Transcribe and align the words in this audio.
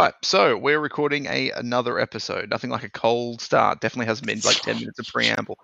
right, 0.00 0.14
so 0.22 0.56
we're 0.56 0.80
recording 0.80 1.26
a 1.26 1.50
another 1.50 1.98
episode. 1.98 2.50
Nothing 2.50 2.70
like 2.70 2.84
a 2.84 2.90
cold 2.90 3.40
start. 3.40 3.80
Definitely 3.80 4.06
hasn't 4.06 4.26
been 4.26 4.40
like 4.44 4.60
ten 4.60 4.78
minutes 4.78 4.98
of 4.98 5.06
preamble. 5.06 5.58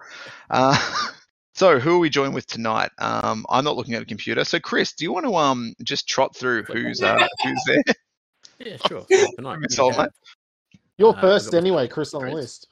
Uh, 0.50 0.76
so 1.54 1.78
who 1.78 1.96
are 1.96 1.98
we 1.98 2.10
joined 2.10 2.34
with 2.34 2.46
tonight? 2.46 2.90
Um, 2.98 3.46
I'm 3.48 3.64
not 3.64 3.76
looking 3.76 3.95
at 3.95 4.02
a 4.02 4.06
computer. 4.06 4.45
So 4.45 4.59
Chris, 4.59 4.92
do 4.92 5.04
you 5.04 5.12
want 5.12 5.26
to 5.26 5.34
um 5.36 5.74
just 5.82 6.09
trot 6.09 6.34
through 6.34 6.64
who's 6.64 7.02
uh, 7.02 7.26
who's 7.42 7.62
there? 7.66 7.82
Yeah, 8.59 8.78
sure. 8.88 9.04
Yeah, 9.10 9.26
tonight 9.36 9.59
Miss 9.60 9.76
we 9.76 9.82
Old, 9.82 9.96
have. 9.96 10.09
You're 10.96 11.14
Uh, 11.14 11.20
first 11.20 11.52
anyway, 11.52 11.88
Chris, 11.88 12.14
on 12.14 12.24
the 12.24 12.32
list. 12.32 12.68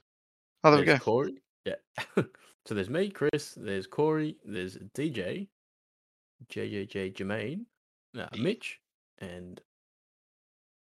Oh, 0.63 0.71
there 0.71 0.81
we 0.81 0.87
there's 0.87 0.99
go. 0.99 1.05
Corey. 1.05 1.43
Yeah. 1.67 1.75
so 2.17 2.75
there's 2.75 2.89
me, 2.89 3.11
Chris. 3.11 3.53
There's 3.55 3.87
Corey. 3.87 4.39
There's 4.47 4.79
DJ, 4.97 5.49
JJJ 6.51 7.13
Jermaine, 7.13 7.67
uh, 8.19 8.29
Mitch, 8.39 8.81
and 9.19 9.61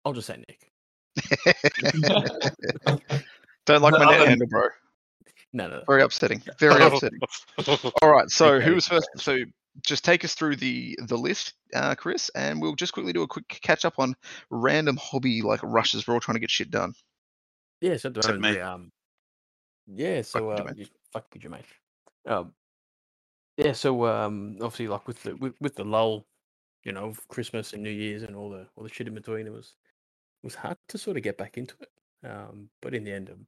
I'll 0.03 0.13
just 0.13 0.27
say 0.27 0.37
Nick. 0.37 0.66
Don't 3.65 3.81
like 3.81 3.93
my 3.93 4.05
No, 4.05 4.11
net 4.11 4.27
handle, 4.27 4.47
bro. 4.47 4.67
No, 5.53 5.67
no, 5.67 5.77
no. 5.77 5.83
Very 5.87 6.01
upsetting. 6.03 6.41
Very 6.59 6.83
upsetting. 6.83 7.19
All 8.01 8.09
right, 8.09 8.29
so 8.29 8.53
Okay. 8.55 8.65
who 8.65 8.75
was 8.75 8.87
first? 8.87 9.09
So 9.17 9.37
just 9.83 10.03
take 10.03 10.25
us 10.25 10.33
through 10.33 10.55
the 10.57 10.97
the 11.07 11.17
list, 11.17 11.53
uh, 11.73 11.95
Chris, 11.95 12.29
and 12.35 12.61
we'll 12.61 12.75
just 12.75 12.93
quickly 12.93 13.13
do 13.13 13.21
a 13.23 13.27
quick 13.27 13.47
catch 13.47 13.85
up 13.85 13.95
on 13.97 14.15
random 14.49 14.97
hobby 14.97 15.41
like 15.41 15.61
rushes. 15.63 16.07
We're 16.07 16.15
all 16.15 16.19
trying 16.19 16.35
to 16.35 16.39
get 16.41 16.51
shit 16.51 16.71
done. 16.71 16.93
Yeah, 17.81 17.97
so 17.97 18.09
at 18.09 18.17
Except 18.17 18.39
me. 18.39 18.59
um, 18.59 18.91
yeah, 19.87 20.21
so 20.21 20.39
you, 20.39 20.49
uh, 20.49 20.63
Jermaine. 20.63 20.77
you- 20.77 20.85
fuck 21.13 21.25
you, 21.33 21.41
Jermaine. 21.41 21.63
Um, 22.25 22.53
yeah, 23.57 23.71
so 23.73 24.05
um, 24.05 24.57
obviously, 24.61 24.87
like 24.87 25.07
with 25.07 25.21
the 25.23 25.35
with, 25.35 25.53
with 25.61 25.75
the 25.75 25.83
lull, 25.83 26.25
you 26.83 26.91
know, 26.91 27.05
of 27.05 27.27
Christmas 27.27 27.73
and 27.73 27.83
New 27.83 27.89
Year's 27.91 28.23
and 28.23 28.35
all 28.35 28.49
the 28.49 28.67
all 28.75 28.83
the 28.83 28.89
shit 28.89 29.07
in 29.07 29.13
between, 29.13 29.47
it 29.47 29.53
was 29.53 29.75
it 29.85 29.86
was 30.47 30.55
hard 30.55 30.77
to 30.87 30.97
sort 30.97 31.17
of 31.17 31.23
get 31.23 31.37
back 31.37 31.57
into 31.57 31.75
it. 31.81 31.89
Um, 32.27 32.69
but 32.81 32.93
in 32.95 33.03
the 33.03 33.11
end, 33.11 33.29
I'm 33.29 33.45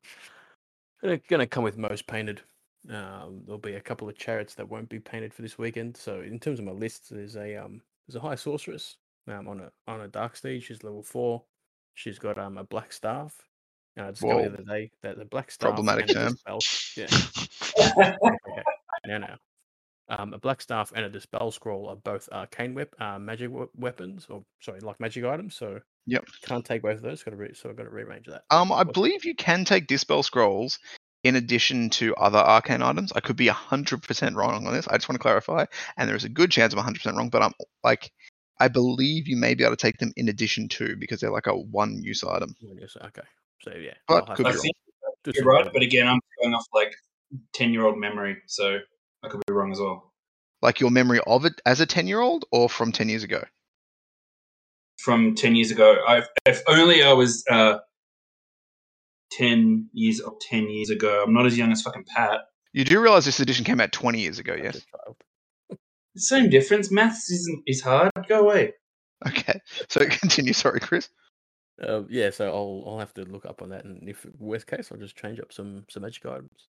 gonna, 1.01 1.17
gonna 1.29 1.47
come 1.47 1.63
with 1.63 1.77
most 1.77 2.07
painted. 2.07 2.41
Um, 2.89 3.41
there'll 3.45 3.57
be 3.59 3.73
a 3.75 3.81
couple 3.81 4.07
of 4.09 4.17
chariots 4.17 4.55
that 4.55 4.69
won't 4.69 4.89
be 4.89 4.99
painted 4.99 5.33
for 5.33 5.41
this 5.41 5.57
weekend. 5.57 5.97
So 5.97 6.21
in 6.21 6.39
terms 6.39 6.59
of 6.59 6.65
my 6.65 6.71
list, 6.71 7.09
there's 7.09 7.35
a 7.35 7.55
um 7.55 7.81
there's 8.07 8.15
a 8.15 8.19
high 8.25 8.35
sorceress 8.35 8.97
um 9.27 9.47
on 9.47 9.59
a 9.61 9.71
on 9.87 10.01
a 10.01 10.07
dark 10.07 10.35
steed. 10.35 10.63
She's 10.63 10.83
level 10.83 11.03
four. 11.03 11.43
She's 11.95 12.19
got 12.19 12.37
um 12.37 12.57
a 12.57 12.63
black 12.63 12.91
staff. 12.93 13.35
And 13.97 14.05
I 14.05 14.11
discovered 14.11 14.35
Whoa. 14.35 14.41
the 14.49 14.53
other 14.53 14.63
day 14.63 14.91
that 15.03 15.17
the 15.17 15.25
black 15.25 15.51
staff 15.51 15.69
Problematic 15.69 16.07
term. 16.07 16.33
dispel. 16.33 16.59
Yeah. 16.97 17.07
okay. 17.97 18.63
No, 19.07 19.17
no. 19.19 19.35
Um, 20.09 20.33
a 20.33 20.39
black 20.39 20.61
staff 20.61 20.91
and 20.95 21.05
a 21.05 21.09
dispel 21.09 21.51
scroll 21.51 21.87
are 21.87 21.95
both 21.95 22.27
arcane 22.31 22.73
wep- 22.73 22.95
uh, 22.99 23.19
magic 23.19 23.51
we- 23.51 23.67
weapons, 23.75 24.25
or 24.29 24.43
sorry, 24.59 24.79
like 24.79 24.99
magic 24.99 25.23
items. 25.23 25.55
So 25.55 25.79
Yep. 26.07 26.25
can't 26.43 26.65
take 26.65 26.81
both 26.81 26.97
of 26.97 27.01
those. 27.01 27.23
Got 27.23 27.31
to 27.31 27.37
re- 27.37 27.53
so 27.53 27.69
I've 27.69 27.77
got 27.77 27.83
to 27.83 27.89
rearrange 27.89 28.25
that. 28.27 28.43
Um, 28.49 28.71
I 28.71 28.83
believe 28.83 29.25
you 29.25 29.35
can 29.35 29.65
take 29.65 29.87
dispel 29.87 30.23
scrolls 30.23 30.79
in 31.23 31.35
addition 31.35 31.89
to 31.89 32.15
other 32.15 32.39
arcane 32.39 32.81
items. 32.81 33.11
I 33.13 33.19
could 33.19 33.35
be 33.35 33.47
hundred 33.47 34.03
percent 34.03 34.35
wrong 34.35 34.65
on 34.65 34.73
this. 34.73 34.87
I 34.87 34.97
just 34.97 35.09
want 35.09 35.17
to 35.17 35.21
clarify, 35.21 35.65
and 35.97 36.09
there 36.09 36.15
is 36.15 36.23
a 36.23 36.29
good 36.29 36.51
chance 36.51 36.73
I'm 36.73 36.79
hundred 36.79 36.99
percent 36.99 37.17
wrong. 37.17 37.29
But 37.29 37.43
I'm 37.43 37.53
like, 37.83 38.11
I 38.59 38.67
believe 38.67 39.27
you 39.27 39.37
may 39.37 39.53
be 39.55 39.63
able 39.63 39.75
to 39.75 39.81
take 39.81 39.97
them 39.97 40.13
in 40.15 40.29
addition 40.29 40.67
to 40.69 40.95
because 40.95 41.19
they're 41.19 41.31
like 41.31 41.47
a 41.47 41.53
one 41.53 42.01
use 42.01 42.23
item. 42.23 42.55
Yeah, 42.59 42.85
Okay. 43.05 43.27
So 43.61 43.73
yeah. 43.75 43.93
But 44.07 44.29
I'll 44.29 44.35
could 44.35 44.45
be 44.45 44.51
I 44.51 44.53
think 44.53 44.75
you're 45.35 45.45
right, 45.45 45.67
but 45.71 45.81
again, 45.81 46.07
I'm 46.07 46.19
going 46.41 46.53
off 46.53 46.65
like 46.73 46.93
ten 47.53 47.73
year 47.73 47.85
old 47.85 47.97
memory, 47.97 48.37
so 48.47 48.79
I 49.23 49.27
could 49.27 49.41
be 49.45 49.53
wrong 49.53 49.71
as 49.71 49.79
well. 49.79 50.13
Like 50.61 50.79
your 50.79 50.91
memory 50.91 51.19
of 51.25 51.45
it 51.45 51.61
as 51.65 51.81
a 51.81 51.85
ten 51.85 52.07
year 52.07 52.19
old, 52.19 52.45
or 52.51 52.69
from 52.69 52.91
ten 52.91 53.09
years 53.09 53.23
ago. 53.23 53.43
From 55.03 55.35
ten 55.35 55.55
years 55.55 55.71
ago, 55.71 55.97
I 56.07 56.23
if 56.45 56.61
only 56.67 57.03
I 57.03 57.13
was 57.13 57.43
uh, 57.49 57.77
ten 59.31 59.89
years 59.93 60.19
or 60.19 60.33
ten 60.41 60.69
years 60.69 60.89
ago. 60.89 61.23
I'm 61.25 61.33
not 61.33 61.45
as 61.45 61.57
young 61.57 61.71
as 61.71 61.81
fucking 61.81 62.05
Pat. 62.13 62.41
You 62.73 62.83
do 62.83 63.01
realize 63.01 63.25
this 63.25 63.39
edition 63.39 63.65
came 63.65 63.79
out 63.79 63.91
twenty 63.91 64.19
years 64.19 64.39
ago, 64.39 64.55
yes? 64.55 64.73
child. 64.73 65.15
Same 66.17 66.49
difference. 66.49 66.91
Maths 66.91 67.29
isn't 67.31 67.63
is 67.65 67.81
hard. 67.81 68.11
Go 68.27 68.41
away. 68.41 68.73
Okay, 69.27 69.59
so 69.89 70.05
continue. 70.05 70.53
Sorry, 70.53 70.79
Chris. 70.79 71.09
Uh, 71.81 72.03
yeah, 72.09 72.29
so 72.29 72.47
I'll 72.47 72.83
I'll 72.85 72.99
have 72.99 73.13
to 73.13 73.23
look 73.23 73.45
up 73.45 73.61
on 73.61 73.69
that, 73.69 73.85
and 73.85 74.07
if 74.09 74.25
worst 74.37 74.67
case, 74.67 74.91
I'll 74.91 74.97
just 74.97 75.15
change 75.15 75.39
up 75.39 75.53
some 75.53 75.85
some 75.89 76.03
magic 76.03 76.25
items. 76.25 76.67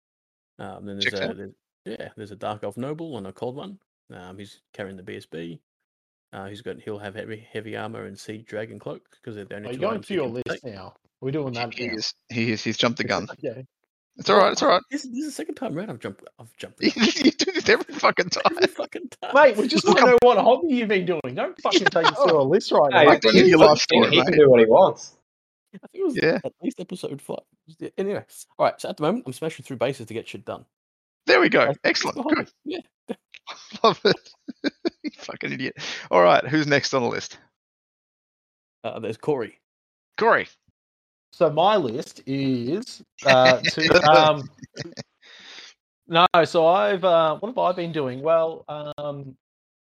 Um, 0.60 0.86
then 0.86 0.98
there's 0.98 1.06
Checks 1.06 1.20
a 1.20 1.34
there's, 1.34 1.54
yeah, 1.86 2.10
there's 2.16 2.32
a 2.32 2.36
dark 2.36 2.64
elf 2.64 2.78
noble 2.78 3.18
and 3.18 3.28
a 3.28 3.34
cold 3.34 3.56
one. 3.56 3.80
Um, 4.14 4.38
he's 4.38 4.62
carrying 4.74 4.98
the 4.98 5.04
BSB. 5.04 5.60
Uh, 6.34 6.48
he's 6.48 6.62
got 6.62 6.80
he'll 6.82 6.98
have 6.98 7.14
heavy 7.16 7.48
heavy 7.54 7.78
armor 7.78 8.06
and 8.06 8.18
sea 8.18 8.40
dragon 8.40 8.80
cloak 8.80 9.04
because 9.12 9.36
they're 9.36 9.46
the 9.46 9.56
only 9.56 9.70
Are 9.70 9.74
you 9.74 9.78
going 9.80 9.92
items 9.94 10.08
to 10.08 10.14
your 10.16 10.28
list 10.28 10.48
take. 10.50 10.64
now? 10.66 10.96
We're 11.22 11.32
doing 11.32 11.54
that 11.54 11.74
He 11.76 11.88
now. 11.88 11.94
is. 11.94 12.14
He 12.30 12.52
is. 12.52 12.64
He's 12.64 12.76
jumped 12.78 12.98
the 12.98 13.04
gun. 13.04 13.28
Okay. 13.30 13.66
It's 14.18 14.30
all 14.30 14.38
right. 14.38 14.52
It's 14.52 14.62
all 14.62 14.70
right. 14.70 14.82
This, 14.92 15.04
this 15.04 15.12
is 15.20 15.26
the 15.26 15.32
second 15.32 15.56
time 15.56 15.78
around 15.78 15.90
I've 15.90 16.00
jumped. 16.00 16.24
I've 16.40 16.56
jumped. 16.58 16.82
you 16.84 17.32
do 17.32 17.52
this 17.52 17.70
every 17.70 17.94
fucking 18.00 18.30
time. 18.30 18.44
every 18.58 18.68
fucking 18.68 19.10
time. 19.22 19.32
Mate, 19.34 19.58
we 19.58 19.68
just 19.68 19.86
Look, 19.86 19.96
want 19.96 20.06
to 20.08 20.12
know 20.12 20.18
what 20.22 20.38
hobby 20.38 20.74
you've 20.76 20.88
been 20.90 21.06
doing. 21.06 21.22
Don't 21.36 21.60
fucking 21.62 21.86
take 21.86 22.06
us 22.12 22.18
through 22.18 22.40
a 22.40 22.44
list 22.44 22.72
right 22.72 22.92
Hey, 22.94 23.04
now. 23.06 23.10
Like, 23.10 23.22
don't 23.22 23.34
give 23.34 23.48
your 23.48 23.60
he- 23.60 23.66
life 23.66 23.78
story, 23.80 24.10
he 24.12 24.18
mate. 24.18 24.26
can 24.28 24.38
do 24.38 24.50
what 24.50 24.60
he 24.60 24.66
wants. 24.66 25.16
I 25.76 25.78
think 25.88 26.04
it 26.04 26.04
was 26.06 26.16
Yeah. 26.22 26.40
at 26.44 26.52
least 26.62 26.80
episode 26.80 27.22
five. 27.22 27.40
Anyway, 27.98 28.24
all 28.60 28.66
right. 28.68 28.80
So 28.80 28.90
at 28.90 28.98
the 28.98 29.04
moment, 29.04 29.24
I'm 29.26 29.34
smashing 29.34 29.66
through 29.66 29.78
bases 29.78 30.06
to 30.08 30.14
get 30.14 30.28
shit 30.28 30.46
done. 30.46 30.66
There 31.26 31.40
we 31.42 31.50
go. 31.50 31.60
That's- 31.60 31.78
that's 31.84 32.06
Excellent. 32.06 32.18
the. 32.28 32.36
Good. 32.36 32.52
Yeah. 32.66 33.16
Love 33.84 34.00
it. 34.06 34.74
You 35.04 35.12
fucking 35.18 35.52
idiot. 35.52 35.78
All 36.10 36.22
right. 36.22 36.46
Who's 36.46 36.68
next 36.68 36.94
on 36.94 37.04
the 37.04 37.10
list? 37.10 37.38
Uh, 38.84 39.00
there's 39.00 39.18
Corey. 39.18 39.60
Corey. 40.18 40.48
So 41.32 41.50
my 41.50 41.78
list 41.78 42.22
is 42.26 43.04
uh, 43.26 43.60
to, 43.62 44.12
um, 44.12 44.50
no. 46.08 46.26
So 46.46 46.68
I've 46.68 47.04
uh, 47.04 47.38
what 47.38 47.50
have 47.50 47.58
I 47.58 47.72
been 47.72 47.92
doing? 47.92 48.22
Well, 48.22 48.66
um, 48.68 49.36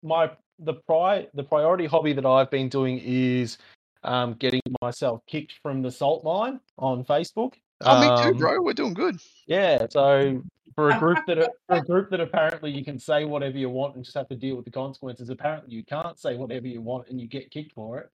my 0.04 0.32
the 0.60 0.76
pri 0.76 1.28
the 1.34 1.44
priority 1.44 1.86
hobby 1.86 2.14
that 2.14 2.26
I've 2.26 2.52
been 2.52 2.70
doing 2.70 3.02
is 3.04 3.58
um, 4.04 4.34
getting 4.36 4.62
myself 4.82 5.22
kicked 5.28 5.54
from 5.62 5.82
the 5.82 5.92
salt 5.92 6.24
mine 6.24 6.60
on 6.78 7.04
Facebook. 7.04 7.54
Oh, 7.84 8.00
me 8.00 8.24
too, 8.24 8.30
Um, 8.30 8.38
bro. 8.38 8.62
We're 8.62 8.74
doing 8.74 8.94
good. 8.94 9.18
Yeah, 9.48 9.88
so 9.90 10.42
for 10.76 10.90
a 10.90 11.00
group 11.00 11.20
that 11.28 11.52
for 11.68 11.76
a 11.76 11.82
group 11.82 12.10
that 12.10 12.20
apparently 12.20 12.72
you 12.72 12.84
can 12.84 13.00
say 13.00 13.26
whatever 13.26 13.58
you 13.58 13.70
want 13.70 13.96
and 13.96 14.04
just 14.04 14.18
have 14.18 14.28
to 14.30 14.36
deal 14.36 14.56
with 14.56 14.66
the 14.66 14.72
consequences, 14.72 15.30
apparently 15.30 15.74
you 15.74 15.84
can't 15.84 16.20
say 16.20 16.36
whatever 16.36 16.68
you 16.68 16.82
want 16.82 17.08
and 17.10 17.20
you 17.20 17.28
get 17.28 17.52
kicked 17.52 17.74
for 17.74 18.00
it. 18.00 18.10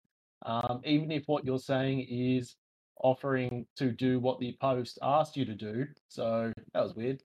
Um, 0.46 0.80
even 0.84 1.10
if 1.10 1.24
what 1.26 1.44
you're 1.44 1.58
saying 1.58 2.06
is 2.08 2.56
offering 3.02 3.66
to 3.76 3.90
do 3.90 4.20
what 4.20 4.38
the 4.40 4.56
post 4.60 4.98
asked 5.02 5.36
you 5.36 5.44
to 5.44 5.54
do. 5.54 5.86
So 6.08 6.52
that 6.72 6.82
was 6.82 6.94
weird. 6.94 7.22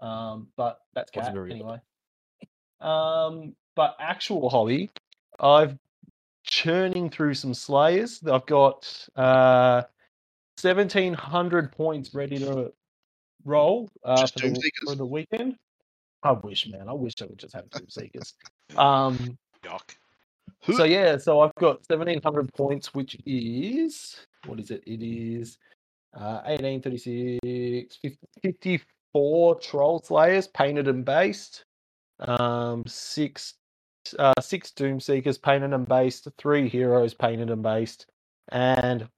Um, 0.00 0.48
but 0.56 0.80
that's 0.94 1.10
Was 1.14 1.26
cat 1.26 1.34
very 1.34 1.50
odd. 1.50 1.54
anyway. 1.54 1.78
Um, 2.80 3.54
but 3.76 3.96
actual 4.00 4.48
hobby, 4.48 4.90
I've 5.38 5.78
churning 6.44 7.08
through 7.08 7.34
some 7.34 7.54
slayers. 7.54 8.20
I've 8.26 8.46
got 8.46 9.08
uh 9.16 9.82
1700 10.60 11.72
points 11.72 12.14
ready 12.14 12.38
to 12.38 12.72
roll 13.44 13.90
uh, 14.04 14.26
for, 14.26 14.48
the, 14.48 14.72
for 14.86 14.94
the 14.94 15.06
weekend. 15.06 15.56
I 16.22 16.32
wish, 16.32 16.68
man. 16.68 16.88
I 16.88 16.92
wish 16.92 17.14
I 17.20 17.26
would 17.26 17.38
just 17.38 17.54
have 17.54 17.68
Doom 17.70 17.88
Seekers. 17.88 18.34
Um, 18.76 19.36
Yuck. 19.64 19.96
so 20.74 20.84
yeah, 20.84 21.18
so 21.18 21.40
I've 21.40 21.54
got 21.56 21.82
1700 21.90 22.54
points, 22.54 22.94
which 22.94 23.18
is 23.26 24.16
what 24.46 24.58
is 24.58 24.70
it? 24.70 24.82
It 24.86 25.02
is 25.02 25.58
uh, 26.18 26.40
18, 26.46 26.80
36, 26.80 27.98
50 28.42 28.80
54 29.12 29.60
troll 29.60 30.00
slayers 30.00 30.48
painted 30.48 30.88
and 30.88 31.04
based. 31.04 31.64
Um, 32.20 32.82
six 32.86 33.54
uh, 34.18 34.32
six 34.40 34.70
Doom 34.70 35.00
Seekers 35.00 35.38
painted 35.38 35.72
and 35.72 35.86
based, 35.86 36.28
three 36.38 36.68
heroes 36.68 37.14
painted 37.14 37.50
and 37.50 37.62
based, 37.62 38.06
and 38.50 39.08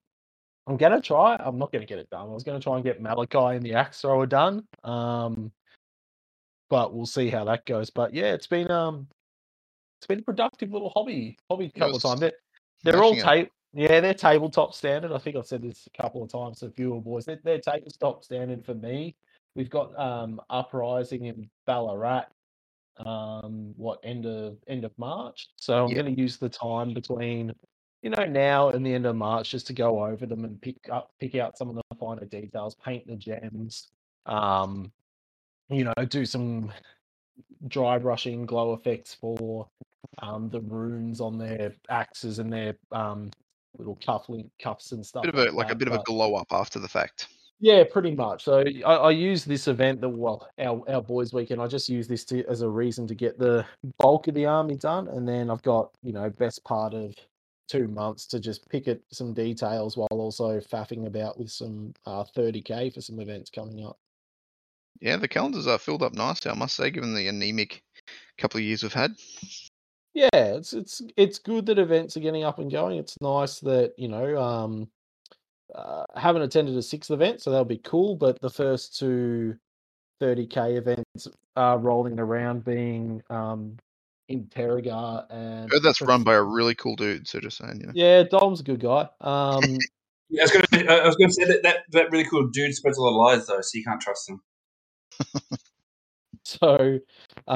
I'm 0.66 0.76
gonna 0.76 1.00
try. 1.00 1.36
I'm 1.38 1.58
not 1.58 1.72
gonna 1.72 1.86
get 1.86 1.98
it 1.98 2.10
done. 2.10 2.22
I 2.22 2.32
was 2.32 2.44
gonna 2.44 2.60
try 2.60 2.76
and 2.76 2.84
get 2.84 3.02
Malakai 3.02 3.56
and 3.56 3.64
the 3.64 3.74
Axe 3.74 4.00
Thrower 4.00 4.26
done. 4.26 4.66
Um, 4.82 5.52
but 6.70 6.94
we'll 6.94 7.06
see 7.06 7.28
how 7.28 7.44
that 7.44 7.66
goes. 7.66 7.90
But 7.90 8.14
yeah, 8.14 8.32
it's 8.32 8.46
been 8.46 8.70
um, 8.70 9.08
it's 9.98 10.06
been 10.06 10.20
a 10.20 10.22
productive 10.22 10.72
little 10.72 10.90
hobby 10.90 11.36
hobby 11.50 11.66
a 11.74 11.78
couple 11.78 11.96
of 11.96 12.02
times. 12.02 12.20
They're, 12.20 12.32
they're 12.82 13.02
all 13.02 13.16
tape. 13.16 13.50
Yeah, 13.74 14.00
they're 14.00 14.14
tabletop 14.14 14.72
standard. 14.74 15.12
I 15.12 15.18
think 15.18 15.36
I've 15.36 15.46
said 15.46 15.62
this 15.62 15.88
a 15.92 16.02
couple 16.02 16.22
of 16.22 16.30
times 16.30 16.60
to 16.60 16.66
a 16.66 16.70
few 16.70 16.94
boys. 17.00 17.24
They're, 17.24 17.40
they're 17.42 17.58
tabletop 17.60 18.24
standard 18.24 18.64
for 18.64 18.74
me. 18.74 19.16
We've 19.56 19.70
got 19.70 19.98
um 19.98 20.40
uprising 20.50 21.26
in 21.26 21.50
Ballarat. 21.66 22.26
Um, 22.98 23.74
what 23.76 23.98
end 24.04 24.26
of 24.26 24.56
end 24.68 24.84
of 24.84 24.92
March? 24.98 25.48
So 25.56 25.84
I'm 25.84 25.90
Yep. 25.90 26.04
going 26.04 26.14
to 26.14 26.20
use 26.20 26.36
the 26.38 26.48
time 26.48 26.94
between 26.94 27.52
you 28.04 28.10
know 28.10 28.26
now 28.26 28.68
in 28.68 28.82
the 28.82 28.92
end 28.92 29.06
of 29.06 29.16
March 29.16 29.50
just 29.50 29.66
to 29.66 29.72
go 29.72 30.04
over 30.04 30.26
them 30.26 30.44
and 30.44 30.60
pick 30.60 30.76
up 30.92 31.10
pick 31.18 31.34
out 31.36 31.56
some 31.56 31.70
of 31.70 31.74
the 31.76 31.82
finer 31.98 32.26
details, 32.26 32.76
paint 32.84 33.06
the 33.06 33.16
gems. 33.16 33.88
Um, 34.26 34.92
you 35.70 35.84
know, 35.84 35.94
do 36.10 36.26
some 36.26 36.70
dry 37.66 37.96
brushing 37.96 38.44
glow 38.44 38.74
effects 38.74 39.14
for 39.14 39.66
um 40.22 40.50
the 40.50 40.60
runes 40.60 41.18
on 41.22 41.38
their 41.38 41.72
axes 41.88 42.38
and 42.38 42.52
their 42.52 42.76
um 42.92 43.30
little 43.78 43.96
cufflink 43.96 44.50
cuffs 44.62 44.92
and 44.92 45.04
stuff. 45.04 45.24
Bit 45.24 45.34
of 45.34 45.40
a 45.40 45.50
like 45.52 45.68
a 45.68 45.70
that, 45.70 45.78
bit 45.78 45.88
of 45.88 45.94
a 45.94 46.02
glow 46.02 46.34
up 46.34 46.48
after 46.50 46.78
the 46.78 46.88
fact. 46.88 47.28
yeah, 47.58 47.84
pretty 47.90 48.14
much. 48.14 48.44
So 48.44 48.64
I, 48.84 48.96
I 48.96 49.10
use 49.12 49.46
this 49.46 49.66
event, 49.66 50.02
the 50.02 50.10
well, 50.10 50.46
our 50.58 50.82
our 50.90 51.00
boys' 51.00 51.32
weekend. 51.32 51.62
I 51.62 51.66
just 51.68 51.88
use 51.88 52.06
this 52.06 52.26
to 52.26 52.44
as 52.50 52.60
a 52.60 52.68
reason 52.68 53.06
to 53.06 53.14
get 53.14 53.38
the 53.38 53.64
bulk 53.98 54.28
of 54.28 54.34
the 54.34 54.44
army 54.44 54.76
done, 54.76 55.08
and 55.08 55.26
then 55.26 55.48
I've 55.48 55.62
got 55.62 55.92
you 56.02 56.12
know 56.12 56.28
best 56.28 56.62
part 56.64 56.92
of 56.92 57.14
two 57.68 57.88
months 57.88 58.26
to 58.26 58.40
just 58.40 58.68
pick 58.68 58.88
at 58.88 59.00
some 59.10 59.32
details 59.32 59.96
while 59.96 60.08
also 60.10 60.60
faffing 60.60 61.06
about 61.06 61.38
with 61.38 61.50
some 61.50 61.94
uh, 62.06 62.24
30k 62.36 62.92
for 62.92 63.00
some 63.00 63.20
events 63.20 63.50
coming 63.50 63.84
up. 63.84 63.98
Yeah, 65.00 65.16
the 65.16 65.28
calendars 65.28 65.66
are 65.66 65.78
filled 65.78 66.02
up 66.02 66.14
nicely, 66.14 66.50
I 66.50 66.54
must 66.54 66.76
say, 66.76 66.90
given 66.90 67.14
the 67.14 67.28
anemic 67.28 67.82
couple 68.38 68.58
of 68.58 68.64
years 68.64 68.82
we've 68.82 68.92
had. 68.92 69.14
Yeah, 70.12 70.28
it's 70.32 70.72
it's 70.72 71.02
it's 71.16 71.38
good 71.38 71.66
that 71.66 71.78
events 71.78 72.16
are 72.16 72.20
getting 72.20 72.44
up 72.44 72.58
and 72.60 72.70
going. 72.70 72.98
It's 72.98 73.20
nice 73.20 73.58
that 73.60 73.94
you 73.96 74.08
know 74.08 74.40
um, 74.40 74.88
uh, 75.74 76.04
haven't 76.14 76.42
attended 76.42 76.76
a 76.76 76.82
sixth 76.82 77.10
event, 77.10 77.42
so 77.42 77.50
that'll 77.50 77.64
be 77.64 77.78
cool. 77.78 78.14
But 78.14 78.40
the 78.40 78.50
first 78.50 78.96
two 78.96 79.56
30k 80.22 80.76
events 80.76 81.28
are 81.56 81.78
rolling 81.78 82.20
around, 82.20 82.64
being 82.64 83.22
um, 83.28 83.76
Interrogar 84.30 85.26
and 85.30 85.70
Heard 85.70 85.82
that's 85.82 86.00
run 86.00 86.22
by 86.24 86.34
a 86.34 86.42
really 86.42 86.74
cool 86.74 86.96
dude, 86.96 87.28
so 87.28 87.40
just 87.40 87.58
saying, 87.58 87.80
you 87.80 87.86
know. 87.86 87.92
Yeah, 87.94 88.22
Dom's 88.22 88.60
a 88.60 88.64
good 88.64 88.80
guy. 88.80 89.08
Um, 89.20 89.78
Yeah, 90.30 90.42
I 90.42 90.44
was 90.44 90.50
going 90.52 90.64
to. 90.64 90.92
I 90.92 91.06
was 91.06 91.16
going 91.16 91.28
to 91.28 91.34
say 91.34 91.44
that, 91.44 91.62
that 91.62 91.76
that 91.92 92.10
really 92.10 92.24
cool 92.24 92.48
dude 92.48 92.74
spreads 92.74 92.98
a 92.98 93.02
lot 93.02 93.10
of 93.10 93.16
lies 93.16 93.46
though, 93.46 93.60
so 93.60 93.70
you 93.78 93.84
can't 93.84 94.00
trust 94.00 94.28
him. 94.28 94.40
so 96.44 96.98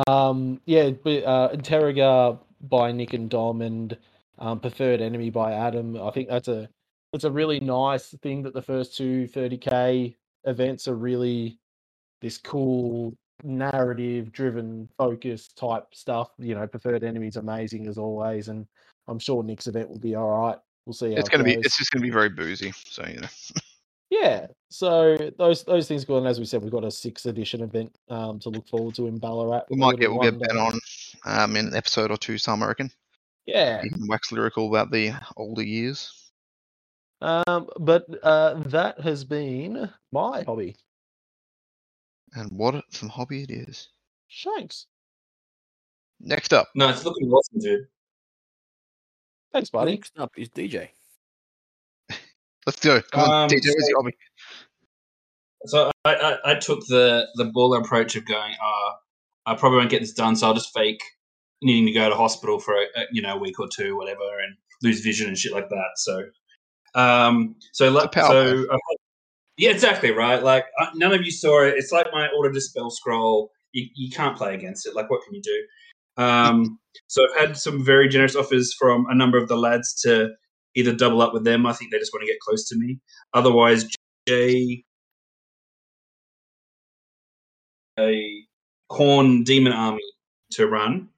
um, 0.06 0.60
yeah, 0.66 0.90
but, 0.90 1.24
uh, 1.24 1.48
Interrogar 1.54 2.38
by 2.60 2.92
Nick 2.92 3.14
and 3.14 3.30
Dom 3.30 3.62
and 3.62 3.96
um, 4.38 4.60
Preferred 4.60 5.00
Enemy 5.00 5.30
by 5.30 5.54
Adam. 5.54 6.00
I 6.00 6.10
think 6.10 6.28
that's 6.28 6.48
a 6.48 6.68
that's 7.12 7.24
a 7.24 7.30
really 7.30 7.58
nice 7.60 8.08
thing 8.22 8.42
that 8.42 8.52
the 8.54 8.62
first 8.62 8.96
two 8.96 9.26
30k 9.26 10.14
events 10.44 10.86
are 10.88 10.94
really 10.94 11.58
this 12.20 12.38
cool 12.38 13.14
narrative 13.42 14.32
driven 14.32 14.88
focus 14.96 15.48
type 15.48 15.86
stuff. 15.92 16.30
You 16.38 16.54
know, 16.54 16.66
Preferred 16.66 17.04
Enemy's 17.04 17.36
amazing 17.36 17.86
as 17.86 17.98
always, 17.98 18.48
and 18.48 18.66
I'm 19.06 19.18
sure 19.18 19.42
Nick's 19.42 19.66
event 19.66 19.88
will 19.88 19.98
be 19.98 20.14
all 20.14 20.28
right. 20.28 20.58
We'll 20.86 20.94
see. 20.94 21.12
How 21.12 21.18
It's 21.20 21.28
gonna 21.28 21.44
be 21.44 21.54
it's 21.54 21.76
just 21.76 21.90
gonna 21.90 22.02
be 22.02 22.10
very 22.10 22.28
boozy, 22.28 22.72
so 22.72 23.04
you 23.06 23.20
know. 23.20 23.28
Yeah, 24.10 24.46
so 24.70 25.18
those 25.36 25.64
those 25.64 25.86
things 25.86 26.04
go 26.04 26.16
on. 26.16 26.26
As 26.26 26.38
we 26.38 26.46
said, 26.46 26.62
we've 26.62 26.72
got 26.72 26.84
a 26.84 26.90
sixth 26.90 27.26
edition 27.26 27.62
event 27.62 27.94
um, 28.08 28.38
to 28.40 28.48
look 28.48 28.66
forward 28.66 28.94
to 28.94 29.06
in 29.06 29.18
Ballarat. 29.18 29.64
We 29.68 29.76
might 29.76 29.98
get 29.98 30.10
we'll 30.10 30.22
get 30.22 30.38
Ben 30.38 30.56
on 30.56 30.78
um 31.26 31.56
in 31.56 31.66
an 31.66 31.76
episode 31.76 32.10
or 32.10 32.16
two 32.16 32.38
some 32.38 32.62
I 32.62 32.68
reckon. 32.68 32.90
Yeah, 33.44 33.82
wax 34.06 34.32
lyrical 34.32 34.68
about 34.68 34.90
the 34.90 35.12
older 35.36 35.62
years. 35.62 36.30
um, 37.20 37.68
but 37.78 38.06
uh, 38.22 38.54
that 38.66 39.00
has 39.00 39.24
been 39.24 39.90
my 40.10 40.42
hobby. 40.44 40.76
And 42.34 42.50
what 42.52 42.84
some 42.90 43.08
hobby 43.08 43.42
it 43.42 43.50
is. 43.50 43.88
Shanks, 44.28 44.86
Next 46.20 46.52
up. 46.52 46.68
No, 46.74 46.88
it's 46.88 47.04
looking 47.04 47.30
awesome, 47.30 47.60
dude. 47.60 47.86
thanks, 49.52 49.70
buddy. 49.70 49.92
Next 49.92 50.18
up 50.18 50.32
is 50.36 50.48
DJ. 50.50 50.88
Let's 52.66 52.80
go. 52.80 53.00
Come 53.12 53.20
on, 53.30 53.44
Um, 53.44 53.48
DJ, 53.48 53.66
what's 53.68 53.82
so- 53.84 53.88
your 53.88 53.98
hobby? 54.02 54.16
So 55.66 55.90
I, 56.04 56.14
I, 56.14 56.52
I 56.52 56.54
took 56.54 56.86
the 56.86 57.26
the 57.34 57.44
baller 57.44 57.80
approach 57.84 58.14
of 58.14 58.24
going, 58.26 58.52
uh, 58.62 58.92
I 59.46 59.54
probably 59.56 59.78
won't 59.78 59.90
get 59.90 60.00
this 60.00 60.12
done, 60.12 60.36
so 60.36 60.46
I'll 60.46 60.54
just 60.54 60.72
fake 60.72 61.00
needing 61.62 61.86
to 61.86 61.92
go 61.92 62.08
to 62.08 62.14
hospital 62.14 62.60
for 62.60 62.74
a, 62.74 62.82
a, 63.00 63.04
you 63.10 63.22
know 63.22 63.34
a 63.34 63.38
week 63.38 63.58
or 63.58 63.66
two, 63.68 63.96
whatever, 63.96 64.20
and 64.44 64.54
lose 64.82 65.00
vision 65.00 65.26
and 65.26 65.36
shit 65.36 65.52
like 65.52 65.68
that. 65.68 65.88
So, 65.96 66.22
um, 66.94 67.56
so 67.72 67.90
like, 67.90 68.12
power 68.12 68.28
so 68.28 68.64
play. 68.66 68.76
I- 68.76 68.96
yeah, 69.58 69.70
exactly 69.70 70.12
right. 70.12 70.42
Like 70.42 70.66
uh, 70.80 70.86
none 70.94 71.12
of 71.12 71.22
you 71.22 71.30
saw 71.30 71.62
it. 71.62 71.74
It's 71.76 71.92
like 71.92 72.06
my 72.12 72.28
auto 72.28 72.50
dispel 72.52 72.90
scroll. 72.90 73.50
You, 73.72 73.86
you 73.94 74.10
can't 74.10 74.36
play 74.36 74.54
against 74.54 74.86
it. 74.86 74.94
Like 74.94 75.10
what 75.10 75.20
can 75.24 75.34
you 75.34 75.42
do? 75.42 76.22
Um, 76.22 76.78
so 77.08 77.24
I've 77.24 77.48
had 77.48 77.56
some 77.56 77.84
very 77.84 78.08
generous 78.08 78.34
offers 78.36 78.74
from 78.78 79.06
a 79.10 79.14
number 79.14 79.38
of 79.38 79.48
the 79.48 79.56
lads 79.56 80.00
to 80.02 80.30
either 80.74 80.94
double 80.94 81.20
up 81.20 81.32
with 81.34 81.44
them. 81.44 81.66
I 81.66 81.72
think 81.72 81.90
they 81.90 81.98
just 81.98 82.12
want 82.12 82.22
to 82.22 82.32
get 82.32 82.40
close 82.40 82.66
to 82.68 82.76
me. 82.76 82.98
Otherwise, 83.34 83.88
Jay 84.26 84.84
a 87.98 88.44
Khorne 88.90 89.44
demon 89.44 89.72
army 89.72 90.02
to 90.52 90.66
run 90.66 91.08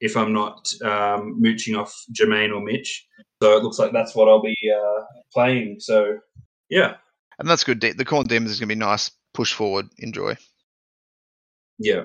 if 0.00 0.16
I'm 0.16 0.32
not 0.32 0.72
um, 0.82 1.36
mooching 1.40 1.76
off 1.76 1.94
Jermaine 2.12 2.54
or 2.54 2.62
Mitch. 2.62 3.06
So 3.42 3.56
it 3.56 3.62
looks 3.62 3.78
like 3.78 3.92
that's 3.92 4.14
what 4.14 4.28
I'll 4.28 4.42
be 4.42 4.56
uh, 4.74 5.02
playing. 5.32 5.76
So 5.80 6.18
yeah, 6.68 6.94
And 7.40 7.48
that's 7.48 7.64
good. 7.64 7.80
The 7.80 8.04
Khorne 8.04 8.28
demons 8.28 8.52
is 8.52 8.60
gonna 8.60 8.68
be 8.68 8.74
nice. 8.76 9.10
Push 9.34 9.54
forward. 9.54 9.88
Enjoy. 9.98 10.36
yeah. 11.78 12.04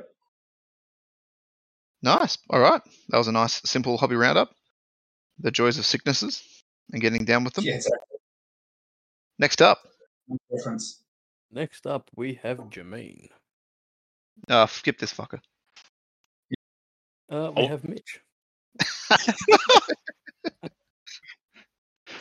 Nice. 2.01 2.37
All 2.49 2.59
right. 2.59 2.81
That 3.09 3.17
was 3.17 3.27
a 3.27 3.31
nice, 3.31 3.61
simple 3.65 3.97
hobby 3.97 4.15
roundup. 4.15 4.51
The 5.39 5.51
joys 5.51 5.77
of 5.79 5.85
sicknesses 5.85 6.41
and 6.91 7.01
getting 7.01 7.25
down 7.25 7.43
with 7.43 7.53
them. 7.55 7.65
Yeah, 7.65 7.75
exactly. 7.75 8.17
Next 9.39 9.61
up. 9.61 9.79
Reference. 10.51 11.03
Next 11.51 11.85
up, 11.87 12.09
we 12.15 12.39
have 12.43 12.57
Jermaine. 12.69 13.27
Uh, 14.49 14.67
skip 14.67 14.97
this 14.99 15.13
fucker. 15.13 15.39
Uh, 17.31 17.51
we 17.55 17.63
Oh. 17.63 17.67
have 17.67 17.83
Mitch. 17.83 18.19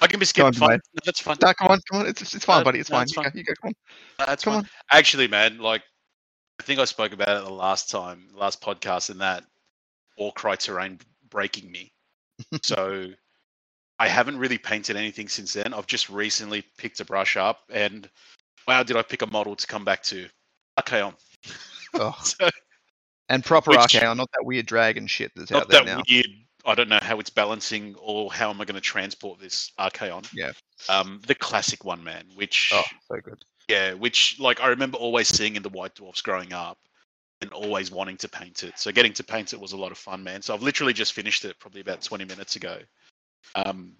I 0.05 0.07
can 0.07 0.21
be 0.21 0.27
Come 0.27 0.47
on. 0.47 0.53
Fine. 0.53 0.71
No, 0.93 1.01
that's 1.07 1.21
fine. 1.21 1.37
No, 1.41 1.53
come 1.55 1.69
on, 1.69 1.81
come 1.91 2.01
on. 2.01 2.07
It's, 2.07 2.35
it's, 2.35 2.45
fine, 2.45 2.61
No, 2.61 2.65
buddy. 2.65 2.79
It's 2.79 2.91
no, 2.91 2.97
fine. 2.97 3.03
it's 3.05 3.17
You. 3.17 3.23
Go, 3.23 3.31
you 3.35 3.45
go. 3.45 3.53
Come 3.63 3.69
on. 3.69 3.75
Uh, 4.19 4.27
that's 4.27 4.45
Come 4.45 4.53
fine. 4.53 4.59
on. 4.65 4.69
Actually, 4.93 5.29
man, 5.29 5.59
like 5.59 5.83
I 6.61 6.63
think 6.63 6.79
I 6.79 6.85
spoke 6.85 7.13
about 7.13 7.39
it 7.43 7.45
the 7.45 7.53
last 7.53 7.91
time, 7.91 8.29
last 8.35 8.61
podcast, 8.61 9.09
and 9.09 9.21
that 9.23 9.45
Warcry 10.19 10.59
terrain 10.59 10.99
breaking 11.31 11.71
me. 11.73 11.91
so 12.63 13.09
I 13.99 14.09
haven't 14.09 14.39
really 14.39 14.59
painted 14.59 14.97
anything 14.97 15.29
since 15.29 15.55
then. 15.55 15.73
I've 15.73 15.87
just 15.87 16.11
recently 16.11 16.63
picked 16.77 17.01
a 17.01 17.05
brush 17.07 17.39
up, 17.39 17.61
and 17.73 18.09
wow, 18.69 18.83
did 18.83 18.97
I 18.99 19.03
pick 19.03 19.23
a 19.23 19.27
model 19.27 19.57
to 19.57 19.67
come 19.67 19.85
back 19.87 20.03
to? 20.05 20.29
Archaon. 20.79 21.15
Oh, 21.95 22.15
So, 22.23 22.51
and 23.31 23.43
proper 23.45 23.71
Archaon, 23.71 24.17
not 24.19 24.29
that 24.33 24.45
weird 24.45 24.67
dragon 24.67 25.07
shit 25.07 25.33
that's 25.35 25.51
out 25.51 25.69
there 25.71 25.83
that 25.85 25.87
now. 25.87 26.03
weird. 26.11 26.27
I 26.67 26.75
don't 26.75 26.89
know 26.89 26.99
how 27.03 27.21
it's 27.21 27.31
balancing 27.31 27.95
or 27.99 28.33
how 28.33 28.51
am 28.51 28.61
I 28.61 28.65
going 28.65 28.75
to 28.75 28.81
transport 28.81 29.41
this 29.41 29.73
Archaon. 29.79 30.27
Yeah. 30.33 30.53
Um, 30.89 31.21
the 31.27 31.35
classic 31.35 31.85
one, 31.85 32.03
man, 32.03 32.25
which 32.35 32.71
Oh, 32.73 32.83
so 33.09 33.21
good. 33.21 33.45
Yeah, 33.69 33.95
which 33.95 34.39
like 34.39 34.61
I 34.61 34.69
remember 34.69 34.99
always 34.99 35.29
seeing 35.29 35.57
in 35.57 35.63
the 35.63 35.69
White 35.69 35.95
Dwarfs 35.95 36.23
growing 36.23 36.53
up 36.53 36.79
and 37.41 37.51
always 37.53 37.91
wanting 37.91 38.17
to 38.19 38.29
paint 38.29 38.63
it. 38.63 38.79
So 38.79 38.93
getting 38.93 39.13
to 39.15 39.25
paint 39.25 39.53
it 39.53 39.61
was 39.61 39.73
a 39.73 39.77
lot 39.77 39.93
of 39.93 39.99
fun, 39.99 40.23
man. 40.23 40.43
So 40.43 40.55
I've 40.55 40.63
literally 40.63 40.93
just 40.93 41.13
finished 41.13 41.45
it 41.45 41.59
probably 41.59 41.81
about 41.81 42.03
20 42.03 42.25
minutes 42.25 42.57
ago. 42.57 42.79
Um 43.55 43.97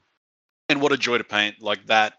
and 0.69 0.81
what 0.81 0.93
a 0.93 0.97
joy 0.97 1.19
to 1.19 1.25
paint 1.25 1.61
like 1.61 1.87
that. 1.87 2.15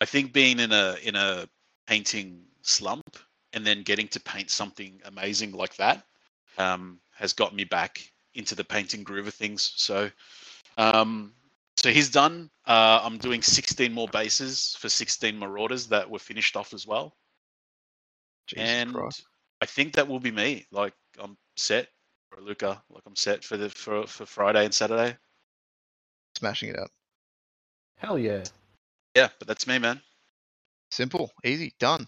I 0.00 0.04
think 0.04 0.32
being 0.32 0.60
in 0.60 0.72
a 0.72 0.96
in 1.02 1.16
a 1.16 1.48
painting 1.86 2.42
slump 2.62 3.16
and 3.52 3.66
then 3.66 3.82
getting 3.82 4.08
to 4.08 4.20
paint 4.20 4.50
something 4.50 5.00
amazing 5.04 5.52
like 5.52 5.74
that 5.76 6.04
um 6.58 7.00
has 7.12 7.32
got 7.32 7.54
me 7.54 7.64
back 7.64 8.11
into 8.34 8.54
the 8.54 8.64
painting 8.64 9.02
groove 9.02 9.26
of 9.26 9.34
things. 9.34 9.72
So 9.76 10.10
um 10.78 11.32
so 11.76 11.90
he's 11.90 12.10
done. 12.10 12.50
Uh, 12.66 13.00
I'm 13.02 13.18
doing 13.18 13.42
16 13.42 13.92
more 13.92 14.06
bases 14.08 14.76
for 14.78 14.88
16 14.88 15.38
Marauders 15.38 15.86
that 15.88 16.08
were 16.08 16.18
finished 16.18 16.54
off 16.54 16.74
as 16.74 16.86
well. 16.86 17.16
Jesus 18.46 18.70
and 18.70 18.94
Christ. 18.94 19.24
I 19.60 19.66
think 19.66 19.94
that 19.94 20.06
will 20.06 20.20
be 20.20 20.30
me. 20.30 20.66
Like 20.70 20.92
I'm 21.18 21.36
set 21.56 21.88
for 22.30 22.40
Luca. 22.40 22.82
Like 22.90 23.02
I'm 23.06 23.16
set 23.16 23.42
for 23.42 23.56
the 23.56 23.70
for, 23.70 24.06
for 24.06 24.26
Friday 24.26 24.64
and 24.64 24.74
Saturday. 24.74 25.16
Smashing 26.36 26.70
it 26.70 26.78
out. 26.78 26.90
Hell 27.96 28.18
yeah. 28.18 28.44
Yeah, 29.14 29.28
but 29.38 29.48
that's 29.48 29.66
me, 29.66 29.78
man. 29.78 30.00
Simple, 30.90 31.30
easy, 31.44 31.74
done. 31.78 32.06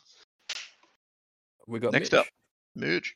We 1.67 1.81
got 1.81 1.93
Next 1.93 2.13
Mitch. 2.13 2.21
up. 2.21 2.27
Mooch. 2.75 3.15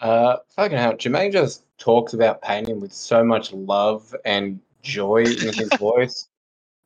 Uh, 0.00 0.36
fucking 0.54 0.76
hell, 0.76 0.94
Jermaine 0.94 1.32
just 1.32 1.64
talks 1.78 2.12
about 2.12 2.42
painting 2.42 2.80
with 2.80 2.92
so 2.92 3.24
much 3.24 3.52
love 3.52 4.14
and 4.24 4.60
joy 4.82 5.24
in 5.24 5.54
his 5.54 5.72
voice, 5.78 6.28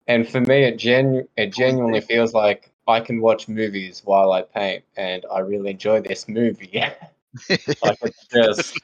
and 0.06 0.28
for 0.28 0.40
me, 0.40 0.64
it 0.64 0.76
genu- 0.76 1.26
it 1.36 1.52
genuinely 1.52 2.00
feels 2.00 2.34
like 2.34 2.70
I 2.86 3.00
can 3.00 3.20
watch 3.20 3.48
movies 3.48 4.02
while 4.04 4.32
I 4.32 4.42
paint, 4.42 4.84
and 4.96 5.24
I 5.32 5.40
really 5.40 5.70
enjoy 5.70 6.00
this 6.00 6.28
movie. 6.28 6.72
like 7.82 7.98
it's 8.02 8.26
just, 8.32 8.80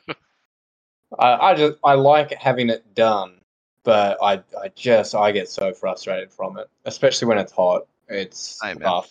I, 1.18 1.50
I 1.50 1.54
just 1.54 1.78
I 1.84 1.94
like 1.94 2.32
having 2.34 2.68
it 2.68 2.94
done, 2.94 3.40
but 3.84 4.18
I 4.20 4.42
I 4.60 4.68
just 4.74 5.14
I 5.14 5.30
get 5.30 5.48
so 5.48 5.72
frustrated 5.72 6.32
from 6.32 6.58
it, 6.58 6.68
especially 6.84 7.28
when 7.28 7.38
it's 7.38 7.52
hot. 7.52 7.86
It's 8.08 8.58
tough. 8.80 9.10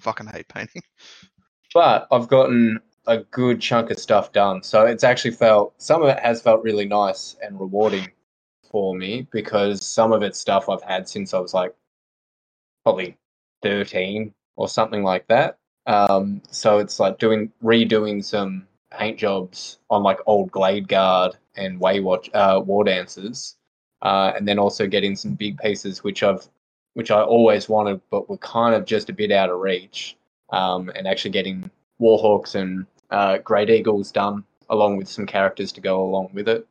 Fucking 0.00 0.26
hate 0.26 0.48
painting. 0.48 0.82
but 1.74 2.08
I've 2.10 2.28
gotten 2.28 2.80
a 3.08 3.18
good 3.30 3.60
chunk 3.60 3.90
of 3.90 3.98
stuff 3.98 4.32
done. 4.32 4.62
So 4.62 4.86
it's 4.86 5.02
actually 5.02 5.32
felt 5.32 5.74
some 5.78 6.02
of 6.02 6.08
it 6.08 6.20
has 6.20 6.40
felt 6.42 6.62
really 6.62 6.84
nice 6.84 7.36
and 7.42 7.58
rewarding 7.58 8.08
for 8.70 8.94
me 8.94 9.26
because 9.32 9.84
some 9.84 10.12
of 10.12 10.22
it's 10.22 10.38
stuff 10.38 10.68
I've 10.68 10.82
had 10.82 11.08
since 11.08 11.34
I 11.34 11.40
was 11.40 11.54
like 11.54 11.74
probably 12.84 13.16
13 13.62 14.32
or 14.56 14.68
something 14.68 15.02
like 15.02 15.26
that. 15.28 15.58
Um, 15.86 16.42
so 16.50 16.78
it's 16.78 17.00
like 17.00 17.18
doing 17.18 17.50
redoing 17.64 18.22
some 18.22 18.66
paint 18.90 19.18
jobs 19.18 19.78
on 19.90 20.02
like 20.02 20.18
old 20.26 20.50
Glade 20.50 20.86
Guard 20.86 21.36
and 21.56 21.80
Waywatch 21.80 22.28
uh, 22.34 22.60
War 22.60 22.84
Dancers, 22.84 23.56
uh, 24.02 24.32
and 24.36 24.46
then 24.46 24.58
also 24.58 24.86
getting 24.86 25.16
some 25.16 25.32
big 25.32 25.58
pieces 25.58 26.04
which 26.04 26.22
I've 26.22 26.46
which 26.92 27.10
I 27.10 27.22
always 27.22 27.68
wanted, 27.68 28.00
but 28.10 28.28
were 28.28 28.38
kind 28.38 28.74
of 28.74 28.84
just 28.84 29.08
a 29.08 29.12
bit 29.12 29.32
out 29.32 29.50
of 29.50 29.60
reach. 29.60 30.16
Um, 30.50 30.90
and 30.94 31.06
actually 31.06 31.30
getting 31.30 31.70
Warhawks 32.00 32.54
and 32.54 32.86
uh, 33.10 33.38
Great 33.38 33.70
Eagles 33.70 34.10
done 34.12 34.44
along 34.70 34.96
with 34.96 35.08
some 35.08 35.26
characters 35.26 35.72
to 35.72 35.80
go 35.80 36.02
along 36.02 36.30
with 36.34 36.48
it. 36.48 36.66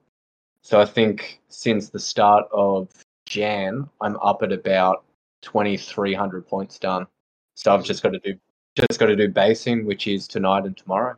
So 0.61 0.79
I 0.79 0.85
think 0.85 1.39
since 1.49 1.89
the 1.89 1.99
start 1.99 2.45
of 2.51 2.89
Jan, 3.25 3.89
I'm 4.01 4.17
up 4.17 4.43
at 4.43 4.51
about 4.51 5.03
2,300 5.41 6.47
points 6.47 6.77
done. 6.79 7.07
So 7.55 7.73
I've 7.73 7.83
just 7.83 8.03
got 8.03 8.13
to 8.13 8.19
do 8.19 8.35
just 8.75 8.99
got 8.99 9.07
to 9.07 9.15
do 9.15 9.27
basing, 9.27 9.85
which 9.85 10.05
is 10.05 10.27
tonight 10.27 10.65
and 10.65 10.77
tomorrow, 10.77 11.15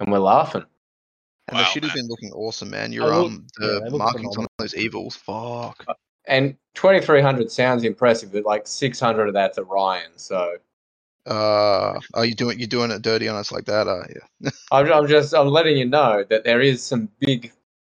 and 0.00 0.10
we're 0.10 0.18
laughing. 0.18 0.64
And 1.48 1.58
the 1.58 1.62
Wow, 1.62 1.68
shit 1.70 1.82
has 1.82 1.92
man. 1.94 2.04
been 2.04 2.08
looking 2.08 2.32
awesome, 2.32 2.70
man. 2.70 2.90
They 2.90 2.96
Your 2.96 3.04
look- 3.14 3.26
um 3.26 3.46
the 3.58 3.80
they 3.84 3.90
look 3.90 3.98
markings 3.98 4.36
on 4.38 4.46
those 4.58 4.74
evils, 4.74 5.14
fuck. 5.16 5.84
And 6.26 6.56
2,300 6.72 7.50
sounds 7.50 7.84
impressive, 7.84 8.32
but 8.32 8.44
like 8.46 8.66
600 8.66 9.28
of 9.28 9.34
that's 9.34 9.58
Orion. 9.58 10.12
So 10.16 10.56
Uh, 11.26 11.98
are 12.14 12.24
you 12.24 12.34
doing 12.34 12.58
you 12.60 12.66
doing 12.66 12.90
it 12.90 13.02
dirty 13.02 13.28
on 13.28 13.36
us 13.36 13.50
like 13.50 13.64
that? 13.64 13.88
Uh, 13.88 14.02
yeah. 14.14 14.50
I'm, 14.72 14.92
I'm 14.92 15.06
just 15.06 15.34
I'm 15.34 15.48
letting 15.48 15.76
you 15.76 15.86
know 15.86 16.24
that 16.28 16.44
there 16.44 16.60
is 16.60 16.82
some 16.82 17.08
big 17.20 17.52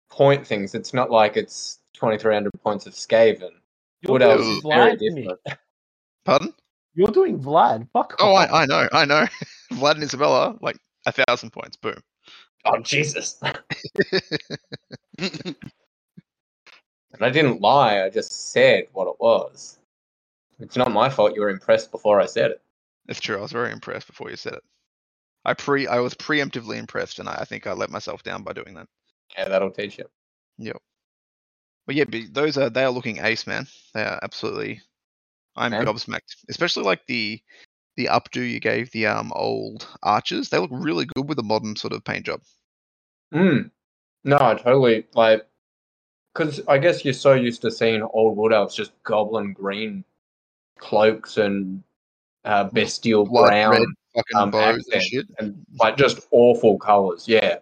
point 0.09 0.45
things. 0.47 0.73
It's 0.75 0.93
not 0.93 1.11
like 1.11 1.37
it's 1.37 1.79
2,300 1.93 2.51
points 2.63 2.85
of 2.85 2.93
Skaven. 2.93 3.51
You're 4.01 4.13
What 4.13 4.19
doing 4.19 4.31
else 4.31 4.41
is 4.47 4.63
very 4.71 4.91
Vlad 4.95 4.99
to 4.99 5.11
me. 5.11 5.21
different? 5.21 5.39
Pardon? 6.25 6.53
You're 6.93 7.11
doing 7.11 7.39
Vlad. 7.39 7.87
Fuck 7.91 8.15
Oh, 8.19 8.33
off. 8.35 8.49
I, 8.51 8.63
I 8.63 8.65
know, 8.65 8.87
I 8.91 9.05
know. 9.05 9.25
Vlad 9.73 9.95
and 9.95 10.03
Isabella, 10.03 10.55
like 10.61 10.77
a 11.05 11.11
thousand 11.11 11.51
points. 11.51 11.77
Boom. 11.77 11.99
Oh 12.65 12.79
Jesus! 12.79 13.41
And 17.13 17.25
I 17.25 17.29
didn't 17.31 17.61
lie. 17.61 18.03
I 18.03 18.09
just 18.09 18.51
said 18.51 18.87
what 18.93 19.07
it 19.07 19.15
was. 19.19 19.79
It's 20.59 20.75
not 20.77 20.91
my 20.91 21.09
fault 21.09 21.33
you 21.33 21.41
were 21.41 21.49
impressed 21.49 21.89
before 21.89 22.21
I 22.21 22.25
said 22.27 22.51
it. 22.51 22.61
It's 23.07 23.19
true. 23.19 23.37
I 23.37 23.41
was 23.41 23.51
very 23.51 23.71
impressed 23.71 24.07
before 24.07 24.29
you 24.29 24.35
said 24.35 24.53
it. 24.53 24.63
I 25.45 25.53
pre 25.53 25.87
I 25.87 25.99
was 25.99 26.13
preemptively 26.13 26.77
impressed, 26.77 27.19
and 27.19 27.29
I, 27.29 27.37
I 27.39 27.45
think 27.45 27.67
I 27.67 27.73
let 27.73 27.89
myself 27.89 28.23
down 28.23 28.43
by 28.43 28.53
doing 28.53 28.73
that. 28.75 28.87
Yeah, 29.37 29.47
that'll 29.47 29.71
teach 29.71 29.97
you. 29.97 30.05
Yep. 30.57 30.77
But 31.85 31.95
yeah, 31.95 32.03
but 32.03 32.33
those 32.33 32.57
are 32.57 32.69
they 32.69 32.83
are 32.83 32.91
looking 32.91 33.19
ace, 33.19 33.47
man. 33.47 33.67
They 33.93 34.01
are 34.03 34.19
absolutely. 34.21 34.81
I'm 35.55 35.71
Man. 35.71 35.85
gobsmacked, 35.85 36.35
especially 36.49 36.83
like 36.83 37.05
the 37.07 37.41
the 37.95 38.05
updo 38.05 38.47
you 38.47 38.59
gave 38.59 38.91
the 38.91 39.07
um 39.07 39.31
old 39.35 39.87
archers. 40.03 40.49
They 40.49 40.59
look 40.59 40.69
really 40.71 41.05
good 41.05 41.27
with 41.27 41.39
a 41.39 41.43
modern 41.43 41.75
sort 41.75 41.93
of 41.93 42.03
paint 42.03 42.25
job. 42.25 42.41
Hmm. 43.31 43.69
No, 44.23 44.37
I 44.39 44.55
totally 44.55 45.07
like. 45.13 45.47
Because 46.33 46.61
I 46.67 46.77
guess 46.77 47.03
you're 47.03 47.15
so 47.15 47.33
used 47.33 47.63
to 47.63 47.71
seeing 47.71 48.03
old 48.03 48.37
wood 48.37 48.53
elves 48.53 48.75
just 48.75 48.91
goblin 49.03 49.53
green 49.53 50.03
cloaks 50.77 51.37
and 51.37 51.81
uh, 52.47 52.63
bestial 52.65 53.25
Blood 53.25 53.47
brown 53.47 53.71
red 53.71 53.81
fucking 54.15 54.37
um, 54.37 54.51
bows 54.51 54.87
and 54.93 55.01
shit. 55.03 55.25
and 55.39 55.65
like 55.79 55.97
just 55.97 56.27
awful 56.31 56.77
colors. 56.79 57.27
Yeah. 57.27 57.57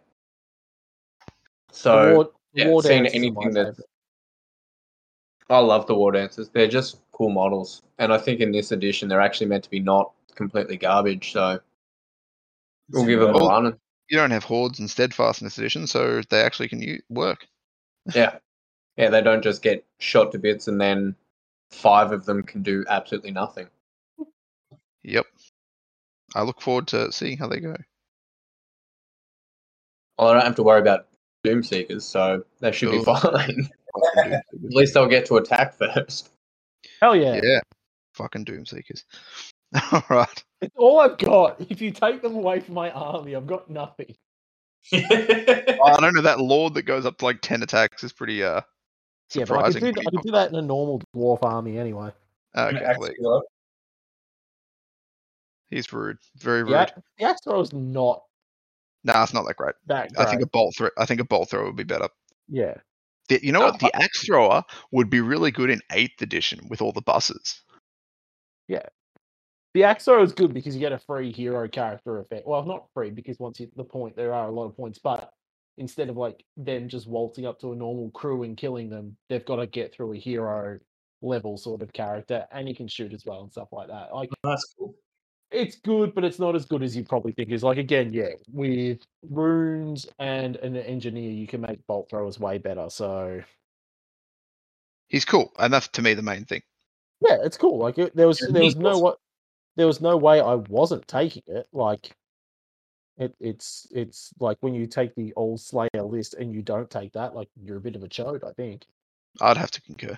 So 1.72 2.16
war, 2.16 2.24
the 2.54 2.62
yeah, 2.62 2.68
war 2.70 2.84
seeing 2.84 3.04
dances 3.04 3.16
are 3.16 3.20
my 3.20 3.42
anything 3.42 3.54
that- 3.54 3.76
I 5.48 5.60
love 5.60 5.86
the 5.86 5.94
war 5.94 6.12
dancers. 6.12 6.50
They're 6.50 6.68
just 6.68 6.98
cool 7.12 7.30
models, 7.30 7.84
and 8.00 8.12
I 8.12 8.18
think 8.18 8.40
in 8.40 8.52
this 8.52 8.72
edition 8.72 9.08
they're 9.08 9.22
actually 9.22 9.46
meant 9.48 9.64
to 9.66 9.70
be 9.70 9.80
not 9.80 10.12
completely 10.34 10.76
garbage. 10.76 11.34
So 11.34 11.60
we'll 12.90 13.06
give 13.06 13.20
them 13.20 13.36
a 13.36 13.40
run. 13.40 13.78
You 14.10 14.18
don't 14.18 14.32
have 14.32 14.44
hordes 14.44 14.80
and 14.80 14.90
steadfast 14.90 15.42
in 15.42 15.46
this 15.46 15.58
edition, 15.60 15.86
so 15.86 16.22
they 16.30 16.42
actually 16.42 16.68
can 16.70 16.82
u- 16.82 17.02
work. 17.10 17.46
Yeah, 18.16 18.38
yeah. 18.98 19.10
They 19.10 19.22
don't 19.22 19.44
just 19.44 19.62
get 19.62 19.86
shot 20.00 20.32
to 20.32 20.40
bits, 20.40 20.68
and 20.68 20.82
then 20.82 21.16
five 21.70 22.12
of 22.12 22.26
them 22.26 22.42
can 22.42 22.64
do 22.64 22.84
absolutely 22.90 23.32
nothing. 23.32 23.68
Yep. 25.06 25.26
I 26.34 26.42
look 26.42 26.62
forward 26.62 26.88
to 26.88 27.12
seeing 27.12 27.38
how 27.38 27.48
they 27.48 27.60
go. 27.60 27.76
Well, 30.18 30.30
I 30.30 30.34
don't 30.34 30.44
have 30.44 30.56
to 30.56 30.64
worry 30.64 30.82
about 30.82 31.08
doom 31.44 31.64
seekers, 31.64 32.06
so 32.06 32.44
they 32.60 32.72
should 32.72 32.92
be 32.92 33.04
fine. 33.04 33.70
At 34.18 34.44
least 34.62 34.94
they'll 34.94 35.08
get 35.08 35.26
to 35.28 35.38
attack 35.38 35.76
first. 35.76 36.32
Hell 37.02 37.16
yeah. 37.16 37.40
yeah. 37.42 37.60
Fucking 38.14 38.44
Doom 38.44 38.66
Seekers. 38.66 39.06
All 39.92 40.04
right. 40.10 40.44
It's 40.62 40.76
all 40.78 41.00
I've 41.00 41.18
got. 41.18 41.60
If 41.70 41.82
you 41.82 41.92
take 41.92 42.22
them 42.22 42.36
away 42.36 42.60
from 42.62 42.76
my 42.76 42.90
army, 42.92 43.36
I've 43.36 43.48
got 43.48 43.70
nothing. 43.70 44.16
Oh, 44.94 45.94
I 45.94 46.00
don't 46.00 46.14
know. 46.14 46.22
That 46.22 46.40
Lord 46.40 46.76
that 46.76 46.84
goes 46.84 47.06
up 47.06 47.18
to 47.18 47.26
like 47.26 47.42
10 47.42 47.64
attacks 47.64 48.04
is 48.04 48.14
pretty 48.14 48.44
uh 48.44 48.62
Yeah, 49.34 49.44
but 49.46 49.58
I 49.66 49.72
surprising. 49.72 49.82
could, 49.82 49.96
do, 49.96 50.02
I 50.02 50.10
could 50.12 50.22
do 50.22 50.32
that 50.32 50.50
in 50.50 50.56
a 50.56 50.62
normal 50.62 51.02
dwarf 51.16 51.40
army 51.42 51.78
anyway. 51.78 52.12
com- 52.56 52.68
okay, 52.68 52.82
well, 52.82 52.90
Actually, 52.90 53.16
look, 53.20 53.46
he's 55.70 55.92
rude. 55.94 56.18
Very 56.38 56.64
rude. 56.64 56.74
The, 56.74 56.80
axe- 56.80 57.02
the 57.18 57.26
axe 57.26 57.42
throw 57.44 57.60
is 57.62 57.74
not 57.74 58.22
Nah, 59.06 59.22
it's 59.22 59.34
not 59.34 59.46
that 59.46 59.56
great. 59.56 59.76
that 59.86 60.12
I 60.18 60.26
think 60.26 60.42
a 60.42 60.48
bolt 60.48 60.76
throw. 60.76 60.90
I 60.98 61.06
think 61.06 61.22
a 61.22 61.26
bolt 61.26 61.52
thrower 61.52 61.66
would 61.66 61.76
be 61.76 61.84
better. 61.84 62.10
yeah. 62.50 62.74
The, 63.28 63.44
you 63.44 63.52
know 63.52 63.62
uh, 63.62 63.72
what? 63.72 63.80
The 63.80 63.96
axe 63.96 64.26
thrower 64.26 64.64
would 64.92 65.10
be 65.10 65.22
really 65.22 65.52
good 65.52 65.70
in 65.70 65.82
eighth 65.92 66.22
edition 66.22 66.68
with 66.70 66.82
all 66.82 66.92
the 66.92 67.02
buses. 67.02 67.62
Yeah. 68.68 68.86
The 69.74 69.84
axe 69.84 70.06
throw 70.06 70.22
is 70.24 70.32
good 70.32 70.54
because 70.54 70.76
you 70.76 70.80
get 70.80 70.92
a 70.92 71.00
free 71.00 71.32
hero 71.32 71.68
character 71.68 72.20
effect. 72.20 72.48
Well, 72.48 72.64
not 72.66 72.88
free 72.94 73.12
because 73.12 73.38
once 73.40 73.60
you 73.60 73.66
hit 73.68 73.78
the 73.78 73.84
point, 73.84 74.16
there 74.16 74.34
are 74.34 74.48
a 74.48 74.52
lot 74.52 74.66
of 74.66 74.76
points. 74.78 75.00
But 75.00 75.32
instead 75.78 76.10
of 76.10 76.18
like 76.18 76.44
them 76.58 76.88
just 76.88 77.08
waltzing 77.08 77.46
up 77.46 77.60
to 77.60 77.74
a 77.74 77.76
normal 77.76 78.10
crew 78.12 78.44
and 78.44 78.56
killing 78.58 78.90
them, 78.90 79.18
they've 79.30 79.46
got 79.46 79.58
to 79.58 79.68
get 79.68 79.94
through 79.94 80.14
a 80.14 80.18
hero 80.18 80.80
level 81.22 81.58
sort 81.58 81.82
of 81.82 81.94
character, 81.94 82.48
and 82.52 82.70
you 82.70 82.76
can 82.76 82.88
shoot 82.88 83.14
as 83.14 83.26
well 83.26 83.42
and 83.42 83.52
stuff 83.52 83.70
like 83.72 83.88
that. 83.88 84.14
Like 84.16 84.30
That's 84.44 84.74
cool. 84.78 84.96
It's 85.56 85.78
good, 85.78 86.16
but 86.16 86.24
it's 86.26 86.40
not 86.40 86.56
as 86.56 86.66
good 86.66 86.84
as 86.84 86.96
you 86.96 87.04
probably 87.06 87.32
think. 87.34 87.52
Is 87.52 87.64
like 87.64 87.78
again, 87.80 88.14
yeah, 88.14 88.30
with 88.52 89.00
runes 89.30 90.08
and 90.20 90.58
an 90.58 90.76
engineer, 90.78 91.32
you 91.32 91.48
can 91.48 91.62
make 91.62 91.86
bolt 91.88 92.10
throwers 92.10 92.40
way 92.40 92.58
better. 92.60 92.90
So 92.90 93.42
He's 95.08 95.26
cool, 95.26 95.54
and 95.60 95.74
that's 95.74 95.88
to 95.90 96.02
me 96.02 96.14
the 96.14 96.22
main 96.22 96.46
thing. 96.46 96.64
yeah, 97.22 97.38
it's 97.44 97.58
cool. 97.58 97.80
Like 97.80 97.98
it, 97.98 98.16
there 98.16 98.28
was 98.28 98.42
Yeah, 98.42 98.48
there 98.52 98.64
was 98.64 98.76
no 98.76 98.98
what 99.00 99.18
there 99.78 99.88
was 99.88 100.02
no 100.02 100.18
way 100.18 100.42
I 100.42 100.56
wasn't 100.56 101.08
taking 101.08 101.44
it. 101.48 101.68
Like 101.74 102.16
it 103.18 103.36
it's 103.40 103.88
it's 103.92 104.34
like 104.40 104.58
when 104.62 104.74
you 104.76 104.88
take 104.88 105.16
the 105.16 105.34
old 105.36 105.62
Slayer 105.62 106.04
list 106.04 106.36
and 106.36 106.54
you 106.54 106.62
don't 106.62 106.90
take 106.90 107.14
that, 107.14 107.36
like 107.36 107.50
you're 107.62 107.78
a 107.78 107.82
bit 107.82 107.96
of 107.96 108.04
a 108.04 108.08
chode. 108.10 108.44
I 108.48 108.54
think. 108.54 108.86
I'd 109.42 109.58
have 109.58 109.72
to 109.72 109.82
concur. 109.82 110.18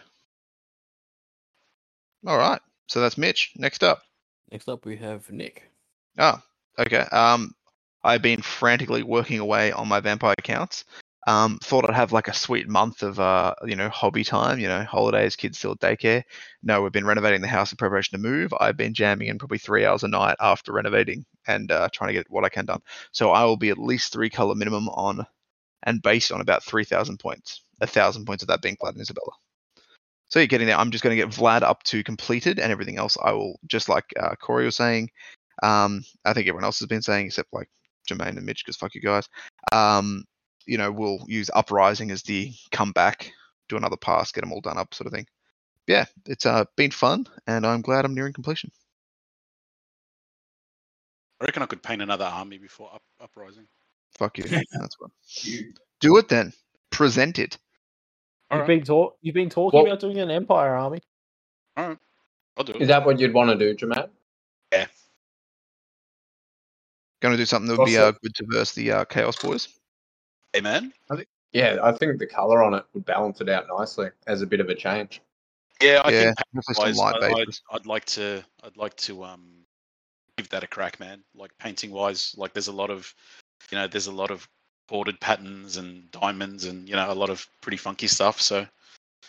All 2.25 2.38
right. 2.38 2.62
So 2.88 3.01
that's 3.01 3.17
Mitch. 3.17 3.53
Next 3.58 3.84
up. 3.84 4.03
Next 4.51 4.70
up, 4.70 4.86
we 4.86 4.96
have 4.98 5.30
Nick. 5.30 5.70
Oh, 6.18 6.39
okay. 6.80 7.06
Um, 7.12 7.54
I've 8.04 8.22
been 8.22 8.42
frantically 8.42 9.04
working 9.04 9.39
away 9.39 9.72
on 9.72 9.88
my 9.88 10.00
Vampire 10.00 10.36
Counts. 10.44 10.86
Um, 11.27 11.60
thought 11.62 11.89
I'd 11.89 11.96
have 11.96 12.13
like 12.13 12.30
a 12.30 12.34
sweet 12.34 12.70
month 12.70 13.04
of 13.04 13.20
uh, 13.20 13.54
you 13.66 13.75
know, 13.75 13.89
hobby 13.89 14.24
time. 14.24 14.60
You 14.60 14.70
know, 14.70 14.84
holidays, 14.86 15.36
kids 15.36 15.58
still 15.58 15.74
at 15.74 15.80
daycare. 15.80 16.24
No, 16.63 16.82
we've 16.82 16.94
been 16.94 17.06
renovating 17.06 17.42
the 17.42 17.50
house 17.50 17.72
in 17.72 17.77
preparation 17.77 18.18
to 18.18 18.25
move. 18.25 18.54
I've 18.58 18.77
been 18.77 18.94
jamming 18.94 19.27
in 19.27 19.38
probably 19.38 19.58
three 19.58 19.84
hours 19.84 20.04
a 20.04 20.08
night 20.08 20.38
after 20.39 20.72
renovating 20.72 21.25
and 21.46 21.70
uh, 21.70 21.89
trying 21.92 22.10
to 22.10 22.13
get 22.13 22.30
what 22.30 22.46
I 22.46 22.50
can 22.50 22.66
done. 22.66 22.80
So 23.12 23.32
I 23.32 23.44
will 23.44 23.58
be 23.58 23.70
at 23.70 23.77
least 23.77 24.13
three 24.13 24.30
color 24.30 24.56
minimum 24.56 24.88
on, 24.88 25.25
and 25.84 26.01
based 26.01 26.32
on 26.32 26.39
about 26.39 26.63
three 26.63 26.86
thousand 26.86 27.18
points. 27.20 27.62
A 27.82 27.88
thousand 27.88 28.25
points 28.25 28.44
of 28.44 28.48
that 28.48 28.62
being 28.62 28.77
and 28.82 29.01
Isabella. 29.01 29.32
So 30.29 30.39
you're 30.39 30.48
getting 30.48 30.67
there. 30.67 30.77
I'm 30.77 30.91
just 30.91 31.03
going 31.03 31.15
to 31.15 31.24
get 31.24 31.34
Vlad 31.34 31.62
up 31.62 31.84
to 31.84 32.03
completed, 32.03 32.60
and 32.60 32.72
everything 32.72 32.98
else 32.98 33.17
I 33.24 33.31
will 33.31 33.60
just 33.67 33.89
like 33.89 34.05
uh, 34.19 34.36
Corey 34.36 34.65
was 34.65 34.75
saying. 34.75 35.10
Um, 35.63 36.03
I 36.25 36.34
think 36.34 36.48
everyone 36.48 36.65
else 36.65 36.79
has 36.79 36.88
been 36.88 37.01
saying, 37.01 37.27
except 37.27 37.53
like 37.53 37.69
Jermaine 38.10 38.38
and 38.38 38.46
Mitch, 38.46 38.65
because 38.65 38.77
fuck 38.77 38.93
you 38.93 39.01
guys. 39.01 39.27
Um, 39.72 40.25
you 40.65 40.77
know, 40.77 40.91
we'll 40.91 41.24
use 41.27 41.50
Uprising 41.53 42.12
as 42.12 42.24
the 42.24 42.53
comeback, 42.72 43.31
do 43.69 43.77
another 43.77 43.98
pass, 43.98 44.31
get 44.31 44.41
them 44.41 44.51
all 44.51 44.62
done 44.62 44.77
up, 44.77 44.93
sort 44.93 45.07
of 45.07 45.13
thing. 45.13 45.25
Yeah, 45.88 46.05
it's 46.25 46.46
uh, 46.46 46.65
been 46.75 46.91
fun, 46.91 47.27
and 47.48 47.65
I'm 47.65 47.81
glad 47.81 48.03
I'm 48.03 48.13
nearing 48.13 48.34
completion. 48.34 48.72
I 51.39 51.46
reckon 51.46 51.63
I 51.63 51.67
could 51.67 51.84
paint 51.84 52.01
another 52.01 52.25
army 52.25 52.57
before 52.57 52.89
up, 52.93 53.03
uprising. 53.22 53.67
Fuck 54.17 54.39
you. 54.39 54.43
That's 54.72 55.00
what. 55.00 55.12
Do 56.01 56.17
it 56.17 56.27
then. 56.27 56.51
Present 56.89 57.39
it. 57.39 57.57
All 58.50 58.58
you've 58.60 58.68
right, 58.68 58.77
been 58.77 58.84
talk 58.86 59.18
you've 59.22 59.36
been 59.36 59.50
talking 59.50 59.77
Well- 59.77 59.88
about 59.88 60.00
doing 60.00 60.20
an 60.20 60.32
empire 60.32 60.75
army. 60.75 61.00
all 61.75 61.89
right, 61.89 61.98
I'll 62.58 62.63
do 62.63 62.74
Is 62.74 62.84
it. 62.84 62.88
that 62.88 63.06
what 63.06 63.20
you'd 63.20 63.34
want 63.34 63.50
to 63.50 63.58
do, 63.58 63.74
Jamal? 63.75 64.10
Going 67.20 67.34
to 67.34 67.38
do 67.38 67.46
something 67.46 67.68
that 67.70 67.80
would 67.80 67.86
be 67.88 67.98
uh, 67.98 68.12
good 68.12 68.36
to 68.36 68.46
verse 68.48 68.74
the 68.74 68.92
uh, 68.92 69.06
Chaos 69.06 69.38
Boys. 69.38 69.70
Hey 70.54 70.62
man, 70.62 70.94
Yeah, 71.51 71.77
I 71.82 71.92
think 71.92 72.20
the 72.20 72.27
color 72.27 72.62
on 72.62 72.75
it 72.75 72.86
would 72.94 73.06
balance 73.06 73.42
it 73.42 73.50
out 73.50 73.66
nicely 73.68 74.10
as 74.27 74.44
a 74.44 74.46
bit 74.46 74.60
of 74.60 74.70
a 74.70 74.75
change. 74.75 75.20
Yeah, 75.82 76.01
I 76.06 76.12
yeah, 76.12 76.32
think 76.54 76.77
wise, 76.77 76.96
light 76.98 77.16
I, 77.24 77.32
I'd. 77.32 77.48
I'd 77.72 77.86
like 77.88 78.06
to, 78.06 78.44
I'd 78.63 78.77
like 78.77 78.96
to 78.98 79.24
um, 79.24 79.48
give 80.38 80.48
that 80.50 80.63
a 80.63 80.68
crack, 80.68 81.00
man. 81.00 81.24
Like 81.36 81.51
painting 81.58 81.89
wise, 81.89 82.36
like 82.38 82.54
there's 82.54 82.68
a 82.68 82.72
lot 82.72 82.92
of, 82.92 83.12
you 83.72 83.80
know, 83.80 83.88
there's 83.88 84.08
a 84.08 84.12
lot 84.12 84.30
of 84.30 84.48
bordered 84.88 85.20
patterns 85.20 85.77
and 85.77 86.10
diamonds 86.12 86.65
and 86.65 86.88
you 86.88 86.96
know 86.96 87.12
a 87.12 87.13
lot 87.13 87.29
of 87.29 87.48
pretty 87.62 87.77
funky 87.77 88.08
stuff. 88.08 88.41
So 88.41 88.65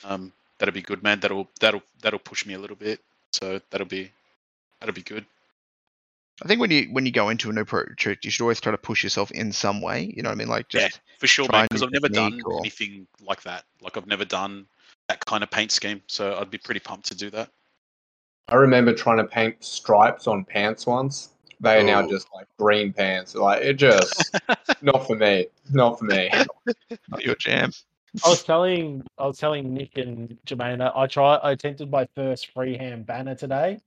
um, 0.05 0.33
that'll 0.59 0.75
be 0.75 0.83
good, 0.83 1.03
man. 1.03 1.21
That'll 1.21 1.49
that'll 1.61 1.83
that'll 2.03 2.19
push 2.21 2.47
me 2.47 2.55
a 2.55 2.59
little 2.59 2.77
bit. 2.77 3.00
So 3.33 3.61
that'll 3.71 3.87
be 3.87 4.11
that'll 4.81 4.95
be 4.95 5.03
good. 5.03 5.25
I 6.43 6.47
think 6.47 6.61
when 6.61 6.71
you 6.71 6.88
when 6.93 7.05
you 7.05 7.12
go 7.12 7.31
into 7.31 7.50
a 7.50 7.53
new 7.53 7.65
project, 7.65 8.25
you 8.25 8.31
should 8.31 8.43
always 8.43 8.61
try 8.61 8.71
to 8.71 8.79
push 8.79 9.03
yourself 9.03 9.31
in 9.33 9.50
some 9.53 9.81
way. 9.81 10.12
You 10.15 10.23
know 10.23 10.29
what 10.31 10.35
I 10.37 10.38
mean? 10.38 10.49
Like 10.49 10.73
Yeah. 10.73 10.87
just 10.88 11.00
For 11.19 11.27
sure, 11.27 11.49
man. 11.50 11.67
Because 11.69 11.83
I've 11.83 11.91
never 11.91 12.09
done 12.09 12.41
or- 12.45 12.61
anything 12.61 13.07
like 13.21 13.43
that. 13.43 13.65
Like 13.83 13.97
I've 13.97 14.07
never 14.07 14.25
done 14.25 14.67
that 15.09 15.25
kind 15.27 15.43
of 15.43 15.50
paint 15.50 15.73
scheme. 15.73 16.00
So 16.07 16.38
I'd 16.38 16.50
be 16.50 16.59
pretty 16.59 16.81
pumped 16.81 17.07
to 17.09 17.15
do 17.17 17.31
that. 17.31 17.50
I 18.50 18.55
remember 18.55 18.95
trying 18.95 19.19
to 19.19 19.25
paint 19.25 19.62
stripes 19.65 20.27
on 20.27 20.45
pants 20.45 20.87
once. 20.87 21.31
They 21.61 21.79
are 21.81 21.83
now 21.83 22.03
Oh. 22.05 22.09
just 22.09 22.29
like 22.35 22.47
green 22.59 22.93
pants. 22.93 23.35
Like 23.35 23.62
it 23.62 23.75
just 23.75 24.35
not 24.83 25.07
for 25.07 25.17
me. 25.17 25.47
Not 25.71 25.99
for 25.99 26.05
me. 26.05 26.31
not 27.09 27.23
your 27.23 27.35
jam. 27.37 27.73
I 28.25 28.29
was 28.31 28.43
telling 28.43 29.05
I 29.19 29.27
was 29.27 29.38
telling 29.38 29.75
Nick 29.75 29.97
and 29.99 30.38
Jermaine 30.47 30.79
that 30.79 30.93
I 30.97 31.07
tried 31.07 31.41
I 31.43 31.53
attempted 31.53 31.91
my 31.91 32.07
first 32.15 32.53
freehand 32.53 33.07
banner 33.07 33.35
today. 33.35 33.81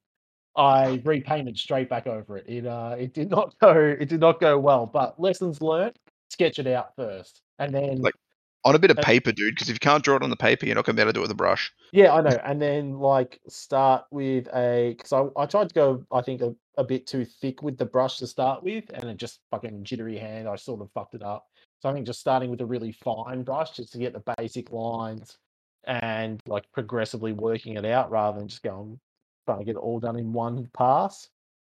I 0.55 1.01
repainted 1.05 1.57
straight 1.57 1.89
back 1.89 2.07
over 2.07 2.37
it. 2.37 2.45
It 2.47 2.65
uh 2.67 2.95
it 2.99 3.13
did 3.13 3.29
not 3.29 3.57
go 3.59 3.71
it 3.99 4.09
did 4.09 4.19
not 4.19 4.39
go 4.39 4.59
well, 4.59 4.85
but 4.85 5.19
lessons 5.19 5.61
learned, 5.61 5.97
sketch 6.29 6.59
it 6.59 6.67
out 6.67 6.95
first. 6.95 7.41
And 7.59 7.73
then 7.73 8.01
Like- 8.01 8.15
On 8.63 8.75
a 8.75 8.79
bit 8.79 8.91
of 8.91 8.97
paper, 8.97 9.31
dude, 9.31 9.55
because 9.55 9.69
if 9.69 9.75
you 9.75 9.79
can't 9.79 10.03
draw 10.03 10.15
it 10.17 10.21
on 10.23 10.29
the 10.29 10.35
paper, 10.35 10.67
you're 10.67 10.75
not 10.75 10.85
gonna 10.85 10.95
be 10.95 11.01
able 11.01 11.09
to 11.09 11.13
do 11.13 11.19
it 11.21 11.23
with 11.23 11.31
a 11.31 11.35
brush. 11.35 11.73
Yeah, 11.91 12.13
I 12.13 12.21
know. 12.21 12.37
And 12.43 12.61
then 12.61 12.99
like 12.99 13.39
start 13.47 14.05
with 14.11 14.47
a 14.53 14.93
because 14.95 15.11
I, 15.13 15.25
I 15.35 15.45
tried 15.47 15.69
to 15.69 15.73
go 15.75 16.05
I 16.11 16.21
think 16.21 16.41
a, 16.41 16.53
a 16.77 16.83
bit 16.83 17.07
too 17.07 17.25
thick 17.25 17.63
with 17.63 17.77
the 17.79 17.85
brush 17.85 18.17
to 18.19 18.27
start 18.27 18.61
with, 18.63 18.85
and 18.93 19.05
it 19.05 19.17
just 19.17 19.39
fucking 19.49 19.83
jittery 19.83 20.17
hand. 20.19 20.47
I 20.47 20.55
sort 20.57 20.81
of 20.81 20.91
fucked 20.93 21.15
it 21.15 21.23
up. 21.23 21.47
So 21.81 21.89
I 21.89 21.93
think 21.93 22.05
just 22.05 22.19
starting 22.19 22.51
with 22.51 22.61
a 22.61 22.65
really 22.65 22.91
fine 22.91 23.41
brush 23.41 23.71
just 23.71 23.93
to 23.93 23.97
get 23.97 24.13
the 24.13 24.21
basic 24.37 24.71
lines 24.71 25.37
and 25.85 26.39
like 26.45 26.71
progressively 26.71 27.31
working 27.33 27.77
it 27.77 27.85
out 27.85 28.11
rather 28.11 28.37
than 28.37 28.47
just 28.47 28.61
going 28.61 28.99
trying 29.47 29.57
to 29.57 29.65
get 29.65 29.71
it 29.75 29.79
all 29.79 29.99
done 29.99 30.19
in 30.19 30.31
one 30.33 30.69
pass. 30.77 31.29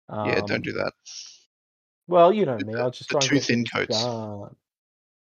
yeah, 0.08 0.36
don't 0.36 0.50
Um, 0.52 0.62
do 0.62 0.72
that. 0.74 0.92
Well, 2.06 2.32
you 2.32 2.46
know 2.46 2.56
the- 2.58 2.64
me. 2.64 2.74
I'll 2.76 2.92
just 2.92 3.08
the 3.08 3.14
try 3.14 3.18
and 3.22 3.28
too 3.28 3.34
get 3.34 3.44
thin 3.44 3.64
coats. 3.64 4.00
done. 4.04 4.54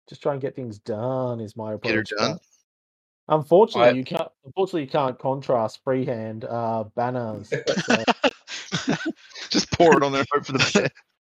Just 0.08 0.22
try 0.22 0.32
and 0.32 0.40
get 0.40 0.54
things 0.54 0.78
done 0.78 1.40
is 1.40 1.56
my 1.56 1.76
Get 1.82 1.94
her 1.94 2.00
approach. 2.00 2.10
done. 2.18 2.38
Unfortunately, 3.28 3.90
I- 3.90 3.92
you 3.94 4.04
can't. 4.04 4.28
Unfortunately, 4.44 4.82
you 4.82 4.88
can't 4.88 5.18
contrast 5.18 5.80
freehand 5.82 6.44
uh, 6.44 6.84
banners. 6.94 7.52
Just 9.50 9.70
pour 9.72 9.96
it 9.96 10.02
on 10.02 10.12
there 10.12 10.24
hope 10.32 10.46
for 10.46 10.52
the 10.52 10.58
best. 10.58 10.76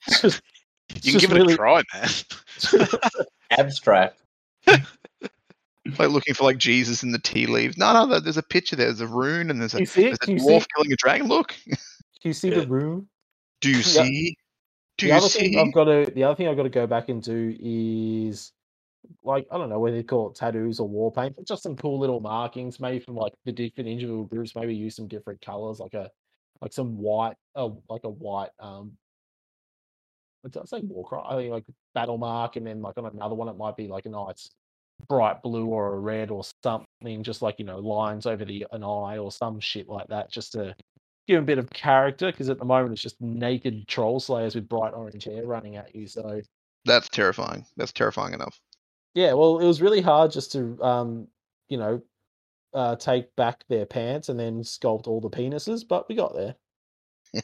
just, 0.21 0.43
You 1.05 1.13
can 1.13 1.21
just 1.21 1.29
give 1.29 1.37
it 1.41 1.51
a 1.53 1.57
try, 1.57 1.83
man. 1.95 2.09
Abstract. 3.51 4.19
like 4.67 6.09
looking 6.11 6.35
for 6.35 6.45
like 6.45 6.59
Jesus 6.59 7.03
in 7.03 7.13
the 7.13 7.19
tea 7.19 7.47
leaves. 7.47 7.77
No, 7.77 7.93
no, 8.07 8.19
there's 8.21 8.37
a 8.37 8.43
picture 8.43 8.75
there. 8.77 8.87
There's 8.87 9.01
a 9.01 9.07
rune 9.07 9.51
and 9.51 9.61
there's 9.61 9.75
a, 9.75 9.81
you 9.81 9.87
see 9.87 10.03
there's 10.03 10.15
it? 10.15 10.23
a 10.23 10.27
Do 10.27 10.33
you 10.33 10.39
see? 10.39 10.47
dwarf 10.47 10.63
it? 10.63 10.69
killing 10.75 10.93
a 10.93 10.97
dragon. 10.97 11.29
Look. 11.29 11.55
Do 11.67 11.77
you 12.25 12.33
see 12.33 12.49
Yeah. 12.51 12.61
the 12.61 12.67
rune? 12.67 13.09
Do 13.61 13.71
you 13.71 13.77
Yeah. 13.77 13.83
see? 13.83 14.37
Do 14.99 15.07
the 15.07 15.13
you 15.13 15.17
other 15.19 15.29
thing 15.29 15.53
see? 15.53 15.59
I've 15.59 15.73
got 15.73 15.85
to. 15.85 16.11
The 16.15 16.25
other 16.25 16.35
thing 16.37 16.49
I've 16.49 16.57
got 16.57 16.65
to 16.65 16.69
go 16.69 16.87
back 16.87 17.09
and 17.09 17.23
do 17.23 17.57
is 17.61 18.53
like 19.23 19.47
I 19.51 19.59
don't 19.59 19.69
know 19.69 19.79
whether 19.79 19.97
they 19.97 20.03
call 20.03 20.31
it 20.31 20.37
tattoos 20.37 20.81
or 20.81 20.89
war 20.89 21.13
paint, 21.13 21.37
but 21.37 21.47
just 21.47 21.63
some 21.63 21.77
cool 21.77 21.99
little 21.99 22.21
markings, 22.21 22.81
maybe 22.81 22.99
from 23.05 23.17
like 23.17 23.33
the 23.45 23.53
different 23.53 23.89
individual 23.89 24.25
groups. 24.25 24.55
Maybe 24.55 24.75
use 24.75 24.97
some 24.97 25.09
different 25.09 25.41
colors, 25.41 25.81
like 25.81 25.95
a 25.95 26.11
like 26.61 26.73
some 26.73 26.97
white, 26.99 27.37
like 27.57 28.05
a 28.05 28.09
white. 28.11 28.51
um 28.61 28.93
did 30.45 30.63
I 30.63 30.65
say 30.65 30.81
war 30.81 31.05
cry? 31.05 31.23
I 31.25 31.37
think 31.37 31.53
like 31.53 31.65
battle 31.95 32.19
mark, 32.19 32.57
and 32.57 32.67
then 32.67 32.83
like 32.83 32.99
on 32.99 33.07
another 33.07 33.35
one 33.35 33.49
it 33.49 33.57
might 33.57 33.77
be 33.77 33.89
like 33.89 34.07
a 34.07 34.11
nice 34.11 34.51
bright 35.09 35.43
blue 35.43 35.67
or 35.67 35.95
a 35.95 35.99
red 35.99 36.31
or 36.31 36.43
something, 36.63 37.23
just 37.23 37.43
like 37.43 37.59
you 37.59 37.65
know 37.65 37.79
lines 37.79 38.27
over 38.27 38.45
the 38.45 38.67
an 38.73 38.83
eye 38.83 39.19
or 39.19 39.31
some 39.31 39.61
shit 39.61 39.89
like 39.89 40.09
that, 40.09 40.31
just 40.31 40.53
to 40.53 40.75
give 41.29 41.43
a 41.43 41.47
bit 41.47 41.59
of 41.59 41.71
character. 41.71 42.27
Because 42.33 42.51
at 42.51 42.59
the 42.59 42.65
moment 42.65 42.93
it's 42.93 43.03
just 43.03 43.21
naked 43.21 43.87
troll 43.87 44.21
slayers 44.21 44.55
with 44.55 44.69
bright 44.69 44.95
orange 44.95 45.25
hair 45.25 45.47
running 45.47 45.77
at 45.77 45.95
you. 45.95 46.07
So 46.07 46.41
That's 46.85 47.09
terrifying. 47.09 47.65
That's 47.77 47.93
terrifying 47.93 48.35
enough. 48.35 48.59
Yeah, 49.15 49.33
well, 49.35 49.59
it 49.59 49.67
was 49.67 49.81
really 49.83 50.01
hard 50.01 50.31
just 50.33 50.53
to 50.53 50.79
um 50.83 51.29
you 51.69 51.79
know 51.79 52.03
uh 52.75 52.97
take 52.97 53.35
back 53.37 53.65
their 53.69 53.87
pants 53.87 54.29
and 54.29 54.39
then 54.39 54.63
sculpt 54.63 55.07
all 55.07 55.21
the 55.21 55.31
penises, 55.31 55.87
but 55.87 56.09
we 56.09 56.15
got 56.15 56.35
there. 56.35 56.55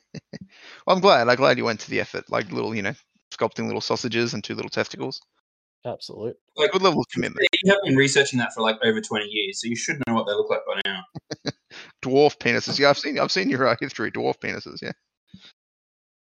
Well, 0.86 0.96
I'm 0.96 1.02
glad. 1.02 1.28
I'm 1.28 1.36
glad 1.36 1.58
you 1.58 1.64
went 1.64 1.80
to 1.80 1.90
the 1.90 2.00
effort. 2.00 2.30
Like 2.30 2.50
little, 2.50 2.74
you 2.74 2.82
know, 2.82 2.94
sculpting 3.32 3.66
little 3.66 3.80
sausages 3.80 4.32
and 4.34 4.42
two 4.42 4.54
little 4.54 4.70
testicles. 4.70 5.20
Absolute. 5.84 6.36
Like, 6.56 6.72
Good 6.72 6.82
level 6.82 7.00
of 7.00 7.06
commitment. 7.12 7.46
you 7.62 7.72
have 7.72 7.82
been 7.84 7.96
researching 7.96 8.38
that 8.38 8.52
for 8.54 8.62
like 8.62 8.76
over 8.82 9.00
20 9.00 9.24
years, 9.26 9.60
so 9.60 9.68
you 9.68 9.76
should 9.76 10.00
know 10.06 10.14
what 10.14 10.26
they 10.26 10.32
look 10.32 10.50
like 10.50 10.60
by 10.66 10.80
now. 10.84 11.02
Dwarf 12.02 12.38
penises. 12.38 12.78
Yeah, 12.78 12.90
I've 12.90 12.98
seen. 12.98 13.18
I've 13.18 13.30
seen 13.32 13.50
your 13.50 13.66
uh, 13.66 13.76
history. 13.80 14.10
Dwarf 14.10 14.38
penises. 14.38 14.80
Yeah. 14.82 14.92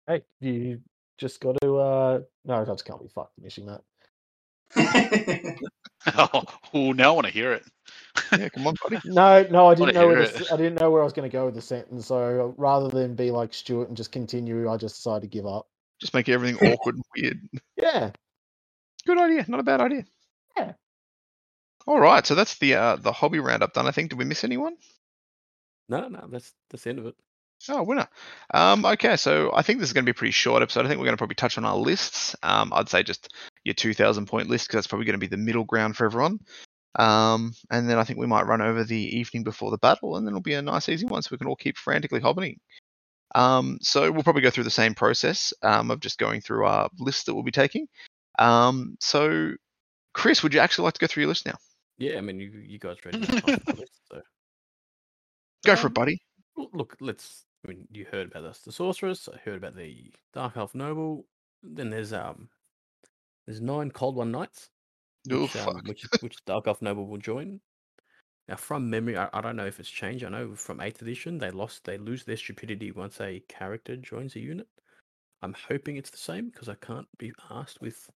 Hey, 0.07 0.23
you 0.39 0.81
just 1.17 1.39
got 1.39 1.55
to 1.61 1.77
uh 1.77 2.19
no, 2.45 2.61
I 2.61 2.65
just 2.65 2.85
can't 2.85 3.01
be 3.01 3.07
fucked 3.07 3.35
finishing 3.35 3.67
that. 3.67 3.81
oh, 6.17 6.43
ooh, 6.75 6.93
now 6.93 7.09
I 7.11 7.15
want 7.15 7.27
to 7.27 7.33
hear 7.33 7.53
it. 7.53 7.63
Yeah. 8.37 8.49
Come 8.49 8.67
on, 8.67 8.75
buddy. 8.83 8.99
No, 9.05 9.45
no, 9.49 9.67
I 9.67 9.75
didn't 9.75 9.95
know 9.95 10.07
where 10.07 10.17
hear 10.17 10.27
the, 10.27 10.35
it. 10.35 10.41
s- 10.41 10.51
I 10.51 10.57
didn't 10.57 10.79
know 10.79 10.91
where 10.91 11.01
I 11.01 11.03
was 11.05 11.13
going 11.13 11.29
to 11.29 11.33
go 11.35 11.45
with 11.45 11.55
the 11.55 11.61
sentence. 11.61 12.07
So 12.07 12.53
rather 12.57 12.89
than 12.89 13.15
be 13.15 13.31
like 13.31 13.53
Stuart 13.53 13.87
and 13.87 13.97
just 13.97 14.11
continue, 14.11 14.69
I 14.69 14.77
just 14.77 14.95
decided 14.95 15.21
to 15.21 15.27
give 15.27 15.45
up. 15.47 15.67
Just 15.99 16.13
make 16.13 16.29
everything 16.29 16.71
awkward 16.71 16.95
and 16.95 17.03
weird. 17.15 17.39
Yeah, 17.77 18.11
Good 19.05 19.17
idea. 19.19 19.45
Not 19.47 19.59
a 19.59 19.63
bad 19.63 19.81
idea. 19.81 20.05
Yeah. 20.57 20.73
All 21.87 21.99
right. 21.99 22.25
So 22.25 22.35
that's 22.35 22.57
the 22.57 22.75
uh, 22.75 22.95
the 22.97 23.11
hobby 23.11 23.39
roundup 23.39 23.73
done. 23.73 23.87
I 23.87 23.91
think. 23.91 24.09
Did 24.09 24.19
we 24.19 24.25
miss 24.25 24.43
anyone? 24.43 24.75
No, 25.87 26.07
no, 26.07 26.27
that's 26.29 26.53
that's 26.69 26.83
the 26.83 26.91
end 26.91 26.99
of 26.99 27.05
it. 27.07 27.15
Oh, 27.67 27.83
winner. 27.83 28.07
Um, 28.53 28.85
okay, 28.85 29.17
so 29.17 29.51
I 29.53 29.63
think 29.63 29.79
this 29.79 29.89
is 29.89 29.93
going 29.93 30.03
to 30.05 30.11
be 30.13 30.15
a 30.15 30.17
pretty 30.17 30.31
short 30.31 30.61
episode. 30.61 30.85
I 30.85 30.87
think 30.87 30.99
we're 30.99 31.05
going 31.07 31.15
to 31.15 31.17
probably 31.17 31.35
touch 31.35 31.57
on 31.57 31.65
our 31.65 31.75
lists. 31.75 32.35
Um, 32.43 32.71
I'd 32.73 32.87
say 32.87 33.03
just 33.03 33.33
your 33.63 33.73
2,000 33.73 34.25
point 34.25 34.49
list 34.49 34.67
because 34.67 34.77
that's 34.77 34.87
probably 34.87 35.05
going 35.05 35.19
to 35.19 35.19
be 35.19 35.27
the 35.27 35.37
middle 35.37 35.63
ground 35.63 35.95
for 35.95 36.05
everyone. 36.05 36.39
Um, 36.97 37.53
and 37.69 37.89
then 37.89 37.97
I 37.99 38.03
think 38.03 38.19
we 38.19 38.25
might 38.27 38.47
run 38.47 38.61
over 38.61 38.83
the 38.83 39.17
evening 39.17 39.43
before 39.43 39.71
the 39.71 39.77
battle, 39.77 40.15
and 40.15 40.25
then 40.25 40.31
it'll 40.33 40.41
be 40.41 40.55
a 40.55 40.61
nice, 40.61 40.89
easy 40.89 41.05
one 41.05 41.21
so 41.21 41.29
we 41.31 41.37
can 41.37 41.47
all 41.47 41.55
keep 41.55 41.77
frantically 41.77 42.19
hobbying. 42.19 42.57
Um, 43.35 43.77
so 43.81 44.11
we'll 44.11 44.23
probably 44.23 44.41
go 44.41 44.49
through 44.49 44.63
the 44.63 44.71
same 44.71 44.95
process 44.95 45.53
um, 45.61 45.91
of 45.91 45.99
just 45.99 46.17
going 46.17 46.41
through 46.41 46.65
our 46.65 46.89
list 46.99 47.25
that 47.27 47.35
we'll 47.35 47.43
be 47.43 47.51
taking. 47.51 47.87
Um, 48.39 48.97
so, 48.99 49.51
Chris, 50.13 50.41
would 50.41 50.53
you 50.53 50.59
actually 50.59 50.85
like 50.85 50.95
to 50.95 50.99
go 50.99 51.07
through 51.07 51.21
your 51.21 51.29
list 51.29 51.45
now? 51.45 51.55
Yeah, 51.99 52.17
I 52.17 52.21
mean, 52.21 52.39
you 52.39 52.49
you 52.49 52.79
guys 52.79 52.97
read 53.05 53.19
my 53.19 53.59
list, 53.75 53.91
so 54.11 54.21
Go 55.65 55.75
for 55.75 55.87
Um, 55.87 55.91
it, 55.91 55.93
buddy. 55.93 56.21
Look, 56.73 56.95
let's. 57.01 57.45
I 57.65 57.69
mean, 57.69 57.87
you 57.91 58.05
heard 58.09 58.27
about 58.31 58.45
us, 58.45 58.59
the 58.59 58.71
sorceress. 58.71 59.27
I 59.27 59.37
heard 59.37 59.57
about 59.57 59.75
the 59.75 60.11
dark 60.33 60.55
elf 60.55 60.73
noble. 60.73 61.25
Then 61.61 61.89
there's 61.89 62.13
um, 62.13 62.47
there's 63.49 63.61
nine 63.61 63.89
cold 63.89 64.15
one 64.15 64.31
knights, 64.31 64.69
Oh, 65.31 65.41
which, 65.41 65.55
um, 65.55 65.65
fuck. 65.73 65.87
which 65.87 66.05
which 66.21 66.45
dark 66.45 66.67
elf 66.67 66.83
noble 66.83 67.07
will 67.07 67.17
join. 67.17 67.59
Now, 68.47 68.57
from 68.57 68.87
memory, 68.91 69.17
I, 69.17 69.27
I 69.33 69.41
don't 69.41 69.55
know 69.55 69.65
if 69.65 69.79
it's 69.79 69.89
changed. 69.89 70.23
I 70.23 70.29
know 70.29 70.53
from 70.53 70.79
eighth 70.81 71.01
edition 71.01 71.39
they 71.39 71.49
lost, 71.49 71.83
they 71.83 71.97
lose 71.97 72.23
their 72.23 72.37
stupidity 72.37 72.91
once 72.91 73.19
a 73.19 73.39
character 73.49 73.97
joins 73.97 74.35
a 74.35 74.39
unit. 74.39 74.67
I'm 75.41 75.55
hoping 75.67 75.97
it's 75.97 76.11
the 76.11 76.17
same 76.17 76.49
because 76.49 76.69
I 76.69 76.75
can't 76.75 77.07
be 77.17 77.31
asked 77.49 77.81
with. 77.81 78.07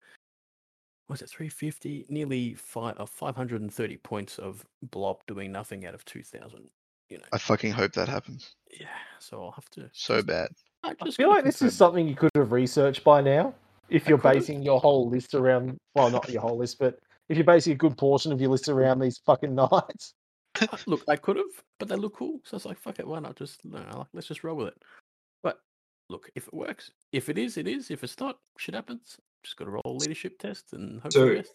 Was 1.08 1.22
it 1.22 1.30
350? 1.30 2.06
Nearly 2.10 2.52
five, 2.54 2.98
uh, 3.00 3.06
530 3.06 3.96
points 3.98 4.38
of 4.38 4.66
blob 4.82 5.18
doing 5.26 5.50
nothing 5.50 5.86
out 5.86 5.94
of 5.94 6.04
2,000. 6.04 6.68
You 7.08 7.18
know, 7.18 7.24
I 7.32 7.38
fucking 7.38 7.72
hope 7.72 7.92
that 7.92 8.08
happens 8.08 8.54
yeah. 8.78 8.86
So 9.18 9.42
I'll 9.42 9.50
have 9.52 9.68
to. 9.70 9.88
so 9.92 10.16
just- 10.16 10.26
bad. 10.26 10.48
I 10.82 10.90
I 11.00 11.04
just 11.04 11.16
feel 11.16 11.28
like 11.30 11.44
this 11.44 11.62
is 11.62 11.76
something 11.76 12.08
you 12.08 12.16
could 12.16 12.30
have 12.34 12.52
researched 12.52 13.04
by 13.04 13.20
now. 13.20 13.54
If 13.92 14.08
you're 14.08 14.18
basing 14.18 14.62
your 14.62 14.80
whole 14.80 15.08
list 15.08 15.34
around, 15.34 15.76
well, 15.94 16.10
not 16.10 16.28
your 16.30 16.40
whole 16.42 16.56
list, 16.58 16.78
but 16.78 16.98
if 17.28 17.36
you're 17.36 17.44
basing 17.44 17.74
a 17.74 17.76
good 17.76 17.96
portion 17.96 18.32
of 18.32 18.40
your 18.40 18.50
list 18.50 18.68
around 18.68 19.00
these 19.00 19.18
fucking 19.26 19.54
knights. 19.54 20.14
Look, 20.86 21.02
I 21.08 21.16
could 21.16 21.36
have, 21.36 21.46
but 21.78 21.88
they 21.88 21.96
look 21.96 22.14
cool. 22.16 22.40
So 22.44 22.56
it's 22.56 22.66
like, 22.66 22.78
fuck 22.78 22.98
it, 22.98 23.06
why 23.06 23.20
not? 23.20 23.36
Just 23.36 23.64
no, 23.64 23.78
like, 23.78 24.06
let's 24.12 24.26
just 24.28 24.44
roll 24.44 24.56
with 24.56 24.68
it. 24.68 24.82
But 25.42 25.58
look, 26.10 26.28
if 26.34 26.46
it 26.46 26.52
works, 26.54 26.90
if 27.12 27.28
it 27.30 27.38
is, 27.38 27.56
it 27.56 27.66
is. 27.66 27.90
If 27.90 28.04
it's 28.04 28.20
not, 28.20 28.38
shit 28.58 28.74
happens. 28.74 29.16
Just 29.42 29.56
got 29.56 29.64
to 29.64 29.70
roll 29.70 29.82
a 29.86 29.90
leadership 29.92 30.38
test 30.38 30.72
and 30.74 31.00
hope 31.00 31.04
for 31.04 31.18
So- 31.18 31.26
the 31.28 31.34
best. 31.36 31.52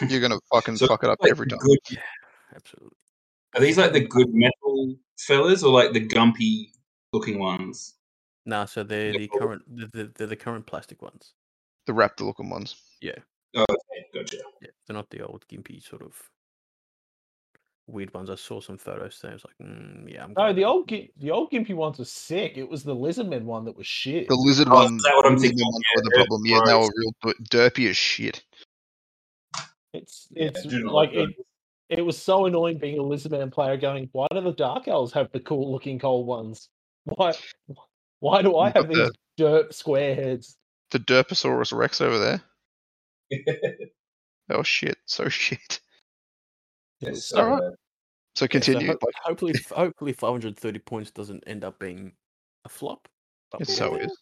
You're 0.10 0.20
going 0.20 0.32
to 0.32 0.40
fucking 0.52 0.76
So, 0.78 0.86
fuck 0.88 1.04
it 1.04 1.10
up 1.10 1.18
like, 1.20 1.30
every 1.30 1.46
time. 1.46 1.58
Good, 1.60 1.78
yeah, 1.90 1.98
Absolutely. 2.56 2.96
are 3.54 3.60
these 3.60 3.78
like 3.78 3.92
the 3.92 4.00
good 4.06 4.32
metal 4.32 4.96
fellas 5.18 5.62
or 5.62 5.72
like 5.72 5.92
the 5.92 6.04
gumpy 6.06 6.70
looking 7.12 7.38
ones? 7.38 7.94
Nah, 8.46 8.64
so 8.66 8.82
they're 8.82 9.12
Yeah, 9.12 9.18
the 9.18 9.28
current, 9.28 9.62
they're, 9.66 9.88
the- 9.92 10.12
they're 10.14 10.26
the 10.26 10.36
current 10.36 10.66
plastic 10.66 11.00
ones. 11.02 11.32
The 11.86 11.92
raptor 11.92 12.22
looking 12.22 12.50
ones. 12.50 12.76
Yeah. 13.00 13.18
Oh, 13.56 13.62
okay, 13.62 14.06
gotcha. 14.14 14.38
Yeah, 14.60 14.68
they're 14.86 14.94
not 14.94 15.10
the 15.10 15.22
old 15.22 15.44
gimpy 15.48 15.82
sort 15.82 16.02
of 16.02 16.14
weird 17.86 18.12
ones. 18.14 18.30
I 18.30 18.34
saw 18.34 18.60
some 18.60 18.78
photos 18.78 19.18
today. 19.18 19.30
I 19.30 19.34
was 19.34 19.44
like, 19.44 19.68
mm, 19.68 20.10
yeah, 20.12 20.24
I'm. 20.24 20.34
No, 20.36 20.52
the 20.52 20.64
old 20.64 20.88
the 20.88 21.30
old 21.30 21.50
Gimpy 21.50 21.74
ones 21.74 21.98
were 21.98 22.04
sick. 22.04 22.56
It 22.56 22.68
was 22.68 22.82
the 22.82 22.94
Lizardmen 22.94 23.42
one 23.42 23.64
that 23.66 23.76
was 23.76 23.86
shit. 23.86 24.28
The 24.28 24.34
lizard 24.36 24.68
Oh, 24.70 24.82
one. 24.82 24.96
is 24.96 25.02
that 25.02 25.14
what 25.14 25.26
I'm 25.26 25.32
lizard 25.34 25.50
thinking? 25.50 25.64
ones 25.66 25.84
Yeah, 25.94 25.96
were 25.96 26.02
the 26.02 26.10
they're 26.14 26.24
problem. 26.24 26.46
Yeah, 26.46 26.60
they 26.64 26.72
were 26.74 26.78
gross. 26.80 27.14
real 27.24 27.34
derpy 27.50 27.90
as 27.90 27.96
shit. 27.96 28.42
It's 29.92 30.28
Yeah, 30.32 30.48
it's 30.48 30.62
do 30.62 30.82
not 30.84 30.92
like 30.94 31.12
like 31.12 31.28
it, 31.28 31.98
it 31.98 32.02
was 32.02 32.20
so 32.20 32.46
annoying 32.46 32.78
being 32.78 32.98
a 32.98 33.02
Lizardman 33.02 33.52
player 33.52 33.76
going, 33.76 34.08
why 34.12 34.26
do 34.32 34.40
the 34.40 34.52
Dark 34.52 34.88
Elves 34.88 35.12
have 35.12 35.30
the 35.32 35.40
cool 35.40 35.70
looking 35.70 35.98
cold 35.98 36.26
ones? 36.26 36.68
Why 37.04 37.32
why 38.24 38.40
do 38.40 38.56
I 38.56 38.70
have 38.70 38.88
these 38.88 39.10
dirt 39.36 39.74
square 39.74 40.14
heads? 40.14 40.56
The 40.92 40.98
Derposaurus 40.98 41.76
Rex 41.76 42.00
over 42.00 42.18
there. 42.18 42.42
oh 44.50 44.62
shit. 44.62 44.96
So 45.04 45.28
shit. 45.28 45.80
Yes, 47.00 47.32
All 47.32 47.50
right. 47.50 47.60
So 47.60 47.64
Yeah, 47.66 47.70
so 48.34 48.46
continue. 48.46 48.86
ho- 48.86 48.98
like, 49.02 49.14
hopefully, 49.22 49.52
hopefully, 49.70 50.14
530 50.14 50.78
points 50.78 51.10
doesn't 51.10 51.44
end 51.46 51.64
up 51.64 51.78
being 51.78 52.12
a 52.64 52.70
flop. 52.70 53.08
But 53.52 53.66
so 53.66 53.96
is. 53.96 54.16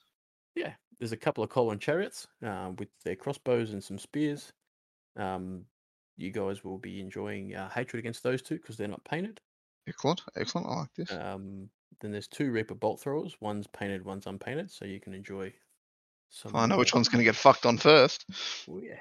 yeah, 0.57 0.73
there's 0.99 1.13
a 1.13 1.17
couple 1.17 1.45
of 1.45 1.51
cold 1.51 1.69
one 1.69 1.79
chariots 1.79 2.27
uh, 2.45 2.73
with 2.77 2.89
their 3.05 3.15
crossbows 3.15 3.73
and 3.73 3.85
some 3.85 3.99
spears. 3.99 4.53
Um, 5.17 5.65
you 6.17 6.33
guys 6.33 6.65
will 6.65 6.79
be 6.79 7.01
enjoying 7.01 7.55
uh, 7.55 7.69
hatred 7.71 8.01
against 8.01 8.25
those 8.25 8.43
two 8.43 8.57
because 8.57 8.77
they're 8.77 8.89
not 8.89 9.05
painted. 9.05 9.41
Excellent. 9.87 10.23
Excellent. 10.37 10.67
I 10.67 10.75
like 10.81 10.95
this. 10.97 11.13
Um, 11.13 11.71
then 12.01 12.13
there's 12.13 12.29
two 12.29 12.51
Reaper 12.51 12.75
bolt 12.75 13.01
throwers. 13.01 13.37
One's 13.41 13.67
painted, 13.67 14.05
one's 14.05 14.27
unpainted, 14.27 14.71
so 14.71 14.85
you 14.85 15.01
can 15.01 15.15
enjoy 15.15 15.53
some. 16.29 16.55
I 16.55 16.67
know 16.67 16.79
which 16.79 16.95
one's 16.95 17.09
going 17.09 17.19
to 17.19 17.25
get 17.25 17.37
fucked 17.37 17.67
on 17.67 17.79
first. 17.79 18.25
Oh 18.69 18.81
yeah. 18.81 19.01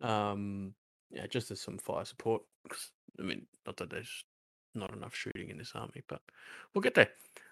Um, 0.00 0.74
yeah, 1.10 1.26
just 1.26 1.50
as 1.50 1.60
some 1.60 1.78
fire 1.78 2.04
support. 2.04 2.42
I 3.18 3.22
mean, 3.22 3.46
not 3.66 3.76
that 3.76 3.90
there's 3.90 4.24
not 4.74 4.92
enough 4.94 5.14
shooting 5.14 5.50
in 5.50 5.58
this 5.58 5.72
army, 5.74 6.02
but 6.08 6.22
we'll 6.74 6.82
get 6.82 6.94
there. 6.94 7.10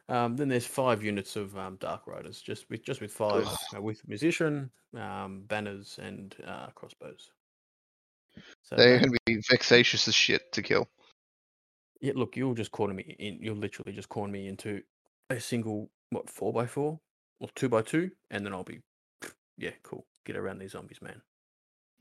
Um, 0.09 0.37
then 0.37 0.49
there's 0.49 0.67
five 0.67 1.05
units 1.05 1.37
of 1.37 1.57
um, 1.57 1.77
Dark 1.81 2.07
Riders, 2.07 2.41
just 2.41 2.69
with 2.69 2.85
just 2.85 3.01
with 3.01 3.13
five 3.13 3.47
uh, 3.77 3.81
with 3.81 4.07
musician, 4.09 4.71
um, 4.97 5.45
banners, 5.47 5.99
and 6.03 6.35
uh, 6.47 6.67
crossbows. 6.75 7.31
So 8.63 8.77
They're 8.77 8.99
going 8.99 9.13
to 9.13 9.19
be 9.27 9.41
vexatious 9.51 10.09
as 10.09 10.15
shit 10.15 10.53
to 10.53 10.63
kill. 10.63 10.89
Yeah, 12.01 12.13
look, 12.17 12.37
you'll 12.37 12.55
just 12.55 12.73
corner 12.73 12.95
me 12.95 13.17
in. 13.19 13.39
You'll 13.43 13.57
literally 13.57 13.93
just 13.93 14.09
corner 14.09 14.33
me 14.33 14.49
into 14.49 14.83
a 15.31 15.41
single 15.41 15.91
what 16.11 16.31
four 16.31 16.53
by 16.53 16.67
four 16.67 17.01
or 17.41 17.49
two 17.55 17.69
by 17.69 17.83
two, 17.83 18.11
and 18.31 18.45
then 18.47 18.53
I'll 18.53 18.65
be, 18.65 18.81
yeah, 19.59 19.73
cool. 19.83 20.07
Get 20.27 20.37
around 20.37 20.59
these 20.61 20.73
zombies, 20.73 21.03
man. 21.03 21.23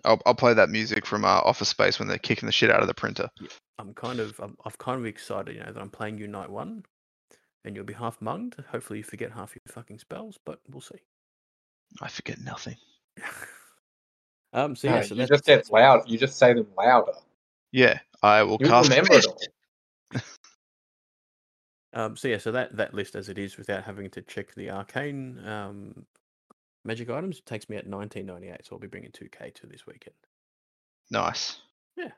I'll, 0.05 0.21
I'll 0.25 0.35
play 0.35 0.53
that 0.53 0.69
music 0.69 1.05
from 1.05 1.25
uh, 1.25 1.27
Office 1.27 1.69
Space 1.69 1.99
when 1.99 2.07
they're 2.07 2.17
kicking 2.17 2.47
the 2.47 2.53
shit 2.53 2.71
out 2.71 2.81
of 2.81 2.87
the 2.87 2.93
printer. 2.93 3.29
I'm 3.79 3.93
kind 3.93 4.19
of 4.19 4.39
I'm, 4.39 4.57
I'm 4.65 4.71
kind 4.79 4.99
of 4.99 5.05
excited, 5.05 5.55
you 5.55 5.61
know, 5.63 5.71
that 5.71 5.81
I'm 5.81 5.89
playing 5.89 6.17
you 6.17 6.27
night 6.27 6.49
one, 6.49 6.83
and 7.65 7.75
you'll 7.75 7.85
be 7.85 7.93
half 7.93 8.19
munged. 8.21 8.63
Hopefully, 8.67 8.99
you 8.99 9.03
forget 9.03 9.31
half 9.31 9.55
your 9.55 9.63
fucking 9.73 9.99
spells, 9.99 10.39
but 10.45 10.59
we'll 10.69 10.81
see. 10.81 10.99
I 12.01 12.09
forget 12.09 12.39
nothing. 12.41 12.77
um. 14.53 14.75
So 14.75 14.87
No, 14.87 15.01
so 15.01 15.15
you 15.15 15.21
that's, 15.21 15.29
just 15.29 15.45
get 15.45 15.71
loud. 15.71 16.09
You 16.09 16.17
just 16.17 16.37
say 16.37 16.53
them 16.53 16.67
louder. 16.77 17.13
Yeah, 17.71 17.99
I 18.23 18.43
will 18.43 18.59
You 18.59 18.67
cast. 18.67 18.89
remember 18.89 19.17
it 19.17 19.25
all. 19.25 19.37
Um. 21.93 22.15
So 22.15 22.27
yeah, 22.27 22.37
so 22.37 22.51
that 22.51 22.75
that 22.77 22.93
list 22.93 23.15
as 23.15 23.29
it 23.29 23.37
is, 23.37 23.57
without 23.57 23.83
having 23.83 24.09
to 24.11 24.21
check 24.21 24.53
the 24.55 24.69
arcane 24.69 25.39
um 25.45 26.05
magic 26.85 27.09
items, 27.09 27.41
takes 27.41 27.69
me 27.69 27.77
at 27.77 27.87
1998. 27.87 28.65
So 28.65 28.75
I'll 28.75 28.79
be 28.79 28.87
bringing 28.87 29.11
2k 29.11 29.53
to 29.55 29.67
this 29.67 29.85
weekend. 29.85 30.15
Nice. 31.11 31.57
Yeah. 31.97 32.11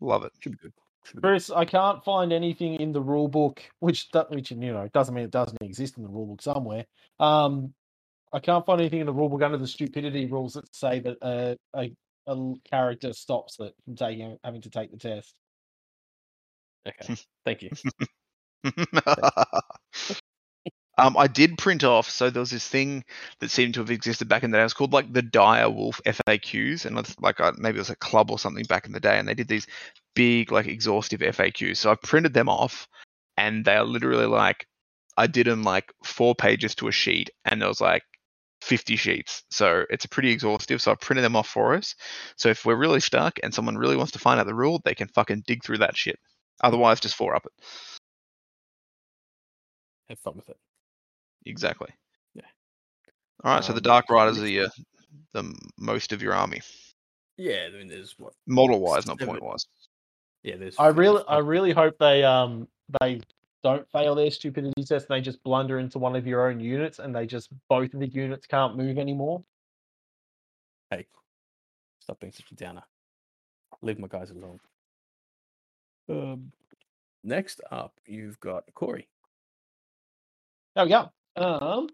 Love 0.00 0.24
it. 0.24 0.32
Should 0.40 0.52
be 0.52 0.58
good. 0.58 0.72
Should 1.04 1.16
be 1.16 1.22
good. 1.22 1.52
I 1.54 1.64
can't 1.64 2.04
find 2.04 2.32
anything 2.32 2.74
in 2.74 2.92
the 2.92 3.00
rule 3.00 3.28
book, 3.28 3.62
which 3.80 4.08
which 4.28 4.50
you 4.50 4.56
know 4.56 4.88
doesn't 4.92 5.14
mean 5.14 5.24
it 5.24 5.30
doesn't 5.30 5.62
exist 5.62 5.96
in 5.96 6.02
the 6.02 6.08
rule 6.08 6.26
book 6.26 6.42
somewhere. 6.42 6.84
Um, 7.18 7.74
I 8.32 8.40
can't 8.40 8.66
find 8.66 8.80
anything 8.80 9.00
in 9.00 9.06
the 9.06 9.12
rule 9.12 9.28
book 9.28 9.42
under 9.42 9.56
the 9.56 9.66
stupidity 9.66 10.26
rules 10.26 10.54
that 10.54 10.74
say 10.74 11.00
that 11.00 11.16
a 11.22 11.56
a 11.74 11.92
a 12.26 12.30
l- 12.30 12.58
character 12.64 13.12
stops 13.12 13.58
it 13.60 13.74
from 13.84 13.96
taking 13.96 14.36
having 14.44 14.60
to 14.62 14.70
take 14.70 14.90
the 14.90 14.98
test. 14.98 15.34
Okay. 16.88 17.14
Thank 17.44 17.62
you. 17.62 17.70
um, 20.98 21.16
I 21.16 21.26
did 21.28 21.58
print 21.58 21.84
off. 21.84 22.10
So 22.10 22.30
there 22.30 22.40
was 22.40 22.50
this 22.50 22.66
thing 22.66 23.04
that 23.40 23.50
seemed 23.50 23.74
to 23.74 23.80
have 23.80 23.90
existed 23.90 24.28
back 24.28 24.42
in 24.42 24.50
the 24.50 24.56
day. 24.56 24.62
It 24.62 24.64
was 24.64 24.74
called 24.74 24.92
like 24.92 25.12
the 25.12 25.22
Dire 25.22 25.70
Wolf 25.70 26.00
FAQs, 26.04 26.86
and 26.86 26.98
it's 26.98 27.18
like 27.20 27.40
uh, 27.40 27.52
maybe 27.58 27.76
it 27.76 27.80
was 27.80 27.90
a 27.90 27.96
club 27.96 28.30
or 28.30 28.38
something 28.38 28.64
back 28.64 28.86
in 28.86 28.92
the 28.92 29.00
day, 29.00 29.18
and 29.18 29.28
they 29.28 29.34
did 29.34 29.48
these 29.48 29.66
big 30.14 30.52
like 30.52 30.66
exhaustive 30.66 31.20
FAQs. 31.20 31.76
So 31.78 31.90
I 31.90 31.96
printed 32.02 32.34
them 32.34 32.48
off, 32.48 32.88
and 33.36 33.64
they 33.64 33.76
are 33.76 33.84
literally 33.84 34.26
like 34.26 34.66
I 35.16 35.26
did 35.26 35.46
them 35.46 35.62
like 35.62 35.92
four 36.04 36.34
pages 36.34 36.74
to 36.76 36.88
a 36.88 36.92
sheet, 36.92 37.30
and 37.44 37.60
there 37.60 37.68
was 37.68 37.80
like 37.80 38.02
50 38.62 38.96
sheets. 38.96 39.44
So 39.50 39.84
it's 39.90 40.06
pretty 40.06 40.30
exhaustive. 40.30 40.82
So 40.82 40.92
I 40.92 40.94
printed 40.96 41.24
them 41.24 41.36
off 41.36 41.48
for 41.48 41.74
us. 41.74 41.94
So 42.36 42.48
if 42.48 42.64
we're 42.64 42.76
really 42.76 43.00
stuck 43.00 43.38
and 43.42 43.54
someone 43.54 43.76
really 43.78 43.96
wants 43.96 44.12
to 44.12 44.18
find 44.18 44.40
out 44.40 44.46
the 44.46 44.54
rule, 44.54 44.80
they 44.84 44.94
can 44.94 45.08
fucking 45.08 45.44
dig 45.46 45.64
through 45.64 45.78
that 45.78 45.96
shit. 45.96 46.18
Otherwise, 46.62 47.00
just 47.00 47.14
four 47.14 47.34
up 47.34 47.46
it. 47.46 47.52
Have 50.08 50.18
fun 50.18 50.34
with 50.36 50.48
it. 50.48 50.56
Exactly. 51.46 51.88
Yeah. 52.34 52.42
All 53.44 53.54
right. 53.54 53.64
so 53.64 53.72
the 53.72 53.78
Um, 53.78 53.82
Dark 53.82 54.10
Riders 54.10 54.38
are 54.38 54.42
next 54.42 54.50
the, 54.50 54.60
uh, 54.60 54.68
the 55.34 55.38
m- 55.40 55.58
most 55.78 56.12
of 56.12 56.22
your 56.22 56.34
army, 56.34 56.60
Yeah. 57.36 57.68
I 57.68 57.76
mean, 57.76 57.88
there's 57.88 58.18
what? 58.18 58.32
model 58.46 58.80
wise, 58.80 59.06
not 59.06 59.18
point 59.20 59.42
wise. 59.42 59.66
Yeah. 60.42 60.56
There's. 60.56 60.76
I 60.78 60.88
really, 60.88 61.22
I 61.28 61.38
really 61.38 61.72
hope 61.72 61.96
they 61.98 62.24
um 62.24 62.68
they 63.00 63.20
don't 63.62 63.88
fail 63.90 64.14
their 64.14 64.30
stupidity 64.30 64.84
test 64.84 65.08
and 65.10 65.16
they 65.16 65.20
just 65.20 65.42
blunder 65.42 65.78
into 65.78 65.98
one 65.98 66.16
of 66.16 66.26
your 66.26 66.48
own 66.48 66.58
units 66.60 66.98
and 67.00 67.14
they 67.14 67.26
just 67.26 67.48
both 67.68 67.92
of 67.92 68.00
the 68.00 68.08
units 68.08 68.46
can't 68.46 68.76
move 68.76 68.98
anymore. 68.98 69.42
Hey, 70.90 71.06
stop 72.00 72.18
being 72.20 72.32
such 72.32 72.50
a 72.50 72.54
downer. 72.54 72.82
Leave 73.82 73.98
my 73.98 74.08
guys 74.08 74.30
alone. 74.30 74.58
Um, 76.08 76.52
next 77.24 77.60
up, 77.70 77.94
you've 78.06 78.40
got 78.40 78.64
Corey. 78.74 79.08
There 80.74 80.84
we 80.84 80.90
go. 80.90 81.10
Um, 81.36 81.88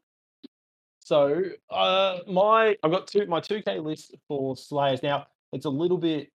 so 1.01 1.43
uh, 1.71 2.19
my 2.27 2.77
I've 2.83 2.91
got 2.91 3.07
two 3.07 3.27
my 3.27 3.41
two 3.41 3.63
K 3.63 3.79
list 3.79 4.15
for 4.29 4.57
Slayers 4.57 5.03
now. 5.03 5.27
It's 5.53 5.67
a 5.67 5.71
little 5.71 5.99
bit 5.99 6.31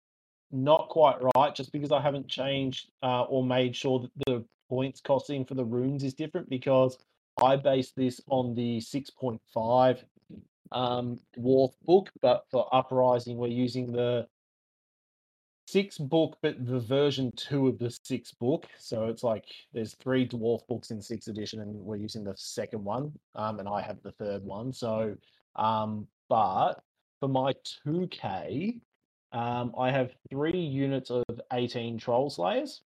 not 0.51 0.89
quite 0.89 1.17
right, 1.37 1.55
just 1.55 1.73
because 1.73 1.93
I 1.93 2.01
haven't 2.01 2.29
changed 2.29 2.91
uh, 3.03 3.23
or 3.25 3.45
made 3.45 3.77
sure 3.77 4.01
that 4.01 4.11
the 4.27 4.45
points 4.69 5.01
costing 5.01 5.45
for 5.45 5.55
the 5.55 5.65
runes 5.65 6.05
is 6.05 6.15
different 6.15 6.49
because 6.49 6.99
I 7.43 7.57
base 7.57 7.93
this 7.93 8.21
on 8.29 8.55
the 8.55 8.81
six 8.81 9.11
point 9.11 9.41
five 9.53 10.05
um, 10.73 11.19
dwarf 11.37 11.73
book, 11.85 12.11
but 12.21 12.45
for 12.51 12.69
uprising 12.75 13.37
we're 13.37 13.49
using 13.49 13.93
the 13.93 14.27
six 15.71 15.99
book, 15.99 16.39
but 16.43 16.65
the 16.67 16.81
version 16.81 17.31
two 17.37 17.69
of 17.69 17.79
the 17.79 17.91
six 18.03 18.33
book. 18.33 18.67
So 18.79 19.07
it's 19.07 19.23
like 19.23 19.45
there's 19.73 19.95
three 19.95 20.27
dwarf 20.27 20.67
books 20.67 20.91
in 20.91 21.01
sixth 21.01 21.29
edition, 21.29 21.61
and 21.61 21.75
we're 21.75 21.97
using 21.97 22.25
the 22.25 22.35
second 22.37 22.85
one, 22.85 23.13
um, 23.35 23.61
and 23.61 23.69
I 23.69 23.83
have 23.83 24.03
the 24.03 24.13
third 24.13 24.45
one. 24.45 24.73
So, 24.73 25.15
um, 25.57 26.07
but 26.29 26.75
for 27.21 27.29
my 27.29 27.55
two 27.85 28.09
K, 28.11 28.81
um, 29.33 29.75
I 29.79 29.91
have 29.91 30.13
three 30.31 30.59
units 30.59 31.11
of 31.11 31.25
eighteen 31.53 31.99
troll 31.99 32.31
slayers. 32.31 32.83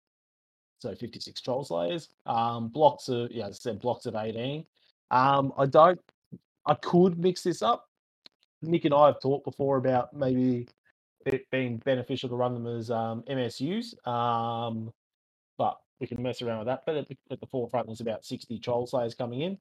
So 0.79 0.95
56 0.95 1.39
troll 1.41 1.63
slayers. 1.63 2.09
Um, 2.25 2.69
blocks 2.69 3.07
of 3.07 3.31
yeah, 3.31 3.45
I 3.47 3.51
said, 3.51 3.79
blocks 3.79 4.07
of 4.07 4.15
18. 4.15 4.65
Um, 5.11 5.53
I 5.55 5.67
don't 5.67 5.99
I 6.65 6.73
could 6.73 7.19
mix 7.19 7.43
this 7.43 7.61
up. 7.61 7.87
Nick 8.63 8.85
and 8.85 8.93
I 8.93 9.07
have 9.07 9.21
talked 9.21 9.45
before 9.45 9.77
about 9.77 10.15
maybe 10.15 10.67
it 11.25 11.49
being 11.51 11.77
beneficial 11.77 12.29
to 12.29 12.35
run 12.35 12.53
them 12.53 12.67
as 12.67 12.91
um, 12.91 13.23
MSUs. 13.29 13.95
Um, 14.07 14.91
but 15.57 15.77
we 15.99 16.07
can 16.07 16.21
mess 16.21 16.41
around 16.41 16.59
with 16.59 16.67
that. 16.67 16.83
But 16.85 16.95
at 16.95 17.07
the, 17.07 17.17
at 17.31 17.39
the 17.39 17.47
forefront, 17.47 17.87
there's 17.87 18.01
about 18.01 18.25
60 18.25 18.59
troll 18.59 18.87
slayers 18.87 19.15
coming 19.15 19.41
in. 19.41 19.57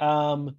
Um, 0.00 0.56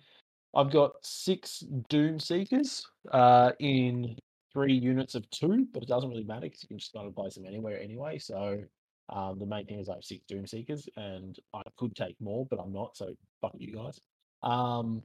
I've 0.55 0.71
got 0.71 0.93
six 1.03 1.59
Doom 1.89 2.19
Seekers 2.19 2.85
uh, 3.11 3.51
in 3.59 4.17
three 4.51 4.73
units 4.73 5.15
of 5.15 5.29
two, 5.29 5.67
but 5.73 5.83
it 5.83 5.89
doesn't 5.89 6.09
really 6.09 6.23
matter 6.23 6.41
because 6.41 6.63
you 6.63 6.67
can 6.67 6.79
just 6.79 6.93
kind 6.93 7.07
of 7.07 7.15
place 7.15 7.35
them 7.35 7.45
anywhere 7.45 7.79
anyway. 7.79 8.17
So 8.17 8.59
um, 9.09 9.37
the 9.39 9.45
main 9.45 9.65
thing 9.65 9.79
is 9.79 9.89
I 9.89 9.95
have 9.95 10.03
six 10.03 10.23
Doom 10.27 10.47
Seekers, 10.47 10.87
and 10.97 11.37
I 11.53 11.61
could 11.77 11.95
take 11.95 12.19
more, 12.19 12.45
but 12.49 12.59
I'm 12.59 12.73
not. 12.73 12.97
So 12.97 13.13
fuck 13.41 13.53
you 13.57 13.75
guys. 13.75 13.99
Um, 14.41 15.03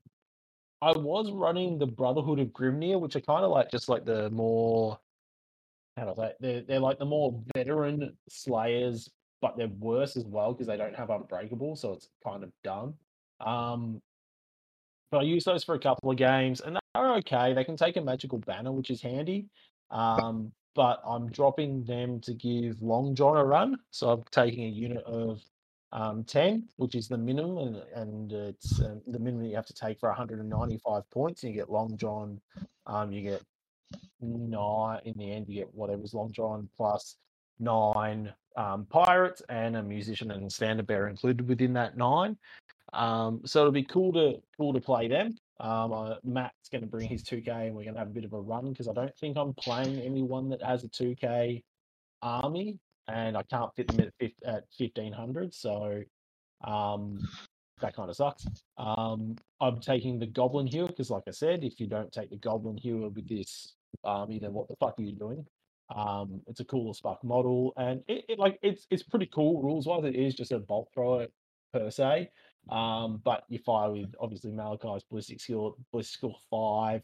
I 0.85 0.93
was 0.93 1.31
running 1.31 1.79
the 1.79 1.87
Brotherhood 1.87 2.39
of 2.41 2.49
Grimnir, 2.49 3.01
which 3.01 3.17
are 3.17 3.21
kind 3.21 3.43
of 3.43 3.51
like 3.51 3.71
just 3.71 3.89
like 3.89 4.05
the 4.05 4.29
more 4.29 4.99
how 5.97 6.05
do 6.05 6.11
I 6.11 6.15
say 6.15 6.27
it? 6.27 6.37
they're 6.41 6.61
they're 6.63 6.81
like 6.81 6.99
the 6.99 7.07
more 7.07 7.41
veteran 7.55 8.15
slayers, 8.29 9.11
but 9.41 9.57
they're 9.57 9.69
worse 9.69 10.17
as 10.19 10.27
well 10.27 10.53
because 10.53 10.67
they 10.67 10.77
don't 10.77 10.95
have 10.95 11.09
unbreakable, 11.09 11.77
so 11.77 11.93
it's 11.93 12.09
kind 12.23 12.45
of 12.45 12.53
dumb. 12.63 12.95
Um, 13.41 14.03
but 15.11 15.19
I 15.19 15.23
use 15.23 15.45
those 15.45 15.65
for 15.65 15.75
a 15.75 15.79
couple 15.79 16.11
of 16.11 16.19
games, 16.19 16.61
and 16.61 16.79
they're 16.95 17.15
okay. 17.15 17.55
They 17.55 17.65
can 17.65 17.77
take 17.79 17.97
a 17.97 18.03
magical 18.03 18.39
banner, 18.39 18.71
which 18.71 18.91
is 18.91 19.01
handy. 19.01 19.47
Um, 19.91 20.53
but 20.75 21.01
I'm 21.07 21.31
dropping 21.31 21.85
them 21.85 22.21
to 22.21 22.35
give 22.35 22.83
Long 22.83 23.15
Drong 23.15 23.39
a 23.39 23.45
run. 23.45 23.79
So 23.91 24.11
I'm 24.11 24.25
taking 24.33 24.65
a 24.65 24.69
unit 24.69 25.05
of 25.05 25.41
um, 25.95 26.25
10, 26.25 26.69
which 26.77 26.97
is 26.97 27.07
the 27.07 27.17
minimum, 27.17 27.59
and, 27.59 27.77
and 27.95 28.33
it's 28.33 28.81
uh, 28.81 28.97
the 29.07 29.19
minimum 29.19 29.47
you 29.47 29.55
have 29.55 29.67
to 29.67 29.75
take 29.75 29.99
for 30.01 30.09
195 30.09 31.09
points. 31.11 31.43
And 31.43 31.55
you 31.55 31.61
get 31.61 31.71
Long 31.71 31.97
Drong, 31.97 32.41
um, 32.87 33.13
you 33.13 33.23
get 33.23 33.43
nine 34.21 35.01
in 35.05 35.15
the 35.17 35.33
end, 35.33 35.49
you 35.49 35.55
get 35.55 35.73
whatever's 35.73 36.13
Long 36.13 36.33
Drong 36.33 36.69
plus 36.77 37.17
nine 37.61 38.33
um, 38.57 38.87
pirates 38.87 39.41
and 39.49 39.77
a 39.77 39.83
musician 39.83 40.33
and 40.33 40.53
standard 40.53 40.87
bearer 40.87 41.09
included 41.09 41.49
within 41.49 41.73
that 41.75 41.97
nine. 41.97 42.37
Um, 42.93 43.43
so 43.45 43.61
it'll 43.61 43.73
be 43.73 43.85
cool 43.85 44.13
to 44.15 44.41
cool 44.57 44.73
to 44.73 44.81
play 44.81 45.09
them. 45.09 45.37
Um, 45.61 45.93
uh, 45.93 46.15
Matt's 46.25 46.69
going 46.71 46.83
to 46.83 46.89
bring 46.89 47.09
his 47.09 47.23
2K 47.23 47.67
and 47.67 47.75
we're 47.75 47.85
going 47.85 47.95
to 47.95 48.01
have 48.01 48.09
a 48.09 48.13
bit 48.13 48.25
of 48.25 48.33
a 48.33 48.41
run 48.41 48.71
because 48.71 48.89
I 48.89 48.93
don't 48.93 49.17
think 49.17 49.37
I'm 49.37 49.55
playing 49.55 50.01
anyone 50.01 50.49
that 50.51 50.63
has 50.63 50.83
a 50.83 50.89
2K 50.89 51.63
army 52.23 52.79
and 53.09 53.37
I 53.37 53.43
can't 53.45 53.75
fit 53.75 53.89
them 53.89 54.01
at, 54.21 54.31
at 54.45 54.65
1500. 54.79 55.55
So 55.55 56.03
um, 56.65 57.29
that 57.81 57.95
kind 57.95 58.11
of 58.11 58.17
sucks. 58.17 58.47
Um, 58.79 59.37
I'm 59.61 59.81
taking 59.81 60.19
the 60.19 60.27
Goblin 60.27 60.67
Hewer 60.67 60.89
because, 60.89 61.11
like 61.11 61.25
I 61.29 61.33
said, 61.33 61.65
if 61.65 61.81
you 61.81 61.87
don't 61.87 62.13
take 62.13 62.31
the 62.31 62.37
Goblin 62.37 62.77
Hewer 62.77 63.09
with 63.09 63.29
this 63.29 63.75
army, 64.05 64.39
then 64.39 64.53
what 64.53 64.69
the 64.69 64.77
fuck 64.77 64.99
are 64.99 65.03
you 65.03 65.13
doing? 65.13 65.45
Um, 65.95 66.41
it's 66.47 66.61
a 66.61 66.65
cool 66.65 66.93
fuck 66.95 67.23
model, 67.23 67.73
and 67.77 68.03
it, 68.09 68.25
it 68.29 68.39
like 68.39 68.59
it's 68.63 68.87
it's 68.91 69.03
pretty 69.03 69.27
cool 69.27 69.63
rules 69.63 69.87
wise. 69.87 70.05
It 70.05 70.17
is 70.17 70.35
just 70.35 70.53
a 70.53 70.59
bolt 70.59 70.89
thrower 70.95 71.27
per 71.73 71.91
se, 71.91 72.31
um, 72.71 73.21
but 73.23 73.45
you 73.49 73.59
fire 73.59 73.91
with 73.91 74.15
obviously 74.19 74.51
Malakai's 74.51 75.05
ballistic 75.05 75.41
skill, 75.41 75.77
ballistic 75.93 76.19
skill 76.19 76.39
five. 76.51 77.03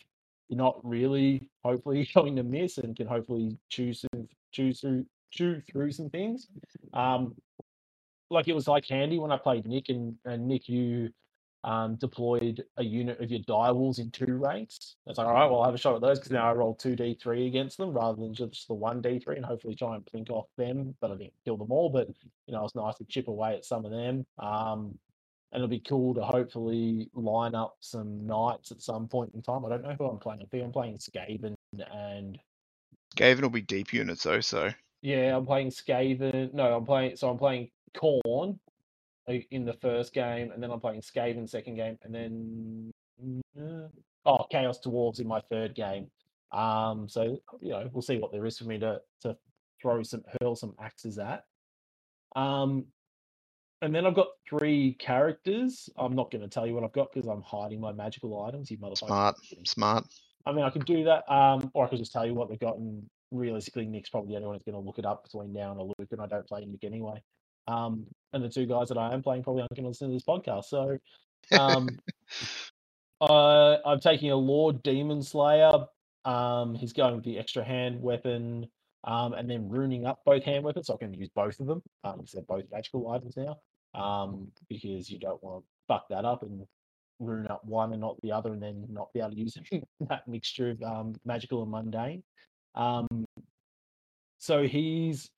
You're 0.49 0.57
not 0.57 0.81
really, 0.83 1.47
hopefully, 1.63 2.09
going 2.15 2.37
to 2.37 2.43
miss, 2.43 2.79
and 2.79 2.97
can 2.97 3.07
hopefully 3.07 3.59
choose 3.69 4.01
some, 4.01 4.27
choose 4.51 4.81
through 4.81 5.05
chew 5.31 5.61
through 5.61 5.93
some 5.93 6.11
things. 6.11 6.49
Um, 6.93 7.35
like 8.31 8.49
it 8.49 8.55
was 8.55 8.69
like 8.69 8.87
handy 8.87 9.19
when 9.19 9.33
I 9.33 9.37
played 9.37 9.67
Nick, 9.67 9.89
and, 9.89 10.17
and 10.25 10.47
Nick, 10.47 10.69
you 10.69 11.11
um, 11.65 11.97
deployed 11.97 12.65
a 12.77 12.85
unit 12.85 13.21
of 13.21 13.31
your 13.31 13.41
direwolves 13.41 13.99
in 13.99 14.11
two 14.11 14.37
ranks. 14.37 14.97
It's 15.07 15.19
like, 15.19 15.27
all 15.27 15.35
right, 15.35 15.51
well, 15.51 15.61
I'll 15.61 15.67
have 15.67 15.75
a 15.75 15.79
shot 15.79 15.95
at 15.95 16.01
those 16.01 16.19
because 16.19 16.33
now 16.33 16.49
I 16.49 16.53
roll 16.53 16.75
two 16.75 16.97
d3 16.97 17.49
against 17.49 17.77
them 17.77 17.91
rather 17.91 18.21
than 18.21 18.33
just 18.33 18.69
the 18.69 18.75
one 18.75 19.03
d3 19.03 19.37
and 19.37 19.45
hopefully 19.45 19.75
try 19.75 19.95
and 19.95 20.05
plink 20.07 20.31
off 20.31 20.47
them. 20.57 20.95
But 21.01 21.11
I 21.11 21.17
didn't 21.17 21.35
kill 21.45 21.57
them 21.57 21.71
all. 21.71 21.91
But 21.91 22.09
you 22.47 22.55
know, 22.55 22.65
it's 22.65 22.75
nice 22.75 22.97
to 22.97 23.05
chip 23.05 23.29
away 23.29 23.55
at 23.55 23.65
some 23.65 23.85
of 23.85 23.91
them. 23.91 24.25
Um, 24.39 24.99
and 25.53 25.59
it'll 25.59 25.69
be 25.69 25.81
cool 25.81 26.15
to 26.15 26.23
hopefully 26.23 27.11
line 27.13 27.57
up 27.57 27.77
some 27.81 28.25
knights 28.25 28.71
at 28.71 28.81
some 28.81 29.09
point 29.09 29.33
in 29.35 29.43
time. 29.43 29.65
I 29.65 29.69
don't 29.69 29.83
know 29.83 29.97
who 29.99 30.07
I'm 30.07 30.19
playing. 30.19 30.43
I 30.43 30.47
think 30.47 30.65
I'm 30.65 30.73
playing 30.73 30.99
Skaven 30.99 31.55
and 31.93 32.39
Gavin 33.17 33.43
will 33.43 33.51
be 33.51 33.61
deep 33.61 33.93
units 33.93 34.23
though, 34.23 34.41
so 34.41 34.71
yeah, 35.03 35.37
I'm 35.37 35.47
playing 35.47 35.71
Skaven. 35.71 36.53
No, 36.53 36.77
I'm 36.77 36.85
playing. 36.85 37.17
So 37.17 37.31
I'm 37.31 37.39
playing 37.39 37.71
Khorne 37.97 38.59
in 39.29 39.65
the 39.65 39.75
first 39.75 40.13
game, 40.13 40.51
and 40.51 40.63
then 40.63 40.71
I'm 40.71 40.81
playing 40.81 41.01
Skaven 41.01 41.49
second 41.49 41.77
game, 41.77 41.99
and 42.03 42.15
then 42.15 42.93
uh, 43.59 43.89
oh 44.27 44.47
Chaos 44.51 44.81
Dwarves 44.85 45.21
in 45.21 45.27
my 45.27 45.41
third 45.51 45.75
game. 45.75 46.11
Um, 46.53 47.09
so 47.09 47.41
you 47.61 47.71
know 47.71 47.89
we'll 47.93 48.03
see 48.03 48.19
what 48.19 48.33
there 48.33 48.45
is 48.47 48.59
for 48.59 48.65
me 48.65 48.79
to 48.81 49.01
to 49.23 49.37
throw 49.81 50.03
some 50.03 50.23
hurl 50.41 50.55
some 50.55 50.75
axes 50.81 51.19
at. 51.19 51.45
Um, 52.37 52.87
and 53.83 53.95
then 53.95 54.05
I've 54.05 54.15
got 54.15 54.29
three 54.49 54.95
characters. 54.95 55.89
I'm 55.97 56.15
not 56.15 56.31
going 56.31 56.43
to 56.43 56.49
tell 56.49 56.67
you 56.67 56.75
what 56.75 56.85
I've 56.85 56.93
got 56.93 57.13
because 57.13 57.27
I'm 57.27 57.41
hiding 57.41 57.81
my 57.81 57.93
magical 57.93 58.43
items. 58.43 58.71
You 58.71 58.77
motherfucker. 58.77 59.07
smart, 59.07 59.37
smart. 59.65 60.05
I 60.45 60.53
mean, 60.53 60.65
I 60.65 60.71
could 60.71 60.85
do 60.85 61.05
that, 61.05 61.31
um, 61.33 61.71
or 61.73 61.87
I 61.87 61.89
could 61.89 61.99
just 61.99 62.13
tell 62.13 62.27
you 62.27 62.35
what 62.35 62.49
they've 62.49 62.59
got, 62.59 62.77
and 62.77 63.09
realistically, 63.31 63.87
Nick's 63.87 64.11
probably 64.11 64.31
the 64.31 64.37
only 64.37 64.49
one 64.49 64.57
who's 64.57 64.65
going 64.65 64.81
to 64.81 64.87
look 64.87 64.99
it 64.99 65.07
up 65.07 65.25
between 65.25 65.53
now 65.53 65.71
and 65.73 65.81
a 65.81 65.85
Luke, 65.85 66.09
and 66.11 66.21
I 66.21 66.27
don't 66.27 66.47
play 66.47 66.65
Nick 66.65 66.85
anyway. 66.85 67.23
Um, 67.67 68.07
and 68.33 68.43
the 68.43 68.49
two 68.49 68.67
guys 68.67 68.89
that 68.89 68.99
I 68.99 69.13
am 69.13 69.23
playing 69.23 69.43
probably 69.43 69.63
aren't 69.63 69.75
going 69.75 69.85
to 69.85 69.89
listen 69.89 70.09
to 70.09 70.15
this 70.15 70.25
podcast. 70.25 70.65
So 70.65 70.99
um, 71.59 71.89
uh, 73.21 73.77
I'm 73.85 74.01
taking 74.01 74.31
a 74.31 74.37
Lord 74.37 74.83
Demon 74.83 75.23
Slayer. 75.23 75.73
Um, 76.25 76.75
he's 76.75 76.93
going 76.93 77.15
with 77.15 77.25
the 77.25 77.39
extra 77.39 77.65
hand 77.65 78.01
weapon, 78.01 78.67
um, 79.05 79.33
and 79.33 79.49
then 79.49 79.69
ruining 79.69 80.07
up 80.07 80.21
both 80.25 80.45
hand 80.45 80.65
weapons, 80.65 80.89
so 80.89 80.95
I 80.95 80.99
can 80.99 81.15
use 81.15 81.31
both 81.35 81.59
of 81.61 81.67
them 81.67 81.83
um, 82.05 82.19
because 82.19 82.33
they're 82.33 82.43
both 82.43 82.65
magical 82.71 83.11
items 83.11 83.37
now. 83.37 83.57
Um, 83.93 84.53
because 84.69 85.11
you 85.11 85.19
don't 85.19 85.43
want 85.43 85.65
to 85.65 85.69
fuck 85.89 86.09
that 86.11 86.25
up 86.25 86.43
and 86.45 86.65
ruin 87.19 87.49
up 87.49 87.65
one 87.65 87.93
and 87.93 88.01
not 88.01 88.21
the 88.23 88.33
other, 88.33 88.53
and 88.53 88.63
then 88.63 88.87
not 88.89 89.13
be 89.13 89.21
able 89.21 89.31
to 89.31 89.37
use 89.37 89.57
that 90.09 90.29
mixture 90.29 90.71
of 90.71 90.83
um, 90.83 91.15
magical 91.25 91.63
and 91.63 91.71
mundane. 91.71 92.23
Um, 92.75 93.07
so 94.39 94.63
he's 94.67 95.31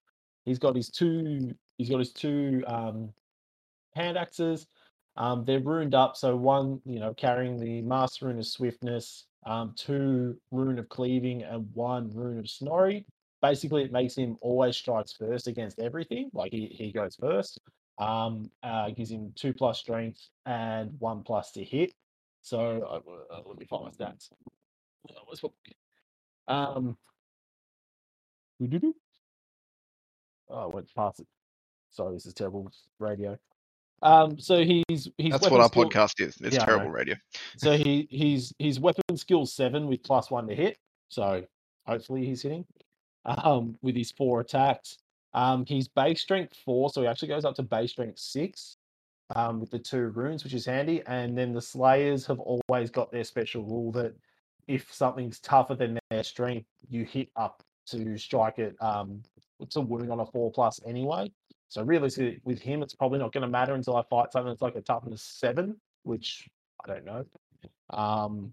he's 0.45 0.59
got 0.59 0.77
his 0.77 0.89
two 0.89 1.55
he's 1.79 1.91
got 1.91 1.99
his 1.99 2.13
two 2.13 2.63
um, 2.67 3.13
hand 3.95 4.17
axes. 4.17 4.67
Um, 5.17 5.45
they're 5.45 5.61
ruined 5.61 5.95
up. 5.95 6.17
So 6.17 6.37
one, 6.37 6.81
you 6.87 6.99
know, 6.99 7.13
carrying 7.15 7.59
the 7.59 7.83
master 7.83 8.27
rune 8.27 8.39
of 8.39 8.47
swiftness, 8.47 9.27
um, 9.45 9.75
two 9.77 10.37
rune 10.51 10.79
of 10.79 10.89
cleaving, 10.89 11.43
and 11.43 11.69
one 11.75 12.11
rune 12.15 12.39
of 12.39 12.49
snorri. 12.49 13.05
Basically, 13.43 13.83
it 13.83 13.93
makes 13.93 14.15
him 14.15 14.37
always 14.41 14.77
strikes 14.77 15.13
first 15.13 15.49
against 15.49 15.81
everything. 15.81 16.31
Like 16.33 16.53
he, 16.53 16.67
he 16.67 16.93
goes 16.93 17.17
first. 17.17 17.61
Um, 17.99 18.51
uh, 18.63 18.91
gives 18.91 19.11
him 19.11 19.33
two 19.37 19.53
plus 19.53 19.79
strength 19.79 20.29
and 20.47 20.93
one 20.99 21.23
plus 21.23 21.53
to 21.53 21.63
hit. 21.63 21.93
So 22.41 22.59
uh, 22.61 23.35
uh, 23.35 23.43
let 23.45 23.59
me 23.59 23.67
find 23.67 23.85
my 23.85 23.91
stats. 23.91 24.31
Uh? 26.49 26.75
Um. 26.77 26.97
Oh, 30.51 30.57
I 30.57 30.67
went 30.67 30.95
past 30.95 31.21
it. 31.21 31.27
Sorry, 31.91 32.15
this 32.15 32.27
is 32.27 32.35
terrible 32.35 32.71
radio. 32.99 33.39
Um, 34.03 34.39
so 34.39 34.65
he's 34.65 35.09
he's 35.17 35.33
That's 35.33 35.49
what 35.49 35.61
our 35.61 35.69
skill- 35.69 35.89
podcast 35.89 36.21
is. 36.21 36.37
It's 36.41 36.57
Yeah, 36.57 36.65
terrible 36.65 36.91
radio. 36.91 37.15
so 37.57 37.77
he 37.77 38.09
he's 38.11 38.53
his 38.59 38.81
weapon 38.81 39.17
skill 39.17 39.47
seven 39.47 39.87
with 39.87 40.03
plus 40.03 40.31
one 40.31 40.47
to 40.49 40.55
hit. 40.55 40.79
So 41.09 41.45
hopefully 41.87 42.27
he's 42.27 42.43
hitting. 42.43 42.65
Um, 43.25 43.79
with 43.83 43.95
his 43.95 44.11
four 44.11 44.41
attacks. 44.41 44.99
Um, 45.33 45.65
he's 45.65 45.87
base 45.87 46.21
strength 46.21 46.57
four, 46.65 46.91
so 46.91 47.03
he 47.03 47.07
actually 47.07 47.29
goes 47.29 47.45
up 47.45 47.55
to 47.55 47.63
base 47.63 47.93
strength 47.93 48.19
six. 48.19 48.77
Um, 49.37 49.61
with 49.61 49.71
the 49.71 49.79
two 49.79 50.09
runes, 50.09 50.43
which 50.43 50.55
is 50.55 50.67
handy. 50.67 51.05
And 51.07 51.39
then 51.39 51.53
the 51.53 51.63
Slayers 51.63 52.27
have 52.27 52.41
always 52.41 52.91
got 52.91 53.13
their 53.13 53.23
special 53.23 53.63
rule 53.63 53.93
that 53.93 54.13
if 54.67 54.93
something's 54.93 55.39
tougher 55.39 55.77
than 55.77 56.01
their 56.11 56.25
strength, 56.25 56.67
you 56.91 57.05
hit 57.05 57.29
up 57.37 57.63
to 57.87 58.17
strike 58.19 58.59
it. 58.59 58.77
Um, 58.81 59.23
a 59.77 59.81
wound 59.81 60.11
on 60.11 60.21
a 60.21 60.27
four 60.27 60.51
plus 60.51 60.81
anyway. 60.87 61.31
So 61.69 61.83
realistically, 61.83 62.41
with 62.45 62.61
him, 62.61 62.83
it's 62.83 62.95
probably 62.95 63.19
not 63.19 63.33
going 63.33 63.43
to 63.43 63.49
matter 63.49 63.75
until 63.75 63.97
I 63.97 64.03
fight 64.11 64.33
something 64.33 64.51
that's 64.51 64.61
like 64.61 64.75
a 64.75 64.83
toughness 64.83 65.23
seven, 65.23 65.81
which 66.03 66.49
I 66.85 66.89
don't 66.89 67.05
know. 67.05 67.25
Um, 67.91 68.53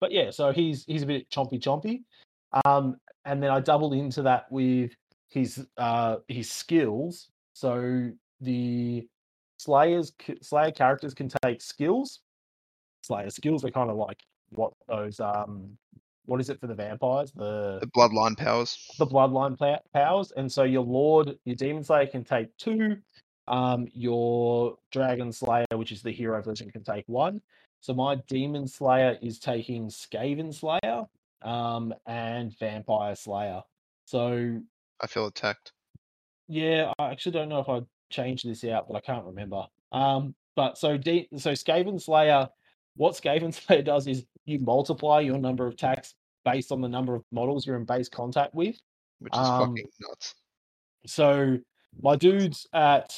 but 0.00 0.12
yeah, 0.12 0.30
so 0.30 0.52
he's 0.52 0.84
he's 0.86 1.02
a 1.02 1.06
bit 1.06 1.28
chompy 1.30 1.60
chompy. 1.60 2.02
Um, 2.64 2.96
and 3.24 3.42
then 3.42 3.50
I 3.50 3.60
doubled 3.60 3.94
into 3.94 4.22
that 4.22 4.50
with 4.50 4.92
his 5.28 5.66
uh 5.76 6.16
his 6.28 6.50
skills. 6.50 7.28
So 7.52 8.10
the 8.40 9.06
Slayers 9.58 10.12
Slayer 10.40 10.70
characters 10.70 11.14
can 11.14 11.28
take 11.42 11.60
skills. 11.60 12.20
Slayer 13.02 13.30
skills 13.30 13.64
are 13.64 13.70
kind 13.70 13.90
of 13.90 13.96
like 13.96 14.22
what 14.50 14.72
those 14.88 15.20
um 15.20 15.76
what 16.28 16.40
is 16.40 16.50
it 16.50 16.60
for 16.60 16.66
the 16.66 16.74
vampires? 16.74 17.32
The 17.32 17.78
The 17.80 17.86
bloodline 17.88 18.36
powers. 18.36 18.78
the 18.98 19.06
bloodline 19.06 19.56
pla- 19.56 19.78
powers, 19.94 20.30
and 20.36 20.50
so 20.52 20.62
your 20.64 20.82
lord, 20.84 21.38
your 21.44 21.56
demon 21.56 21.82
slayer 21.82 22.06
can 22.06 22.22
take 22.24 22.54
two. 22.58 22.96
Um, 23.46 23.88
your 23.94 24.76
dragon 24.92 25.32
slayer, 25.32 25.64
which 25.72 25.90
is 25.90 26.02
the 26.02 26.10
hero 26.12 26.40
version, 26.42 26.70
can 26.70 26.84
take 26.84 27.04
one. 27.08 27.40
So 27.80 27.94
my 27.94 28.16
demon 28.28 28.66
slayer 28.68 29.16
is 29.22 29.38
taking 29.38 29.88
Skaven 29.88 30.52
Slayer, 30.52 31.06
um, 31.42 31.94
and 32.06 32.56
Vampire 32.58 33.14
Slayer. 33.14 33.62
So 34.04 34.60
I 35.00 35.06
feel 35.06 35.26
attacked. 35.26 35.72
yeah, 36.48 36.92
I 36.98 37.10
actually 37.10 37.32
don't 37.32 37.48
know 37.48 37.60
if 37.60 37.68
I 37.70 37.80
changed 38.10 38.46
this 38.46 38.64
out, 38.64 38.86
but 38.88 38.96
I 38.96 39.00
can't 39.00 39.24
remember. 39.24 39.64
Um, 39.92 40.34
but 40.56 40.76
so 40.76 40.98
D, 40.98 41.28
so 41.38 41.52
Skaven 41.52 42.00
Slayer, 42.02 42.48
what 42.96 43.14
Skaven 43.14 43.54
Slayer 43.66 43.82
does 43.82 44.06
is 44.06 44.26
you 44.44 44.58
multiply 44.58 45.20
your 45.20 45.38
number 45.38 45.66
of 45.66 45.74
attacks 45.74 46.14
based 46.44 46.72
on 46.72 46.80
the 46.80 46.88
number 46.88 47.14
of 47.14 47.24
models 47.32 47.66
you're 47.66 47.76
in 47.76 47.84
base 47.84 48.08
contact 48.08 48.54
with. 48.54 48.76
Which 49.20 49.32
is 49.34 49.38
Um, 49.38 49.68
fucking 49.70 49.88
nuts. 50.00 50.34
So 51.06 51.58
my 52.00 52.16
dude's 52.16 52.66
at 52.72 53.14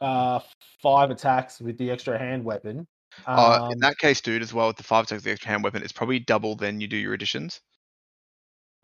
uh 0.00 0.40
five 0.82 1.10
attacks 1.10 1.60
with 1.60 1.78
the 1.78 1.90
extra 1.90 2.18
hand 2.18 2.44
weapon. 2.44 2.86
Uh, 3.26 3.66
in 3.66 3.72
Um, 3.74 3.78
that 3.80 3.98
case, 3.98 4.20
dude, 4.20 4.42
as 4.42 4.52
well 4.54 4.68
with 4.68 4.76
the 4.76 4.82
five 4.82 5.04
attacks, 5.04 5.18
with 5.18 5.24
the 5.24 5.30
extra 5.32 5.50
hand 5.50 5.62
weapon, 5.62 5.82
it's 5.82 5.92
probably 5.92 6.18
double 6.18 6.56
than 6.56 6.80
you 6.80 6.88
do 6.88 6.96
your 6.96 7.12
additions. 7.14 7.60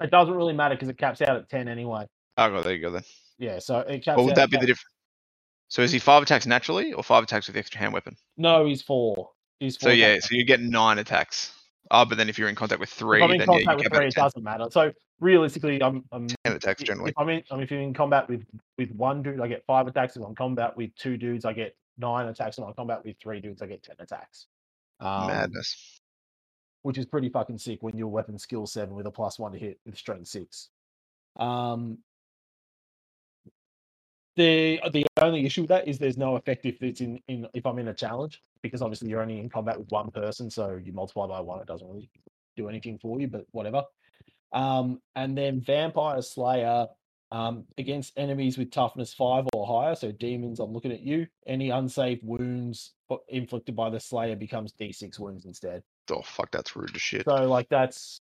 it 0.01 0.11
doesn't 0.13 0.35
really 0.35 0.53
matter 0.53 0.75
because 0.77 0.89
it 0.89 0.97
caps 0.99 1.21
out 1.23 1.37
at 1.37 1.49
ten 1.49 1.67
anyway. 1.67 2.07
Oh, 2.37 2.53
well, 2.53 2.63
there 2.63 2.75
you 2.75 2.81
go 2.81 2.91
then. 2.91 3.03
Yeah, 3.39 3.59
so 3.59 3.81
it 3.81 4.05
caps 4.05 4.17
What 4.17 4.25
would 4.27 4.33
out 4.33 4.37
that 4.37 4.43
at 4.45 4.51
be 4.51 4.57
the 4.59 4.67
difference? 4.67 4.95
So 5.69 5.83
is 5.83 5.91
he 5.91 5.99
five 5.99 6.23
attacks 6.23 6.47
naturally 6.47 6.93
or 6.93 7.03
five 7.03 7.25
attacks 7.25 7.47
with 7.49 7.55
the 7.55 7.61
extra 7.61 7.81
hand 7.81 7.93
weapon? 7.93 8.17
No, 8.37 8.65
he's 8.65 8.81
four. 8.81 9.31
He's 9.59 9.77
four. 9.77 9.91
So 9.91 9.93
yeah, 9.95 10.09
attacks. 10.09 10.29
so 10.29 10.35
you 10.37 10.45
get 10.45 10.61
nine 10.61 10.99
attacks. 10.99 11.53
Oh, 11.91 12.05
but 12.05 12.19
then 12.19 12.29
if 12.29 12.39
you're 12.39 12.49
in 12.49 12.55
contact 12.55 12.81
with 12.81 12.91
three, 12.91 13.19
if 13.19 13.25
I'm 13.25 13.31
in 13.33 13.39
then 13.39 13.49
yeah, 13.51 13.59
you 13.59 13.65
contact 13.65 13.83
get 13.83 13.91
with 13.93 13.99
three, 13.99 14.07
it 14.09 14.15
10. 14.15 14.25
doesn't 14.25 14.43
matter. 14.43 14.67
So 14.71 14.93
realistically, 15.21 15.83
I'm, 15.83 16.05
I'm 16.13 16.27
Ten 16.45 16.55
attacks 16.55 16.83
generally. 16.83 17.11
If 17.11 17.19
I'm 17.19 17.29
in, 17.29 17.43
I 17.51 17.55
mean, 17.55 17.63
if 17.65 17.71
you're 17.71 17.81
in 17.81 17.95
combat 17.95 18.29
with 18.29 18.45
with 18.77 18.91
one 18.93 19.23
dude, 19.23 19.41
I 19.41 19.49
get 19.49 19.65
five 19.67 19.87
attacks. 19.87 20.17
If 20.17 20.23
I'm 20.23 20.31
in 20.31 20.35
combat 20.35 20.77
with 20.77 20.95
two 20.97 21.17
dudes, 21.17 21.45
I 21.45 21.53
get 21.53 21.77
nine 21.97 22.29
attacks. 22.29 22.59
If 22.59 22.65
I'm 22.65 22.69
in 22.71 22.75
combat 22.75 23.05
with 23.05 23.17
three 23.21 23.41
dudes, 23.41 23.63
I 23.63 23.67
get 23.67 23.83
ten 23.83 23.97
attacks. 23.99 24.47
Um, 25.01 25.29
Madness. 25.29 26.01
which 26.83 26.99
is 26.99 27.07
pretty 27.07 27.29
fucking 27.29 27.59
sick 27.59 27.83
when 27.83 27.97
your 27.97 28.09
weapon 28.09 28.39
skill 28.39 28.67
seven 28.67 28.95
with 28.95 29.07
a 29.07 29.11
plus 29.11 29.39
one 29.39 29.53
to 29.53 29.59
hit 29.59 29.79
with 29.87 29.97
strength 29.97 30.29
six. 30.29 30.71
Um, 31.37 31.99
the 34.39 34.81
the 34.93 35.05
only 35.21 35.45
issue 35.45 35.63
with 35.63 35.69
that 35.69 35.89
is 35.89 35.99
there's 35.99 36.17
no 36.17 36.37
effect 36.37 36.65
if 36.65 36.81
it's 36.83 37.01
in, 37.01 37.21
in 37.29 37.47
if 37.53 37.67
I'm 37.67 37.79
in 37.79 37.89
a 37.89 37.95
challenge 37.95 38.41
because 38.63 38.81
obviously 38.83 39.09
you're 39.09 39.21
only 39.21 39.39
in 39.39 39.51
combat 39.51 39.79
with 39.79 39.91
one 39.91 40.11
person, 40.11 40.51
so 40.51 40.81
you 40.83 40.93
multiply 40.93 41.27
by 41.27 41.41
one, 41.41 41.61
it 41.61 41.67
doesn't 41.67 41.87
really 41.87 42.09
do 42.57 42.69
anything 42.69 42.99
for 42.99 43.21
you, 43.21 43.29
but 43.29 43.45
whatever. 43.51 43.83
Um, 44.53 45.01
and 45.15 45.37
then 45.37 45.61
Vampire 45.61 46.23
Slayer 46.23 46.87
um, 47.31 47.65
against 47.77 48.15
enemies 48.17 48.57
with 48.57 48.71
toughness 48.71 49.13
five 49.13 49.45
or 49.53 49.67
higher, 49.67 49.95
so 49.95 50.13
demons. 50.13 50.61
I'm 50.61 50.73
looking 50.73 50.93
at 50.93 51.01
you. 51.01 51.27
Any 51.47 51.71
unsaved 51.71 52.23
wounds 52.25 52.93
inflicted 53.29 53.77
by 53.77 53.91
the 53.91 54.01
Slayer 54.01 54.37
becomes 54.37 54.73
D6 54.73 55.19
wounds 55.19 55.45
instead. 55.47 55.83
Oh 56.11 56.23
fuck, 56.23 56.51
that's 56.53 56.77
rude 56.77 56.95
as 56.95 57.03
shit. 57.03 57.25
So 57.25 57.49
like 57.49 57.69
that's 57.69 58.21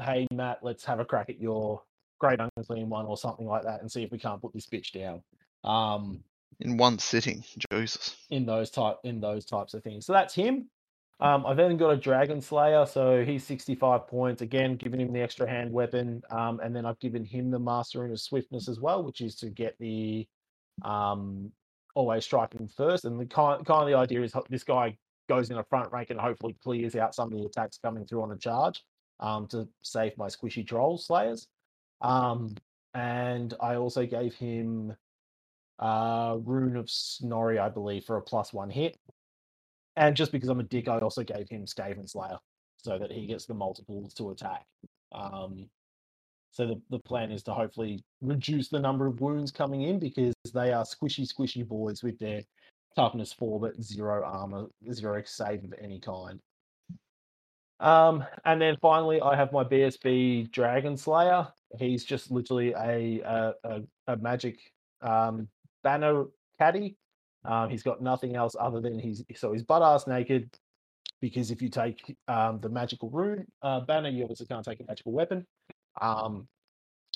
hey 0.00 0.26
Matt, 0.32 0.58
let's 0.62 0.84
have 0.84 1.00
a 1.00 1.04
crack 1.04 1.30
at 1.30 1.40
your 1.40 1.82
great 2.18 2.40
unclean 2.56 2.88
one 2.88 3.06
or 3.06 3.16
something 3.16 3.46
like 3.46 3.62
that 3.64 3.80
and 3.80 3.90
see 3.90 4.02
if 4.02 4.10
we 4.10 4.18
can't 4.18 4.40
put 4.40 4.52
this 4.52 4.66
bitch 4.66 4.92
down. 4.92 5.22
Um 5.64 6.22
In 6.60 6.76
one 6.76 6.98
sitting, 6.98 7.44
Jesus. 7.72 8.16
in 8.30 8.46
those 8.46 8.70
type 8.70 8.96
in 9.04 9.20
those 9.20 9.44
types 9.44 9.74
of 9.74 9.82
things. 9.82 10.06
So 10.06 10.12
that's 10.12 10.34
him. 10.34 10.68
Um, 11.20 11.46
I've 11.46 11.56
then 11.56 11.76
got 11.76 11.90
a 11.90 11.96
Dragon 11.96 12.40
Slayer, 12.40 12.84
so 12.86 13.24
he's 13.24 13.44
65 13.46 14.08
points. 14.08 14.42
Again, 14.42 14.76
giving 14.76 15.00
him 15.00 15.12
the 15.12 15.20
extra 15.22 15.48
hand 15.48 15.72
weapon, 15.72 16.22
um, 16.30 16.60
and 16.60 16.74
then 16.74 16.84
I've 16.84 16.98
given 16.98 17.24
him 17.24 17.50
the 17.50 17.58
Master 17.58 18.04
of 18.04 18.20
Swiftness 18.20 18.68
as 18.68 18.80
well, 18.80 19.02
which 19.04 19.20
is 19.20 19.36
to 19.36 19.48
get 19.48 19.76
the 19.78 20.26
um, 20.84 21.52
always 21.94 22.24
striking 22.24 22.68
first. 22.68 23.04
And 23.04 23.18
the 23.18 23.26
kind 23.26 23.64
kind 23.64 23.82
of 23.82 23.86
the 23.86 23.94
idea 23.94 24.22
is 24.22 24.32
this 24.50 24.64
guy 24.64 24.98
goes 25.28 25.50
in 25.50 25.58
a 25.58 25.64
front 25.64 25.90
rank 25.92 26.10
and 26.10 26.20
hopefully 26.20 26.56
clears 26.62 26.96
out 26.96 27.14
some 27.14 27.32
of 27.32 27.38
the 27.38 27.46
attacks 27.46 27.78
coming 27.78 28.04
through 28.04 28.22
on 28.22 28.32
a 28.32 28.36
charge 28.36 28.82
um, 29.20 29.46
to 29.48 29.68
save 29.82 30.18
my 30.18 30.26
squishy 30.26 30.66
troll 30.66 30.98
slayers. 30.98 31.46
Um, 32.02 32.56
and 32.92 33.54
I 33.60 33.76
also 33.76 34.04
gave 34.04 34.34
him 34.34 34.94
uh, 35.78 36.36
Rune 36.44 36.76
of 36.76 36.90
Snorri, 36.90 37.58
I 37.58 37.68
believe, 37.68 38.04
for 38.04 38.16
a 38.16 38.22
plus 38.22 38.52
one 38.52 38.70
hit. 38.70 38.96
And 39.96 40.16
just 40.16 40.32
because 40.32 40.48
I'm 40.48 40.60
a 40.60 40.64
dick, 40.64 40.88
I 40.88 40.98
also 40.98 41.22
gave 41.22 41.48
him 41.48 41.66
Skaven 41.66 42.08
Slayer 42.08 42.38
so 42.78 42.98
that 42.98 43.12
he 43.12 43.26
gets 43.26 43.46
the 43.46 43.54
multiples 43.54 44.12
to 44.14 44.30
attack. 44.30 44.64
Um, 45.12 45.68
so 46.50 46.66
the, 46.66 46.80
the 46.90 46.98
plan 47.00 47.32
is 47.32 47.42
to 47.44 47.52
hopefully 47.52 48.04
reduce 48.20 48.68
the 48.68 48.78
number 48.78 49.06
of 49.06 49.20
wounds 49.20 49.50
coming 49.50 49.82
in 49.82 49.98
because 49.98 50.34
they 50.52 50.72
are 50.72 50.84
squishy, 50.84 51.26
squishy 51.26 51.66
boys 51.66 52.02
with 52.02 52.18
their 52.18 52.42
toughness 52.94 53.32
four, 53.32 53.60
but 53.60 53.80
zero 53.82 54.22
armor, 54.24 54.66
zero 54.92 55.22
save 55.24 55.64
of 55.64 55.74
any 55.80 55.98
kind. 55.98 56.40
Um, 57.80 58.24
and 58.44 58.60
then 58.60 58.76
finally, 58.80 59.20
I 59.20 59.34
have 59.34 59.52
my 59.52 59.64
BSB 59.64 60.50
Dragon 60.52 60.96
Slayer. 60.96 61.48
He's 61.78 62.04
just 62.04 62.30
literally 62.30 62.72
a 62.72 63.20
a, 63.20 63.54
a, 63.64 63.82
a 64.06 64.16
magic 64.16 64.58
um, 65.02 65.48
banner 65.84 66.24
caddy. 66.58 66.96
Um, 67.44 67.68
he's 67.68 67.82
got 67.82 68.02
nothing 68.02 68.34
else 68.34 68.56
other 68.58 68.80
than 68.80 68.98
he's 68.98 69.22
so 69.36 69.52
he's 69.52 69.62
butt 69.62 69.82
ass 69.82 70.06
naked. 70.06 70.50
Because 71.20 71.50
if 71.50 71.62
you 71.62 71.68
take 71.68 72.16
um, 72.28 72.60
the 72.60 72.68
magical 72.68 73.08
rune 73.08 73.46
uh, 73.62 73.80
banner, 73.80 74.08
you 74.08 74.24
obviously 74.24 74.46
can't 74.46 74.64
take 74.64 74.80
a 74.80 74.84
magical 74.84 75.12
weapon. 75.12 75.46
Um, 76.00 76.48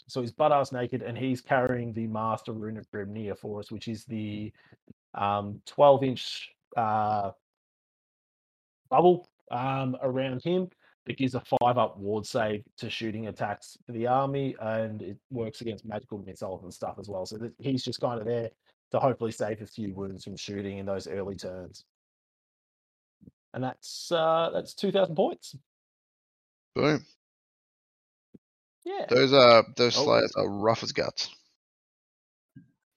so 0.07 0.21
he's 0.21 0.33
butt 0.33 0.53
ass 0.53 0.73
naked, 0.73 1.03
and 1.03 1.19
he's 1.19 1.41
carrying 1.41 1.93
the 1.93 2.07
Master 2.07 2.53
Rune 2.53 2.79
of 2.79 2.91
Grimnir 2.91 3.39
for 3.39 3.59
us, 3.59 3.71
which 3.71 3.89
is 3.89 4.05
the 4.05 4.53
um, 5.15 5.61
12 5.67 6.05
inch 6.05 6.49
uh, 6.77 7.33
bubble 8.89 9.29
um, 9.51 9.97
around 10.01 10.43
him 10.43 10.71
that 11.09 11.17
gives 11.17 11.35
a 11.35 11.43
five 11.61 11.79
up 11.79 11.99
ward 11.99 12.25
save 12.27 12.63
to 12.77 12.89
shooting 12.89 13.27
attacks 13.27 13.77
for 13.87 13.93
the 13.93 14.07
army, 14.07 14.55
and 14.61 15.03
it 15.03 15.17
works 15.31 15.63
against 15.63 15.85
magical 15.87 16.19
missiles 16.19 16.63
and 16.63 16.73
stuff 16.73 16.97
as 17.01 17.09
well. 17.09 17.27
So 17.27 17.39
that 17.39 17.53
he's 17.59 17.83
just 17.83 18.01
kind 18.01 18.21
of 18.21 18.27
there 18.27 18.51
to 18.93 19.01
hopefully 19.01 19.33
save 19.33 19.61
a 19.63 19.67
few 19.67 19.93
wounds 19.95 20.23
from 20.25 20.37
shooting 20.37 20.79
in 20.79 20.87
those 20.87 21.09
early 21.09 21.35
turns. 21.35 21.85
And 23.55 23.65
that's 23.65 24.13
uh, 24.13 24.51
that's 24.53 24.75
two 24.75 24.93
thousand 24.93 25.17
points. 25.17 25.57
Boom. 26.75 27.03
Yeah. 28.85 29.07
Those 29.09 29.33
are 29.33 29.65
those 29.77 29.97
Oh. 29.99 30.05
slayers 30.05 30.33
are 30.37 30.49
rough 30.49 30.83
as 30.83 30.93
guts. 30.93 31.35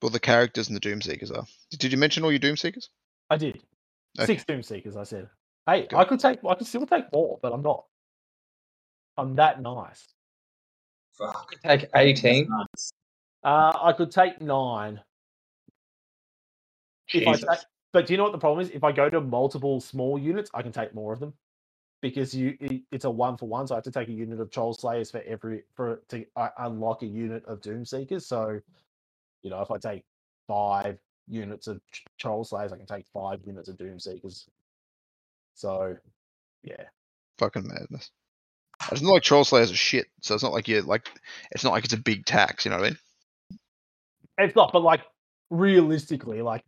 Well, 0.02 0.10
the 0.12 0.19
characters 0.19 0.67
and 0.67 0.76
the 0.76 0.82
Doomseekers 0.82 1.36
are. 1.36 1.45
Did 1.78 1.91
you 1.91 1.97
mention 1.97 2.24
all 2.24 2.32
your 2.32 2.39
Doomseekers? 2.39 2.89
I 3.30 3.38
did. 3.38 3.62
Okay. 4.19 4.26
Six 4.26 4.43
Doom 4.43 4.63
Seekers, 4.63 4.97
I 4.97 5.04
said. 5.04 5.30
Hey, 5.65 5.88
Good. 5.88 5.95
I 5.97 6.04
could 6.06 6.19
take 6.19 6.39
I 6.43 6.56
could 6.56 6.67
still 6.67 6.86
take 6.86 7.06
more, 7.13 7.39
but 7.41 7.54
I'm 7.54 7.62
not. 7.62 7.86
I'm 9.17 9.36
that 9.36 9.62
nice. 9.62 10.08
Fuck. 11.13 11.56
Take 11.65 11.88
18. 11.95 12.50
Nice. 12.50 12.93
Uh 13.43 13.74
I 13.82 13.93
could 13.93 14.12
take 14.12 14.41
nine. 14.41 15.02
If 17.13 17.28
I 17.28 17.38
Jesus. 17.38 17.50
take, 17.50 17.60
but 17.93 18.08
do 18.08 18.13
you 18.13 18.17
know 18.17 18.24
what 18.24 18.34
the 18.34 18.39
problem 18.39 18.65
is? 18.65 18.71
If 18.71 18.84
I 18.84 18.91
go 18.91 19.10
to 19.10 19.21
multiple 19.21 19.82
small 19.82 20.19
units, 20.19 20.52
I 20.54 20.62
can 20.63 20.71
take 20.74 20.95
more 20.95 21.13
of 21.13 21.19
them. 21.21 21.34
Because 22.02 22.36
you 22.36 22.58
it- 22.62 22.84
it's 22.91 23.06
a 23.06 23.12
one 23.12 23.38
for 23.38 23.47
one, 23.47 23.67
so 23.67 23.76
I 23.76 23.78
have 23.78 23.86
to 23.86 23.91
take 23.91 24.10
a 24.10 24.13
unit 24.13 24.39
of 24.39 24.52
Troll 24.52 24.74
Slayers 24.74 25.12
for 25.12 25.21
every 25.24 25.63
for 25.76 25.97
to 26.10 26.26
uh, 26.38 26.50
unlock 26.60 27.04
a 27.04 27.08
unit 27.08 27.45
of 27.45 27.62
Doom 27.62 27.86
Seekers. 27.86 28.28
So, 28.28 28.62
you 29.43 29.50
know, 29.52 29.62
if 29.62 29.71
I 29.71 29.78
take 29.80 30.06
five 30.47 31.00
units 31.28 31.67
of 31.67 31.82
Ch- 31.91 32.06
Troll 32.19 32.43
Slayers, 32.45 32.74
I 32.74 32.78
can 32.78 32.88
take 32.88 33.08
five 33.13 33.41
units 33.45 33.69
of 33.69 33.78
Doom 33.78 34.00
Seekers. 34.00 34.47
So, 35.56 35.97
yeah. 36.63 36.86
Fucking 37.39 37.67
madness. 37.67 38.12
It's 38.91 39.01
not 39.01 39.13
like 39.13 39.23
Troll 39.23 39.43
Slayers 39.43 39.71
are 39.71 39.75
shit, 39.75 40.07
so 40.21 40.33
it's 40.33 40.43
not 40.43 40.53
like 40.53 40.67
you're 40.67 40.81
like 40.81 41.07
it's 41.51 41.63
not 41.63 41.73
like 41.73 41.85
it's 41.85 41.93
a 41.93 41.97
big 41.97 42.25
tax, 42.25 42.65
you 42.65 42.71
know 42.71 42.77
what 42.77 42.85
I 42.85 42.89
mean? 42.89 42.97
It's 44.37 44.55
not, 44.55 44.73
but 44.73 44.81
like 44.81 45.01
realistically, 45.49 46.41
like 46.41 46.63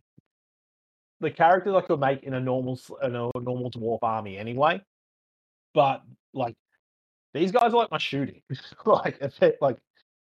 the 1.20 1.30
characters 1.30 1.74
I 1.74 1.80
could 1.80 2.00
make 2.00 2.22
in 2.22 2.34
a 2.34 2.40
normal 2.40 2.78
in 3.02 3.16
a 3.16 3.30
normal 3.40 3.70
dwarf 3.70 3.98
army 4.02 4.38
anyway. 4.38 4.80
But 5.72 6.02
like 6.32 6.54
these 7.32 7.50
guys 7.50 7.72
are 7.72 7.76
like 7.76 7.90
my 7.90 7.98
shooting. 7.98 8.42
like 8.86 9.20
like 9.60 9.78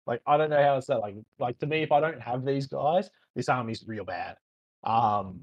like 0.07 0.21
I 0.25 0.37
don't 0.37 0.49
know 0.49 0.61
how 0.61 0.75
to 0.75 0.81
say 0.81 0.95
like 0.95 1.15
like 1.39 1.59
to 1.59 1.67
me 1.67 1.83
if 1.83 1.91
I 1.91 1.99
don't 1.99 2.21
have 2.21 2.45
these 2.45 2.67
guys, 2.67 3.09
this 3.35 3.49
army's 3.49 3.83
real 3.87 4.05
bad. 4.05 4.37
Um 4.83 5.41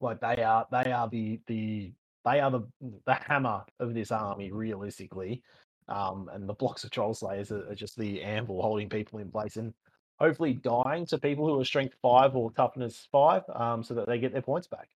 like 0.00 0.20
they 0.20 0.42
are 0.42 0.66
they 0.70 0.92
are 0.92 1.08
the 1.08 1.40
the 1.46 1.92
they 2.26 2.40
are 2.40 2.50
the 2.50 2.62
the 3.06 3.14
hammer 3.14 3.64
of 3.80 3.94
this 3.94 4.12
army 4.12 4.52
realistically. 4.52 5.42
Um 5.88 6.28
and 6.32 6.48
the 6.48 6.54
blocks 6.54 6.84
of 6.84 6.90
troll 6.90 7.14
slayers 7.14 7.50
are, 7.50 7.70
are 7.70 7.74
just 7.74 7.96
the 7.96 8.22
anvil 8.22 8.60
holding 8.60 8.90
people 8.90 9.18
in 9.20 9.30
place 9.30 9.56
and 9.56 9.72
hopefully 10.18 10.54
dying 10.54 11.06
to 11.06 11.18
people 11.18 11.46
who 11.46 11.60
are 11.60 11.64
strength 11.64 11.94
five 12.02 12.34
or 12.34 12.50
toughness 12.52 13.06
five, 13.12 13.42
um, 13.54 13.82
so 13.82 13.94
that 13.94 14.06
they 14.06 14.18
get 14.18 14.32
their 14.32 14.42
points 14.42 14.66
back. 14.66 14.88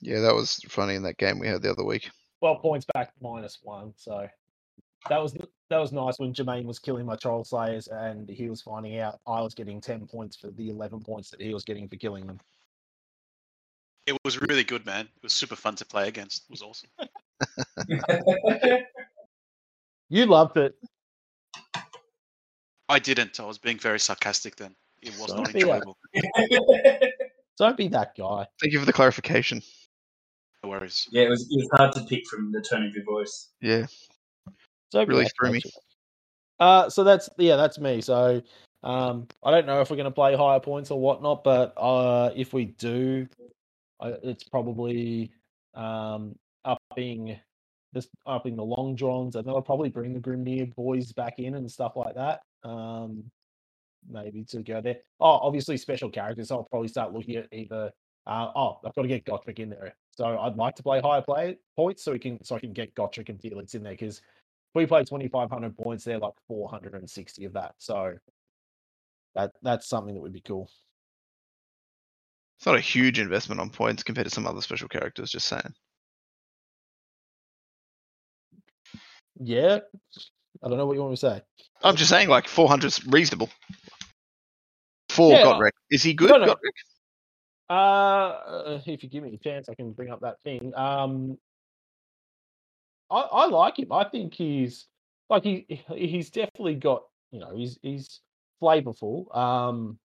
Yeah, 0.00 0.20
that 0.20 0.34
was 0.34 0.60
funny 0.68 0.94
in 0.94 1.02
that 1.04 1.16
game 1.16 1.38
we 1.38 1.48
had 1.48 1.62
the 1.62 1.70
other 1.70 1.84
week. 1.84 2.10
Well, 2.40 2.56
points 2.56 2.86
back 2.92 3.12
minus 3.20 3.58
one. 3.62 3.94
So 3.96 4.28
that 5.08 5.22
was 5.22 5.32
that 5.70 5.78
was 5.78 5.92
nice 5.92 6.18
when 6.18 6.34
Jermaine 6.34 6.64
was 6.64 6.78
killing 6.78 7.06
my 7.06 7.16
troll 7.16 7.44
slayers, 7.44 7.88
and 7.88 8.28
he 8.28 8.50
was 8.50 8.62
finding 8.62 8.98
out 8.98 9.20
I 9.26 9.40
was 9.40 9.54
getting 9.54 9.80
ten 9.80 10.06
points 10.06 10.36
for 10.36 10.50
the 10.50 10.70
eleven 10.70 11.00
points 11.00 11.30
that 11.30 11.40
he 11.40 11.54
was 11.54 11.64
getting 11.64 11.88
for 11.88 11.96
killing 11.96 12.26
them. 12.26 12.40
It 14.06 14.16
was 14.24 14.40
really 14.40 14.64
good, 14.64 14.84
man. 14.84 15.02
It 15.16 15.22
was 15.22 15.32
super 15.32 15.54
fun 15.56 15.76
to 15.76 15.84
play 15.84 16.08
against. 16.08 16.44
It 16.44 16.50
was 16.50 16.62
awesome. 16.62 16.90
You 20.08 20.26
loved 20.26 20.58
it. 20.58 20.74
I 22.90 22.98
didn't. 22.98 23.40
I 23.40 23.46
was 23.46 23.56
being 23.56 23.78
very 23.78 23.98
sarcastic 23.98 24.56
then. 24.56 24.74
It 25.00 25.16
was 25.18 25.28
not 25.28 25.44
Don't 25.44 25.46
be 25.54 25.62
that- 25.62 25.68
enjoyable. 25.68 25.96
Don't 27.58 27.76
be 27.78 27.88
that 27.88 28.14
guy. 28.16 28.46
Thank 28.60 28.74
you 28.74 28.78
for 28.80 28.84
the 28.84 28.92
clarification. 28.92 29.62
No 30.62 30.68
worries. 30.70 31.08
yeah, 31.10 31.22
it 31.22 31.28
was, 31.30 31.42
it 31.50 31.56
was 31.56 31.68
hard 31.72 31.92
to 31.94 32.02
pick 32.04 32.26
from 32.28 32.52
the 32.52 32.60
tone 32.60 32.84
of 32.84 32.94
your 32.94 33.04
voice. 33.04 33.48
Yeah. 33.62 33.86
Don't 34.90 35.08
Really 35.08 35.26
threw 35.40 35.52
me. 35.52 35.60
too. 35.62 35.70
Uh, 36.60 36.90
so 36.90 37.04
that's 37.04 37.30
yeah, 37.38 37.56
that's 37.56 37.78
me. 37.78 38.02
So 38.02 38.42
um, 38.82 39.26
I 39.42 39.50
don't 39.50 39.64
know 39.66 39.80
if 39.80 39.88
we're 39.90 39.96
going 39.96 40.04
to 40.04 40.10
play 40.10 40.36
higher 40.36 40.60
points 40.60 40.90
or 40.90 41.00
whatnot, 41.00 41.42
but 41.42 41.72
uh, 41.78 42.30
if 42.36 42.52
we 42.52 42.66
do, 42.66 43.26
I, 43.40 43.44
it's 44.22 44.44
probably 44.44 45.32
um, 45.74 46.34
upping 46.64 47.38
this 47.92 48.08
upping 48.26 48.56
the 48.56 48.64
Long 48.64 48.94
Drongs, 48.94 49.36
and 49.36 49.46
then 49.46 49.54
I'll 49.54 49.62
probably 49.62 49.90
bring 49.90 50.14
the 50.14 50.20
Grimnir 50.20 50.74
boys 50.74 51.12
back 51.12 51.38
in 51.38 51.54
and 51.54 51.70
stuff 51.70 51.92
like 51.96 52.14
that. 52.14 52.40
Um, 52.64 53.24
maybe 54.08 54.44
to 54.44 54.62
go 54.62 54.80
there. 54.80 54.98
Oh, 55.20 55.38
obviously 55.42 55.76
special 55.76 56.10
characters. 56.10 56.48
So 56.48 56.56
I'll 56.56 56.64
probably 56.64 56.88
start 56.88 57.12
looking 57.12 57.36
at 57.36 57.48
either. 57.52 57.90
Uh, 58.26 58.48
oh, 58.54 58.78
I've 58.84 58.94
got 58.94 59.02
to 59.02 59.08
get 59.08 59.24
Gotrek 59.24 59.58
in 59.58 59.70
there. 59.70 59.94
So 60.16 60.38
I'd 60.38 60.56
like 60.56 60.76
to 60.76 60.82
play 60.82 61.00
higher 61.00 61.22
play 61.22 61.58
points 61.76 62.04
so 62.04 62.12
we 62.12 62.18
can 62.18 62.42
so 62.44 62.56
I 62.56 62.60
can 62.60 62.72
get 62.72 62.94
Gotrek 62.94 63.28
and 63.28 63.40
Felix 63.40 63.74
in 63.74 63.82
there 63.82 63.92
because 63.92 64.18
if 64.18 64.74
we 64.74 64.86
play 64.86 65.04
2,500 65.04 65.76
points, 65.76 66.04
they're 66.04 66.18
like 66.18 66.34
460 66.48 67.44
of 67.44 67.52
that. 67.54 67.74
So 67.78 68.14
that 69.34 69.52
that's 69.62 69.88
something 69.88 70.14
that 70.14 70.20
would 70.20 70.32
be 70.32 70.40
cool. 70.40 70.70
It's 72.62 72.66
not 72.68 72.76
a 72.76 72.80
huge 72.80 73.18
investment 73.18 73.60
on 73.60 73.70
points 73.70 74.04
compared 74.04 74.28
to 74.28 74.30
some 74.32 74.46
other 74.46 74.60
special 74.60 74.86
characters. 74.86 75.32
Just 75.32 75.48
saying. 75.48 75.74
Yeah. 79.40 79.80
I 80.62 80.68
don't 80.68 80.78
know 80.78 80.86
what 80.86 80.92
you 80.92 81.00
want 81.00 81.10
me 81.10 81.16
to 81.16 81.20
say. 81.20 81.42
I'm 81.82 81.96
just 81.96 82.08
saying, 82.08 82.28
like 82.28 82.46
400's 82.46 83.04
reasonable. 83.08 83.50
For 85.08 85.32
Yeah, 85.32 85.42
Gotrek, 85.42 85.72
is 85.90 86.04
he 86.04 86.14
good? 86.14 86.30
no, 86.30 86.38
no. 86.38 86.54
Gotrek? 86.54 86.70
Uh, 87.68 88.78
if 88.86 89.02
you 89.02 89.08
give 89.08 89.24
me 89.24 89.34
a 89.34 89.38
chance, 89.38 89.68
I 89.68 89.74
can 89.74 89.90
bring 89.90 90.10
up 90.12 90.20
that 90.20 90.36
thing. 90.44 90.72
Um, 90.76 91.38
I, 93.10 93.22
I 93.22 93.46
like 93.48 93.80
him. 93.80 93.90
I 93.90 94.04
think 94.04 94.34
he's 94.34 94.86
like 95.28 95.42
he- 95.42 95.66
he's 95.96 96.30
definitely 96.30 96.76
got 96.76 97.02
you 97.32 97.40
know 97.40 97.56
he's 97.56 97.80
he's 97.82 98.20
flavorful. 98.62 99.36
Um, 99.36 99.98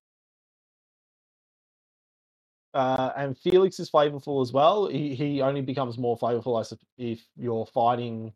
uh, 2.78 3.12
and 3.18 3.36
Felix 3.36 3.80
is 3.80 3.90
flavorful 3.90 4.40
as 4.44 4.54
well. 4.54 4.88
He 4.88 5.16
he 5.16 5.42
only 5.42 5.62
becomes 5.62 5.98
more 5.98 6.16
flavorful 6.16 6.78
if 7.00 7.26
you're 7.36 7.66
fighting. 7.66 8.32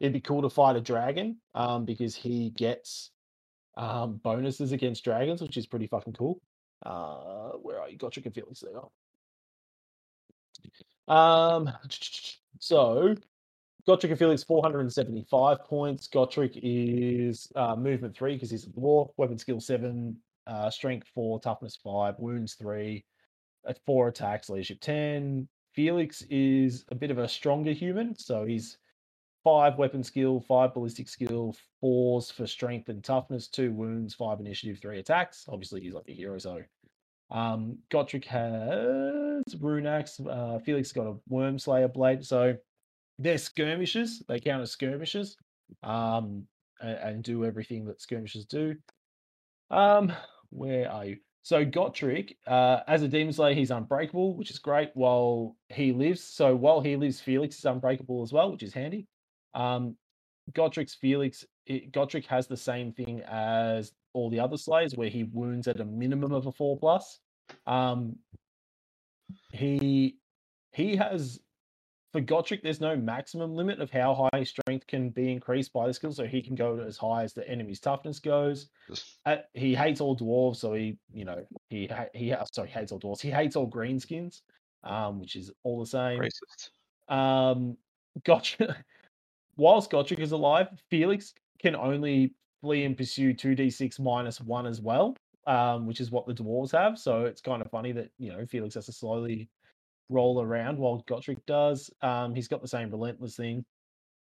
It'd 0.00 0.12
be 0.12 0.20
cool 0.20 0.42
to 0.42 0.50
fight 0.50 0.74
a 0.74 0.80
dragon, 0.80 1.36
um, 1.54 1.84
because 1.84 2.16
he 2.16 2.50
gets 2.50 3.12
um 3.76 4.16
bonuses 4.24 4.72
against 4.72 5.04
dragons, 5.04 5.40
which 5.40 5.56
is 5.56 5.68
pretty 5.68 5.86
fucking 5.86 6.14
cool. 6.14 6.40
Uh, 6.84 7.50
where 7.62 7.80
are 7.80 7.88
you? 7.88 7.96
Gotrek 7.96 8.26
and 8.26 8.34
Felix. 8.34 8.60
There 8.60 8.72
are. 11.06 11.56
Um, 11.56 11.70
so 12.58 13.14
Gotrek 13.86 14.10
and 14.10 14.18
Felix 14.18 14.42
475 14.42 15.64
points. 15.66 16.08
Gotrek 16.08 16.58
is 16.60 17.46
uh, 17.54 17.76
movement 17.76 18.16
three 18.16 18.34
because 18.34 18.50
he's 18.50 18.66
a 18.66 18.70
dwarf, 18.70 19.10
weapon 19.18 19.38
skill 19.38 19.60
seven, 19.60 20.16
uh, 20.48 20.68
strength 20.68 21.06
four, 21.14 21.38
toughness 21.38 21.76
five, 21.76 22.18
wounds 22.18 22.54
three, 22.54 23.04
at 23.68 23.78
four 23.84 24.08
attacks, 24.08 24.48
leadership 24.48 24.80
10. 24.80 25.48
Felix 25.72 26.22
is 26.30 26.84
a 26.90 26.94
bit 26.94 27.10
of 27.10 27.18
a 27.18 27.28
stronger 27.28 27.72
human, 27.72 28.16
so 28.16 28.44
he's 28.44 28.78
five 29.42 29.76
weapon 29.76 30.02
skill, 30.02 30.40
five 30.40 30.72
ballistic 30.72 31.08
skill, 31.08 31.54
fours 31.80 32.30
for 32.30 32.46
strength 32.46 32.88
and 32.88 33.02
toughness, 33.02 33.48
two 33.48 33.72
wounds, 33.72 34.14
five 34.14 34.40
initiative, 34.40 34.78
three 34.80 35.00
attacks. 35.00 35.44
Obviously, 35.48 35.80
he's 35.80 35.94
like 35.94 36.08
a 36.08 36.12
hero, 36.12 36.38
so 36.38 36.62
um, 37.30 37.78
Gotrek 37.90 38.24
has 38.24 39.60
rune 39.60 39.86
axe. 39.86 40.20
Uh, 40.20 40.58
Felix 40.64 40.92
got 40.92 41.06
a 41.06 41.16
wyrm 41.30 41.60
slayer 41.60 41.88
blade. 41.88 42.24
So 42.24 42.56
they're 43.18 43.38
skirmishes. 43.38 44.22
They 44.28 44.40
count 44.40 44.62
as 44.62 44.70
skirmishes. 44.70 45.36
Um, 45.82 46.46
and, 46.80 46.98
and 46.98 47.24
do 47.24 47.44
everything 47.44 47.86
that 47.86 48.00
skirmishes 48.00 48.46
do. 48.46 48.76
Um, 49.70 50.12
where 50.50 50.90
are 50.90 51.04
you? 51.06 51.16
So 51.44 51.62
Gotrek, 51.62 52.36
uh, 52.46 52.80
as 52.88 53.02
a 53.02 53.08
demon 53.08 53.34
slayer, 53.34 53.52
he's 53.52 53.70
unbreakable, 53.70 54.34
which 54.34 54.50
is 54.50 54.58
great. 54.58 54.90
While 54.94 55.56
he 55.68 55.92
lives, 55.92 56.24
so 56.24 56.56
while 56.56 56.80
he 56.80 56.96
lives, 56.96 57.20
Felix 57.20 57.58
is 57.58 57.66
unbreakable 57.66 58.22
as 58.22 58.32
well, 58.32 58.50
which 58.50 58.62
is 58.62 58.72
handy. 58.72 59.06
Um, 59.52 59.94
Gotrek's 60.52 60.94
Felix, 60.94 61.44
it, 61.66 61.92
Gotrek 61.92 62.24
has 62.26 62.46
the 62.46 62.56
same 62.56 62.92
thing 62.92 63.20
as 63.30 63.92
all 64.14 64.30
the 64.30 64.40
other 64.40 64.56
slayers, 64.56 64.96
where 64.96 65.10
he 65.10 65.24
wounds 65.24 65.68
at 65.68 65.80
a 65.80 65.84
minimum 65.84 66.32
of 66.32 66.46
a 66.46 66.52
four 66.52 66.78
plus. 66.78 67.20
Um, 67.66 68.16
he 69.52 70.16
he 70.72 70.96
has 70.96 71.40
for 72.14 72.20
Gotrek, 72.20 72.62
there's 72.62 72.80
no 72.80 72.94
maximum 72.94 73.56
limit 73.56 73.80
of 73.80 73.90
how 73.90 74.28
high 74.32 74.44
strength 74.44 74.86
can 74.86 75.10
be 75.10 75.32
increased 75.32 75.72
by 75.72 75.88
the 75.88 75.92
skill, 75.92 76.12
so 76.12 76.24
he 76.24 76.40
can 76.40 76.54
go 76.54 76.78
as 76.78 76.96
high 76.96 77.24
as 77.24 77.32
the 77.32 77.46
enemy's 77.48 77.80
toughness 77.80 78.20
goes. 78.20 78.68
Uh, 79.26 79.38
he 79.52 79.74
hates 79.74 80.00
all 80.00 80.16
dwarves, 80.16 80.58
so 80.58 80.74
he, 80.74 80.96
you 81.12 81.24
know, 81.24 81.44
he 81.70 81.88
ha- 81.88 82.06
he 82.14 82.30
ha- 82.30 82.44
sorry, 82.52 82.68
hates 82.68 82.92
all 82.92 83.00
dwarves. 83.00 83.20
He 83.20 83.30
hates 83.30 83.56
all 83.56 83.68
greenskins, 83.68 84.42
um, 84.84 85.18
which 85.18 85.34
is 85.34 85.50
all 85.64 85.80
the 85.80 85.86
same. 85.86 86.20
Racist. 86.20 87.12
Um, 87.12 87.76
Gotcha. 88.22 88.76
Whilst 89.56 89.90
Gotrek 89.90 90.20
is 90.20 90.30
alive, 90.30 90.68
Felix 90.90 91.34
can 91.60 91.74
only 91.74 92.32
flee 92.60 92.84
and 92.84 92.96
pursue 92.96 93.34
2d6 93.34 93.98
minus 93.98 94.40
one 94.40 94.66
as 94.66 94.80
well, 94.80 95.16
um, 95.48 95.84
which 95.84 96.00
is 96.00 96.12
what 96.12 96.28
the 96.28 96.34
dwarves 96.34 96.70
have. 96.70 96.96
So 96.96 97.24
it's 97.24 97.40
kind 97.40 97.60
of 97.60 97.68
funny 97.72 97.90
that, 97.90 98.10
you 98.18 98.30
know, 98.30 98.46
Felix 98.46 98.76
has 98.76 98.86
to 98.86 98.92
slowly 98.92 99.48
roll 100.08 100.40
around 100.42 100.78
while 100.78 101.02
Gotrek 101.08 101.44
does. 101.46 101.90
Um, 102.02 102.34
he's 102.34 102.48
got 102.48 102.62
the 102.62 102.68
same 102.68 102.90
relentless 102.90 103.36
thing. 103.36 103.64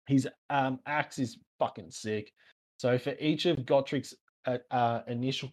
His 0.07 0.29
um, 0.51 0.81
axe 0.87 1.19
is 1.19 1.39
fucking 1.59 1.91
sick. 1.91 2.33
So 2.79 2.99
for 2.99 3.14
each 3.21 3.47
of 3.47 3.59
Gotrek's 3.59 4.14
uh, 4.47 4.59
uh, 4.71 5.01
initial, 5.09 5.51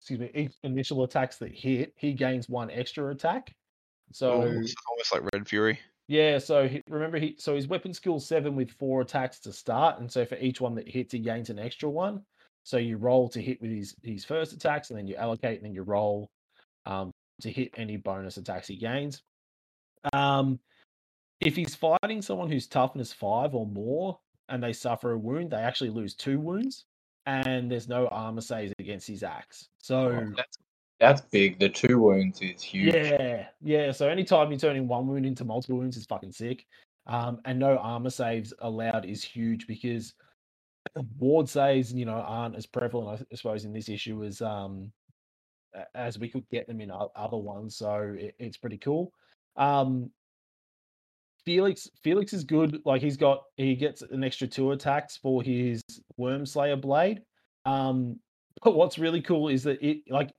excuse 0.00 0.18
me, 0.18 0.30
each 0.34 0.54
initial 0.64 1.04
attacks 1.04 1.36
that 1.38 1.52
hit, 1.54 1.92
he 1.96 2.12
gains 2.12 2.48
one 2.48 2.70
extra 2.70 3.10
attack. 3.10 3.54
So 4.12 4.32
Oh, 4.32 4.42
it's 4.42 4.74
almost 4.90 5.12
like 5.12 5.22
Red 5.32 5.48
Fury. 5.48 5.78
yeah, 6.08 6.38
so 6.38 6.66
he, 6.66 6.82
remember 6.88 7.18
he 7.18 7.36
so 7.38 7.54
his 7.54 7.68
weapon 7.68 7.94
skill 7.94 8.18
seven 8.18 8.56
with 8.56 8.70
four 8.72 9.00
attacks 9.00 9.38
to 9.40 9.52
start, 9.52 10.00
and 10.00 10.10
so 10.10 10.26
for 10.26 10.36
each 10.36 10.60
one 10.60 10.74
that 10.74 10.88
hits, 10.88 11.12
he 11.12 11.18
gains 11.18 11.48
an 11.50 11.58
extra 11.58 11.88
one. 11.88 12.22
So 12.64 12.76
you 12.76 12.96
roll 12.96 13.28
to 13.30 13.40
hit 13.40 13.60
with 13.62 13.70
his 13.70 13.94
his 14.02 14.24
first 14.24 14.52
attacks, 14.52 14.90
and 14.90 14.98
then 14.98 15.06
you 15.06 15.14
allocate, 15.16 15.58
and 15.58 15.66
then 15.66 15.74
you 15.74 15.82
roll 15.82 16.28
um, 16.86 17.10
to 17.40 17.50
hit 17.50 17.70
any 17.76 17.96
bonus 17.96 18.36
attacks 18.36 18.68
he 18.68 18.76
gains. 18.76 19.22
Um, 20.12 20.58
if 21.40 21.56
he's 21.56 21.74
fighting 21.74 22.22
someone 22.22 22.50
who's 22.50 22.66
toughness 22.66 23.12
five 23.12 23.54
or 23.54 23.66
more, 23.66 24.18
and 24.48 24.62
they 24.62 24.72
suffer 24.72 25.12
a 25.12 25.18
wound, 25.18 25.50
they 25.50 25.56
actually 25.56 25.90
lose 25.90 26.14
two 26.14 26.38
wounds, 26.38 26.84
and 27.26 27.70
there's 27.70 27.88
no 27.88 28.08
armor 28.08 28.40
saves 28.40 28.72
against 28.78 29.06
his 29.08 29.22
axe. 29.22 29.68
So 29.78 30.26
That's 30.36 30.58
that's 31.00 31.20
big. 31.20 31.58
The 31.58 31.68
two 31.68 31.98
wounds 31.98 32.40
is 32.40 32.62
huge. 32.62 32.94
yeah, 32.94 33.46
yeah. 33.60 33.90
So 33.90 34.08
anytime 34.08 34.50
you're 34.50 34.58
turning 34.58 34.86
one 34.86 35.08
wound 35.08 35.26
into 35.26 35.44
multiple 35.44 35.78
wounds 35.78 35.96
is 35.96 36.06
fucking 36.06 36.32
sick. 36.32 36.64
Um, 37.08 37.40
and 37.44 37.58
no 37.58 37.76
armor 37.78 38.10
saves 38.10 38.54
allowed 38.60 39.04
is 39.04 39.24
huge 39.24 39.66
because 39.66 40.14
ward 41.18 41.48
saves, 41.48 41.92
you 41.92 42.04
know, 42.04 42.12
aren't 42.12 42.54
as 42.54 42.66
prevalent, 42.66 43.26
I 43.32 43.34
suppose, 43.34 43.64
in 43.64 43.72
this 43.72 43.88
issue 43.88 44.22
as 44.22 44.40
um 44.40 44.92
as 45.94 46.18
we 46.18 46.28
could 46.28 46.48
get 46.50 46.66
them 46.68 46.80
in 46.80 46.92
other 47.16 47.36
ones. 47.36 47.76
So 47.76 48.14
it, 48.16 48.36
it's 48.38 48.58
pretty 48.58 48.78
cool. 48.78 49.12
Um, 49.56 50.10
Felix 51.44 51.88
Felix 52.02 52.32
is 52.32 52.44
good. 52.44 52.80
Like 52.84 53.02
he's 53.02 53.16
got 53.16 53.42
he 53.56 53.74
gets 53.74 54.02
an 54.02 54.22
extra 54.22 54.46
two 54.46 54.72
attacks 54.72 55.16
for 55.16 55.42
his 55.42 55.82
Wyrm 56.18 56.46
Slayer 56.46 56.76
blade. 56.76 57.22
Um, 57.64 58.18
but 58.62 58.74
what's 58.74 58.98
really 58.98 59.20
cool 59.20 59.48
is 59.48 59.62
that 59.64 59.82
it 59.82 60.02
like 60.08 60.32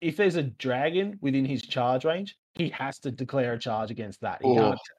if 0.00 0.16
there's 0.16 0.36
a 0.36 0.42
dragon 0.42 1.18
within 1.20 1.44
his 1.44 1.62
charge 1.62 2.04
range, 2.04 2.36
he 2.54 2.68
has 2.70 2.98
to 2.98 3.10
declare 3.10 3.54
a 3.54 3.58
charge 3.58 3.90
against 3.90 4.20
that. 4.20 4.42
He 4.42 4.54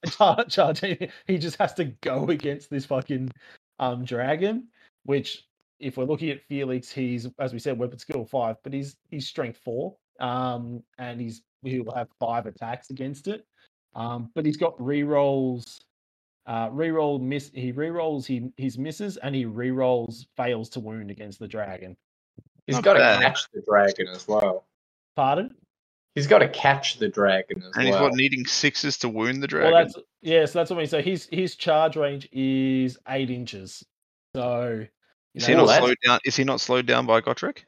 can't 0.10 0.50
charge. 0.50 0.80
He 1.28 1.38
just 1.38 1.58
has 1.58 1.74
to 1.76 1.86
go 2.02 2.26
against 2.30 2.70
this 2.70 2.86
fucking 2.86 3.30
um 3.80 4.06
dragon. 4.06 4.68
Which, 5.06 5.44
if 5.80 5.98
we're 5.98 6.06
looking 6.06 6.30
at 6.30 6.42
Felix, 6.48 6.90
he's 6.90 7.28
as 7.40 7.54
we 7.54 7.60
said, 7.60 7.78
weapon 7.78 8.00
skill 8.00 8.26
five, 8.26 8.56
but 8.64 8.74
he's 8.74 8.96
he's 9.10 9.28
strength 9.28 9.60
four. 9.64 9.96
Um, 10.20 10.82
and 10.98 11.20
he's 11.20 11.44
he'll 11.64 11.94
have 11.94 12.08
five 12.20 12.46
attacks 12.46 12.90
against 12.90 13.28
it. 13.28 13.46
Um, 13.96 14.30
but 14.36 14.46
he's 14.46 14.58
got 14.58 14.78
rerolls. 14.78 15.80
Uh, 16.46 16.70
reroll 16.70 17.22
miss. 17.22 17.52
He 17.54 17.72
rerolls 17.72 18.26
he 18.26 18.52
his 18.58 18.78
misses, 18.78 19.18
and 19.18 19.34
he 19.34 19.46
rerolls 19.46 20.26
fails 20.36 20.68
to 20.70 20.80
wound 20.82 21.10
against 21.10 21.40
the 21.40 21.48
dragon. 21.48 21.96
He's 22.68 22.76
Not 22.76 22.84
got 22.84 22.94
to 22.94 23.00
catch 23.24 23.48
the 23.54 23.62
dragon 23.68 24.08
as 24.10 24.28
well. 24.28 24.66
Pardon? 25.16 25.56
He's 26.16 26.28
got 26.28 26.40
to 26.40 26.50
catch 26.50 26.98
the 27.00 27.08
dragon 27.10 27.62
as 27.64 27.72
And 27.76 27.84
he's 27.86 27.94
well. 27.94 28.04
what 28.04 28.14
needing 28.14 28.46
sixes 28.46 28.98
to 29.00 29.10
wound 29.10 29.42
the 29.42 29.48
dragon. 29.48 29.72
Well, 29.74 29.84
that's 29.84 29.96
yeah. 30.22 30.46
So 30.46 30.60
that's 30.60 30.70
what 30.70 30.78
I 30.78 30.80
mean. 30.80 30.88
So 30.88 31.02
his 31.02 31.28
his 31.32 31.56
charge 31.56 31.96
range 31.96 32.28
is 32.32 32.98
eight 33.08 33.30
inches. 33.30 33.84
So 34.36 34.80
you 34.82 34.88
is 35.36 35.46
he 35.46 35.54
not 35.56 35.68
that's- 35.68 35.80
slowed 35.84 35.98
down? 36.06 36.20
Is 36.26 36.36
he 36.36 36.44
not 36.44 36.60
slowed 36.62 36.86
down 36.86 37.06
by 37.06 37.22
Gotrek? 37.22 37.60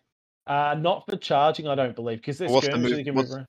uh, 0.47 0.75
not 0.77 1.05
for 1.09 1.15
charging, 1.17 1.67
I 1.67 1.73
don't 1.75 1.95
believe, 1.95 2.19
because 2.19 2.37
there's 2.37 2.51
What's 2.51 2.67
the 2.67 2.77
move- 2.77 3.03
can 3.03 3.15
what's- 3.15 3.29
move 3.29 3.37
around. 3.37 3.47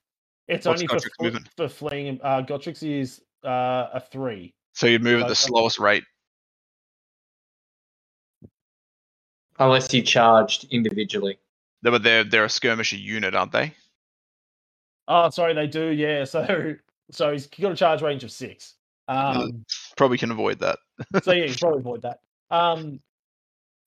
It's 0.48 0.66
what's 0.66 0.80
only 0.82 0.86
for 0.86 0.96
Gotrek's 0.96 1.16
fl- 1.16 1.24
movement? 1.24 1.48
for 1.56 1.68
fleeing. 1.68 2.08
and- 2.08 2.20
Uh, 2.22 2.42
Gotrek's 2.42 2.82
is 2.82 3.20
uh, 3.44 3.88
a 3.94 4.00
three. 4.00 4.54
So 4.74 4.86
you'd 4.86 5.02
move 5.02 5.22
at 5.22 5.28
the 5.28 5.34
slowest 5.34 5.78
rate. 5.78 6.04
Unless 9.58 9.90
he 9.90 10.02
charged 10.02 10.66
individually. 10.70 11.38
No, 11.82 11.90
But 11.90 12.02
they're 12.02 12.24
they're 12.24 12.44
a 12.44 12.48
skirmisher 12.50 12.96
unit, 12.96 13.34
aren't 13.34 13.52
they? 13.52 13.72
Oh, 15.08 15.30
sorry, 15.30 15.54
they 15.54 15.66
do. 15.66 15.88
Yeah. 15.88 16.24
So 16.24 16.74
so 17.10 17.32
he's 17.32 17.46
got 17.46 17.72
a 17.72 17.76
charge 17.76 18.02
range 18.02 18.24
of 18.24 18.30
six. 18.30 18.74
Um, 19.08 19.64
Probably 19.96 20.18
can 20.18 20.30
avoid 20.32 20.58
that. 20.58 20.78
so 21.22 21.32
yeah, 21.32 21.44
you 21.44 21.54
probably 21.60 21.78
avoid 21.80 22.02
that. 22.02 22.20
Um, 22.50 23.00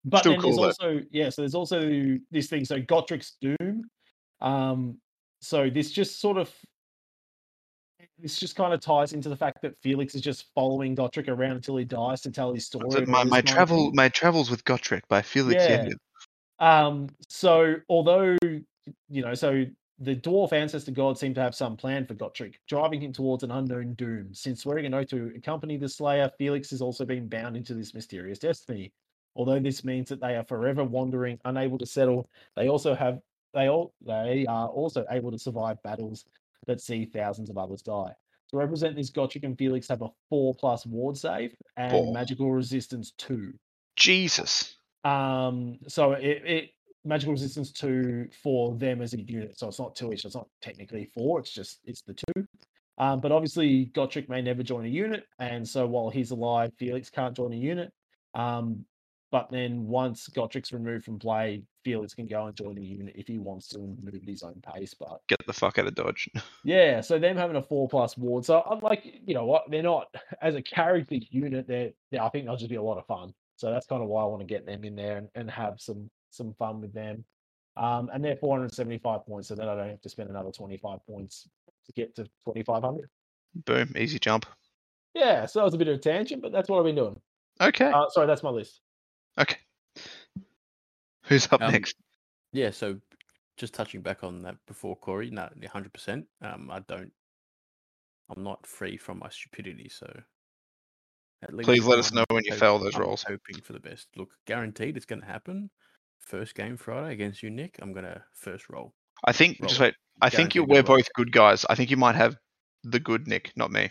but 0.05 0.19
Still 0.19 0.33
then 0.33 0.41
there's 0.41 0.55
though. 0.55 0.63
also 0.65 1.01
yeah, 1.11 1.29
so 1.29 1.41
there's 1.41 1.55
also 1.55 2.17
this 2.31 2.47
thing. 2.47 2.65
So 2.65 2.79
Gotrek's 2.81 3.33
Doom. 3.41 3.89
Um, 4.41 4.97
so 5.41 5.69
this 5.69 5.91
just 5.91 6.19
sort 6.19 6.37
of 6.37 6.51
this 8.17 8.39
just 8.39 8.55
kind 8.55 8.73
of 8.73 8.79
ties 8.81 9.13
into 9.13 9.29
the 9.29 9.35
fact 9.35 9.61
that 9.61 9.77
Felix 9.77 10.15
is 10.15 10.21
just 10.21 10.47
following 10.53 10.95
Gotrek 10.95 11.27
around 11.27 11.51
until 11.51 11.77
he 11.77 11.85
dies 11.85 12.21
to 12.21 12.31
tell 12.31 12.53
his 12.53 12.65
story. 12.65 13.05
My, 13.05 13.23
my 13.23 13.41
travel 13.41 13.87
thing. 13.87 13.95
my 13.95 14.09
travels 14.09 14.49
with 14.49 14.63
Gotrek 14.65 15.01
by 15.07 15.21
Felix 15.21 15.63
Yeah. 15.67 15.89
Um, 16.59 17.07
so 17.29 17.75
although 17.87 18.37
you 19.09 19.21
know, 19.21 19.33
so 19.33 19.65
the 19.99 20.15
dwarf 20.15 20.53
ancestor 20.53 20.91
god 20.91 21.17
seemed 21.17 21.35
to 21.35 21.41
have 21.41 21.55
some 21.55 21.75
plan 21.75 22.05
for 22.05 22.15
Gotrek, 22.15 22.55
driving 22.67 23.01
him 23.01 23.13
towards 23.13 23.43
an 23.43 23.51
unknown 23.51 23.93
doom. 23.93 24.33
Since 24.33 24.61
swearing 24.61 24.85
an 24.85 24.93
oath 24.93 25.09
to 25.09 25.31
accompany 25.35 25.77
the 25.77 25.89
Slayer, 25.89 26.31
Felix 26.37 26.69
has 26.71 26.81
also 26.81 27.05
been 27.05 27.27
bound 27.27 27.57
into 27.57 27.73
this 27.73 27.93
mysterious 27.93 28.39
destiny. 28.39 28.93
Although 29.35 29.59
this 29.59 29.83
means 29.83 30.09
that 30.09 30.19
they 30.19 30.35
are 30.35 30.43
forever 30.43 30.83
wandering, 30.83 31.39
unable 31.45 31.77
to 31.77 31.85
settle, 31.85 32.29
they 32.55 32.67
also 32.67 32.95
have 32.95 33.19
they 33.53 33.69
all 33.69 33.93
they 34.05 34.45
are 34.47 34.67
also 34.67 35.05
able 35.09 35.31
to 35.31 35.39
survive 35.39 35.81
battles 35.83 36.25
that 36.67 36.81
see 36.81 37.05
thousands 37.05 37.49
of 37.49 37.57
others 37.57 37.81
die. 37.81 38.13
To 38.51 38.57
represent 38.57 38.95
this, 38.95 39.11
Gotrek 39.11 39.43
and 39.43 39.57
Felix 39.57 39.87
have 39.87 40.01
a 40.01 40.09
four 40.29 40.55
plus 40.55 40.85
ward 40.85 41.17
save 41.17 41.55
and 41.77 41.91
Four. 41.91 42.13
magical 42.13 42.51
resistance 42.51 43.11
two. 43.17 43.53
Jesus. 43.95 44.75
Um, 45.03 45.79
so 45.87 46.13
it, 46.13 46.41
it 46.45 46.69
magical 47.05 47.33
resistance 47.33 47.71
two 47.71 48.27
for 48.43 48.75
them 48.75 49.01
as 49.01 49.13
a 49.13 49.21
unit. 49.21 49.57
So 49.57 49.67
it's 49.67 49.79
not 49.79 49.95
two 49.95 50.11
each. 50.13 50.25
It's 50.25 50.35
not 50.35 50.47
technically 50.61 51.05
four. 51.13 51.39
It's 51.39 51.51
just 51.51 51.79
it's 51.85 52.01
the 52.01 52.13
two. 52.15 52.45
Um, 52.97 53.21
but 53.21 53.31
obviously 53.31 53.91
Gotrek 53.95 54.27
may 54.27 54.41
never 54.41 54.61
join 54.61 54.85
a 54.85 54.89
unit, 54.89 55.23
and 55.39 55.67
so 55.67 55.87
while 55.87 56.09
he's 56.09 56.31
alive, 56.31 56.71
Felix 56.77 57.09
can't 57.09 57.35
join 57.35 57.53
a 57.53 57.55
unit. 57.55 57.93
Um, 58.35 58.85
but 59.31 59.49
then 59.51 59.85
once 59.87 60.27
Gotrek's 60.29 60.73
removed 60.73 61.05
from 61.05 61.19
play, 61.19 61.61
Felix 61.83 62.13
can 62.13 62.27
go 62.27 62.47
and 62.47 62.55
join 62.55 62.75
the 62.75 62.83
unit 62.83 63.15
if 63.15 63.27
he 63.27 63.37
wants 63.37 63.67
to 63.69 63.77
and 63.79 64.03
move 64.03 64.15
at 64.15 64.27
his 64.27 64.43
own 64.43 64.61
pace. 64.73 64.93
But 64.93 65.21
Get 65.27 65.45
the 65.45 65.53
fuck 65.53 65.77
out 65.77 65.87
of 65.87 65.95
Dodge. 65.95 66.29
yeah, 66.63 67.01
so 67.01 67.19
them 67.19 67.37
having 67.37 67.55
a 67.55 67.61
four 67.61 67.87
plus 67.87 68.17
ward. 68.17 68.45
So 68.45 68.61
I'm 68.61 68.79
like, 68.79 69.03
you 69.25 69.33
know 69.33 69.45
what? 69.45 69.63
They're 69.69 69.83
not 69.83 70.07
as 70.41 70.55
a 70.55 70.61
character 70.61 71.15
unit. 71.29 71.67
They're, 71.67 71.91
yeah, 72.11 72.25
I 72.25 72.29
think 72.29 72.45
they'll 72.45 72.57
just 72.57 72.69
be 72.69 72.75
a 72.75 72.81
lot 72.81 72.97
of 72.97 73.05
fun. 73.05 73.33
So 73.55 73.71
that's 73.71 73.85
kind 73.85 74.01
of 74.01 74.09
why 74.09 74.23
I 74.23 74.25
want 74.25 74.41
to 74.41 74.47
get 74.47 74.65
them 74.65 74.83
in 74.83 74.95
there 74.95 75.17
and, 75.17 75.27
and 75.35 75.51
have 75.51 75.79
some 75.79 76.09
some 76.31 76.53
fun 76.57 76.81
with 76.81 76.93
them. 76.93 77.23
Um, 77.77 78.09
and 78.13 78.23
they're 78.23 78.35
475 78.35 79.25
points, 79.25 79.47
so 79.47 79.55
then 79.55 79.69
I 79.69 79.75
don't 79.75 79.89
have 79.89 80.01
to 80.01 80.09
spend 80.09 80.29
another 80.29 80.51
25 80.51 80.99
points 81.05 81.47
to 81.85 81.93
get 81.93 82.15
to 82.15 82.23
2500. 82.45 83.09
Boom. 83.65 83.93
Easy 83.97 84.19
jump. 84.19 84.45
Yeah, 85.13 85.45
so 85.45 85.59
that 85.59 85.65
was 85.65 85.73
a 85.73 85.77
bit 85.77 85.87
of 85.87 85.95
a 85.95 85.99
tangent, 85.99 86.41
but 86.41 86.51
that's 86.51 86.69
what 86.69 86.79
I've 86.79 86.85
been 86.85 86.95
doing. 86.95 87.19
Okay. 87.61 87.91
Uh, 87.91 88.09
sorry, 88.09 88.27
that's 88.27 88.43
my 88.43 88.49
list. 88.49 88.81
Okay. 89.37 89.57
Who's 91.23 91.47
up 91.51 91.61
Um, 91.61 91.71
next? 91.71 91.95
Yeah, 92.51 92.71
so 92.71 92.99
just 93.57 93.73
touching 93.73 94.01
back 94.01 94.23
on 94.23 94.41
that 94.43 94.55
before, 94.67 94.95
Corey, 94.95 95.29
no, 95.29 95.49
hundred 95.71 95.93
percent. 95.93 96.25
Um, 96.41 96.69
I 96.71 96.79
don't. 96.79 97.11
I'm 98.29 98.43
not 98.43 98.65
free 98.65 98.97
from 98.97 99.19
my 99.19 99.29
stupidity, 99.29 99.89
so. 99.89 100.07
At 101.41 101.53
least 101.53 101.67
Please 101.67 101.85
let 101.85 101.99
us 101.99 102.11
know 102.11 102.25
when 102.31 102.43
you 102.43 102.53
fail 102.53 102.79
those 102.79 102.95
I'm 102.95 103.01
rolls. 103.01 103.23
Hoping 103.23 103.61
for 103.61 103.71
the 103.71 103.79
best. 103.79 104.09
Look, 104.17 104.31
guaranteed 104.45 104.97
it's 104.97 105.05
going 105.05 105.21
to 105.21 105.25
happen. 105.25 105.69
First 106.19 106.53
game 106.53 106.75
Friday 106.75 107.13
against 107.13 107.41
you, 107.41 107.49
Nick. 107.49 107.77
I'm 107.81 107.93
gonna 107.93 108.23
first 108.33 108.69
roll. 108.69 108.93
I 109.23 109.31
think 109.31 109.59
just 109.61 109.79
wait. 109.79 109.95
I 110.21 110.29
think 110.29 110.53
you 110.53 110.63
we're 110.63 110.83
roll. 110.83 110.97
both 110.97 111.11
good 111.13 111.31
guys. 111.31 111.65
I 111.69 111.75
think 111.75 111.89
you 111.89 111.97
might 111.97 112.15
have 112.15 112.35
the 112.83 112.99
good 112.99 113.25
Nick, 113.27 113.53
not 113.55 113.71
me. 113.71 113.89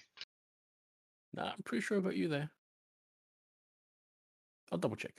Nah, 1.34 1.50
I'm 1.52 1.62
pretty 1.64 1.80
sure 1.82 1.98
about 1.98 2.16
you 2.16 2.28
there. 2.28 2.50
I'll 4.70 4.78
double 4.78 4.96
check. 4.96 5.14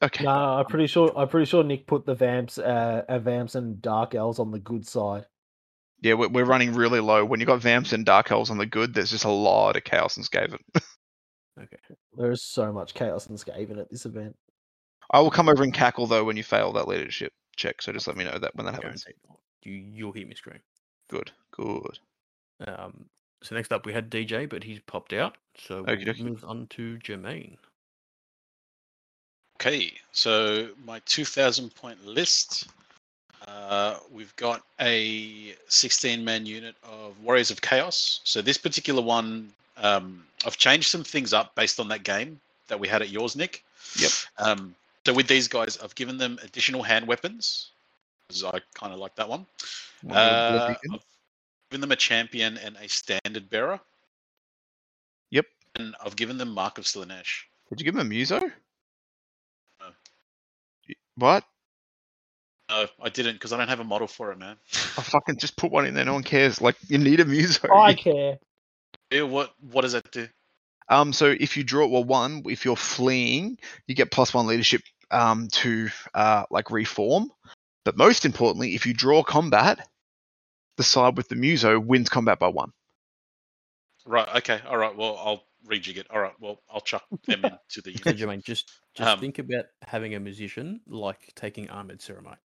Okay. 0.00 0.24
No, 0.24 0.30
I'm 0.30 0.66
pretty 0.66 0.86
sure. 0.86 1.12
I'm 1.16 1.28
pretty 1.28 1.46
sure 1.46 1.64
Nick 1.64 1.86
put 1.86 2.06
the 2.06 2.14
vamps, 2.14 2.58
uh, 2.58 3.02
uh, 3.08 3.18
vamps 3.18 3.54
and 3.56 3.82
dark 3.82 4.14
elves 4.14 4.38
on 4.38 4.52
the 4.52 4.58
good 4.60 4.86
side. 4.86 5.26
Yeah, 6.00 6.14
we're, 6.14 6.28
we're 6.28 6.44
running 6.44 6.74
really 6.74 7.00
low. 7.00 7.24
When 7.24 7.40
you 7.40 7.46
got 7.46 7.60
Vamps 7.60 7.92
and 7.92 8.06
Dark 8.06 8.30
Elves 8.30 8.50
on 8.50 8.58
the 8.58 8.66
good, 8.66 8.94
there's 8.94 9.10
just 9.10 9.24
a 9.24 9.30
lot 9.30 9.76
of 9.76 9.82
Chaos 9.82 10.16
and 10.16 10.24
Skaven. 10.24 10.60
Okay. 11.60 11.76
There's 12.16 12.42
so 12.42 12.72
much 12.72 12.94
chaos 12.94 13.26
and 13.26 13.38
Skaven 13.38 13.78
at 13.78 13.90
this 13.90 14.06
event. 14.06 14.36
I 15.10 15.20
will 15.20 15.30
come 15.30 15.48
over 15.48 15.62
and 15.62 15.74
cackle 15.74 16.06
though 16.06 16.24
when 16.24 16.36
you 16.36 16.42
fail 16.42 16.72
that 16.72 16.88
leadership 16.88 17.32
check. 17.56 17.82
So 17.82 17.92
just 17.92 18.06
let 18.06 18.16
me 18.16 18.24
know 18.24 18.38
that 18.38 18.54
when 18.54 18.66
that 18.66 18.74
happens. 18.74 19.04
You 19.62 19.72
you'll 19.72 20.12
hear 20.12 20.26
me 20.26 20.34
scream. 20.34 20.60
Good. 21.10 21.32
Good. 21.50 21.98
Um, 22.66 23.06
so 23.42 23.54
next 23.54 23.72
up 23.72 23.86
we 23.86 23.92
had 23.92 24.10
DJ, 24.10 24.48
but 24.48 24.64
he's 24.64 24.80
popped 24.80 25.12
out. 25.12 25.36
So 25.56 25.82
we'll 25.82 26.14
move 26.18 26.44
on 26.46 26.66
to 26.70 26.98
Jermaine. 26.98 27.56
Okay, 29.60 29.92
so 30.12 30.68
my 30.84 31.00
2,000 31.00 31.74
point 31.74 32.06
list. 32.06 32.68
Uh, 33.48 33.96
we've 34.12 34.34
got 34.36 34.62
a 34.80 35.52
16 35.66 36.24
man 36.24 36.46
unit 36.46 36.76
of 36.84 37.20
Warriors 37.24 37.50
of 37.50 37.60
Chaos. 37.60 38.20
So 38.22 38.40
this 38.40 38.56
particular 38.56 39.02
one, 39.02 39.50
um, 39.78 40.22
I've 40.46 40.56
changed 40.56 40.88
some 40.88 41.02
things 41.02 41.32
up 41.32 41.56
based 41.56 41.80
on 41.80 41.88
that 41.88 42.04
game 42.04 42.38
that 42.68 42.78
we 42.78 42.86
had 42.86 43.02
at 43.02 43.08
yours, 43.08 43.34
Nick. 43.34 43.64
Yep. 43.96 44.10
Um, 44.38 44.74
so 45.04 45.12
with 45.12 45.26
these 45.26 45.48
guys, 45.48 45.76
I've 45.82 45.94
given 45.96 46.18
them 46.18 46.38
additional 46.44 46.84
hand 46.84 47.08
weapons 47.08 47.70
because 48.28 48.44
I 48.44 48.60
kind 48.74 48.92
of 48.92 49.00
like 49.00 49.16
that 49.16 49.28
one. 49.28 49.44
Uh. 50.08 50.74
I've 50.78 51.00
given 51.70 51.80
them 51.80 51.90
a 51.90 51.96
champion 51.96 52.58
and 52.58 52.76
a 52.80 52.88
standard 52.88 53.50
bearer. 53.50 53.80
Yep. 55.30 55.46
And 55.76 55.96
I've 56.04 56.14
given 56.14 56.38
them 56.38 56.50
Mark 56.50 56.78
of 56.78 56.84
Slaanesh. 56.84 57.42
Did 57.70 57.80
you 57.80 57.84
give 57.84 57.94
him 57.96 58.00
a 58.00 58.04
Muso? 58.04 58.40
No. 61.18 61.26
Y- 61.26 61.32
What? 61.32 61.44
No, 62.70 62.86
I 63.02 63.08
didn't 63.08 63.34
because 63.34 63.52
I 63.52 63.56
don't 63.56 63.68
have 63.68 63.80
a 63.80 63.84
model 63.84 64.06
for 64.06 64.30
it, 64.30 64.38
man. 64.38 64.56
I 64.72 65.02
fucking 65.02 65.38
just 65.38 65.56
put 65.56 65.70
one 65.72 65.86
in 65.86 65.94
there. 65.94 66.04
No 66.04 66.12
one 66.12 66.22
cares. 66.22 66.60
Like 66.60 66.76
you 66.88 66.98
need 66.98 67.20
a 67.20 67.24
Muso. 67.24 67.66
I 67.72 67.94
care. 67.94 68.38
Yeah, 69.10 69.22
what 69.22 69.54
what 69.70 69.82
does 69.82 69.92
that 69.92 70.10
do? 70.12 70.28
Um, 70.90 71.12
so 71.14 71.34
if 71.38 71.56
you 71.56 71.64
draw 71.64 71.86
well 71.86 72.04
one, 72.04 72.42
if 72.46 72.64
you're 72.66 72.76
fleeing, 72.76 73.58
you 73.86 73.94
get 73.94 74.10
plus 74.10 74.34
one 74.34 74.46
leadership 74.46 74.82
um 75.10 75.48
to 75.52 75.88
uh 76.14 76.44
like 76.50 76.70
reform. 76.70 77.30
But 77.86 77.96
most 77.96 78.26
importantly, 78.26 78.74
if 78.74 78.84
you 78.84 78.92
draw 78.92 79.22
combat, 79.22 79.88
the 80.76 80.82
side 80.82 81.16
with 81.16 81.28
the 81.30 81.36
Muso 81.36 81.80
wins 81.80 82.10
combat 82.10 82.38
by 82.38 82.48
one. 82.48 82.72
Right. 84.04 84.28
Okay. 84.36 84.60
All 84.68 84.76
right. 84.76 84.94
Well, 84.94 85.16
I'll 85.16 85.44
rejig 85.68 85.98
it. 85.98 86.06
All 86.10 86.20
right. 86.20 86.34
Well, 86.40 86.62
I'll 86.70 86.80
chuck 86.80 87.04
them 87.26 87.44
into 87.44 87.82
the 87.82 87.92
So 87.92 88.10
unit. 88.10 88.16
Jermaine, 88.16 88.44
just 88.44 88.70
just 88.94 89.08
Um, 89.08 89.20
think 89.20 89.38
about 89.38 89.66
having 89.82 90.14
a 90.14 90.20
musician 90.20 90.80
like 90.86 91.32
taking 91.34 91.70
Ahmed 91.70 92.00
Ceramite. 92.00 92.38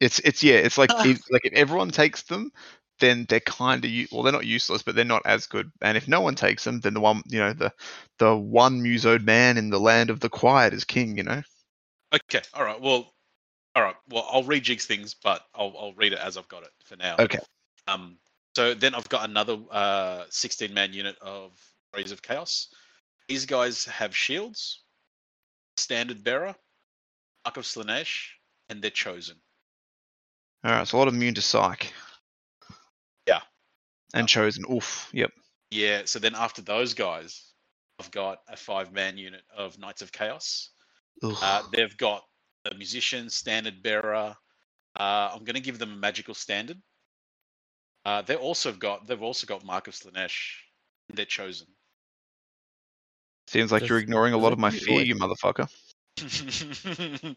It's 0.00 0.18
it's 0.20 0.42
yeah, 0.42 0.56
it's 0.56 0.78
like 0.78 0.90
if, 1.04 1.20
like 1.30 1.44
if 1.44 1.52
everyone 1.52 1.90
takes 1.90 2.22
them, 2.22 2.52
then 3.00 3.26
they're 3.28 3.40
kind 3.40 3.84
of 3.84 3.90
well, 4.12 4.22
they're 4.22 4.32
not 4.32 4.46
useless, 4.46 4.82
but 4.82 4.94
they're 4.94 5.04
not 5.04 5.22
as 5.24 5.46
good. 5.46 5.70
And 5.80 5.96
if 5.96 6.08
no 6.08 6.20
one 6.20 6.34
takes 6.34 6.64
them, 6.64 6.80
then 6.80 6.94
the 6.94 7.00
one 7.00 7.22
you 7.26 7.38
know 7.38 7.52
the 7.52 7.72
the 8.18 8.36
one 8.36 8.80
musoed 8.80 9.24
man 9.24 9.56
in 9.58 9.70
the 9.70 9.80
land 9.80 10.10
of 10.10 10.20
the 10.20 10.28
quiet 10.28 10.72
is 10.74 10.84
king. 10.84 11.16
You 11.16 11.24
know. 11.24 11.42
Okay. 12.14 12.42
All 12.54 12.64
right. 12.64 12.80
Well. 12.80 13.14
All 13.76 13.82
right. 13.82 13.94
Well, 14.08 14.26
I'll 14.32 14.42
rejig 14.42 14.82
things, 14.82 15.14
but 15.14 15.42
I'll 15.54 15.74
I'll 15.78 15.92
read 15.94 16.12
it 16.12 16.18
as 16.18 16.36
I've 16.36 16.48
got 16.48 16.64
it 16.64 16.70
for 16.84 16.96
now. 16.96 17.16
Okay. 17.18 17.38
Um. 17.86 18.18
So 18.56 18.74
then 18.74 18.94
I've 18.94 19.08
got 19.08 19.28
another 19.28 19.58
uh 19.70 20.24
16 20.30 20.74
man 20.74 20.92
unit 20.92 21.16
of 21.20 21.52
Rays 21.94 22.12
of 22.12 22.22
Chaos. 22.22 22.68
These 23.28 23.46
guys 23.46 23.84
have 23.86 24.16
shields, 24.16 24.82
standard 25.76 26.24
bearer, 26.24 26.54
Mark 27.44 27.56
of 27.56 27.64
Slaanesh, 27.64 28.28
and 28.68 28.82
they're 28.82 28.90
chosen. 28.90 29.36
All 30.64 30.72
right, 30.72 30.86
so 30.86 30.96
a 30.96 30.98
lot 30.98 31.08
of 31.08 31.14
immune 31.14 31.34
to 31.34 31.42
psych. 31.42 31.92
Yeah. 33.26 33.40
And 34.14 34.28
chosen. 34.28 34.64
Oof. 34.70 35.08
Yep. 35.12 35.30
Yeah. 35.70 36.02
So 36.04 36.18
then 36.18 36.34
after 36.34 36.62
those 36.62 36.94
guys, 36.94 37.52
I've 38.00 38.10
got 38.10 38.38
a 38.48 38.56
five 38.56 38.92
man 38.92 39.18
unit 39.18 39.42
of 39.56 39.78
Knights 39.78 40.02
of 40.02 40.12
Chaos. 40.12 40.70
Uh, 41.22 41.62
they've 41.72 41.96
got 41.96 42.22
a 42.70 42.74
musician, 42.74 43.28
standard 43.28 43.82
bearer. 43.82 44.36
Uh, 44.98 45.30
I'm 45.32 45.44
going 45.44 45.54
to 45.54 45.60
give 45.60 45.78
them 45.78 45.92
a 45.92 45.96
magical 45.96 46.34
standard. 46.34 46.78
Uh, 48.04 48.22
they 48.22 48.36
also 48.36 48.72
got 48.72 49.06
they've 49.06 49.22
also 49.22 49.46
got 49.46 49.64
Mark 49.64 49.88
of 49.88 49.94
Slaanesh. 49.94 50.54
They're 51.12 51.24
chosen. 51.24 51.66
Seems 53.48 53.72
like 53.72 53.88
you're 53.88 53.98
ignoring 53.98 54.34
a 54.34 54.38
lot 54.38 54.52
of 54.52 54.58
my 54.58 54.68
fear, 54.68 55.00
you 55.00 55.14
motherfucker. 55.14 55.68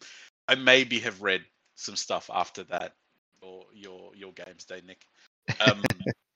I 0.49 0.55
maybe 0.55 0.99
have 0.99 1.21
read 1.21 1.45
some 1.75 1.95
stuff 1.95 2.29
after 2.33 2.63
that 2.65 2.95
or 3.41 3.63
your 3.73 4.11
your 4.13 4.33
games 4.33 4.65
day, 4.65 4.81
Nick. 4.85 5.05
Um, 5.61 5.81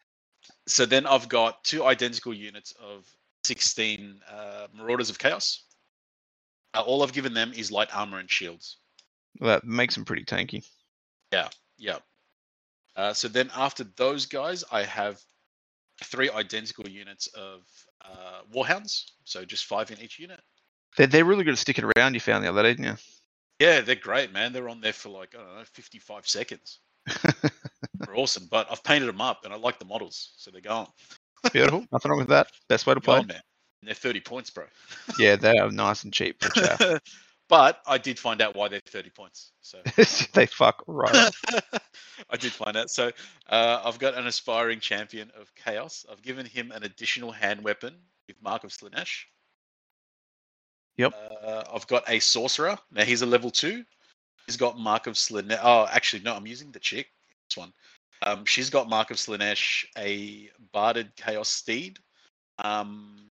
so 0.66 0.86
then 0.86 1.06
I've 1.06 1.28
got 1.28 1.62
two 1.66 1.84
identical 1.84 2.34
units 2.34 2.74
of 2.82 3.06
16 3.44 4.22
uh, 4.32 4.68
Marauders 4.74 5.10
of 5.10 5.20
Chaos. 5.20 5.66
Uh, 6.74 6.80
all 6.80 7.04
I've 7.04 7.12
given 7.12 7.34
them 7.34 7.52
is 7.54 7.70
light 7.70 7.94
armor 7.94 8.20
and 8.20 8.32
shields. 8.32 8.78
That 9.42 9.66
makes 9.66 9.96
them 9.96 10.06
pretty 10.06 10.24
tanky. 10.24 10.66
Yeah. 11.34 11.50
Uh, 12.96 13.12
so 13.12 13.28
then 13.28 13.52
after 13.54 13.84
those 13.98 14.26
guys, 14.26 14.64
I 14.72 14.84
have 14.84 15.20
three 16.02 16.30
identical 16.30 16.88
units 16.88 17.28
of 17.36 17.64
uh, 18.12 18.41
Warhounds. 18.53 19.12
So 19.24 19.45
just 19.45 19.66
five 19.66 19.91
in 19.91 19.99
each 19.99 20.20
unit. 20.20 20.39
They're, 20.97 21.08
they're 21.08 21.26
really 21.26 21.43
good 21.43 21.53
at 21.53 21.60
sticking 21.60 21.89
around, 21.97 22.14
you 22.14 22.20
found 22.20 22.43
the 22.43 22.49
other 22.49 22.64
day, 22.64 22.74
didn't 22.74 22.86
you? 22.86 22.95
Yeah, 23.60 23.82
they're 23.82 23.95
great, 23.95 24.34
man. 24.34 24.53
They're 24.53 24.70
on 24.70 24.82
there 24.82 24.93
for 24.93 25.10
like, 25.10 25.34
I 25.34 25.38
don't 25.38 25.56
know, 25.58 25.64
55 25.64 26.28
seconds. 26.28 26.80
They're 27.99 28.16
awesome, 28.16 28.47
but 28.51 28.68
I've 28.70 28.84
painted 28.84 29.08
them 29.08 29.22
up 29.22 29.45
and 29.45 29.53
I 29.53 29.58
like 29.58 29.80
the 29.80 29.86
models, 29.86 30.34
so 30.38 30.51
they're 30.51 30.62
going. 30.62 30.88
Beautiful. 31.53 31.86
Nothing 31.91 32.12
wrong 32.12 32.20
with 32.20 32.30
that. 32.30 32.47
Best 32.68 32.86
way 32.86 32.93
to 32.93 33.01
play. 33.01 33.18
Going, 33.18 33.28
man. 33.28 33.41
And 33.82 33.88
they're 33.88 33.95
30 33.95 34.20
points, 34.22 34.49
bro. 34.49 34.66
Yeah, 35.20 35.36
they 35.36 35.58
are 35.58 35.72
nice 35.72 36.03
and 36.03 36.12
cheap 36.12 36.41
chow. 36.41 36.78
but 37.48 37.82
I 37.86 37.98
did 37.98 38.18
find 38.18 38.41
out 38.41 38.56
why 38.56 38.68
they're 38.68 38.82
30 38.88 39.10
points. 39.12 39.52
So 39.62 39.80
they 40.34 40.46
fuck 40.46 40.84
right. 40.88 41.32
I 42.30 42.38
did 42.38 42.52
find 42.52 42.76
out. 42.76 42.89
So 42.89 43.12
uh, 43.50 43.82
I've 43.84 44.00
got 44.00 44.16
an 44.16 44.28
aspiring 44.28 44.80
champion 44.80 45.32
of 45.39 45.54
chaos. 45.56 46.06
I've 46.12 46.22
given 46.22 46.46
him 46.46 46.72
an 46.72 46.84
additional 46.84 47.32
hand 47.32 47.64
weapon 47.64 47.96
with 48.28 48.41
Mark 48.41 48.64
of 48.64 48.72
Slaanesh. 48.72 49.26
Yep. 50.98 51.14
Uh, 51.43 51.64
I've 51.74 51.88
got 51.88 52.04
a 52.08 52.20
sorcerer. 52.20 52.78
Now 52.91 53.04
he's 53.04 53.22
a 53.22 53.26
level 53.26 53.52
two. 53.52 53.84
He's 54.48 54.58
got 54.58 54.80
Mark 54.80 55.08
of 55.08 55.16
Slaanesh. 55.16 55.60
Oh, 55.62 55.88
actually, 55.91 56.24
no, 56.24 56.36
I'm 56.36 56.48
using 56.48 56.72
the 56.72 56.80
chick. 56.80 57.08
This 57.50 57.58
one. 57.58 57.74
Um, 58.22 58.46
she's 58.46 58.70
got 58.70 58.89
Mark 58.89 59.12
of 59.12 59.18
Slaanesh, 59.18 59.86
a 59.98 60.50
barded 60.72 61.16
chaos 61.16 61.50
steed. 61.50 62.00
Um, 62.60 63.30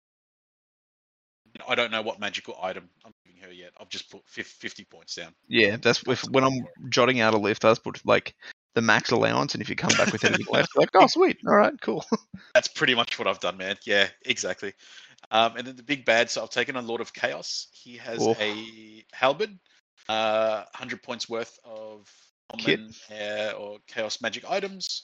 I 1.68 1.74
don't 1.74 1.90
know 1.90 2.02
what 2.02 2.20
magical 2.20 2.56
item 2.62 2.88
I'm 3.04 3.12
giving 3.24 3.40
her 3.42 3.52
yet. 3.52 3.72
I've 3.80 3.88
just 3.88 4.10
put 4.10 4.26
50 4.26 4.84
points 4.84 5.14
down. 5.14 5.34
Yeah, 5.48 5.76
that's 5.76 6.02
if 6.06 6.22
when 6.30 6.44
I'm 6.44 6.64
jotting 6.88 7.20
out 7.20 7.34
a 7.34 7.38
list, 7.38 7.64
I 7.64 7.70
just 7.70 7.84
put 7.84 8.04
like 8.06 8.34
the 8.74 8.80
max 8.80 9.10
allowance, 9.10 9.54
and 9.54 9.62
if 9.62 9.68
you 9.68 9.76
come 9.76 9.94
back 9.96 10.12
with 10.12 10.24
anything 10.24 10.46
left, 10.50 10.70
like, 10.76 10.88
oh 10.94 11.06
sweet, 11.06 11.38
all 11.46 11.54
right, 11.54 11.78
cool. 11.82 12.04
That's 12.54 12.68
pretty 12.68 12.94
much 12.94 13.18
what 13.18 13.28
I've 13.28 13.40
done, 13.40 13.58
man. 13.58 13.76
Yeah, 13.84 14.08
exactly. 14.24 14.72
Um, 15.30 15.56
and 15.56 15.66
then 15.66 15.76
the 15.76 15.82
big 15.82 16.04
bad. 16.04 16.30
So 16.30 16.42
I've 16.42 16.50
taken 16.50 16.76
on 16.76 16.86
Lord 16.86 17.00
of 17.00 17.12
Chaos. 17.12 17.68
He 17.72 17.96
has 17.98 18.18
Oh. 18.20 18.34
a 18.40 19.04
halberd, 19.12 19.58
uh, 20.08 20.64
100 20.72 21.02
points 21.02 21.28
worth 21.28 21.58
of 21.64 22.10
common 22.50 22.92
uh, 23.10 23.52
or 23.52 23.78
chaos 23.86 24.20
magic 24.20 24.50
items. 24.50 25.02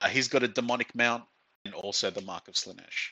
Uh, 0.00 0.08
he's 0.08 0.28
got 0.28 0.42
a 0.42 0.48
demonic 0.48 0.94
mount 0.94 1.24
and 1.64 1.74
also 1.74 2.10
the 2.10 2.20
Mark 2.20 2.48
of 2.48 2.54
Slaanesh. 2.54 3.10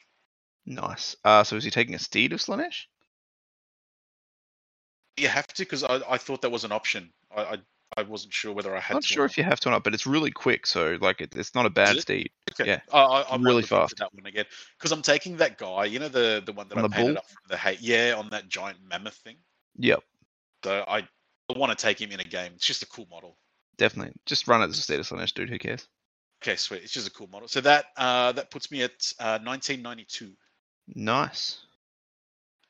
Nice. 0.65 1.17
Uh, 1.25 1.45
so 1.45 1.57
is 1.57 1.65
he 1.65 1.71
taking 1.71 1.95
a 1.95 1.99
steed 1.99 2.33
of 2.33 2.41
Slaanesh? 2.41 2.85
You 5.17 5.29
have 5.29 5.47
to 5.49 5.63
because 5.63 5.85
I, 5.85 6.01
I 6.09 6.19
thought 6.19 6.43
that 6.43 6.51
was 6.51 6.65
an 6.65 6.73
option. 6.73 7.13
I, 7.35 7.43
I 7.43 7.59
I 7.97 8.03
wasn't 8.03 8.33
sure 8.33 8.53
whether 8.53 8.75
I 8.75 8.81
had. 8.81 8.95
Not 8.95 9.03
to 9.03 9.09
sure 9.09 9.25
if 9.27 9.37
you 9.37 9.45
have 9.45 9.61
to 9.61 9.69
or 9.69 9.73
not, 9.73 9.85
but 9.85 9.93
it's 9.93 10.07
really 10.07 10.31
quick, 10.31 10.67
so 10.67 10.97
like 11.01 11.21
it, 11.21 11.37
it's 11.37 11.55
not 11.55 11.67
a 11.67 11.71
bad 11.71 11.99
steed. 12.01 12.31
Okay. 12.53 12.67
Yeah, 12.67 12.81
I, 12.93 13.25
I, 13.31 13.37
might 13.37 13.47
really 13.47 13.63
fast. 13.63 13.97
That 13.99 14.15
one 14.15 14.25
again 14.25 14.47
because 14.79 14.93
I'm 14.93 15.03
taking 15.03 15.37
that 15.37 15.59
guy. 15.59 15.85
You 15.85 15.99
know 15.99 16.09
the 16.09 16.43
the 16.45 16.53
one 16.53 16.69
that 16.69 16.79
On 16.79 16.85
I 16.85 16.89
the 16.89 16.95
painted 16.95 17.15
bull? 17.15 17.19
up 17.19 17.27
from 17.29 17.43
the 17.49 17.57
hate. 17.59 17.81
Yeah, 17.83 18.15
on 18.17 18.31
that 18.31 18.49
giant 18.49 18.79
mammoth 18.89 19.17
thing. 19.17 19.37
Yep, 19.77 20.03
So 20.65 20.85
I 20.89 21.07
want 21.55 21.77
to 21.77 21.83
take 21.83 22.01
him 22.01 22.13
in 22.13 22.21
a 22.21 22.25
game. 22.25 22.53
It's 22.55 22.67
just 22.67 22.83
a 22.83 22.87
cool 22.87 23.07
model. 23.11 23.37
definitely. 23.77 24.15
Just 24.27 24.49
run 24.49 24.63
it 24.63 24.69
as 24.69 24.79
a 24.79 24.83
steed 24.83 25.01
of 25.01 25.07
Slaanesh, 25.07 25.35
dude. 25.35 25.51
Who 25.51 25.59
cares? 25.59 25.87
Okay, 26.43 26.57
sweet. 26.57 26.83
It's 26.83 26.93
just 26.93 27.09
a 27.09 27.11
cool 27.11 27.29
model. 27.29 27.49
So 27.49 27.61
that 27.63 27.87
uh, 27.97 28.33
that 28.33 28.51
puts 28.51 28.71
me 28.71 28.83
at 28.83 28.91
uh, 29.19 29.39
1992. 29.45 30.33
Nice. 30.89 31.59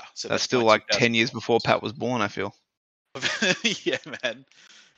Ah, 0.00 0.08
So 0.14 0.28
That's 0.28 0.42
still 0.42 0.62
like 0.62 0.86
ten 0.88 1.14
years 1.14 1.30
before. 1.30 1.58
Pat 1.64 1.82
was 1.82 1.92
born. 1.92 2.20
I 2.20 2.28
feel. 2.28 2.54
yeah, 3.84 3.98
man. 4.22 4.44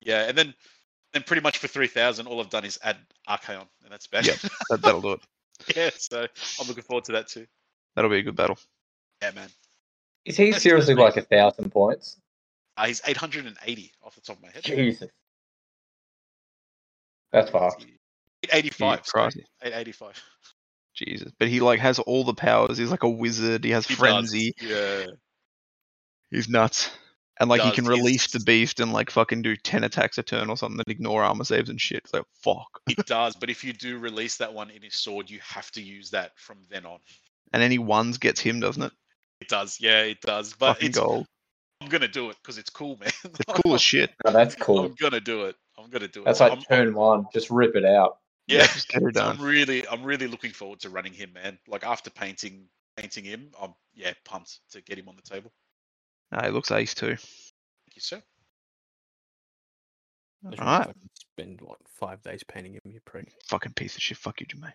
Yeah, 0.03 0.29
and 0.29 0.37
then 0.37 0.55
then 1.15 1.23
pretty 1.23 1.43
much 1.43 1.59
for 1.59 1.69
3,000, 1.69 2.27
all 2.27 2.41
I've 2.41 2.51
done 2.51 2.65
is 2.65 2.79
add 2.83 2.97
Archaon, 3.29 3.67
and 3.85 3.91
that's 3.91 4.09
bad. 4.09 4.27
Yeah, 4.27 4.35
That, 4.71 4.83
that'll 4.83 5.01
do 5.01 5.12
it. 5.12 5.21
yeah, 5.77 5.91
so 5.97 6.27
I'm 6.61 6.67
looking 6.67 6.83
forward 6.83 7.05
to 7.05 7.12
that 7.12 7.29
too. 7.29 7.47
That'll 7.95 8.11
be 8.11 8.19
a 8.19 8.23
good 8.23 8.35
battle. 8.35 8.59
Yeah, 9.23 9.31
man. 9.31 9.49
Is 10.25 10.37
he 10.37 10.51
That's 10.51 10.62
seriously 10.62 10.95
nice. 10.95 11.15
like 11.15 11.25
a 11.25 11.27
thousand 11.27 11.71
points? 11.71 12.17
Uh, 12.77 12.87
he's 12.87 13.01
880 13.07 13.93
off 14.03 14.17
the 14.17 14.21
top 14.23 14.37
of 14.37 14.43
my 14.43 14.51
head. 14.51 14.65
Jesus. 14.65 15.11
That's 17.31 17.51
fucked. 17.51 17.87
885. 18.53 19.07
sorry, 19.07 19.31
crazy. 19.31 19.47
885. 19.62 20.23
Jesus, 20.95 21.32
but 21.38 21.49
he 21.49 21.61
like 21.61 21.80
has 21.80 21.99
all 21.99 22.24
the 22.24 22.34
powers. 22.34 22.78
He's 22.78 22.90
like 22.90 23.03
a 23.03 23.09
wizard. 23.09 23.64
He 23.64 23.70
has 23.70 23.86
He 23.86 23.95
does, 23.95 23.99
frenzy. 23.99 24.55
Yeah. 24.61 25.07
He's 26.30 26.49
nuts. 26.49 26.90
And 27.40 27.51
like 27.51 27.62
he 27.62 27.68
does, 27.68 27.74
can 27.74 27.84
he's- 27.86 27.99
release 27.99 28.30
the 28.30 28.40
beast 28.40 28.78
and 28.80 28.92
like 28.92 29.11
fucking 29.11 29.42
do 29.42 29.57
ten 29.57 29.82
attacks 29.84 30.18
a 30.18 30.22
turn 30.22 30.51
or 30.51 30.57
something 30.57 30.76
that 30.78 30.88
ignore 30.88 31.22
armor 31.24 31.45
saves 31.45 31.68
and 31.68 31.80
shit. 31.80 32.07
So 32.07 32.18
like 32.18 32.26
fuck. 32.42 32.80
It 32.88 33.07
does, 33.07 33.34
but 33.36 33.51
if 33.51 33.64
you 33.64 33.72
do 33.72 33.99
release 33.99 34.36
that 34.36 34.55
one 34.55 34.70
in 34.70 34.82
his 34.82 34.95
sword, 34.95 35.28
you 35.30 35.40
have 35.42 35.70
to 35.72 35.82
use 35.82 36.11
that 36.11 36.30
from 36.38 36.59
then 36.70 36.86
on. 36.86 37.01
And 37.53 37.62
any 37.62 37.78
ones 37.78 38.18
gets 38.18 38.40
him, 38.40 38.61
doesn't 38.61 38.82
it? 38.82 38.92
It 39.40 39.49
does, 39.49 39.78
yeah, 39.80 40.03
it 40.03 40.20
does. 40.20 40.55
But 40.55 40.74
fucking 40.74 40.88
it's, 40.90 40.99
gold. 40.99 41.26
I'm 41.80 41.88
gonna 41.88 42.07
do 42.09 42.30
it 42.30 42.36
because 42.40 42.57
it's 42.57 42.70
cool, 42.70 42.97
man. 43.01 43.11
It's 43.24 43.61
cool 43.62 43.74
as 43.74 43.82
shit. 43.82 44.11
Oh, 44.24 44.30
that's 44.30 44.55
I'm 44.55 44.61
cool. 44.61 44.88
gonna 44.90 45.20
do 45.20 45.47
it. 45.47 45.57
I'm 45.76 45.90
gonna 45.90 46.07
do 46.09 46.20
it. 46.22 46.24
That's 46.26 46.38
like 46.40 46.53
I'm- 46.53 46.62
turn 46.62 46.95
one. 46.95 47.26
Just 47.34 47.51
rip 47.51 47.74
it 47.74 47.84
out. 47.84 48.18
Yeah. 48.47 48.66
just 48.66 48.88
get 48.88 49.03
her 49.03 49.11
So 49.14 49.22
I'm 49.22 49.40
really, 49.40 49.86
I'm 49.88 50.03
really 50.03 50.26
looking 50.26 50.53
forward 50.53 50.80
to 50.80 50.90
running 50.90 51.12
him, 51.12 51.32
man. 51.32 51.59
Like 51.68 51.84
after 51.84 52.11
painting, 52.11 52.66
painting 52.97 53.24
him, 53.24 53.51
I'm 53.61 53.74
yeah 53.95 54.12
pumped 54.24 54.61
to 54.72 54.80
get 54.80 54.99
him 54.99 55.09
on 55.09 55.16
the 55.16 55.22
table. 55.22 55.53
Nah, 56.32 56.45
he 56.45 56.51
looks 56.51 56.70
ace 56.70 56.95
too. 56.95 57.16
Thank 57.16 57.95
you, 57.95 58.01
sir. 58.01 58.22
I 60.47 60.62
Alright. 60.62 60.97
spend 61.32 61.61
what 61.62 61.78
five 61.88 62.22
days 62.22 62.42
painting 62.45 62.74
him, 62.74 62.82
you 62.84 63.01
prick. 63.05 63.32
Fucking 63.47 63.72
piece 63.72 63.97
of 63.97 64.03
shit. 64.03 64.18
Fuck 64.18 64.40
you, 64.40 64.47
Jermaine. 64.47 64.72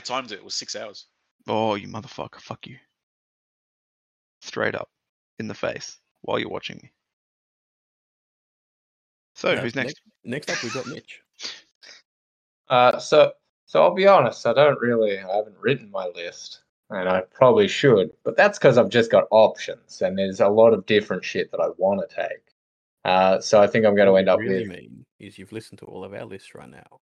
I 0.00 0.02
timed 0.04 0.32
it. 0.32 0.36
It 0.36 0.44
was 0.44 0.54
six 0.54 0.76
hours. 0.76 1.06
Oh, 1.48 1.74
you 1.76 1.88
motherfucker. 1.88 2.40
Fuck 2.40 2.66
you. 2.66 2.76
Straight 4.42 4.74
up. 4.74 4.90
In 5.38 5.48
the 5.48 5.54
face. 5.54 5.98
While 6.20 6.38
you're 6.38 6.50
watching 6.50 6.78
me. 6.82 6.92
So, 9.34 9.52
Uh, 9.52 9.60
who's 9.60 9.74
next? 9.74 10.00
Next 10.24 10.50
up, 10.50 10.62
we've 10.62 10.74
got 10.74 10.86
Mitch. 10.86 11.20
Uh, 12.72 12.98
so, 12.98 13.32
so 13.66 13.82
I'll 13.82 13.94
be 13.94 14.06
honest. 14.06 14.46
I 14.46 14.54
don't 14.54 14.80
really. 14.80 15.18
I 15.18 15.36
haven't 15.36 15.56
written 15.60 15.90
my 15.90 16.06
list, 16.06 16.62
and 16.88 17.06
I 17.06 17.20
probably 17.20 17.68
should. 17.68 18.10
But 18.24 18.34
that's 18.34 18.58
because 18.58 18.78
I've 18.78 18.88
just 18.88 19.10
got 19.10 19.24
options, 19.30 20.00
and 20.00 20.16
there's 20.16 20.40
a 20.40 20.48
lot 20.48 20.72
of 20.72 20.86
different 20.86 21.22
shit 21.22 21.50
that 21.50 21.60
I 21.60 21.68
want 21.76 22.00
to 22.08 22.16
take. 22.16 22.40
Uh, 23.04 23.40
so 23.40 23.60
I 23.60 23.66
think 23.66 23.84
I'm 23.84 23.94
going 23.94 24.08
to 24.08 24.16
end 24.16 24.28
you 24.28 24.32
up 24.32 24.38
really 24.40 24.60
with. 24.60 24.68
mean 24.68 25.04
is 25.20 25.38
you've 25.38 25.52
listened 25.52 25.80
to 25.80 25.84
all 25.84 26.02
of 26.02 26.14
our 26.14 26.24
lists 26.24 26.54
right 26.54 26.70
now. 26.70 27.00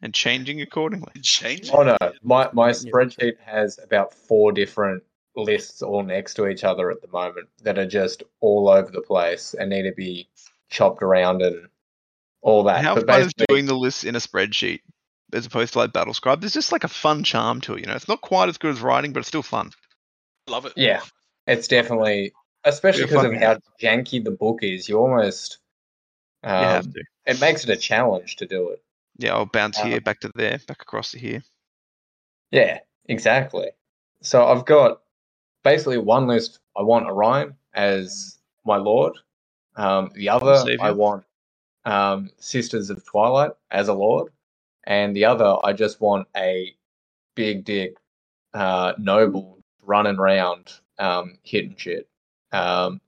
And 0.00 0.14
changing 0.14 0.60
accordingly. 0.60 1.12
Change. 1.22 1.70
Oh 1.72 1.82
no, 1.82 1.96
my 2.22 2.48
my 2.52 2.70
spreadsheet 2.70 3.38
has 3.44 3.80
about 3.82 4.14
four 4.14 4.52
different 4.52 5.02
lists 5.34 5.82
all 5.82 6.04
next 6.04 6.34
to 6.34 6.46
each 6.46 6.62
other 6.62 6.92
at 6.92 7.02
the 7.02 7.08
moment 7.08 7.48
that 7.62 7.78
are 7.78 7.86
just 7.86 8.22
all 8.40 8.68
over 8.68 8.92
the 8.92 9.00
place 9.00 9.54
and 9.58 9.70
need 9.70 9.82
to 9.82 9.92
be 9.92 10.28
chopped 10.70 11.02
around 11.02 11.42
and 11.42 11.66
all 12.42 12.62
that. 12.64 12.84
How 12.84 12.94
but 12.94 13.06
fun 13.06 13.22
is 13.22 13.34
doing 13.48 13.66
the 13.66 13.74
lists 13.74 14.04
in 14.04 14.14
a 14.14 14.20
spreadsheet 14.20 14.80
as 15.34 15.46
opposed 15.46 15.72
to 15.74 15.80
like 15.80 15.92
Battle 15.92 16.14
Scribe? 16.14 16.40
There's 16.40 16.54
just 16.54 16.72
like 16.72 16.84
a 16.84 16.88
fun 16.88 17.24
charm 17.24 17.60
to 17.62 17.74
it, 17.74 17.80
you 17.80 17.86
know. 17.86 17.94
It's 17.94 18.08
not 18.08 18.20
quite 18.20 18.48
as 18.48 18.58
good 18.58 18.74
as 18.74 18.80
writing, 18.80 19.12
but 19.12 19.20
it's 19.20 19.28
still 19.28 19.42
fun. 19.42 19.70
Love 20.48 20.66
it. 20.66 20.74
yeah, 20.76 21.00
it's 21.46 21.68
definitely, 21.68 22.32
especially 22.64 23.04
because 23.04 23.24
of 23.24 23.32
fucking 23.32 23.40
how 23.40 23.58
janky 23.80 24.22
the 24.22 24.30
book 24.30 24.60
is. 24.62 24.88
You 24.88 24.98
almost, 24.98 25.58
you 26.42 26.50
have 26.50 26.86
um, 26.86 26.92
to. 26.92 27.04
it 27.26 27.40
makes 27.40 27.64
it 27.64 27.70
a 27.70 27.76
challenge 27.76 28.36
to 28.36 28.46
do 28.46 28.70
it. 28.70 28.82
Yeah, 29.16 29.34
I'll 29.34 29.46
bounce 29.46 29.78
um, 29.78 29.88
here, 29.88 30.00
back 30.00 30.20
to 30.20 30.30
there, 30.34 30.58
back 30.66 30.82
across 30.82 31.12
to 31.12 31.18
here. 31.18 31.42
Yeah, 32.50 32.80
exactly. 33.06 33.68
So 34.22 34.46
I've 34.46 34.64
got 34.64 35.00
basically 35.62 35.98
one 35.98 36.26
list. 36.26 36.60
I 36.76 36.82
want 36.82 37.06
Orion 37.06 37.54
as 37.74 38.38
my 38.64 38.76
lord. 38.76 39.16
Um, 39.76 40.10
the 40.14 40.28
other, 40.28 40.64
I 40.80 40.92
want 40.92 41.24
um, 41.84 42.30
Sisters 42.38 42.90
of 42.90 43.04
Twilight 43.04 43.52
as 43.70 43.88
a 43.88 43.94
lord, 43.94 44.32
and 44.86 45.14
the 45.14 45.24
other, 45.24 45.56
I 45.64 45.72
just 45.72 46.00
want 46.00 46.28
a 46.36 46.74
big 47.34 47.64
dick 47.64 47.96
uh, 48.52 48.94
noble 48.98 49.58
running 49.82 50.16
around 50.16 50.72
um, 50.98 51.38
hitting 51.42 51.74
shit. 51.76 52.08
Um, 52.52 53.00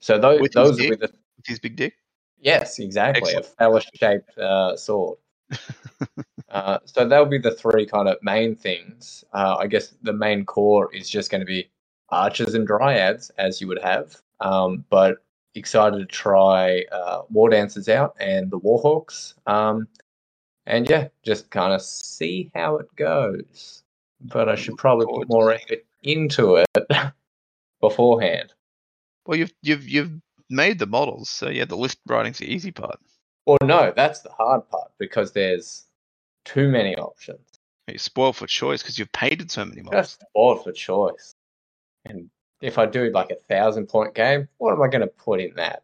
so 0.00 0.18
those 0.18 0.40
With 0.40 0.52
those 0.52 0.76
be 0.76 0.90
dick? 0.90 1.00
the 1.00 1.12
With 1.36 1.46
his 1.46 1.58
big 1.58 1.76
dick. 1.76 1.94
Yes, 2.38 2.78
exactly. 2.78 3.22
Excellent. 3.22 3.46
A 3.46 3.48
phallus 3.50 3.86
shaped 3.94 4.36
uh, 4.38 4.76
sword. 4.76 5.18
uh, 6.50 6.78
so 6.84 7.06
that'll 7.06 7.26
be 7.26 7.38
the 7.38 7.54
three 7.54 7.86
kind 7.86 8.08
of 8.08 8.16
main 8.22 8.56
things. 8.56 9.24
Uh, 9.32 9.56
I 9.58 9.66
guess 9.66 9.94
the 10.02 10.12
main 10.12 10.44
core 10.44 10.92
is 10.92 11.08
just 11.08 11.30
going 11.30 11.40
to 11.40 11.46
be 11.46 11.70
archers 12.08 12.54
and 12.54 12.66
dryads, 12.66 13.30
as 13.38 13.60
you 13.60 13.68
would 13.68 13.82
have. 13.82 14.20
Um, 14.40 14.84
but 14.90 15.18
excited 15.54 15.98
to 15.98 16.06
try 16.06 16.84
uh, 16.90 17.22
war 17.30 17.50
dancers 17.50 17.88
out 17.88 18.16
and 18.18 18.50
the 18.50 18.58
warhawks. 18.58 19.34
Um, 19.46 19.86
and 20.66 20.88
yeah, 20.88 21.08
just 21.22 21.50
kind 21.50 21.72
of 21.72 21.82
see 21.82 22.50
how 22.54 22.76
it 22.76 22.94
goes. 22.96 23.82
But 24.20 24.48
I 24.48 24.54
should 24.54 24.76
probably 24.76 25.06
put 25.06 25.28
more 25.28 25.52
effort 25.52 25.84
into 26.02 26.56
it 26.56 26.68
beforehand. 27.80 28.52
Well, 29.26 29.38
you've 29.38 29.52
you've 29.62 29.88
you've 29.88 30.12
made 30.48 30.78
the 30.78 30.86
models, 30.86 31.28
so 31.28 31.48
yeah, 31.48 31.64
the 31.64 31.76
list 31.76 31.98
writing's 32.06 32.38
the 32.38 32.52
easy 32.52 32.70
part. 32.70 32.98
Well, 33.46 33.58
no, 33.62 33.92
that's 33.94 34.20
the 34.20 34.30
hard 34.30 34.68
part 34.68 34.92
because 34.98 35.32
there's 35.32 35.84
too 36.44 36.68
many 36.68 36.96
options. 36.96 37.40
You're 37.88 37.98
spoiled 37.98 38.36
for 38.36 38.46
choice 38.46 38.82
because 38.82 38.98
you've 38.98 39.10
painted 39.12 39.50
so 39.50 39.64
many 39.64 39.82
models. 39.82 40.06
Just 40.06 40.24
bored 40.34 40.62
for 40.62 40.72
choice. 40.72 41.34
And 42.04 42.30
if 42.60 42.78
I 42.78 42.86
do 42.86 43.10
like 43.10 43.30
a 43.30 43.36
thousand 43.48 43.88
point 43.88 44.14
game, 44.14 44.48
what 44.58 44.72
am 44.72 44.82
I 44.82 44.88
going 44.88 45.00
to 45.00 45.08
put 45.08 45.40
in 45.40 45.54
that? 45.56 45.82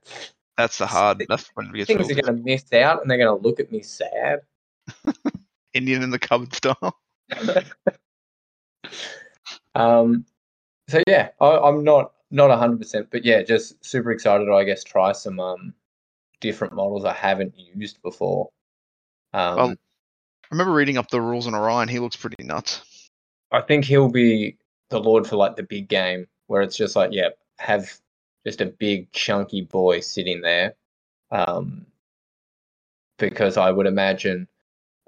That's 0.56 0.78
the 0.78 0.86
hard. 0.86 1.24
That's 1.28 1.50
when 1.54 1.66
it 1.66 1.72
gets 1.74 1.86
Things 1.88 2.10
are 2.10 2.20
going 2.20 2.36
to 2.36 2.44
miss 2.44 2.72
out 2.72 3.02
and 3.02 3.10
they're 3.10 3.18
going 3.18 3.36
to 3.36 3.46
look 3.46 3.60
at 3.60 3.72
me 3.72 3.82
sad. 3.82 4.40
Indian 5.74 6.02
in 6.02 6.10
the 6.10 6.18
cupboard 6.18 6.54
style. 6.54 6.98
um, 9.74 10.24
so 10.88 11.02
yeah, 11.06 11.30
I, 11.40 11.58
I'm 11.58 11.84
not 11.84 12.12
not 12.30 12.56
hundred 12.58 12.78
percent, 12.78 13.08
but 13.10 13.24
yeah, 13.24 13.42
just 13.42 13.84
super 13.84 14.10
excited. 14.10 14.46
to, 14.46 14.54
I 14.54 14.64
guess 14.64 14.84
try 14.84 15.12
some 15.12 15.40
um 15.40 15.74
different 16.40 16.74
models 16.74 17.04
I 17.04 17.12
haven't 17.12 17.54
used 17.56 18.00
before. 18.02 18.50
Um, 19.32 19.56
Well- 19.56 19.74
I 20.50 20.54
remember 20.54 20.72
reading 20.72 20.96
up 20.96 21.10
the 21.10 21.20
rules 21.20 21.46
on 21.46 21.54
Orion. 21.54 21.88
He 21.88 21.98
looks 21.98 22.16
pretty 22.16 22.42
nuts. 22.42 23.10
I 23.52 23.60
think 23.60 23.84
he'll 23.84 24.08
be 24.08 24.56
the 24.88 24.98
lord 24.98 25.26
for 25.26 25.36
like 25.36 25.56
the 25.56 25.62
big 25.62 25.88
game, 25.88 26.26
where 26.46 26.62
it's 26.62 26.74
just 26.74 26.96
like, 26.96 27.10
yeah, 27.12 27.28
have 27.58 27.92
just 28.46 28.62
a 28.62 28.66
big 28.66 29.12
chunky 29.12 29.60
boy 29.60 30.00
sitting 30.00 30.40
there. 30.40 30.74
Um, 31.30 31.84
because 33.18 33.58
I 33.58 33.70
would 33.70 33.86
imagine 33.86 34.48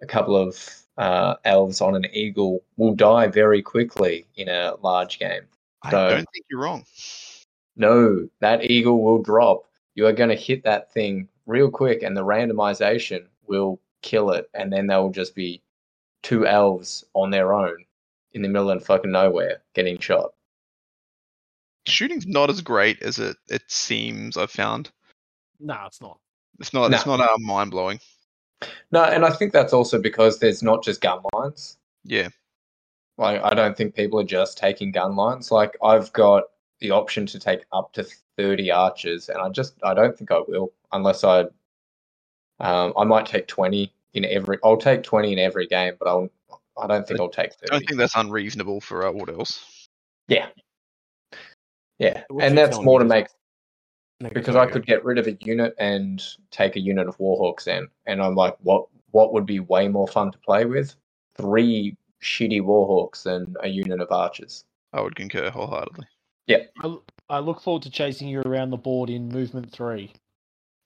a 0.02 0.06
couple 0.06 0.36
of 0.36 0.56
uh, 0.98 1.36
elves 1.44 1.80
on 1.80 1.94
an 1.94 2.06
eagle 2.12 2.62
will 2.76 2.94
die 2.94 3.26
very 3.26 3.62
quickly 3.62 4.26
in 4.36 4.48
a 4.48 4.74
large 4.82 5.18
game. 5.18 5.42
I 5.82 5.90
So- 5.90 6.08
don't 6.10 6.28
think 6.32 6.46
you're 6.50 6.60
wrong. 6.60 6.84
No, 7.76 8.28
that 8.40 8.70
eagle 8.70 9.02
will 9.02 9.22
drop. 9.22 9.64
You 9.94 10.06
are 10.06 10.12
going 10.12 10.28
to 10.30 10.36
hit 10.36 10.64
that 10.64 10.92
thing 10.92 11.28
real 11.46 11.70
quick, 11.70 12.02
and 12.02 12.16
the 12.16 12.24
randomization 12.24 13.26
will 13.46 13.80
kill 14.02 14.30
it. 14.32 14.50
And 14.54 14.72
then 14.72 14.86
they 14.86 14.96
will 14.96 15.10
just 15.10 15.34
be 15.34 15.62
two 16.22 16.46
elves 16.46 17.04
on 17.14 17.30
their 17.30 17.54
own 17.54 17.84
in 18.32 18.42
the 18.42 18.48
middle 18.48 18.70
of 18.70 18.84
fucking 18.84 19.10
nowhere 19.10 19.62
getting 19.74 19.98
shot. 19.98 20.32
Shooting's 21.86 22.26
not 22.26 22.50
as 22.50 22.60
great 22.60 23.00
as 23.02 23.18
it 23.18 23.36
it 23.48 23.62
seems. 23.68 24.36
I've 24.36 24.50
found 24.50 24.90
Nah, 25.58 25.86
it's 25.86 26.00
not. 26.00 26.18
it's 26.58 26.72
not 26.74 26.92
it's 26.92 27.06
not 27.06 27.20
uh, 27.20 27.38
mind 27.38 27.70
blowing. 27.70 28.00
No, 28.92 29.04
and 29.04 29.24
I 29.24 29.30
think 29.30 29.52
that's 29.52 29.72
also 29.72 30.00
because 30.00 30.38
there's 30.38 30.62
not 30.62 30.82
just 30.82 31.00
gun 31.00 31.20
lines. 31.34 31.78
Yeah, 32.04 32.28
Like, 33.18 33.42
I 33.42 33.54
don't 33.54 33.76
think 33.76 33.94
people 33.94 34.18
are 34.20 34.24
just 34.24 34.58
taking 34.58 34.90
gun 34.90 35.16
lines. 35.16 35.50
Like, 35.50 35.76
I've 35.82 36.12
got 36.12 36.44
the 36.80 36.90
option 36.90 37.26
to 37.26 37.38
take 37.38 37.64
up 37.72 37.92
to 37.92 38.06
30 38.38 38.70
archers, 38.70 39.28
and 39.28 39.38
I 39.38 39.48
just, 39.50 39.74
I 39.82 39.94
don't 39.94 40.16
think 40.16 40.30
I 40.30 40.40
will 40.46 40.72
unless 40.92 41.24
I, 41.24 41.40
um, 42.60 42.92
I 42.96 43.04
might 43.04 43.26
take 43.26 43.46
20 43.46 43.92
in 44.14 44.24
every, 44.24 44.58
I'll 44.64 44.76
take 44.76 45.02
20 45.02 45.32
in 45.32 45.38
every 45.38 45.66
game, 45.66 45.94
but 45.98 46.08
I'll, 46.08 46.30
I 46.80 46.86
don't 46.86 47.06
think 47.06 47.20
I'll 47.20 47.28
take 47.28 47.52
30. 47.52 47.70
I 47.70 47.78
don't 47.78 47.86
think 47.86 47.98
that's 47.98 48.16
unreasonable 48.16 48.80
for 48.80 49.06
uh, 49.06 49.12
what 49.12 49.28
else. 49.28 49.88
Yeah. 50.28 50.46
Yeah. 51.98 52.22
What's 52.28 52.46
and 52.46 52.56
that's 52.56 52.80
more 52.80 52.98
to 52.98 53.04
make 53.04 53.26
Negative 53.26 53.39
because 54.20 54.56
I 54.56 54.66
could 54.66 54.86
get 54.86 55.04
rid 55.04 55.18
of 55.18 55.26
a 55.26 55.36
unit 55.40 55.74
and 55.78 56.22
take 56.50 56.76
a 56.76 56.80
unit 56.80 57.08
of 57.08 57.16
Warhawks 57.18 57.66
in. 57.66 57.88
And 58.06 58.22
I'm 58.22 58.34
like, 58.34 58.56
what 58.60 58.86
what 59.12 59.32
would 59.32 59.46
be 59.46 59.60
way 59.60 59.88
more 59.88 60.06
fun 60.06 60.30
to 60.32 60.38
play 60.38 60.64
with? 60.64 60.94
Three 61.36 61.96
shitty 62.22 62.60
Warhawks 62.60 63.22
than 63.22 63.54
a 63.62 63.68
unit 63.68 64.00
of 64.00 64.10
archers. 64.12 64.64
I 64.92 65.00
would 65.00 65.16
concur 65.16 65.50
wholeheartedly. 65.50 66.06
Yeah, 66.46 66.64
I, 66.82 66.96
I 67.28 67.38
look 67.38 67.60
forward 67.60 67.82
to 67.84 67.90
chasing 67.90 68.28
you 68.28 68.40
around 68.42 68.70
the 68.70 68.76
board 68.76 69.08
in 69.10 69.28
movement 69.28 69.72
three. 69.72 70.12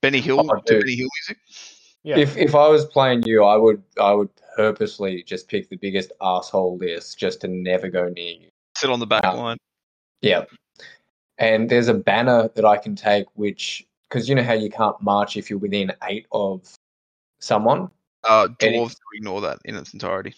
Benny 0.02 0.20
Hill 0.20 0.40
Oh, 0.40 0.60
to. 0.60 0.78
Benny 0.78 0.96
Hill 0.96 1.08
music. 1.26 1.38
Yeah. 2.02 2.18
If 2.18 2.36
if 2.36 2.54
I 2.54 2.68
was 2.68 2.84
playing 2.84 3.22
you, 3.24 3.42
I 3.44 3.56
would 3.56 3.82
I 3.98 4.12
would 4.12 4.28
purposely 4.56 5.22
just 5.22 5.48
pick 5.48 5.70
the 5.70 5.76
biggest 5.76 6.12
asshole 6.20 6.76
list 6.76 7.18
just 7.18 7.40
to 7.40 7.48
never 7.48 7.88
go 7.88 8.08
near 8.10 8.34
you. 8.34 8.48
Sit 8.76 8.90
on 8.90 9.00
the 9.00 9.06
back 9.06 9.24
Ah. 9.24 9.32
line. 9.32 9.56
Yep. 10.20 10.50
And 11.38 11.68
there's 11.68 11.88
a 11.88 11.94
banner 11.94 12.48
that 12.54 12.64
I 12.64 12.76
can 12.76 12.94
take, 12.94 13.26
which 13.34 13.86
because 14.08 14.28
you 14.28 14.34
know 14.34 14.42
how 14.44 14.52
you 14.52 14.70
can't 14.70 15.00
march 15.02 15.36
if 15.36 15.50
you're 15.50 15.58
within 15.58 15.92
eight 16.04 16.26
of 16.32 16.72
someone. 17.40 17.90
Uh, 18.22 18.48
Any- 18.60 18.78
dwarves 18.78 18.92
to 18.94 19.00
ignore 19.14 19.40
that 19.42 19.58
in 19.64 19.74
its 19.74 19.92
entirety. 19.92 20.34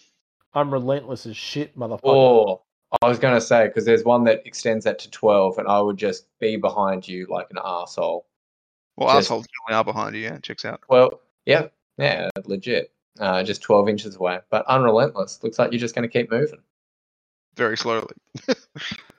I'm 0.53 0.71
relentless 0.73 1.25
as 1.27 1.37
shit, 1.37 1.77
motherfucker. 1.77 1.99
Or 2.03 2.61
I 3.01 3.07
was 3.07 3.19
gonna 3.19 3.41
say 3.41 3.67
because 3.67 3.85
there's 3.85 4.03
one 4.03 4.23
that 4.23 4.41
extends 4.45 4.85
that 4.85 4.97
to 4.99 5.11
twelve, 5.11 5.57
and 5.59 5.67
I 5.67 5.79
would 5.79 5.97
just 5.97 6.25
be 6.39 6.55
behind 6.55 7.07
you 7.07 7.27
like 7.29 7.47
an 7.51 7.57
asshole. 7.63 8.25
Well, 8.95 9.09
Just- 9.09 9.27
assholes 9.27 9.45
generally 9.47 9.79
are 9.79 9.83
behind 9.83 10.15
you. 10.15 10.23
Yeah, 10.23 10.39
checks 10.39 10.65
out. 10.65 10.81
Well, 10.89 11.21
yeah, 11.45 11.67
yeah, 11.97 12.29
legit. 12.45 12.91
Uh, 13.19 13.43
just 13.43 13.61
twelve 13.61 13.87
inches 13.89 14.15
away, 14.15 14.39
but 14.49 14.65
unrelentless. 14.67 15.43
Looks 15.43 15.59
like 15.59 15.71
you're 15.71 15.79
just 15.79 15.93
gonna 15.95 16.07
keep 16.07 16.31
moving. 16.31 16.61
Very 17.55 17.77
slowly. 17.77 18.13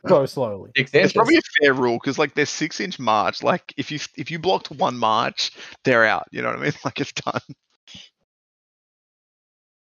Go 0.06 0.24
slowly. 0.26 0.70
Six 0.76 0.90
It's 0.90 0.94
inches. 0.94 1.12
probably 1.12 1.36
a 1.36 1.40
fair 1.60 1.74
rule 1.74 1.98
because 1.98 2.18
like 2.18 2.34
there's 2.34 2.50
six 2.50 2.80
inch 2.80 2.98
march. 2.98 3.42
Like 3.42 3.74
if 3.76 3.90
you 3.90 3.98
if 4.16 4.30
you 4.30 4.38
blocked 4.38 4.70
one 4.70 4.96
march, 4.96 5.50
they're 5.84 6.04
out. 6.04 6.26
You 6.30 6.42
know 6.42 6.48
what 6.50 6.58
I 6.58 6.62
mean? 6.62 6.72
Like 6.84 7.00
it's 7.00 7.12
done. 7.12 7.40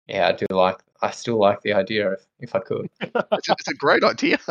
Yeah, 0.07 0.27
I 0.27 0.31
do 0.31 0.45
like. 0.49 0.77
I 1.01 1.11
still 1.11 1.37
like 1.37 1.61
the 1.61 1.73
idea 1.73 2.11
if 2.13 2.25
if 2.39 2.55
I 2.55 2.59
could. 2.59 2.89
It's 3.01 3.49
a, 3.49 3.51
it's 3.59 3.67
a 3.67 3.73
great 3.75 4.03
idea. 4.03 4.37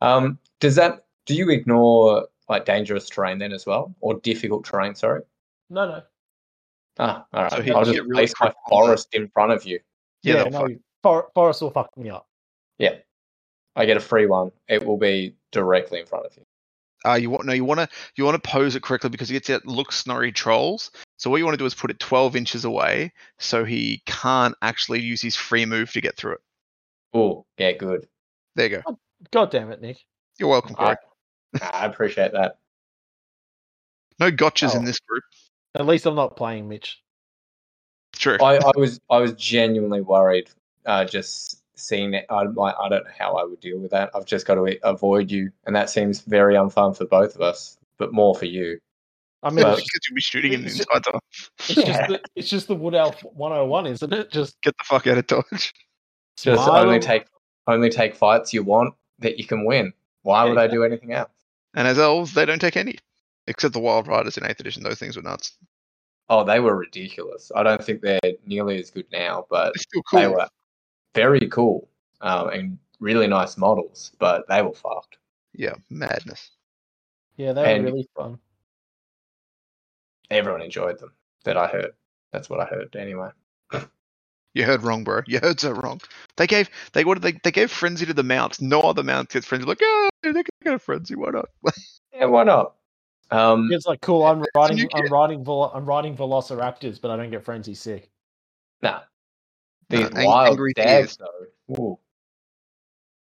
Um, 0.00 0.40
does 0.58 0.74
that? 0.74 1.04
Do 1.26 1.34
you 1.36 1.48
ignore 1.50 2.26
like 2.48 2.64
dangerous 2.64 3.08
terrain 3.08 3.38
then 3.38 3.52
as 3.52 3.66
well, 3.66 3.94
or 4.00 4.14
difficult 4.18 4.64
terrain? 4.64 4.96
Sorry. 4.96 5.22
No, 5.70 5.86
no. 5.86 6.02
Ah, 6.98 7.24
all 7.32 7.42
right. 7.44 7.52
So 7.52 7.58
I'll 7.72 7.84
just 7.84 7.92
get 7.94 8.02
really 8.02 8.14
place 8.14 8.32
my 8.40 8.46
quick 8.46 8.56
on 8.56 8.80
that. 8.80 8.84
forest 8.86 9.08
in 9.12 9.28
front 9.28 9.52
of 9.52 9.64
you. 9.64 9.78
Yeah, 10.24 10.38
Yeah, 10.38 10.44
no. 10.48 10.60
fuck- 10.62 10.70
For, 11.04 11.28
Forest 11.36 11.62
will 11.62 11.70
fuck 11.70 11.96
me 11.96 12.10
up. 12.10 12.26
I 13.76 13.86
get 13.86 13.96
a 13.96 14.00
free 14.00 14.26
one. 14.26 14.52
It 14.68 14.84
will 14.84 14.98
be 14.98 15.34
directly 15.50 16.00
in 16.00 16.06
front 16.06 16.26
of 16.26 16.36
you. 16.36 16.44
Uh, 17.04 17.14
you 17.14 17.30
want 17.30 17.44
no, 17.46 17.52
you 17.52 17.64
want 17.64 17.80
to 17.80 17.88
you 18.14 18.24
want 18.24 18.40
to 18.40 18.48
pose 18.48 18.76
it 18.76 18.82
correctly 18.82 19.10
because 19.10 19.28
he 19.28 19.32
gets 19.32 19.48
that 19.48 19.66
look 19.66 19.90
snorri 19.90 20.30
trolls. 20.30 20.90
So 21.16 21.30
what 21.30 21.38
you 21.38 21.44
want 21.44 21.54
to 21.54 21.58
do 21.58 21.66
is 21.66 21.74
put 21.74 21.90
it 21.90 21.98
12 21.98 22.36
inches 22.36 22.64
away, 22.64 23.12
so 23.38 23.64
he 23.64 24.02
can't 24.06 24.54
actually 24.62 25.00
use 25.00 25.20
his 25.20 25.34
free 25.34 25.66
move 25.66 25.90
to 25.92 26.00
get 26.00 26.16
through 26.16 26.34
it. 26.34 26.40
Oh, 27.14 27.44
yeah, 27.58 27.72
good. 27.72 28.06
There 28.54 28.68
you 28.68 28.82
go. 28.86 28.98
God 29.30 29.50
damn 29.50 29.70
it, 29.72 29.80
Nick. 29.80 29.98
You're 30.38 30.48
welcome, 30.48 30.74
Corey. 30.74 30.96
I, 31.60 31.70
I 31.72 31.86
appreciate 31.86 32.32
that. 32.32 32.58
No 34.18 34.30
gotchas 34.30 34.74
in 34.74 34.82
Oh. 34.82 34.86
this 34.86 35.00
group. 35.00 35.24
At 35.74 35.86
least 35.86 36.06
I'm 36.06 36.14
not 36.14 36.36
playing 36.36 36.68
Mitch. 36.68 37.02
True. 38.14 38.36
I, 38.40 38.56
I 38.56 38.72
was 38.76 39.00
I 39.10 39.18
was 39.18 39.32
genuinely 39.32 40.02
worried. 40.02 40.50
Uh, 40.84 41.04
just 41.04 41.61
seeing 41.74 42.14
it, 42.14 42.26
I 42.30 42.42
like 42.42 42.74
I 42.80 42.88
don't 42.88 43.04
know 43.04 43.10
how 43.18 43.34
I 43.36 43.44
would 43.44 43.60
deal 43.60 43.78
with 43.78 43.90
that. 43.92 44.10
I've 44.14 44.26
just 44.26 44.46
got 44.46 44.54
to 44.56 44.78
avoid 44.82 45.30
you, 45.30 45.50
and 45.66 45.74
that 45.76 45.90
seems 45.90 46.20
very 46.20 46.54
unfun 46.54 46.96
for 46.96 47.04
both 47.06 47.34
of 47.34 47.40
us, 47.40 47.78
but 47.98 48.12
more 48.12 48.34
for 48.34 48.46
you. 48.46 48.78
I 49.44 49.50
mean, 49.50 49.66
it's, 49.66 49.80
because 49.80 50.00
you'll 50.08 50.14
be 50.14 50.20
shooting 50.20 50.52
him 50.52 50.60
the 50.62 50.66
it's- 50.68 50.80
entire 50.80 51.00
time. 51.00 51.20
it's 51.58 51.74
just 51.74 52.08
the, 52.08 52.20
it's 52.36 52.48
just 52.48 52.68
the 52.68 52.74
Wood 52.76 52.94
Elf 52.94 53.20
101, 53.22 53.86
isn't 53.86 54.12
it? 54.12 54.30
Just 54.30 54.60
Get 54.62 54.74
the 54.78 54.84
fuck 54.84 55.06
out 55.06 55.18
of 55.18 55.26
Dodge. 55.26 55.72
Just 56.36 56.64
smile 56.64 56.84
only 56.84 56.98
take 57.00 57.26
only 57.66 57.90
take 57.90 58.14
fights 58.14 58.52
you 58.54 58.62
want 58.62 58.94
that 59.18 59.38
you 59.38 59.44
can 59.46 59.64
win. 59.64 59.92
Why 60.22 60.44
Yeah, 60.44 60.50
would 60.50 60.58
I 60.58 60.66
do 60.68 60.84
anything 60.84 61.12
else? 61.12 61.30
And 61.74 61.88
as 61.88 61.98
elves, 61.98 62.34
they 62.34 62.44
don't 62.46 62.60
take 62.60 62.76
any, 62.76 62.98
except 63.46 63.72
the 63.74 63.80
Wild 63.80 64.06
Riders 64.06 64.36
in 64.36 64.44
Eighth 64.46 64.60
Edition. 64.60 64.82
Those 64.82 64.98
things 64.98 65.16
were 65.16 65.22
nuts. 65.22 65.56
Oh, 66.28 66.44
they 66.44 66.60
were 66.60 66.76
ridiculous. 66.76 67.50
I 67.54 67.62
don't 67.62 67.82
think 67.84 68.00
they're 68.00 68.18
nearly 68.46 68.78
as 68.78 68.90
good 68.90 69.06
now, 69.12 69.44
but 69.50 69.72
They're 69.74 69.82
still 69.82 70.02
they 70.12 70.24
cool. 70.26 70.34
were 70.34 70.48
very 71.14 71.48
cool 71.48 71.88
um, 72.20 72.48
and 72.50 72.78
really 73.00 73.26
nice 73.26 73.56
models. 73.56 74.12
But 74.18 74.46
they 74.48 74.62
were 74.62 74.72
fucked. 74.72 75.18
Yeah, 75.54 75.74
madness. 75.90 76.50
Yeah, 77.36 77.52
they 77.52 77.78
were 77.78 77.84
really 77.84 78.08
fun. 78.16 78.38
Everyone 80.30 80.62
enjoyed 80.62 80.98
them. 80.98 81.12
That 81.44 81.56
I 81.56 81.66
heard. 81.66 81.92
That's 82.32 82.48
what 82.48 82.60
I 82.60 82.64
heard 82.66 82.94
anyway. 82.96 83.30
You 84.54 84.64
heard 84.64 84.82
wrong, 84.82 85.02
bro. 85.02 85.22
You 85.26 85.38
heard 85.42 85.60
so 85.60 85.70
wrong. 85.72 86.00
They 86.36 86.46
gave 86.46 86.68
they 86.92 87.04
what 87.04 87.14
did 87.14 87.22
they 87.22 87.40
they 87.42 87.50
gave 87.50 87.70
frenzy 87.70 88.04
to 88.06 88.12
the 88.14 88.22
mounts. 88.22 88.60
No 88.60 88.80
other 88.82 89.02
mount 89.02 89.30
gets 89.30 89.46
frenzy. 89.46 89.66
Like, 89.66 89.80
yeah, 89.80 90.08
they 90.22 90.32
can 90.42 90.44
get 90.62 90.74
a 90.74 90.78
frenzy. 90.78 91.16
Why 91.16 91.30
not? 91.30 91.48
Yeah, 92.14 92.26
why 92.26 92.44
not? 92.44 92.74
Um, 93.30 93.72
It's 93.72 93.86
like 93.86 94.02
cool. 94.02 94.24
I'm 94.24 94.44
riding. 94.54 94.86
I'm 94.92 95.06
riding. 95.06 95.42
Vel- 95.42 95.72
I'm 95.74 95.86
riding 95.86 96.14
Velociraptors, 96.14 97.00
but 97.00 97.10
I 97.10 97.16
don't 97.16 97.30
get 97.30 97.42
frenzy 97.42 97.74
sick. 97.74 98.10
nah. 98.82 99.00
These 99.92 100.06
uh, 100.06 100.10
ang- 100.16 100.26
wild 100.26 100.48
angry 100.50 100.72
stags, 100.72 101.16
though. 101.16 101.74
Ooh. 101.78 101.98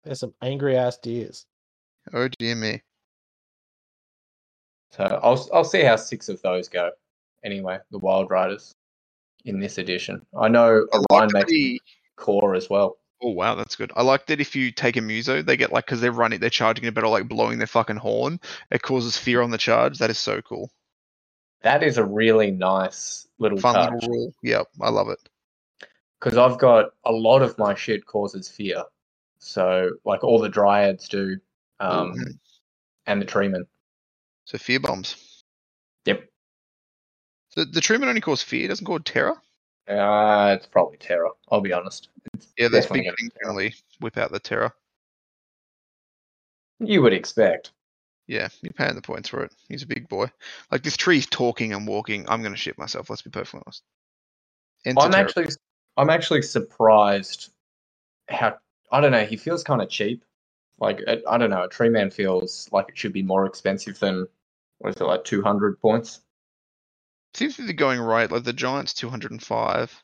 There's 0.03 0.20
some 0.20 0.34
angry 0.41 0.78
ass 0.78 0.97
deers. 0.97 1.45
oh 2.13 2.28
dear 2.39 2.55
me. 2.55 2.82
So 4.91 5.03
I'll 5.24 5.49
I'll 5.53 5.63
see 5.63 5.82
how 5.84 5.95
six 5.95 6.30
of 6.30 6.41
those 6.41 6.70
go. 6.70 6.91
Anyway, 7.43 7.78
the 7.91 7.99
Wild 7.99 8.30
Riders 8.30 8.74
in 9.45 9.59
this 9.59 9.78
edition. 9.78 10.26
I 10.38 10.47
know 10.47 10.86
I 10.93 10.97
like 10.97 11.11
Orion 11.11 11.28
that 11.30 11.34
makes 11.34 11.51
the- 11.51 11.82
core 12.15 12.55
as 12.55 12.70
well. 12.70 12.97
Oh 13.22 13.32
wow, 13.32 13.55
that's 13.55 13.76
good. 13.76 13.91
I 13.95 14.03
like 14.03 14.28
that 14.28 14.39
if 14.39 14.55
you 14.55 14.72
take 14.72 14.95
a 14.95 15.01
muso, 15.01 15.41
they 15.41 15.57
get 15.57 15.72
like 15.74 15.86
because 15.86 16.01
they're 16.01 16.11
running, 16.11 16.39
they're 16.39 16.49
charging 16.51 16.86
a 16.86 16.91
bit 16.91 17.03
or 17.03 17.09
like 17.09 17.28
blowing 17.28 17.57
their 17.57 17.65
fucking 17.68 17.95
horn. 17.97 18.39
It 18.70 18.82
causes 18.84 19.18
fear 19.18 19.41
on 19.41 19.49
the 19.49 19.57
charge. 19.57 19.97
That 19.97 20.09
is 20.11 20.20
so 20.20 20.41
cool. 20.41 20.70
That 21.61 21.82
is 21.82 21.97
a 21.97 22.03
really 22.05 22.51
nice 22.51 23.28
little 23.39 23.57
Fun 23.59 23.74
touch. 23.74 23.93
little 23.93 24.09
rule. 24.09 24.34
Yep, 24.43 24.68
I 24.82 24.89
love 24.89 25.09
it. 25.09 25.18
Because 26.20 26.38
I've 26.38 26.57
got 26.57 26.91
a 27.05 27.11
lot 27.11 27.41
of 27.41 27.57
my 27.57 27.76
shit 27.76 28.05
causes 28.05 28.49
fear. 28.49 28.84
So 29.39 29.91
like 30.03 30.24
all 30.24 30.39
the 30.39 30.49
dryads 30.49 31.07
do, 31.07 31.38
um, 31.80 32.15
and 33.05 33.22
the 33.22 33.26
treemen. 33.26 33.68
So 34.45 34.57
fear 34.57 34.80
bombs. 34.80 35.43
Yep. 36.05 36.28
The 37.55 37.65
the 37.65 37.82
treeman 37.82 38.07
only 38.07 38.22
causes 38.22 38.43
fear, 38.43 38.65
it 38.65 38.70
doesn't 38.70 38.86
cause 38.86 39.01
terror. 39.05 39.36
Uh, 39.88 40.53
it's 40.57 40.65
probably 40.68 40.97
Terror. 40.97 41.30
I'll 41.49 41.61
be 41.61 41.72
honest. 41.72 42.09
It's 42.34 42.47
Yeah, 42.57 42.68
definitely 42.68 42.99
big 42.99 43.05
gonna 43.05 43.15
be 43.15 43.22
things 43.22 43.34
Terror. 43.34 43.43
generally 43.43 43.76
whip 44.01 44.18
out 44.18 44.32
the 44.32 44.39
terror. 44.39 44.74
You 46.80 47.01
would 47.03 47.13
expect. 47.13 47.72
Yeah, 48.28 48.49
you're 48.61 48.74
paying 48.74 48.95
the 48.95 49.01
points 49.01 49.30
for 49.30 49.43
it. 49.43 49.53
He's 49.70 49.84
a 49.84 49.88
big 49.88 50.09
boy. 50.09 50.30
Like 50.72 50.84
this 50.84 50.97
tree's 50.97 51.26
talking 51.26 51.74
and 51.74 51.88
walking. 51.88 52.28
I'm 52.28 52.43
gonna 52.43 52.57
shit 52.57 52.78
myself. 52.78 53.09
Let's 53.09 53.22
be 53.22 53.30
perfectly 53.30 53.61
honest. 53.65 53.84
Enter 54.86 54.99
I'm 55.01 55.11
terror. 55.11 55.24
actually, 55.24 55.47
I'm 55.98 56.10
actually 56.10 56.43
surprised 56.43 57.52
how 58.30 58.58
I 58.91 59.02
don't 59.02 59.12
know. 59.12 59.26
He 59.26 59.36
feels 59.36 59.64
kind 59.64 59.82
of 59.82 59.89
cheap. 59.89 60.24
Like 60.80 61.02
I 61.28 61.38
don't 61.38 61.50
know. 61.50 61.64
A 61.64 61.70
tree 61.70 61.89
man 61.89 62.12
feels 62.12 62.70
like 62.72 62.89
it 62.89 62.98
should 62.98 63.14
be 63.14 63.24
more 63.24 63.45
expensive 63.45 64.00
than 64.00 64.28
what 64.78 64.95
is 64.95 65.02
it 65.02 65.06
like 65.06 65.24
200 65.24 65.82
points. 65.82 66.22
seems 67.34 67.56
to 67.56 67.66
be 67.66 67.74
going 67.74 68.00
right. 68.00 68.32
Like 68.32 68.43
the 68.43 68.54
Giants, 68.54 68.93
205. 68.93 70.04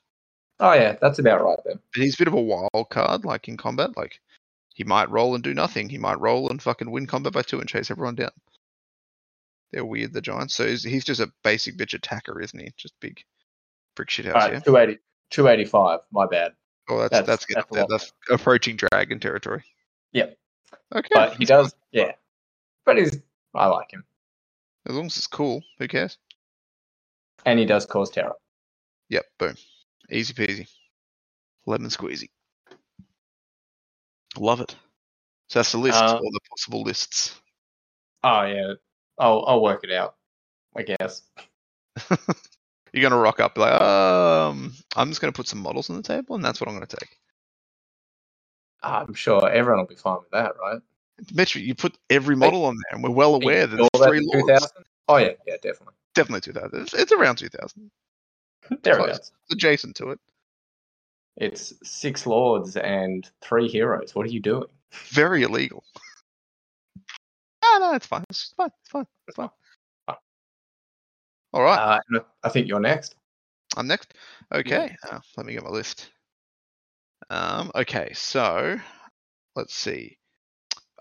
Oh 0.59 0.73
yeah, 0.73 0.95
that's 0.99 1.19
about 1.19 1.43
right 1.43 1.59
then. 1.65 1.79
But 1.93 2.03
he's 2.03 2.15
a 2.15 2.17
bit 2.17 2.27
of 2.27 2.33
a 2.33 2.41
wild 2.41 2.89
card, 2.89 3.23
like 3.23 3.47
in 3.47 3.57
combat. 3.57 3.95
Like 3.95 4.19
he 4.73 4.83
might 4.83 5.11
roll 5.11 5.35
and 5.35 5.43
do 5.43 5.53
nothing. 5.53 5.89
He 5.89 5.97
might 5.99 6.19
roll 6.19 6.49
and 6.49 6.61
fucking 6.61 6.89
win 6.89 7.05
combat 7.05 7.33
by 7.33 7.43
two 7.43 7.59
and 7.59 7.69
chase 7.69 7.91
everyone 7.91 8.15
down. 8.15 8.31
They're 9.71 9.85
weird, 9.85 10.13
the 10.13 10.21
Giants. 10.21 10.55
So 10.55 10.67
he's, 10.67 10.83
he's 10.83 11.03
just 11.03 11.19
a 11.19 11.31
basic 11.43 11.77
bitch 11.77 11.95
attacker, 11.95 12.39
isn't 12.39 12.59
he? 12.59 12.71
Just 12.77 12.93
big 12.99 13.23
brick 13.95 14.09
shit 14.09 14.25
house. 14.25 14.35
All 14.35 14.41
right, 14.41 14.53
yeah. 14.53 14.59
280, 14.59 14.99
285. 15.33 15.99
My 16.11 16.25
bad. 16.25 16.53
Oh, 16.89 16.99
that's 16.99 17.09
that's- 17.11 17.27
that's, 17.27 17.45
getting 17.45 17.63
that's 17.71 17.81
up 17.81 17.89
there. 17.89 17.97
That's 17.97 18.13
approaching 18.29 18.77
dragon 18.77 19.19
territory. 19.19 19.63
Yep. 20.13 20.37
Okay. 20.95 21.09
But 21.13 21.35
he 21.35 21.45
does, 21.45 21.73
yeah. 21.91 22.13
But 22.85 22.97
he's, 22.97 23.19
I 23.55 23.67
like 23.67 23.91
him, 23.91 24.03
As 24.85 24.95
long 24.95 25.07
as 25.07 25.17
it's 25.17 25.27
cool, 25.27 25.63
who 25.79 25.87
cares? 25.87 26.17
and 27.45 27.59
he 27.59 27.65
does 27.65 27.85
cause 27.85 28.09
terror. 28.09 28.35
Yep. 29.09 29.25
Boom. 29.37 29.55
Easy 30.09 30.33
peasy. 30.33 30.69
Lemon 31.65 31.89
squeezy. 31.89 32.29
Love 34.37 34.61
it. 34.61 34.75
So 35.49 35.59
that's 35.59 35.71
the 35.71 35.77
list. 35.77 36.01
Uh, 36.01 36.15
all 36.15 36.31
the 36.31 36.39
possible 36.49 36.83
lists. 36.83 37.39
Oh 38.23 38.43
yeah, 38.43 38.73
I'll 39.19 39.43
I'll 39.47 39.61
work 39.61 39.83
it 39.83 39.91
out. 39.91 40.15
I 40.75 40.83
guess. 40.83 41.21
You're 42.93 43.01
gonna 43.01 43.21
rock 43.21 43.39
up 43.39 43.57
like, 43.57 43.81
um, 43.81 44.73
I'm 44.95 45.09
just 45.09 45.19
gonna 45.19 45.33
put 45.33 45.47
some 45.47 45.59
models 45.59 45.89
on 45.89 45.95
the 45.95 46.03
table, 46.03 46.35
and 46.35 46.45
that's 46.45 46.61
what 46.61 46.69
I'm 46.69 46.75
gonna 46.75 46.85
take. 46.85 47.17
I'm 48.83 49.13
sure 49.15 49.49
everyone 49.49 49.79
will 49.79 49.87
be 49.87 49.95
fine 49.95 50.19
with 50.19 50.29
that, 50.31 50.53
right? 50.61 50.79
Mitch, 51.33 51.55
you 51.55 51.73
put 51.73 51.97
every 52.09 52.35
model 52.35 52.65
on 52.65 52.75
there, 52.75 52.95
and 52.95 53.03
we're 53.03 53.09
well 53.09 53.33
aware 53.33 53.65
that 53.65 53.75
there's 53.77 54.07
three 54.07 54.19
lords. 54.19 54.47
2000? 54.47 54.69
Oh 55.07 55.17
yeah, 55.17 55.31
yeah, 55.47 55.55
definitely. 55.61 55.95
Definitely 56.13 56.41
2000. 56.41 56.81
It's, 56.81 56.93
it's 56.93 57.11
around 57.11 57.37
2000. 57.37 57.91
There 58.83 58.95
Close. 58.95 59.09
it 59.09 59.19
is. 59.19 59.31
Adjacent 59.51 59.95
to 59.97 60.11
it. 60.11 60.19
It's 61.35 61.73
six 61.83 62.25
lords 62.25 62.77
and 62.77 63.29
three 63.41 63.67
heroes. 63.67 64.15
What 64.15 64.25
are 64.25 64.29
you 64.29 64.39
doing? 64.39 64.67
Very 64.91 65.43
illegal. 65.43 65.83
Ah, 67.65 67.77
no, 67.79 67.93
it's 67.93 68.05
fine. 68.05 68.25
It's 68.29 68.53
fine. 68.57 68.69
It's 68.81 68.89
fine. 68.89 69.05
It's. 69.25 69.37
Fine. 69.37 69.49
All 71.53 71.61
right. 71.61 71.99
Uh, 72.13 72.19
I 72.43 72.49
think 72.49 72.67
you're 72.67 72.79
next. 72.79 73.15
I'm 73.77 73.87
next. 73.87 74.13
Okay, 74.53 74.95
uh, 75.09 75.19
let 75.37 75.45
me 75.45 75.53
get 75.53 75.63
my 75.63 75.69
list. 75.69 76.11
Um, 77.29 77.71
okay, 77.75 78.11
so 78.13 78.77
let's 79.55 79.73
see. 79.73 80.17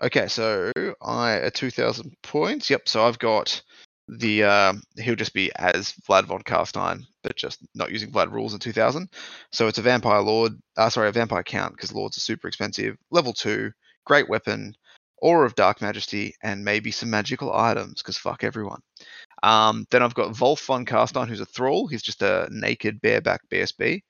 Okay, 0.01 0.27
so 0.27 0.71
I 1.01 1.33
at 1.39 1.53
2,000 1.53 2.15
points. 2.23 2.69
Yep. 2.69 2.89
So 2.89 3.05
I've 3.05 3.19
got 3.19 3.61
the 4.07 4.43
um, 4.43 4.81
he'll 4.97 5.15
just 5.15 5.33
be 5.33 5.51
as 5.55 5.93
Vlad 6.07 6.25
von 6.25 6.41
Carstein, 6.41 7.05
but 7.21 7.35
just 7.35 7.59
not 7.73 7.91
using 7.91 8.11
Vlad 8.11 8.31
rules 8.31 8.53
in 8.53 8.59
2,000. 8.59 9.07
So 9.51 9.67
it's 9.67 9.77
a 9.77 9.83
vampire 9.83 10.21
lord. 10.21 10.53
Uh, 10.75 10.89
sorry, 10.89 11.09
a 11.09 11.11
vampire 11.11 11.43
count 11.43 11.75
because 11.75 11.93
lords 11.93 12.17
are 12.17 12.21
super 12.21 12.47
expensive. 12.47 12.97
Level 13.11 13.33
two, 13.33 13.71
great 14.05 14.27
weapon, 14.27 14.75
aura 15.19 15.45
of 15.45 15.55
dark 15.55 15.81
majesty, 15.81 16.33
and 16.43 16.65
maybe 16.65 16.91
some 16.91 17.09
magical 17.09 17.53
items 17.53 18.01
because 18.01 18.17
fuck 18.17 18.43
everyone. 18.43 18.81
Um, 19.43 19.85
then 19.91 20.01
I've 20.01 20.15
got 20.15 20.39
Wolf 20.39 20.61
von 20.65 20.85
Carstein, 20.85 21.27
who's 21.27 21.41
a 21.41 21.45
thrall. 21.45 21.85
He's 21.87 22.01
just 22.01 22.21
a 22.21 22.47
naked 22.49 23.01
bareback 23.01 23.41
BSB. 23.51 24.01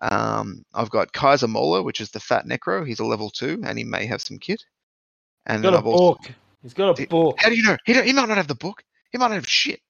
Um, 0.00 0.64
I've 0.74 0.90
got 0.90 1.12
Kaiser 1.12 1.46
Mola, 1.46 1.82
which 1.82 2.00
is 2.00 2.10
the 2.10 2.18
fat 2.20 2.46
necro. 2.46 2.86
He's 2.86 2.98
a 2.98 3.04
level 3.04 3.30
two, 3.30 3.60
and 3.64 3.78
he 3.78 3.84
may 3.84 4.04
have 4.06 4.20
some 4.20 4.38
kit. 4.38 4.60
And 5.46 5.58
He's 5.64 5.70
got 5.70 5.74
a 5.74 5.78
I've 5.78 5.86
also, 5.86 6.18
book. 6.18 6.30
He's 6.62 6.74
got 6.74 6.98
a 6.98 7.06
book. 7.06 7.36
how 7.38 7.48
do 7.48 7.54
you 7.56 7.62
know? 7.62 7.76
He, 7.84 7.92
don't, 7.92 8.04
he 8.06 8.12
might 8.12 8.28
not 8.28 8.36
have 8.36 8.48
the 8.48 8.54
book. 8.56 8.82
He 9.12 9.18
might 9.18 9.28
not 9.28 9.34
have 9.36 9.48
shit. 9.48 9.80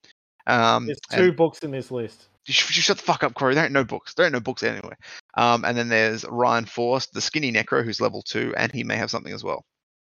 Um, 0.46 0.86
There's 0.86 0.98
and- 1.10 1.20
two 1.20 1.32
books 1.32 1.60
in 1.60 1.70
this 1.70 1.90
list. 1.90 2.28
you 2.46 2.52
sh- 2.52 2.72
shut 2.72 2.98
the 2.98 3.02
fuck 3.02 3.22
up, 3.24 3.32
Corey. 3.34 3.54
There 3.54 3.64
ain't 3.64 3.72
no 3.72 3.84
books. 3.84 4.12
There 4.14 4.26
ain't 4.26 4.32
no 4.34 4.40
books 4.40 4.62
anyway. 4.62 4.94
Um, 5.38 5.64
and 5.64 5.76
then 5.78 5.88
there's 5.88 6.24
Ryan 6.26 6.66
Forst, 6.66 7.14
the 7.14 7.20
skinny 7.22 7.50
necro, 7.52 7.82
who's 7.84 8.00
level 8.00 8.20
two, 8.22 8.52
and 8.56 8.70
he 8.72 8.84
may 8.84 8.96
have 8.96 9.10
something 9.10 9.32
as 9.32 9.42
well. 9.44 9.64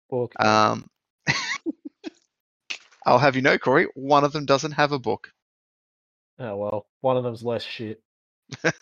Book. 0.09 0.33
Um, 0.39 0.85
I'll 3.07 3.19
have 3.19 3.37
you 3.37 3.41
know, 3.41 3.57
Corey, 3.57 3.87
one 3.95 4.25
of 4.25 4.33
them 4.33 4.45
doesn't 4.45 4.73
have 4.73 4.91
a 4.91 4.99
book. 4.99 5.31
oh 6.39 6.57
well, 6.57 6.87
one 6.99 7.15
of 7.15 7.23
them's 7.23 7.41
less 7.41 7.63
shit. 7.63 8.01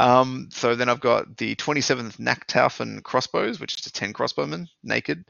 um, 0.00 0.48
so 0.52 0.76
then 0.76 0.88
I've 0.88 1.00
got 1.00 1.36
the 1.36 1.56
27th 1.56 2.18
Nachtaufen 2.18 3.02
crossbows, 3.02 3.58
which 3.58 3.78
is 3.78 3.86
a 3.86 3.92
10 3.92 4.12
crossbowmen 4.12 4.68
naked. 4.84 5.24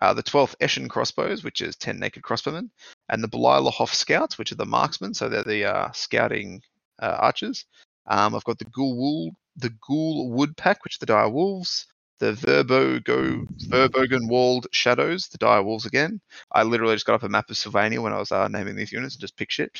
Uh, 0.00 0.14
the 0.14 0.22
12th 0.22 0.54
Eschen 0.60 0.88
crossbows, 0.88 1.42
which 1.42 1.60
is 1.60 1.76
10 1.76 1.98
naked 1.98 2.22
crossbowmen. 2.22 2.70
And 3.08 3.22
the 3.22 3.28
Belilahoff 3.28 3.92
scouts, 3.92 4.38
which 4.38 4.52
are 4.52 4.56
the 4.56 4.64
marksmen, 4.64 5.14
so 5.14 5.28
they're 5.28 5.42
the 5.42 5.64
uh, 5.64 5.90
scouting 5.92 6.62
uh, 7.00 7.16
archers. 7.20 7.66
Um, 8.06 8.34
I've 8.34 8.44
got 8.44 8.58
the 8.58 8.66
Ghoul 8.66 8.96
Wool, 8.96 9.30
the 9.56 9.72
Ghoul 9.86 10.30
Wood 10.30 10.56
Pack, 10.56 10.84
which 10.84 10.96
are 10.96 11.00
the 11.00 11.06
dire 11.06 11.28
wolves. 11.28 11.86
The 12.22 12.34
Verbogo, 12.34 13.44
Verbogen 13.66 14.28
Walled 14.28 14.68
Shadows, 14.70 15.26
the 15.26 15.38
dire 15.38 15.64
wolves 15.64 15.86
again. 15.86 16.20
I 16.52 16.62
literally 16.62 16.94
just 16.94 17.04
got 17.04 17.16
up 17.16 17.24
a 17.24 17.28
map 17.28 17.50
of 17.50 17.56
Sylvania 17.56 18.00
when 18.00 18.12
I 18.12 18.18
was 18.20 18.30
uh, 18.30 18.46
naming 18.46 18.76
these 18.76 18.92
units 18.92 19.16
and 19.16 19.20
just 19.20 19.36
pick 19.36 19.50
shit. 19.50 19.76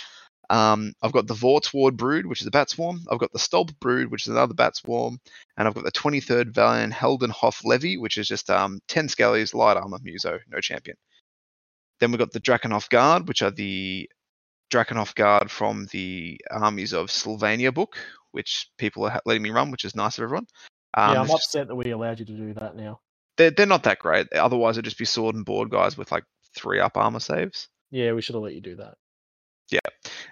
Um, 0.51 0.93
I've 1.01 1.13
got 1.13 1.29
the 1.29 1.35
Vortsward 1.35 1.97
Brood, 1.97 2.27
which 2.27 2.41
is 2.41 2.49
a 2.49 2.51
bat 2.51 2.69
swarm. 2.69 3.03
I've 3.09 3.21
got 3.21 3.33
the 3.33 3.39
Stolp 3.39 3.79
Brood, 3.79 4.11
which 4.11 4.27
is 4.27 4.33
another 4.33 4.55
bat 4.55 4.75
swarm. 4.75 5.21
And 5.57 5.69
I've 5.69 5.75
got 5.75 5.85
the 5.85 5.93
23rd 5.93 6.53
Valiant 6.53 6.93
Heldenhoff 6.93 7.65
Levy, 7.65 7.97
which 7.97 8.19
is 8.19 8.27
just 8.27 8.51
um, 8.51 8.81
10 8.89 9.07
Skellies, 9.07 9.55
light 9.55 9.77
armor, 9.77 10.01
Muso, 10.03 10.41
no 10.49 10.59
champion. 10.59 10.97
Then 12.01 12.11
we've 12.11 12.19
got 12.19 12.33
the 12.33 12.41
Drakenhof 12.41 12.89
Guard, 12.89 13.29
which 13.29 13.43
are 13.43 13.53
the 13.53 14.11
Drakenhof 14.73 15.15
Guard 15.15 15.49
from 15.49 15.87
the 15.93 16.41
Armies 16.51 16.93
of 16.93 17.09
Sylvania 17.09 17.71
book, 17.71 17.99
which 18.33 18.69
people 18.79 19.05
are 19.05 19.21
letting 19.25 19.43
me 19.43 19.51
run, 19.51 19.71
which 19.71 19.85
is 19.85 19.95
nice 19.95 20.19
of 20.19 20.25
everyone. 20.25 20.49
Um, 20.95 21.13
yeah, 21.15 21.21
I'm 21.21 21.27
just- 21.27 21.47
upset 21.47 21.69
that 21.69 21.75
we 21.77 21.91
allowed 21.91 22.21
you 22.21 22.27
to 22.27 22.33
do 22.33 22.55
that 22.55 22.77
now. 22.77 23.01
they're, 23.37 23.51
they're 23.51 23.67
not 23.67 23.85
that 23.85 23.99
great. 23.99 24.33
Otherwise, 24.33 24.77
it'd 24.77 24.85
just 24.85 24.99
be 24.99 25.05
sword 25.05 25.35
and 25.35 25.45
board 25.45 25.71
guys 25.71 25.97
with 25.97 26.13
like 26.13 26.25
three 26.55 26.81
up 26.81 26.97
armor 26.97 27.21
saves. 27.21 27.69
Yeah, 27.91 28.13
we 28.13 28.23
should 28.23 28.35
have 28.35 28.43
let 28.43 28.55
you 28.55 28.61
do 28.61 28.77
that. 28.77 28.95
Yeah. 29.71 29.81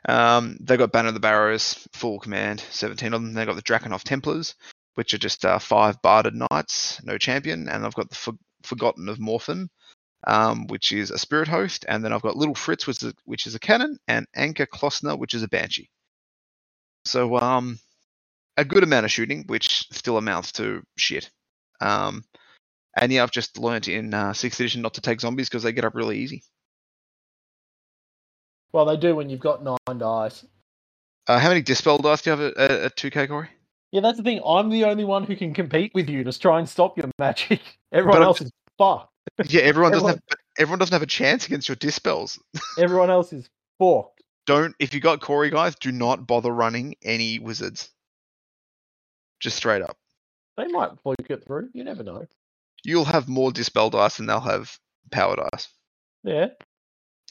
Um, 0.07 0.59
they 0.61 0.77
got 0.77 0.93
Banner 0.93 1.09
of 1.09 1.15
the 1.15 1.21
Barrows, 1.21 1.87
full 1.95 2.19
command, 2.19 2.61
17 2.71 3.15
of 3.15 3.23
them. 3.23 3.33
They 3.33 3.47
got 3.47 3.57
the 3.57 3.63
Drakenhof 3.63 4.03
Templars, 4.03 4.55
which 4.97 5.15
are 5.15 5.19
just 5.19 5.45
uh, 5.47 5.59
five 5.59 6.01
barded 6.03 6.35
knights, 6.35 7.03
no 7.05 7.17
champion. 7.17 7.69
And 7.69 7.87
I've 7.87 7.95
got 7.95 8.11
the 8.11 8.17
For- 8.17 8.35
Forgotten 8.65 9.09
of 9.09 9.19
Morphin, 9.19 9.71
um, 10.27 10.67
which 10.67 10.93
is 10.93 11.11
a 11.11 11.17
spirit 11.19 11.49
host. 11.49 11.87
And 11.89 12.05
then 12.05 12.13
I've 12.13 12.21
got 12.23 12.37
Little 12.37 12.55
Fritz, 12.55 12.87
which 12.87 13.03
is, 13.03 13.15
which 13.25 13.47
is 13.47 13.55
a 13.55 13.59
cannon, 13.59 13.97
and 14.07 14.27
Anka 14.37 14.67
Klosner, 14.67 15.19
which 15.19 15.33
is 15.33 15.43
a 15.43 15.49
banshee. 15.49 15.89
So, 17.07 17.39
um, 17.39 17.79
a 18.57 18.65
good 18.65 18.83
amount 18.83 19.05
of 19.05 19.11
shooting, 19.13 19.45
which 19.47 19.87
still 19.91 20.17
amounts 20.19 20.53
to 20.53 20.83
shit. 20.97 21.31
Um, 21.81 22.25
and 22.97 23.13
yeah, 23.13 23.23
I've 23.23 23.31
just 23.31 23.59
learnt 23.59 23.89
in 23.89 24.13
uh, 24.13 24.31
6th 24.31 24.55
edition 24.61 24.83
not 24.83 24.95
to 24.95 25.01
take 25.01 25.21
zombies 25.21 25.49
because 25.49 25.63
they 25.63 25.73
get 25.73 25.85
up 25.85 25.95
really 25.95 26.19
easy. 26.19 26.43
Well, 28.73 28.85
they 28.85 28.97
do 28.97 29.15
when 29.17 29.31
you've 29.31 29.41
got 29.41 29.63
nine 29.65 29.99
dice. 29.99 30.45
Uh, 31.27 31.39
how 31.39 31.49
many 31.49 31.63
dispel 31.63 31.99
dice 31.99 32.23
do 32.23 32.31
you 32.31 32.37
have 32.37 32.53
at, 32.53 32.57
at, 32.57 32.71
at 32.71 32.97
2k, 32.97 33.29
Corey? 33.29 33.49
Yeah, 33.93 34.01
that's 34.01 34.19
the 34.19 34.23
thing. 34.23 34.41
I'm 34.47 34.71
the 34.71 34.85
only 34.85 35.05
one 35.05 35.25
who 35.25 35.35
can 35.37 35.53
compete 35.53 35.93
with 35.95 36.09
you 36.09 36.23
to 36.25 36.39
try 36.39 36.59
and 36.59 36.69
stop 36.69 36.97
your 36.97 37.11
magic. 37.19 37.61
Everyone 37.93 38.23
else 38.23 38.41
is 38.41 38.51
fucked. 38.79 39.09
Yeah, 39.49 39.61
everyone 39.63 39.93
doesn't 39.93 40.07
Everyone- 40.09 40.23
have. 40.29 40.39
Everyone 40.59 40.79
doesn't 40.79 40.93
have 40.93 41.03
a 41.03 41.07
chance 41.07 41.47
against 41.47 41.69
your 41.69 41.77
dispels. 41.77 42.39
Everyone 42.79 43.11
else 43.11 43.33
is 43.33 43.49
fucked. 43.79 44.23
Don't. 44.47 44.75
If 44.79 44.93
you 44.93 45.01
got 45.01 45.21
Corey 45.21 45.51
guys, 45.51 45.75
do 45.77 45.93
not 45.93 46.27
bother 46.27 46.51
running 46.51 46.95
any 47.03 47.39
wizards. 47.39 47.91
Just 49.41 49.57
straight 49.57 49.83
up. 49.83 49.97
They 50.57 50.67
might 50.67 51.01
fluke 51.03 51.31
it 51.31 51.45
through. 51.47 51.71
You 51.73 51.85
never 51.85 52.03
know. 52.03 52.27
You'll 52.85 53.05
have 53.07 53.29
more 53.29 53.51
dispel 53.51 53.91
dice 53.91 54.19
than 54.19 54.27
they'll 54.27 54.41
have 54.41 54.79
power 55.11 55.37
dice. 55.37 55.69
Yeah. 56.23 56.49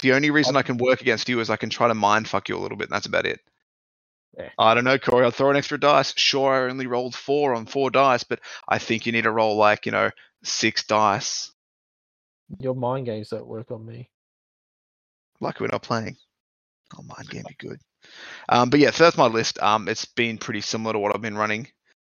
The 0.02 0.14
only 0.14 0.32
reason 0.32 0.56
I 0.56 0.62
can 0.62 0.78
work 0.78 1.02
against 1.02 1.30
you 1.30 1.40
is 1.40 1.50
I 1.50 1.58
can 1.58 1.70
try 1.70 1.88
to 1.88 1.94
mind 1.94 2.28
fuck 2.28 2.50
you 2.50 2.58
a 2.58 2.60
little 2.60 2.78
bit, 2.78 2.88
and 2.88 2.96
that's 2.96 3.06
about 3.06 3.26
it. 3.26 3.40
Yeah. 4.38 4.50
I 4.58 4.74
don't 4.74 4.84
know, 4.84 4.98
Corey. 4.98 5.26
I'll 5.26 5.32
throw 5.32 5.50
an 5.50 5.58
extra 5.58 5.80
dice. 5.80 6.14
Sure, 6.16 6.68
I 6.68 6.70
only 6.70 6.88
rolled 6.88 7.16
four 7.16 7.54
on 7.54 7.66
four 7.66 7.92
dice, 7.92 8.24
but 8.24 8.40
I 8.68 8.78
think 8.78 9.06
you 9.06 9.12
need 9.12 9.24
to 9.24 9.32
roll 9.32 9.58
like 9.58 9.86
you 9.86 9.92
know 9.92 10.10
six 10.44 10.86
dice. 10.86 11.52
Your 12.60 12.76
mind 12.76 13.06
games 13.06 13.30
don't 13.30 13.46
work 13.46 13.72
on 13.72 13.86
me. 13.86 14.10
Like 15.42 15.60
we're 15.60 15.68
not 15.68 15.84
playing. 15.84 16.18
Oh, 16.98 17.04
mind 17.04 17.30
game 17.30 17.44
be 17.48 17.56
good. 17.56 17.80
Um, 18.48 18.70
but 18.70 18.80
yeah, 18.80 18.92
so 18.92 19.04
that's 19.04 19.18
my 19.18 19.28
list. 19.28 19.62
Um, 19.62 19.88
it's 19.88 20.06
been 20.06 20.38
pretty 20.38 20.62
similar 20.62 20.94
to 20.94 21.00
what 21.00 21.14
I've 21.14 21.22
been 21.22 21.38
running 21.38 21.68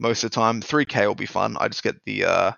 most 0.00 0.24
of 0.24 0.30
the 0.30 0.34
time. 0.34 0.60
3K 0.60 1.06
will 1.06 1.14
be 1.14 1.26
fun. 1.26 1.56
I 1.60 1.68
just 1.68 1.82
get 1.82 1.96
the 2.04 2.24
uh, 2.24 2.52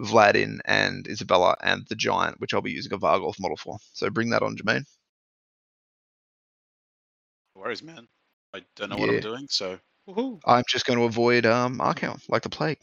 Vlad 0.00 0.34
in 0.34 0.60
and 0.64 1.06
Isabella 1.08 1.56
and 1.62 1.86
the 1.88 1.96
Giant, 1.96 2.40
which 2.40 2.54
I'll 2.54 2.62
be 2.62 2.72
using 2.72 2.92
a 2.92 2.98
Varghulf 2.98 3.40
model 3.40 3.56
for. 3.56 3.78
So 3.92 4.10
bring 4.10 4.30
that 4.30 4.42
on, 4.42 4.56
Jermaine. 4.56 4.84
No 7.54 7.62
worries, 7.62 7.82
man. 7.82 8.06
I 8.54 8.62
don't 8.76 8.90
know 8.90 8.96
what 8.96 9.10
I'm 9.10 9.20
doing, 9.20 9.46
so 9.50 9.78
woohoo. 10.08 10.40
I'm 10.44 10.64
just 10.68 10.86
going 10.86 10.98
to 10.98 11.04
avoid 11.04 11.46
um, 11.46 11.78
Archaon 11.78 12.20
like 12.28 12.42
the 12.42 12.48
plague. 12.48 12.78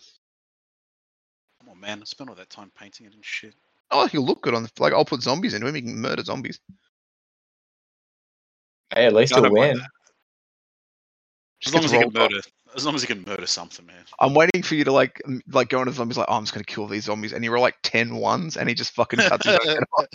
Come 1.60 1.70
on, 1.70 1.80
man. 1.80 2.02
I 2.02 2.06
spent 2.06 2.30
all 2.30 2.36
that 2.36 2.50
time 2.50 2.72
painting 2.78 3.06
it 3.06 3.14
and 3.14 3.24
shit. 3.24 3.56
Oh, 3.92 4.08
he'll 4.08 4.26
look 4.26 4.42
good 4.42 4.56
on 4.56 4.64
the 4.64 4.72
like. 4.80 4.94
I'll 4.94 5.06
put 5.06 5.22
zombies 5.22 5.54
into 5.54 5.68
him. 5.68 5.76
He 5.76 5.82
can 5.82 6.00
murder 6.00 6.24
zombies. 6.24 6.60
Hey, 8.94 9.06
at 9.06 9.14
least 9.14 9.34
I 9.34 9.40
you'll 9.40 9.52
win. 9.52 9.82
That. 11.64 11.70
As 11.70 11.74
long 11.74 11.84
as 11.86 11.92
he 11.92 11.98
can 11.98 12.04
rolled 12.06 12.18
up. 12.18 12.32
murder, 12.32 12.44
as 12.76 12.86
long 12.86 12.96
as 12.96 13.02
he 13.02 13.08
can 13.08 13.24
murder 13.24 13.48
something, 13.48 13.86
man. 13.86 14.04
I'm 14.20 14.34
waiting 14.34 14.64
for 14.64 14.76
you 14.76 14.84
to 14.84 14.92
like 14.92 15.22
like 15.50 15.70
go 15.70 15.80
into 15.82 15.94
zombies 15.94 16.18
like, 16.18 16.28
oh, 16.30 16.36
I'm 16.36 16.44
just 16.44 16.54
gonna 16.54 16.64
kill 16.64 16.88
these 16.88 17.06
zombies, 17.06 17.34
and 17.34 17.44
you 17.44 17.52
roll 17.52 17.62
like 17.62 17.78
10 17.84 18.16
ones, 18.16 18.58
and 18.58 18.68
he 18.70 18.76
just 18.76 18.94
fucking 18.94 19.20
cuts 19.30 19.46
his 19.46 19.64
head 19.64 19.84
off. 19.98 20.06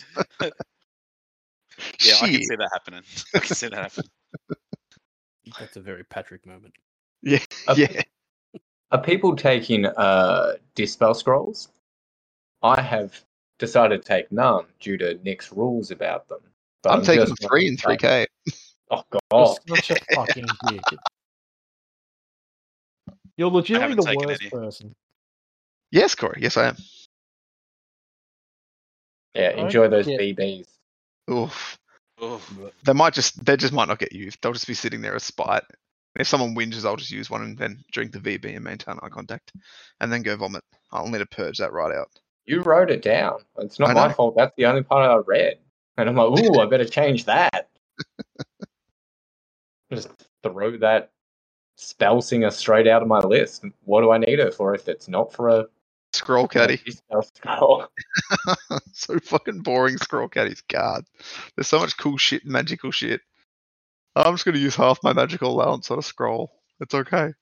Yeah, 2.00 2.14
I 2.20 2.28
can 2.28 2.42
see 2.42 2.56
that 2.56 2.68
happening. 2.72 3.02
I 3.34 3.38
can 3.38 3.54
see 3.54 3.68
that 3.68 3.78
happening. 3.78 4.10
That's 5.58 5.76
a 5.76 5.80
very 5.80 6.04
Patrick 6.04 6.44
moment. 6.46 6.74
Yeah, 7.22 7.38
Uh, 7.66 7.74
yeah. 7.76 8.02
Are 8.90 9.00
people 9.00 9.36
taking 9.36 9.86
uh, 9.86 10.54
dispel 10.74 11.14
scrolls? 11.14 11.68
I 12.62 12.80
have 12.80 13.22
decided 13.58 14.02
to 14.02 14.08
take 14.08 14.32
none 14.32 14.64
due 14.80 14.96
to 14.98 15.18
Nick's 15.22 15.52
rules 15.52 15.90
about 15.90 16.28
them. 16.28 16.40
But 16.82 16.92
I'm 16.92 17.02
taking 17.02 17.34
three 17.36 17.66
in 17.68 17.76
3K. 17.76 18.26
Oh 18.90 19.02
You're 19.12 19.20
god! 19.30 19.58
such 19.68 19.90
a 19.90 20.14
fucking 20.14 20.46
dick. 20.68 20.82
You're 23.38 23.50
legitimately 23.50 23.94
the 23.94 24.26
worst 24.26 24.42
any. 24.42 24.50
person. 24.50 24.94
Yes, 25.90 26.14
Corey. 26.14 26.40
Yes, 26.42 26.56
I 26.58 26.66
am. 26.66 26.76
Yeah, 29.34 29.54
I 29.56 29.60
enjoy 29.60 29.88
those 29.88 30.06
get- 30.06 30.20
BBs. 30.20 30.66
Oof. 31.30 31.78
Oh, 32.20 32.42
They 32.84 32.92
might 32.92 33.14
just 33.14 33.44
they 33.44 33.56
just 33.56 33.72
might 33.72 33.86
not 33.86 34.00
get 34.00 34.12
used. 34.12 34.38
They'll 34.42 34.52
just 34.52 34.66
be 34.66 34.74
sitting 34.74 35.00
there 35.00 35.14
as 35.14 35.22
spite. 35.22 35.62
If 36.18 36.26
someone 36.26 36.56
whinges, 36.56 36.84
I'll 36.84 36.96
just 36.96 37.12
use 37.12 37.30
one 37.30 37.42
and 37.42 37.56
then 37.56 37.84
drink 37.92 38.10
the 38.10 38.18
VB 38.18 38.56
and 38.56 38.64
maintain 38.64 38.98
eye 39.00 39.08
contact, 39.08 39.52
and 40.00 40.12
then 40.12 40.22
go 40.22 40.36
vomit. 40.36 40.64
I'll 40.90 41.06
need 41.06 41.18
to 41.18 41.26
purge 41.26 41.58
that 41.58 41.72
right 41.72 41.94
out. 41.94 42.08
You 42.44 42.62
wrote 42.62 42.90
it 42.90 43.02
down. 43.02 43.38
It's 43.58 43.78
not 43.78 43.90
I 43.90 43.92
my 43.94 44.08
know. 44.08 44.14
fault. 44.14 44.34
That's 44.36 44.52
the 44.56 44.66
only 44.66 44.82
part 44.82 45.08
I 45.08 45.16
read, 45.30 45.58
and 45.96 46.08
I'm 46.08 46.16
like, 46.16 46.40
ooh, 46.44 46.58
I 46.58 46.66
better 46.70 46.86
change 46.86 47.26
that. 47.26 47.68
Just 49.92 50.08
throw 50.42 50.76
that 50.78 51.12
spell 51.78 52.20
singer 52.20 52.50
straight 52.50 52.88
out 52.88 53.02
of 53.02 53.08
my 53.08 53.20
list. 53.20 53.64
What 53.84 54.00
do 54.02 54.10
I 54.10 54.18
need 54.18 54.40
her 54.40 54.50
for 54.50 54.74
if 54.74 54.88
it's 54.88 55.08
not 55.08 55.32
for 55.32 55.48
a 55.48 55.66
Scroll 56.12 56.48
caddy. 56.48 56.80
scroll? 57.22 57.86
so 58.92 59.18
fucking 59.20 59.60
boring. 59.60 59.98
Scroll 59.98 60.28
caddy's 60.28 60.62
card. 60.62 61.04
There's 61.54 61.68
so 61.68 61.78
much 61.78 61.96
cool 61.98 62.16
shit, 62.16 62.44
magical 62.46 62.90
shit. 62.90 63.20
I'm 64.16 64.34
just 64.34 64.44
gonna 64.44 64.58
use 64.58 64.74
half 64.74 64.98
my 65.04 65.12
magical 65.12 65.50
allowance 65.50 65.90
on 65.90 65.98
a 65.98 66.02
scroll. 66.02 66.50
It's 66.80 66.94
okay. 66.94 67.34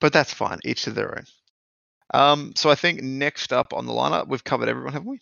But 0.00 0.12
that's 0.12 0.32
fine. 0.34 0.58
Each 0.64 0.84
to 0.84 0.90
their 0.90 1.18
own. 1.18 1.24
Um, 2.14 2.52
so 2.54 2.70
I 2.70 2.74
think 2.74 3.02
next 3.02 3.52
up 3.52 3.72
on 3.72 3.86
the 3.86 3.92
lineup, 3.92 4.28
we've 4.28 4.44
covered 4.44 4.68
everyone, 4.68 4.92
haven't 4.92 5.08
we? 5.08 5.20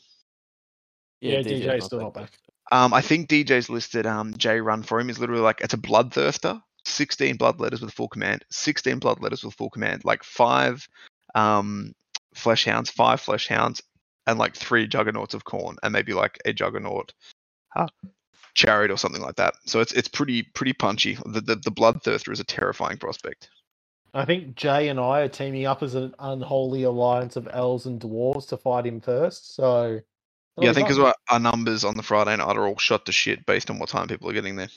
Yeah, 1.21 1.39
DJ's 1.39 1.65
DJ's 1.65 1.85
still 1.87 2.01
not 2.01 2.15
back. 2.15 2.33
back. 2.33 2.33
Um, 2.73 2.93
I 2.93 3.01
think 3.01 3.29
DJ's 3.29 3.71
listed 3.71 4.07
um 4.07 4.35
J 4.37 4.61
run 4.61 4.83
for 4.83 4.99
him 5.01 5.09
is 5.09 5.19
literally 5.21 5.43
like 5.43 5.61
it's 5.61 5.75
a 5.75 5.79
bloodthirster. 5.79 6.61
16 6.85 7.37
blood 7.37 7.61
letters 7.61 7.81
with 7.81 7.93
full 7.93 8.09
command, 8.09 8.45
16 8.51 8.99
blood 8.99 9.21
letters 9.21 9.45
with 9.45 9.55
full 9.55 9.71
command, 9.71 10.05
like 10.05 10.23
five 10.23 10.87
um 11.35 11.93
flesh 12.35 12.65
hounds, 12.65 12.91
five 12.91 13.21
flesh 13.21 13.49
hounds, 13.49 13.83
and 14.27 14.39
like 14.39 14.55
three 14.55 14.87
juggernauts 14.87 15.35
of 15.35 15.45
Khorne, 15.45 15.77
and 15.83 15.93
maybe 15.93 16.13
like 16.13 16.39
a 16.45 16.53
juggernaut 16.53 17.13
uh, 17.77 17.87
chariot 18.55 18.91
or 18.91 18.97
something 18.97 19.23
like 19.23 19.37
that. 19.37 19.55
So 19.67 19.81
it's 19.81 19.93
it's 19.93 20.09
pretty 20.09 20.43
pretty 20.43 20.73
punchy. 20.73 21.19
The 21.27 21.41
the, 21.41 21.57
the 21.57 21.73
bloodthirster 21.73 22.33
is 22.33 22.41
a 22.41 22.45
terrifying 22.45 22.99
prospect. 22.99 23.49
I 24.13 24.25
think 24.25 24.55
Jay 24.55 24.89
and 24.89 25.01
I 25.01 25.21
are 25.23 25.29
teaming 25.29 25.67
up 25.67 25.83
as 25.83 25.97
an 25.97 26.15
unholy 26.21 26.85
alliance 26.85 27.35
of 27.35 27.49
elves 27.51 27.87
and 27.87 28.01
dwarves 28.01 28.49
to 28.49 28.57
fight 28.57 28.87
him 28.87 29.01
first. 29.01 29.57
So 29.57 30.01
yeah, 30.59 30.71
I 30.71 30.73
think 30.73 30.89
because 30.89 31.15
our 31.31 31.41
numbers 31.41 31.85
on 31.85 31.97
the 31.97 32.03
Friday 32.03 32.37
night 32.37 32.57
are 32.57 32.67
all 32.67 32.79
shot 32.79 33.07
to 33.07 33.13
shit 33.13 33.45
based 33.45 33.71
on 33.71 33.79
what 33.81 33.89
time 33.89 34.07
people 34.07 34.31
are 34.31 34.35
getting 34.35 34.55
there. 34.57 34.69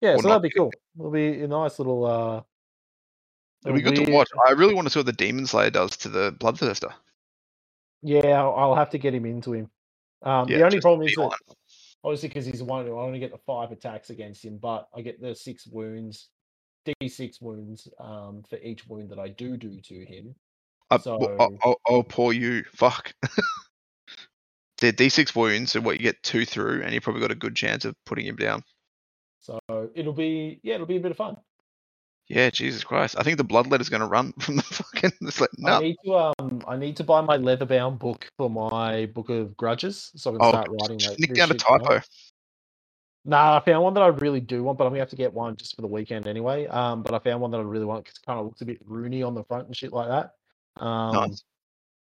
Yeah, 0.00 0.16
so 0.16 0.28
that'd 0.28 0.42
be 0.42 0.50
cool. 0.50 0.70
It'll 0.98 1.10
be 1.10 1.42
a 1.42 1.48
nice 1.48 1.78
little. 1.78 2.04
uh 2.06 2.42
It'll 3.64 3.76
be 3.76 3.82
good 3.82 3.96
to 3.96 4.10
watch. 4.12 4.28
I 4.48 4.52
really 4.52 4.72
want 4.74 4.86
to 4.86 4.90
see 4.90 4.98
what 4.98 5.06
the 5.06 5.12
Daemon 5.12 5.46
Slayer 5.46 5.70
does 5.70 5.96
to 5.98 6.08
the 6.08 6.32
bloodthirster. 6.32 6.92
Yeah, 8.02 8.40
I'll, 8.42 8.54
I'll 8.54 8.74
have 8.74 8.88
to 8.90 8.98
get 8.98 9.14
him 9.14 9.26
into 9.26 9.52
him. 9.52 9.70
Um, 10.22 10.48
Yeah, 10.48 10.58
the 10.58 10.64
only 10.64 10.80
problem 10.80 11.06
is 11.06 11.14
that 11.14 11.38
obviously 12.02 12.28
because 12.28 12.46
he's 12.46 12.62
one, 12.62 12.86
I 12.86 12.90
only 12.90 13.18
get 13.18 13.30
the 13.32 13.38
five 13.46 13.70
attacks 13.72 14.08
against 14.08 14.42
him, 14.44 14.56
but 14.56 14.88
I 14.96 15.02
get 15.02 15.20
the 15.20 15.34
six 15.34 15.66
wounds, 15.66 16.28
d6 16.86 17.42
wounds 17.42 17.88
um, 17.98 18.42
for 18.48 18.56
each 18.56 18.86
wound 18.86 19.10
that 19.10 19.18
I 19.18 19.28
do 19.28 19.58
do 19.58 19.78
to 19.82 20.04
him. 20.06 20.34
Uh, 20.90 20.96
w- 20.96 21.36
oh, 21.38 21.48
So- 21.50 21.58
oh, 21.66 21.76
oh, 21.88 22.02
poor 22.02 22.32
you. 22.32 22.64
Fuck. 22.74 23.12
They're 24.78 24.92
D6 24.92 25.36
wounds, 25.36 25.72
so 25.72 25.80
what 25.82 25.98
you 25.98 26.02
get 26.02 26.22
two 26.22 26.46
through, 26.46 26.82
and 26.82 26.94
you 26.94 27.02
probably 27.02 27.20
got 27.20 27.30
a 27.30 27.34
good 27.34 27.54
chance 27.54 27.84
of 27.84 27.94
putting 28.06 28.24
him 28.24 28.36
down. 28.36 28.62
So 29.40 29.58
it'll 29.94 30.12
be 30.12 30.60
yeah, 30.62 30.74
it'll 30.74 30.86
be 30.86 30.96
a 30.96 31.00
bit 31.00 31.10
of 31.10 31.16
fun. 31.16 31.36
Yeah, 32.28 32.48
Jesus 32.50 32.84
Christ. 32.84 33.16
I 33.18 33.24
think 33.24 33.38
the 33.38 33.44
bloodletter's 33.44 33.88
going 33.88 34.00
to 34.00 34.06
run 34.06 34.32
from 34.38 34.56
the 34.56 34.62
fucking. 34.62 35.12
It's 35.22 35.40
like, 35.40 35.50
I 35.64 35.70
no. 35.70 35.80
need 35.80 35.96
to 36.04 36.32
um 36.38 36.62
I 36.66 36.76
need 36.76 36.96
to 36.98 37.04
buy 37.04 37.20
my 37.20 37.36
leather 37.36 37.66
bound 37.66 37.98
book 37.98 38.30
for 38.36 38.48
my 38.48 39.06
book 39.06 39.30
of 39.30 39.56
grudges, 39.56 40.12
so 40.14 40.30
I 40.30 40.34
can 40.34 40.42
Oh, 40.42 40.48
start 40.50 40.70
writing 40.70 40.98
that. 40.98 41.18
Nick 41.18 41.34
down 41.34 41.50
a 41.50 41.54
typo. 41.54 42.00
Nah, 43.24 43.56
I 43.58 43.60
found 43.64 43.82
one 43.82 43.94
that 43.94 44.02
I 44.02 44.06
really 44.06 44.40
do 44.40 44.62
want, 44.62 44.78
but 44.78 44.84
I'm 44.84 44.90
gonna 44.90 45.00
have 45.00 45.10
to 45.10 45.16
get 45.16 45.34
one 45.34 45.56
just 45.56 45.74
for 45.76 45.82
the 45.82 45.88
weekend 45.88 46.26
anyway. 46.26 46.66
Um, 46.66 47.02
but 47.02 47.14
I 47.14 47.18
found 47.18 47.40
one 47.40 47.50
that 47.50 47.58
I 47.58 47.62
really 47.62 47.84
want 47.84 48.04
because 48.04 48.16
it 48.16 48.26
kind 48.26 48.38
of 48.38 48.46
looks 48.46 48.60
a 48.62 48.64
bit 48.64 48.86
roony 48.88 49.26
on 49.26 49.34
the 49.34 49.44
front 49.44 49.66
and 49.66 49.76
shit 49.76 49.92
like 49.92 50.08
that. 50.08 50.82
Um, 50.82 51.30
Nice. 51.30 51.44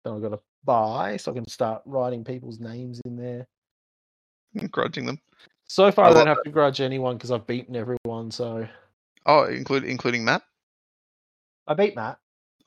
then 0.05 0.15
I've 0.15 0.23
got 0.23 0.31
to 0.31 0.41
buy 0.65 1.17
so 1.19 1.31
I 1.31 1.35
can 1.35 1.49
start 1.49 1.83
writing 1.85 2.25
people's 2.25 2.59
names 2.59 3.01
in 3.05 3.17
there. 3.17 3.47
Grudging 4.71 5.07
them. 5.07 5.21
So 5.69 5.91
far, 5.91 6.07
I 6.07 6.09
I, 6.09 6.13
don't 6.13 6.19
love 6.27 6.37
have 6.37 6.43
to 6.45 6.51
grudge 6.51 6.81
anyone 6.81 7.17
because 7.17 7.31
I've 7.31 7.47
beaten 7.47 7.75
everyone. 7.77 8.31
So 8.31 8.67
Oh, 9.27 9.45
include, 9.45 9.85
including 9.85 10.25
Matt? 10.25 10.43
I 11.67 11.75
beat 11.75 11.97
Matt. 11.97 12.19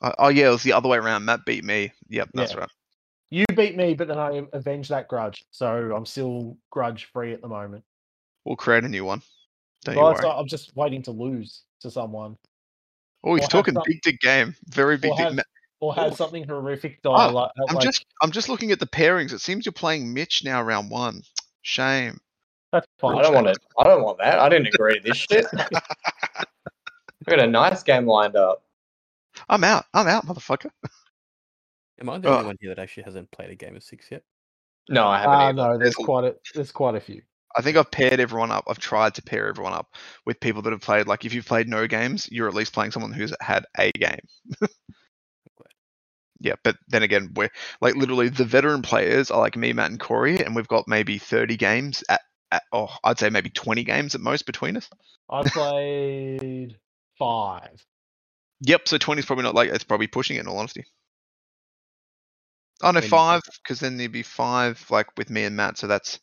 Uh, 0.02 0.12
oh, 0.18 0.28
yeah, 0.28 0.48
it 0.48 0.52
was 0.52 0.62
the 0.62 0.72
other 0.74 0.88
way 0.88 0.98
around. 0.98 1.24
Matt 1.24 1.44
beat 1.46 1.64
me. 1.64 1.92
Yep, 2.08 2.30
that's 2.34 2.52
Yeah. 2.52 2.60
right. 2.60 2.68
You 3.30 3.44
beat 3.54 3.76
me, 3.76 3.94
but 3.94 4.08
then 4.08 4.18
I 4.18 4.42
avenged 4.52 4.90
that 4.90 5.06
grudge, 5.08 5.44
so 5.52 5.94
I'm 5.94 6.04
still 6.04 6.58
grudge 6.70 7.04
free 7.12 7.32
at 7.32 7.40
the 7.40 7.48
moment. 7.48 7.84
We'll 8.44 8.56
create 8.56 8.84
a 8.84 8.88
new 8.88 9.04
one. 9.04 9.22
Don't 9.84 9.96
you 9.96 10.02
worry. 10.02 10.26
I'm 10.26 10.46
just 10.48 10.74
waiting 10.76 11.02
to 11.04 11.12
lose 11.12 11.62
to 11.80 11.90
someone 11.90 12.36
Oh, 13.22 13.34
he's 13.34 13.44
have 13.44 13.50
talking 13.50 13.74
some- 13.74 13.84
big 13.86 14.00
dick 14.02 14.20
game. 14.20 14.54
Very 14.68 14.96
big 14.96 15.12
or 15.12 15.16
dick. 15.16 15.26
have, 15.26 15.44
or 15.80 15.94
have 15.94 16.16
something 16.16 16.44
horrific 16.46 17.02
die. 17.02 17.28
Oh, 17.28 17.32
like, 17.32 17.50
I'm 17.68 17.76
like, 17.76 17.84
just 17.84 18.04
I'm 18.22 18.30
just 18.32 18.48
looking 18.48 18.72
at 18.72 18.80
the 18.80 18.86
pairings. 18.86 19.32
It 19.32 19.40
seems 19.40 19.64
you're 19.64 19.72
playing 19.72 20.12
Mitch 20.12 20.42
now, 20.44 20.62
round 20.62 20.90
one. 20.90 21.22
Shame. 21.62 22.18
That's 23.00 23.14
fine. 23.14 23.18
I 23.18 23.22
don't 23.22 23.34
want 23.34 23.46
to. 23.54 23.60
I 23.78 23.84
don't 23.84 24.02
want 24.02 24.18
that. 24.18 24.38
I 24.38 24.48
didn't 24.48 24.68
agree 24.68 24.98
to 24.98 25.02
this 25.02 25.16
shit. 25.16 25.46
we 25.52 27.30
got 27.30 27.40
a 27.40 27.46
nice 27.46 27.82
game 27.82 28.06
lined 28.06 28.36
up. 28.36 28.62
I'm 29.48 29.64
out. 29.64 29.84
I'm 29.94 30.06
out, 30.06 30.26
motherfucker. 30.26 30.70
Am 32.00 32.10
I 32.10 32.18
the 32.18 32.28
Uh, 32.30 32.36
only 32.36 32.46
one 32.46 32.56
here 32.60 32.74
that 32.74 32.80
actually 32.80 33.04
hasn't 33.04 33.30
played 33.30 33.50
a 33.50 33.54
game 33.54 33.76
of 33.76 33.82
six 33.82 34.10
yet? 34.10 34.22
No, 34.88 35.06
I 35.06 35.18
haven't. 35.18 35.34
Either. 35.36 35.52
no, 35.52 35.78
there's 35.78 35.94
There's 35.94 36.06
quite 36.06 36.24
a 36.24 36.36
there's 36.54 36.72
quite 36.72 36.94
a 36.94 37.00
few. 37.00 37.22
I 37.56 37.62
think 37.62 37.76
I've 37.76 37.90
paired 37.90 38.20
everyone 38.20 38.52
up. 38.52 38.64
I've 38.68 38.78
tried 38.78 39.14
to 39.14 39.22
pair 39.22 39.48
everyone 39.48 39.72
up 39.72 39.88
with 40.24 40.38
people 40.40 40.62
that 40.62 40.72
have 40.72 40.80
played. 40.80 41.08
Like, 41.08 41.24
if 41.24 41.34
you've 41.34 41.46
played 41.46 41.68
no 41.68 41.86
games, 41.88 42.28
you're 42.30 42.46
at 42.48 42.54
least 42.54 42.72
playing 42.72 42.92
someone 42.92 43.12
who's 43.12 43.34
had 43.40 43.64
a 43.76 43.90
game. 43.92 44.20
yeah, 46.40 46.54
but 46.62 46.76
then 46.88 47.02
again, 47.02 47.30
we're 47.34 47.50
like 47.80 47.96
literally 47.96 48.28
the 48.28 48.44
veteran 48.44 48.82
players 48.82 49.30
are 49.30 49.40
like 49.40 49.56
me, 49.56 49.72
Matt, 49.72 49.90
and 49.90 50.00
Corey, 50.00 50.38
and 50.44 50.54
we've 50.54 50.68
got 50.68 50.86
maybe 50.86 51.18
30 51.18 51.56
games 51.56 52.04
at, 52.08 52.20
at 52.50 52.62
oh, 52.72 52.88
I'd 53.04 53.18
say 53.18 53.30
maybe 53.30 53.50
20 53.50 53.84
games 53.84 54.14
at 54.14 54.20
most 54.20 54.46
between 54.46 54.76
us. 54.76 54.88
I 55.28 55.42
played 55.44 56.76
five. 57.18 57.84
Yep, 58.62 58.88
so 58.88 58.98
20 58.98 59.20
is 59.20 59.26
probably 59.26 59.44
not 59.44 59.54
like 59.54 59.70
it's 59.70 59.84
probably 59.84 60.06
pushing 60.06 60.36
it 60.36 60.40
in 60.40 60.48
all 60.48 60.58
honesty. 60.58 60.84
Oh 62.82 62.90
no, 62.92 63.00
five, 63.00 63.42
because 63.62 63.80
then 63.80 63.96
there'd 63.96 64.12
be 64.12 64.22
five 64.22 64.84
like 64.90 65.06
with 65.18 65.28
me 65.28 65.44
and 65.44 65.56
Matt, 65.56 65.78
so 65.78 65.86
that's 65.86 66.18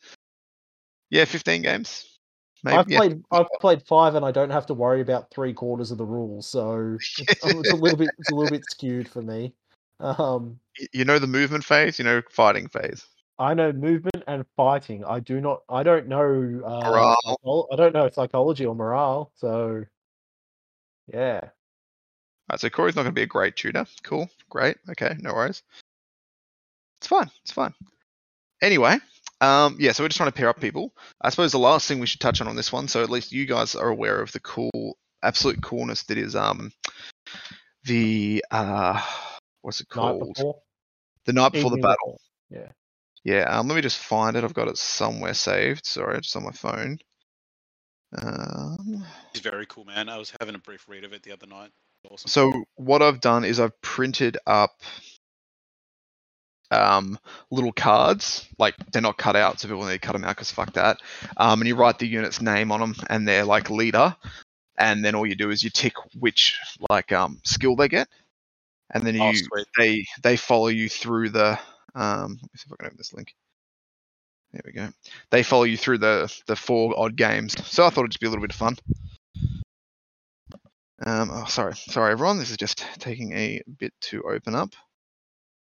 yeah, 1.09 1.25
15 1.25 1.61
games. 1.61 2.19
Maybe, 2.63 2.78
I've 2.78 2.89
yeah. 2.89 2.97
played 2.97 3.23
I've 3.32 3.47
played 3.61 3.84
five, 3.84 4.15
and 4.15 4.25
I 4.25 4.32
don't 4.32 4.49
have 4.49 4.65
to 4.67 4.73
worry 4.73 5.01
about 5.01 5.30
three 5.30 5.53
quarters 5.53 5.91
of 5.91 5.97
the 5.97 6.05
rules, 6.05 6.47
so 6.47 6.97
it's, 7.19 7.45
um, 7.45 7.59
it's 7.59 7.71
a 7.71 7.75
little 7.75 7.97
bit 7.97 8.09
it's 8.17 8.32
a 8.32 8.36
little 8.36 8.49
bit 8.49 8.65
skewed 8.69 9.07
for 9.07 9.21
me. 9.21 9.53
Um, 9.99 10.59
you 10.93 11.05
know 11.05 11.19
the 11.19 11.28
movement 11.28 11.63
phase, 11.63 11.99
you 11.99 12.05
know 12.05 12.21
fighting 12.32 12.67
phase. 12.67 13.05
I 13.39 13.53
know 13.53 13.71
movement 13.71 14.23
and 14.27 14.45
fighting. 14.55 15.05
I 15.05 15.19
do 15.19 15.39
not. 15.39 15.61
I 15.69 15.83
don't 15.83 16.07
know. 16.07 16.61
Uh. 16.65 17.15
I 17.71 17.75
don't 17.75 17.93
know 17.93 18.09
psychology 18.09 18.65
or 18.65 18.75
morale. 18.75 19.31
So, 19.35 19.85
yeah. 21.13 21.49
Alright, 22.49 22.61
so 22.61 22.69
Corey's 22.69 22.95
not 22.95 23.03
going 23.03 23.13
to 23.13 23.19
be 23.19 23.23
a 23.23 23.27
great 23.27 23.57
tutor. 23.57 23.85
Cool, 24.03 24.29
great, 24.49 24.77
okay, 24.91 25.17
no 25.19 25.33
worries. 25.33 25.63
It's 26.99 27.07
fine, 27.07 27.29
it's 27.43 27.51
fine. 27.51 27.73
Anyway, 28.61 28.97
um, 29.41 29.75
yeah, 29.79 29.91
so 29.91 30.03
we're 30.03 30.07
just 30.07 30.17
trying 30.17 30.31
to 30.31 30.35
pair 30.35 30.47
up 30.47 30.61
people. 30.61 30.93
I 31.21 31.29
suppose 31.29 31.51
the 31.51 31.59
last 31.59 31.88
thing 31.88 31.99
we 31.99 32.07
should 32.07 32.21
touch 32.21 32.39
on 32.39 32.47
on 32.47 32.55
this 32.55 32.71
one, 32.71 32.88
so 32.88 33.03
at 33.03 33.09
least 33.09 33.33
you 33.33 33.45
guys 33.45 33.75
are 33.75 33.89
aware 33.89 34.21
of 34.21 34.31
the 34.31 34.39
cool, 34.39 34.97
absolute 35.23 35.61
coolness 35.61 36.03
that 36.03 36.17
is 36.17 36.35
um 36.35 36.71
the 37.83 38.43
uh 38.49 39.01
what's 39.61 39.81
it 39.81 39.89
called? 39.89 40.33
before. 40.33 40.55
The 41.25 41.33
night 41.33 41.51
before 41.51 41.71
the 41.71 41.77
battle. 41.77 42.21
before. 42.49 42.63
Yeah. 42.63 42.71
Yeah, 43.24 43.43
um, 43.43 43.68
let 43.68 43.76
me 43.76 43.82
just 43.82 43.97
find 43.97 44.38
it. 44.38 44.43
I've 44.43 44.53
got 44.53 44.68
it 44.68 44.78
somewhere 44.78 45.34
saved. 45.34 45.86
Sorry, 45.86 46.20
just 46.22 46.36
on 46.36 46.43
my 46.43 46.51
phone. 46.51 46.97
Um, 48.18 49.05
It's 49.32 49.41
very 49.41 49.65
cool, 49.65 49.86
man. 49.86 50.07
I 50.09 50.18
was 50.18 50.34
having 50.39 50.55
a 50.55 50.59
brief 50.59 50.88
read 50.88 51.03
of 51.03 51.13
it 51.13 51.24
the 51.24 51.34
other 51.34 51.47
night. 51.47 51.72
Awesome. 52.09 52.30
So 52.30 52.63
what 52.76 53.01
I've 53.01 53.20
done 53.20 53.43
is 53.43 53.59
I've 53.59 53.80
printed 53.82 54.38
up 54.47 54.72
um, 56.72 57.18
little 57.51 57.72
cards, 57.72 58.47
like 58.57 58.76
they're 58.91 59.01
not 59.01 59.18
cut 59.18 59.36
out, 59.36 59.59
so 59.59 59.68
people 59.68 59.84
need 59.86 59.93
to 59.93 59.99
cut 59.99 60.13
them 60.13 60.24
out 60.24 60.36
because 60.36 60.51
fuck 60.51 60.74
that. 60.74 60.99
Um, 61.36 61.61
and 61.61 61.68
you 61.68 61.76
write 61.76 61.99
the 61.99 62.07
unit's 62.07 62.41
name 62.41 62.72
on 62.72 62.80
them 62.80 62.95
and 63.09 63.28
they're 63.28 63.45
like 63.45 63.70
leader, 63.70 64.15
and 64.78 65.03
then 65.03 65.15
all 65.15 65.26
you 65.26 65.36
do 65.36 65.49
is 65.49 65.63
you 65.63 65.70
tick 65.70 65.93
which 66.18 66.57
like 66.89 67.11
um, 67.11 67.39
skill 67.43 67.76
they 67.76 67.88
get, 67.88 68.07
and 68.93 69.05
then 69.05 69.20
Oh, 69.20 69.30
you 69.32 69.38
sweet. 69.38 69.68
they 69.78 70.05
they 70.24 70.38
follow 70.38 70.68
you 70.68 70.88
through 70.89 71.30
the. 71.30 71.59
Um, 71.97 72.37
let 72.41 72.43
me 72.43 72.49
see 72.55 72.65
if 72.67 72.73
I 72.73 72.75
can 72.75 72.85
open 72.85 72.97
this 72.97 73.13
link. 73.13 73.33
There 74.53 74.61
we 74.65 74.71
go. 74.71 74.89
They 75.31 75.43
follow 75.43 75.63
you 75.63 75.77
through 75.77 75.97
the 75.97 76.33
the 76.45 76.55
four 76.55 76.93
odd 76.97 77.15
games. 77.15 77.55
So 77.67 77.85
I 77.85 77.89
thought 77.89 78.01
it'd 78.01 78.11
just 78.11 78.21
be 78.21 78.27
a 78.27 78.29
little 78.29 78.43
bit 78.43 78.53
of 78.53 78.57
fun. 78.57 78.77
Um, 81.05 81.29
oh, 81.31 81.45
sorry, 81.45 81.75
sorry 81.75 82.11
everyone. 82.11 82.37
This 82.37 82.51
is 82.51 82.57
just 82.57 82.85
taking 82.99 83.33
a 83.33 83.61
bit 83.79 83.93
to 84.01 84.23
open 84.23 84.55
up 84.55 84.73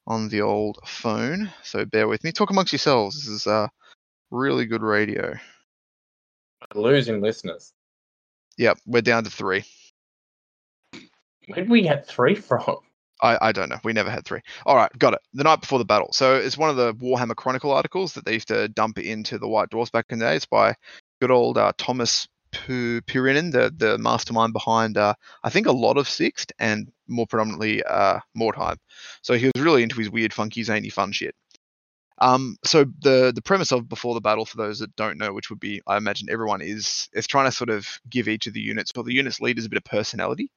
on 0.07 0.29
the 0.29 0.43
old 0.43 0.79
phone. 0.87 1.51
So 1.63 1.85
bear 1.85 2.09
with 2.09 2.25
me. 2.25 2.33
Talk 2.33 2.51
amongst 2.51 2.73
yourselves. 2.73 3.17
This 3.17 3.29
is 3.29 3.47
uh, 3.47 3.69
really 4.31 4.67
good 4.67 4.83
radio. 4.83 5.35
Losing 6.75 7.21
listeners. 7.21 7.73
Yep, 8.59 8.79
we're 8.87 9.03
down 9.03 9.25
to 9.25 9.31
three. 9.31 9.65
Where 11.47 11.57
did 11.57 11.71
we 11.71 11.83
get 11.83 12.07
three 12.07 12.35
from? 12.35 12.79
I, 13.21 13.49
I 13.49 13.53
don't 13.53 13.69
know. 13.69 13.79
We 13.85 13.93
never 13.93 14.11
had 14.11 14.25
three. 14.25 14.41
All 14.67 14.77
right, 14.77 14.91
got 14.99 15.15
it. 15.15 15.21
The 15.33 15.45
night 15.45 15.61
before 15.61 15.79
the 15.79 15.85
battle. 15.85 16.13
So 16.13 16.37
it's 16.37 16.59
one 16.59 16.71
of 16.71 16.77
the 16.77 16.95
Warhammer 16.95 17.37
Chronicle 17.37 17.73
articles 17.73 18.15
that 18.15 18.25
they 18.25 18.35
used 18.35 18.49
to 18.49 18.69
dump 18.69 18.99
into 18.99 19.39
the 19.39 19.49
White 19.49 19.71
Dwarfs 19.71 19.91
back 19.91 20.07
in 20.11 20.19
the 20.19 20.27
day. 20.27 20.37
It's 20.37 20.47
by 20.47 20.75
good 21.21 21.31
old 21.31 21.57
uh, 21.57 21.73
Tuomas 21.79 22.27
Pirinen, 22.55 23.53
the 23.53 23.73
the 23.77 23.99
mastermind 23.99 24.53
behind 24.53 24.97
uh, 24.97 25.15
I 25.43 25.51
think 25.51 25.67
a 25.67 25.73
lot 25.73 25.97
of 25.99 26.09
Sixth 26.09 26.53
and 26.59 26.91
more 27.09 27.27
predominantly 27.27 27.83
uh, 27.83 28.21
Mordheim. 28.37 28.77
So 29.23 29.35
he 29.35 29.51
was 29.55 29.63
really 29.63 29.83
into 29.83 29.97
his 29.97 30.11
weird, 30.11 30.33
funky, 30.33 30.63
zany, 30.63 30.89
fun 30.89 31.13
shit. 31.13 31.35
Um, 32.19 32.57
so 32.65 32.85
the 33.01 33.33
the 33.35 33.43
premise 33.43 33.73
of 33.73 33.89
before 33.89 34.15
the 34.15 34.21
battle, 34.21 34.47
for 34.47 34.57
those 34.57 34.79
that 34.79 34.95
don't 34.97 35.19
know, 35.19 35.33
which 35.33 35.51
would 35.51 35.61
be 35.61 35.83
I 35.87 35.97
imagine 35.97 36.29
everyone 36.31 36.63
is, 36.63 37.09
is 37.13 37.27
trying 37.27 37.47
to 37.47 37.53
sort 37.53 37.71
of 37.71 37.87
give 38.09 38.29
each 38.29 38.47
of 38.47 38.53
the 38.55 38.61
units 38.61 38.93
or 38.97 39.03
the 39.03 39.13
units 39.13 39.41
leaders 39.41 39.67
a 39.67 39.69
bit 39.69 39.79
of 39.79 39.85
personality, 39.85 40.51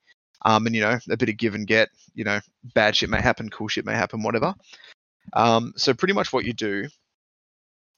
um, 0.44 0.66
and 0.66 0.76
you 0.76 0.82
know 0.82 0.98
a 1.10 1.18
bit 1.18 1.30
of 1.30 1.38
give 1.38 1.56
and 1.56 1.68
get. 1.68 1.90
You 2.14 2.24
know, 2.24 2.40
bad 2.74 2.96
shit 2.96 3.10
may 3.10 3.22
happen, 3.22 3.50
cool 3.50 3.68
shit 3.68 3.86
may 3.86 3.94
happen, 3.94 4.24
whatever. 4.24 4.56
Um, 5.34 5.74
so 5.76 5.94
pretty 5.94 6.14
much 6.14 6.34
what 6.34 6.46
you 6.46 6.54
do 6.54 6.88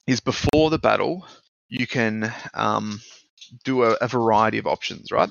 is 0.06 0.20
before 0.20 0.70
the 0.70 0.78
battle, 0.78 1.26
you 1.68 1.86
can 1.86 2.32
um, 2.54 3.00
do 3.64 3.84
a, 3.84 3.92
a 4.00 4.08
variety 4.08 4.58
of 4.58 4.66
options, 4.66 5.10
right? 5.12 5.30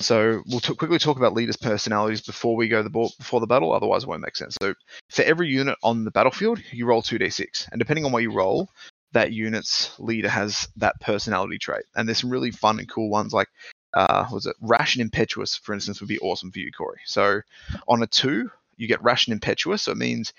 So 0.00 0.42
we'll 0.46 0.60
t- 0.60 0.74
quickly 0.74 0.98
talk 0.98 1.16
about 1.16 1.34
leaders' 1.34 1.56
personalities 1.56 2.20
before 2.20 2.54
we 2.56 2.68
go 2.68 2.82
the 2.82 2.90
ball, 2.90 3.12
before 3.18 3.40
the 3.40 3.46
battle. 3.46 3.72
Otherwise, 3.72 4.04
it 4.04 4.08
won't 4.08 4.20
make 4.22 4.36
sense. 4.36 4.56
So 4.60 4.74
for 5.10 5.22
every 5.22 5.48
unit 5.48 5.76
on 5.82 6.04
the 6.04 6.10
battlefield, 6.10 6.60
you 6.70 6.86
roll 6.86 7.02
two 7.02 7.18
d6, 7.18 7.68
and 7.70 7.78
depending 7.78 8.04
on 8.04 8.12
what 8.12 8.22
you 8.22 8.32
roll, 8.32 8.68
that 9.12 9.32
unit's 9.32 9.98
leader 9.98 10.28
has 10.28 10.68
that 10.76 11.00
personality 11.00 11.58
trait. 11.58 11.84
And 11.96 12.06
there's 12.06 12.18
some 12.18 12.30
really 12.30 12.50
fun 12.50 12.78
and 12.78 12.88
cool 12.88 13.10
ones 13.10 13.32
like 13.32 13.48
uh, 13.94 14.26
was 14.30 14.46
it 14.46 14.56
rash 14.60 14.94
and 14.96 15.02
impetuous, 15.02 15.56
for 15.56 15.74
instance, 15.74 16.00
would 16.00 16.08
be 16.08 16.18
awesome 16.20 16.50
for 16.52 16.58
you, 16.58 16.70
Corey. 16.72 17.00
So 17.06 17.40
on 17.86 18.02
a 18.02 18.06
two, 18.06 18.50
you 18.76 18.86
get 18.86 19.02
rash 19.02 19.26
and 19.26 19.32
impetuous. 19.32 19.82
So 19.82 19.92
it 19.92 19.98
means 19.98 20.32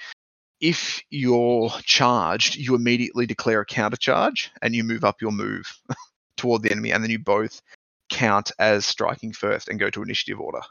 if 0.62 1.02
you're 1.10 1.70
charged, 1.84 2.56
you 2.56 2.76
immediately 2.76 3.26
declare 3.26 3.62
a 3.62 3.66
counter 3.66 3.98
charge 3.98 4.52
and 4.62 4.76
you 4.76 4.84
move 4.84 5.04
up 5.04 5.22
your 5.22 5.32
move 5.32 5.66
toward 6.38 6.62
the 6.64 6.72
enemy, 6.72 6.92
and 6.92 7.04
then 7.04 7.12
you 7.12 7.20
both 7.20 7.62
count 8.10 8.52
as 8.60 8.86
striking 8.86 9.32
first 9.34 9.68
and 9.68 9.80
go 9.80 9.90
to 9.90 10.02
initiative 10.04 10.40
order. 10.40 10.62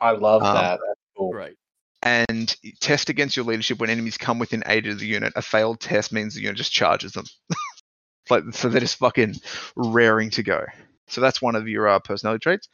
I 0.00 0.12
love 0.12 0.42
Um, 0.42 0.54
that. 0.54 0.78
That's 0.86 1.00
cool. 1.16 1.32
Right. 1.32 1.56
And 2.02 2.56
test 2.80 3.10
against 3.10 3.36
your 3.36 3.44
leadership 3.44 3.78
when 3.78 3.90
enemies 3.90 4.16
come 4.16 4.38
within 4.38 4.62
eight 4.66 4.86
of 4.86 4.98
the 4.98 5.06
unit. 5.06 5.34
A 5.36 5.42
failed 5.42 5.80
test 5.80 6.12
means 6.12 6.34
the 6.34 6.40
unit 6.40 6.56
just 6.56 6.72
charges 6.72 7.12
them. 7.12 7.26
like 8.30 8.44
so 8.52 8.68
they're 8.68 8.80
just 8.80 8.96
fucking 8.96 9.34
raring 9.76 10.30
to 10.30 10.42
go. 10.42 10.64
So 11.10 11.20
that's 11.20 11.42
one 11.42 11.56
of 11.56 11.68
your 11.68 11.88
uh, 11.88 11.98
personality 11.98 12.40
traits. 12.42 12.68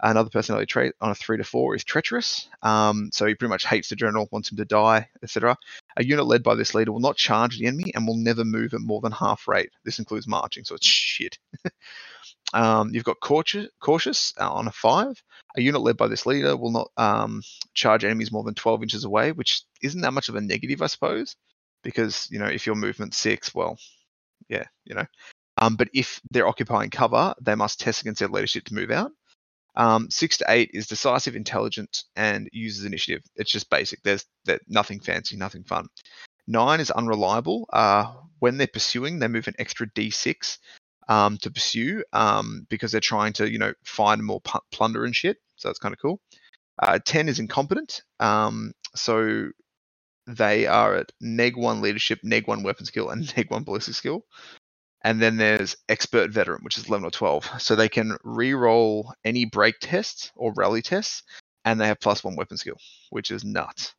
Another 0.00 0.30
personality 0.30 0.66
trait 0.66 0.92
on 1.00 1.10
a 1.10 1.14
three 1.14 1.38
to 1.38 1.44
four 1.44 1.74
is 1.74 1.82
treacherous. 1.82 2.48
Um, 2.62 3.10
so 3.12 3.26
he 3.26 3.34
pretty 3.34 3.50
much 3.50 3.66
hates 3.66 3.88
the 3.88 3.96
general, 3.96 4.28
wants 4.30 4.50
him 4.50 4.56
to 4.58 4.64
die, 4.64 5.08
etc. 5.24 5.56
A 5.96 6.04
unit 6.04 6.24
led 6.24 6.44
by 6.44 6.54
this 6.54 6.72
leader 6.72 6.92
will 6.92 7.00
not 7.00 7.16
charge 7.16 7.58
the 7.58 7.66
enemy 7.66 7.92
and 7.94 8.06
will 8.06 8.16
never 8.16 8.44
move 8.44 8.74
at 8.74 8.80
more 8.80 9.00
than 9.00 9.10
half 9.10 9.48
rate. 9.48 9.70
This 9.84 9.98
includes 9.98 10.28
marching, 10.28 10.64
so 10.64 10.76
it's 10.76 10.86
shit. 10.86 11.38
um, 12.54 12.94
you've 12.94 13.02
got 13.02 13.18
cautious, 13.20 13.68
cautious 13.80 14.32
uh, 14.38 14.48
on 14.48 14.68
a 14.68 14.72
five. 14.72 15.20
A 15.56 15.62
unit 15.62 15.80
led 15.80 15.96
by 15.96 16.06
this 16.06 16.26
leader 16.26 16.56
will 16.56 16.70
not 16.70 16.90
um, 16.96 17.42
charge 17.74 18.04
enemies 18.04 18.30
more 18.30 18.44
than 18.44 18.54
12 18.54 18.84
inches 18.84 19.04
away, 19.04 19.32
which 19.32 19.62
isn't 19.82 20.02
that 20.02 20.12
much 20.12 20.28
of 20.28 20.36
a 20.36 20.40
negative, 20.40 20.80
I 20.80 20.86
suppose, 20.86 21.34
because 21.82 22.28
you 22.30 22.38
know 22.38 22.46
if 22.46 22.66
your 22.66 22.76
movement's 22.76 23.16
six, 23.16 23.52
well, 23.52 23.76
yeah, 24.48 24.66
you 24.84 24.94
know. 24.94 25.06
Um, 25.58 25.76
but 25.76 25.88
if 25.92 26.20
they're 26.30 26.48
occupying 26.48 26.90
cover, 26.90 27.34
they 27.40 27.54
must 27.54 27.80
test 27.80 28.00
against 28.00 28.20
their 28.20 28.28
leadership 28.28 28.64
to 28.66 28.74
move 28.74 28.90
out. 28.90 29.10
Um, 29.76 30.10
six 30.10 30.38
to 30.38 30.46
eight 30.48 30.70
is 30.74 30.86
decisive, 30.88 31.36
intelligent, 31.36 32.04
and 32.16 32.48
uses 32.52 32.84
initiative. 32.84 33.22
It's 33.36 33.52
just 33.52 33.70
basic. 33.70 34.02
There's 34.02 34.24
there, 34.44 34.60
nothing 34.68 35.00
fancy, 35.00 35.36
nothing 35.36 35.64
fun. 35.64 35.86
Nine 36.46 36.80
is 36.80 36.90
unreliable. 36.90 37.68
Uh, 37.72 38.12
when 38.40 38.56
they're 38.56 38.66
pursuing, 38.66 39.18
they 39.18 39.28
move 39.28 39.48
an 39.48 39.54
extra 39.58 39.86
d6 39.90 40.58
um, 41.08 41.38
to 41.38 41.50
pursue 41.50 42.02
um, 42.12 42.66
because 42.70 42.90
they're 42.92 43.00
trying 43.00 43.32
to, 43.34 43.50
you 43.50 43.58
know, 43.58 43.72
find 43.84 44.24
more 44.24 44.40
pu- 44.40 44.58
plunder 44.72 45.04
and 45.04 45.14
shit. 45.14 45.36
So 45.56 45.68
that's 45.68 45.78
kind 45.78 45.92
of 45.92 46.00
cool. 46.00 46.20
Uh, 46.80 46.98
Ten 47.04 47.28
is 47.28 47.38
incompetent. 47.38 48.02
Um, 48.20 48.72
so 48.94 49.50
they 50.26 50.66
are 50.66 50.96
at 50.96 51.12
neg 51.20 51.56
one 51.56 51.80
leadership, 51.80 52.20
neg 52.22 52.46
one 52.46 52.62
weapon 52.62 52.84
skill, 52.84 53.10
and 53.10 53.32
neg 53.36 53.50
one 53.50 53.64
ballistic 53.64 53.94
skill. 53.94 54.24
And 55.02 55.22
then 55.22 55.36
there's 55.36 55.76
expert 55.88 56.30
veteran, 56.30 56.62
which 56.62 56.76
is 56.76 56.88
11 56.88 57.06
or 57.06 57.10
12. 57.10 57.50
So 57.58 57.76
they 57.76 57.88
can 57.88 58.16
re-roll 58.24 59.12
any 59.24 59.44
break 59.44 59.76
tests 59.80 60.32
or 60.34 60.52
rally 60.56 60.82
tests, 60.82 61.22
and 61.64 61.80
they 61.80 61.86
have 61.86 62.00
plus 62.00 62.24
one 62.24 62.36
weapon 62.36 62.56
skill, 62.56 62.78
which 63.10 63.30
is 63.30 63.44
nuts. 63.44 63.94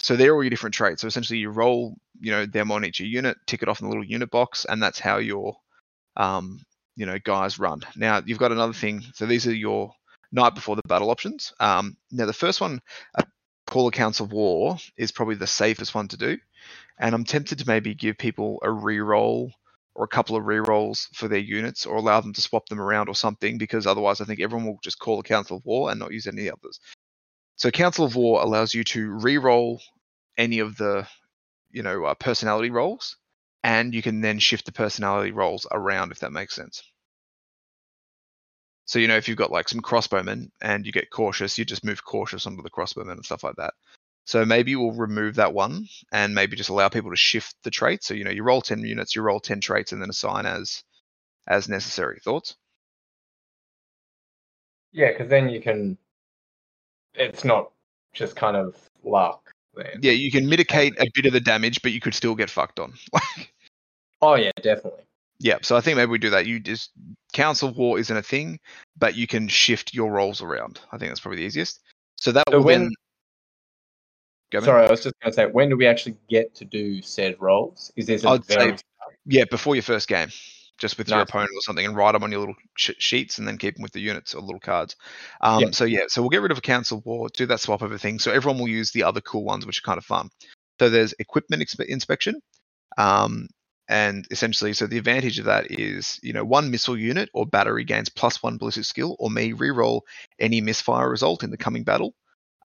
So 0.00 0.16
they're 0.16 0.34
all 0.34 0.42
your 0.42 0.50
different 0.50 0.74
traits. 0.74 1.02
So 1.02 1.08
essentially, 1.08 1.38
you 1.38 1.50
roll, 1.50 1.96
you 2.20 2.30
know, 2.30 2.46
them 2.46 2.70
on 2.70 2.84
each 2.84 3.00
unit, 3.00 3.36
tick 3.46 3.62
it 3.62 3.68
off 3.68 3.80
in 3.80 3.86
the 3.86 3.90
little 3.90 4.04
unit 4.04 4.30
box, 4.30 4.64
and 4.64 4.82
that's 4.82 4.98
how 4.98 5.18
your, 5.18 5.56
um, 6.16 6.60
you 6.96 7.06
know, 7.06 7.18
guys 7.24 7.58
run. 7.58 7.80
Now 7.96 8.22
you've 8.24 8.38
got 8.38 8.52
another 8.52 8.72
thing. 8.72 9.04
So 9.14 9.26
these 9.26 9.46
are 9.46 9.54
your 9.54 9.92
night 10.32 10.54
before 10.54 10.76
the 10.76 10.82
battle 10.86 11.10
options. 11.10 11.52
Um, 11.58 11.96
now 12.12 12.26
the 12.26 12.32
first 12.32 12.60
one, 12.60 12.80
uh, 13.16 13.22
call 13.66 13.88
a 13.88 13.92
council 13.92 14.26
of 14.26 14.32
war, 14.32 14.78
is 14.96 15.12
probably 15.12 15.34
the 15.34 15.46
safest 15.46 15.94
one 15.94 16.08
to 16.08 16.16
do, 16.16 16.38
and 16.98 17.14
I'm 17.14 17.24
tempted 17.24 17.58
to 17.58 17.68
maybe 17.68 17.94
give 17.94 18.18
people 18.18 18.58
a 18.62 18.70
re-roll 18.70 19.52
or 19.98 20.04
a 20.04 20.08
couple 20.08 20.36
of 20.36 20.46
re-rolls 20.46 21.08
for 21.12 21.26
their 21.26 21.40
units, 21.40 21.84
or 21.84 21.96
allow 21.96 22.20
them 22.20 22.32
to 22.32 22.40
swap 22.40 22.68
them 22.68 22.80
around 22.80 23.08
or 23.08 23.16
something, 23.16 23.58
because 23.58 23.84
otherwise 23.84 24.20
I 24.20 24.26
think 24.26 24.40
everyone 24.40 24.68
will 24.68 24.78
just 24.80 25.00
call 25.00 25.18
a 25.18 25.24
council 25.24 25.56
of 25.56 25.64
war 25.66 25.90
and 25.90 25.98
not 25.98 26.12
use 26.12 26.28
any 26.28 26.48
others. 26.48 26.78
So 27.56 27.72
Council 27.72 28.04
of 28.04 28.14
War 28.14 28.40
allows 28.40 28.72
you 28.72 28.84
to 28.84 29.10
re-roll 29.10 29.82
any 30.38 30.60
of 30.60 30.76
the, 30.76 31.08
you 31.72 31.82
know, 31.82 32.04
uh, 32.04 32.14
personality 32.14 32.70
rolls, 32.70 33.16
and 33.64 33.92
you 33.92 34.02
can 34.02 34.20
then 34.20 34.38
shift 34.38 34.66
the 34.66 34.72
personality 34.72 35.32
rolls 35.32 35.66
around 35.72 36.12
if 36.12 36.20
that 36.20 36.32
makes 36.32 36.54
sense. 36.54 36.82
So 38.86 39.00
you 39.00 39.08
know, 39.08 39.16
if 39.16 39.28
you've 39.28 39.36
got 39.36 39.50
like 39.50 39.68
some 39.68 39.82
crossbowmen 39.82 40.50
and 40.62 40.86
you 40.86 40.92
get 40.92 41.10
cautious, 41.10 41.58
you 41.58 41.64
just 41.64 41.84
move 41.84 42.04
cautious 42.04 42.46
onto 42.46 42.62
the 42.62 42.70
crossbowmen 42.70 43.12
and 43.12 43.24
stuff 43.24 43.42
like 43.42 43.56
that. 43.56 43.74
So 44.28 44.44
maybe 44.44 44.76
we'll 44.76 44.92
remove 44.92 45.36
that 45.36 45.54
one 45.54 45.86
and 46.12 46.34
maybe 46.34 46.54
just 46.54 46.68
allow 46.68 46.90
people 46.90 47.08
to 47.08 47.16
shift 47.16 47.54
the 47.62 47.70
traits. 47.70 48.06
So 48.06 48.12
you 48.12 48.24
know, 48.24 48.30
you 48.30 48.42
roll 48.42 48.60
ten 48.60 48.80
units, 48.80 49.16
you 49.16 49.22
roll 49.22 49.40
ten 49.40 49.58
traits, 49.58 49.92
and 49.92 50.02
then 50.02 50.10
assign 50.10 50.44
as 50.44 50.82
as 51.46 51.66
necessary. 51.66 52.20
Thoughts? 52.22 52.54
Yeah, 54.92 55.12
because 55.12 55.28
then 55.30 55.48
you 55.48 55.62
can. 55.62 55.96
It's 57.14 57.42
not 57.42 57.70
just 58.12 58.36
kind 58.36 58.54
of 58.54 58.76
luck. 59.02 59.50
then. 59.74 59.98
Yeah, 60.02 60.12
you 60.12 60.30
can 60.30 60.46
mitigate 60.46 61.00
a 61.00 61.06
bit 61.14 61.24
of 61.24 61.32
the 61.32 61.40
damage, 61.40 61.80
but 61.80 61.92
you 61.92 62.00
could 62.00 62.14
still 62.14 62.34
get 62.34 62.50
fucked 62.50 62.78
on. 62.80 62.92
Oh 64.20 64.34
yeah, 64.34 64.50
definitely. 64.60 65.04
yeah, 65.38 65.58
so 65.62 65.76
I 65.76 65.80
think 65.80 65.96
maybe 65.96 66.10
we 66.10 66.18
do 66.18 66.30
that. 66.30 66.44
You 66.44 66.58
just 66.58 66.90
Council 67.32 67.72
War 67.72 68.00
isn't 68.00 68.16
a 68.16 68.20
thing, 68.22 68.58
but 68.98 69.14
you 69.14 69.28
can 69.28 69.46
shift 69.46 69.94
your 69.94 70.10
rolls 70.10 70.42
around. 70.42 70.80
I 70.90 70.98
think 70.98 71.10
that's 71.12 71.20
probably 71.20 71.38
the 71.38 71.44
easiest. 71.46 71.78
So 72.16 72.32
that 72.32 72.42
So 72.50 72.58
will 72.58 72.64
when- 72.64 72.80
then. 72.86 72.90
Go, 74.50 74.60
man. 74.60 74.64
Sorry, 74.64 74.86
I 74.86 74.90
was 74.90 75.02
just 75.02 75.14
going 75.20 75.30
to 75.32 75.34
say, 75.36 75.46
when 75.46 75.68
do 75.68 75.76
we 75.76 75.86
actually 75.86 76.16
get 76.28 76.54
to 76.56 76.64
do 76.64 77.02
said 77.02 77.36
rolls? 77.38 77.92
Is 77.96 78.06
this 78.06 78.24
a 78.24 78.28
I'd 78.30 78.44
say- 78.44 78.54
very 78.56 78.76
Yeah, 79.26 79.44
before 79.50 79.74
your 79.76 79.82
first 79.82 80.08
game, 80.08 80.28
just 80.78 80.96
with 80.96 81.08
your 81.08 81.20
opponent 81.20 81.50
or 81.54 81.60
something, 81.60 81.84
and 81.84 81.94
write 81.94 82.12
them 82.12 82.22
on 82.22 82.30
your 82.30 82.40
little 82.40 82.54
sh- 82.76 82.92
sheets, 82.98 83.38
and 83.38 83.46
then 83.46 83.58
keep 83.58 83.74
them 83.74 83.82
with 83.82 83.92
the 83.92 84.00
units 84.00 84.34
or 84.34 84.40
little 84.40 84.60
cards. 84.60 84.96
Um, 85.42 85.60
Yeah. 85.60 85.70
So 85.72 85.84
yeah, 85.84 86.04
so 86.08 86.22
we'll 86.22 86.30
get 86.30 86.40
rid 86.40 86.52
of 86.52 86.58
a 86.58 86.62
council 86.62 87.02
war, 87.04 87.28
do 87.34 87.44
that 87.46 87.60
swap 87.60 87.82
over 87.82 87.98
thing. 87.98 88.18
So 88.18 88.32
everyone 88.32 88.58
will 88.58 88.68
use 88.68 88.90
the 88.92 89.02
other 89.02 89.20
cool 89.20 89.44
ones, 89.44 89.66
which 89.66 89.80
are 89.80 89.82
kind 89.82 89.98
of 89.98 90.04
fun. 90.04 90.30
So 90.80 90.88
there's 90.88 91.12
equipment 91.18 91.62
expe- 91.62 91.86
inspection, 91.86 92.40
um, 92.96 93.48
and 93.88 94.26
essentially, 94.30 94.72
so 94.74 94.86
the 94.86 94.98
advantage 94.98 95.38
of 95.38 95.46
that 95.46 95.70
is, 95.70 96.18
you 96.22 96.32
know, 96.32 96.44
one 96.44 96.70
missile 96.70 96.96
unit 96.96 97.28
or 97.34 97.46
battery 97.46 97.84
gains 97.84 98.08
plus 98.08 98.42
one 98.42 98.56
ballistic 98.58 98.84
skill, 98.84 99.16
or 99.18 99.30
may 99.30 99.52
reroll 99.52 100.02
any 100.38 100.60
misfire 100.60 101.10
result 101.10 101.42
in 101.42 101.50
the 101.50 101.56
coming 101.56 101.84
battle. 101.84 102.14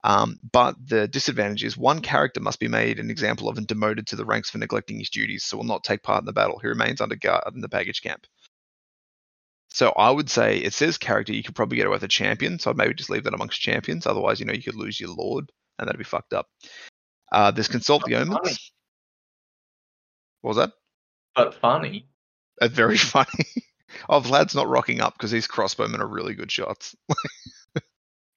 Um, 0.03 0.37
but 0.51 0.75
the 0.85 1.07
disadvantage 1.07 1.63
is 1.63 1.77
one 1.77 2.01
character 2.01 2.41
must 2.41 2.59
be 2.59 2.67
made 2.67 2.99
an 2.99 3.09
example 3.09 3.47
of 3.47 3.57
and 3.57 3.65
demoted 3.65 4.07
to 4.07 4.15
the 4.17 4.25
ranks 4.25 4.49
for 4.49 4.57
neglecting 4.57 4.99
his 4.99 5.09
duties, 5.09 5.43
so 5.45 5.55
will 5.57 5.63
not 5.63 5.83
take 5.83 6.03
part 6.03 6.21
in 6.21 6.25
the 6.25 6.33
battle. 6.33 6.59
He 6.59 6.67
remains 6.67 6.99
under 6.99 7.15
guard 7.15 7.43
in 7.55 7.61
the 7.61 7.69
baggage 7.69 8.01
camp. 8.01 8.27
So 9.69 9.89
I 9.91 10.11
would 10.11 10.29
say 10.29 10.57
it 10.57 10.73
says 10.73 10.97
character, 10.97 11.33
you 11.33 11.41
could 11.41 11.55
probably 11.55 11.77
get 11.77 11.87
away 11.87 11.95
with 11.95 12.03
a 12.03 12.07
champion, 12.09 12.59
so 12.59 12.69
I'd 12.69 12.77
maybe 12.77 12.93
just 12.93 13.09
leave 13.09 13.23
that 13.23 13.33
amongst 13.33 13.61
champions. 13.61 14.05
Otherwise, 14.05 14.39
you 14.39 14.45
know, 14.45 14.53
you 14.53 14.61
could 14.61 14.75
lose 14.75 14.99
your 14.99 15.09
lord, 15.09 15.51
and 15.79 15.87
that'd 15.87 15.97
be 15.97 16.03
fucked 16.03 16.33
up. 16.33 16.47
Uh, 17.31 17.51
there's 17.51 17.67
consult 17.69 18.03
the 18.05 18.13
Funny. 18.13 18.29
omens. 18.29 18.71
What 20.41 20.49
was 20.49 20.57
that? 20.57 20.71
but 21.35 21.55
funny? 21.55 22.07
Uh, 22.61 22.67
very 22.67 22.97
funny. 22.99 23.45
oh, 24.09 24.19
Vlad's 24.19 24.53
not 24.53 24.67
rocking 24.67 25.01
up 25.01 25.13
because 25.13 25.31
these 25.31 25.47
crossbowmen 25.47 25.99
are 25.99 26.07
really 26.07 26.35
good 26.35 26.51
shots. 26.51 26.95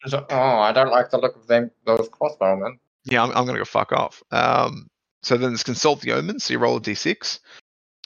Oh, 0.04 0.36
I 0.36 0.72
don't 0.72 0.90
like 0.90 1.10
the 1.10 1.18
look 1.18 1.36
of 1.36 1.46
them 1.46 1.70
those 1.84 2.08
crossbowmen. 2.08 2.78
Yeah, 3.04 3.22
I'm, 3.22 3.30
I'm 3.30 3.44
going 3.44 3.54
to 3.54 3.60
go 3.60 3.64
fuck 3.64 3.92
off. 3.92 4.22
Um, 4.30 4.88
so 5.22 5.36
then 5.36 5.50
there's 5.50 5.62
consult 5.62 6.00
the 6.00 6.12
omens. 6.12 6.44
So 6.44 6.52
you 6.52 6.58
roll 6.58 6.76
a 6.76 6.80
d6 6.80 7.40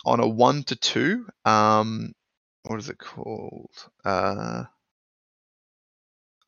on 0.04 0.20
a 0.20 0.28
one 0.28 0.62
to 0.64 0.76
two. 0.76 1.26
Um, 1.44 2.12
what 2.64 2.78
is 2.78 2.88
it 2.88 2.98
called? 2.98 3.70
Uh, 4.04 4.64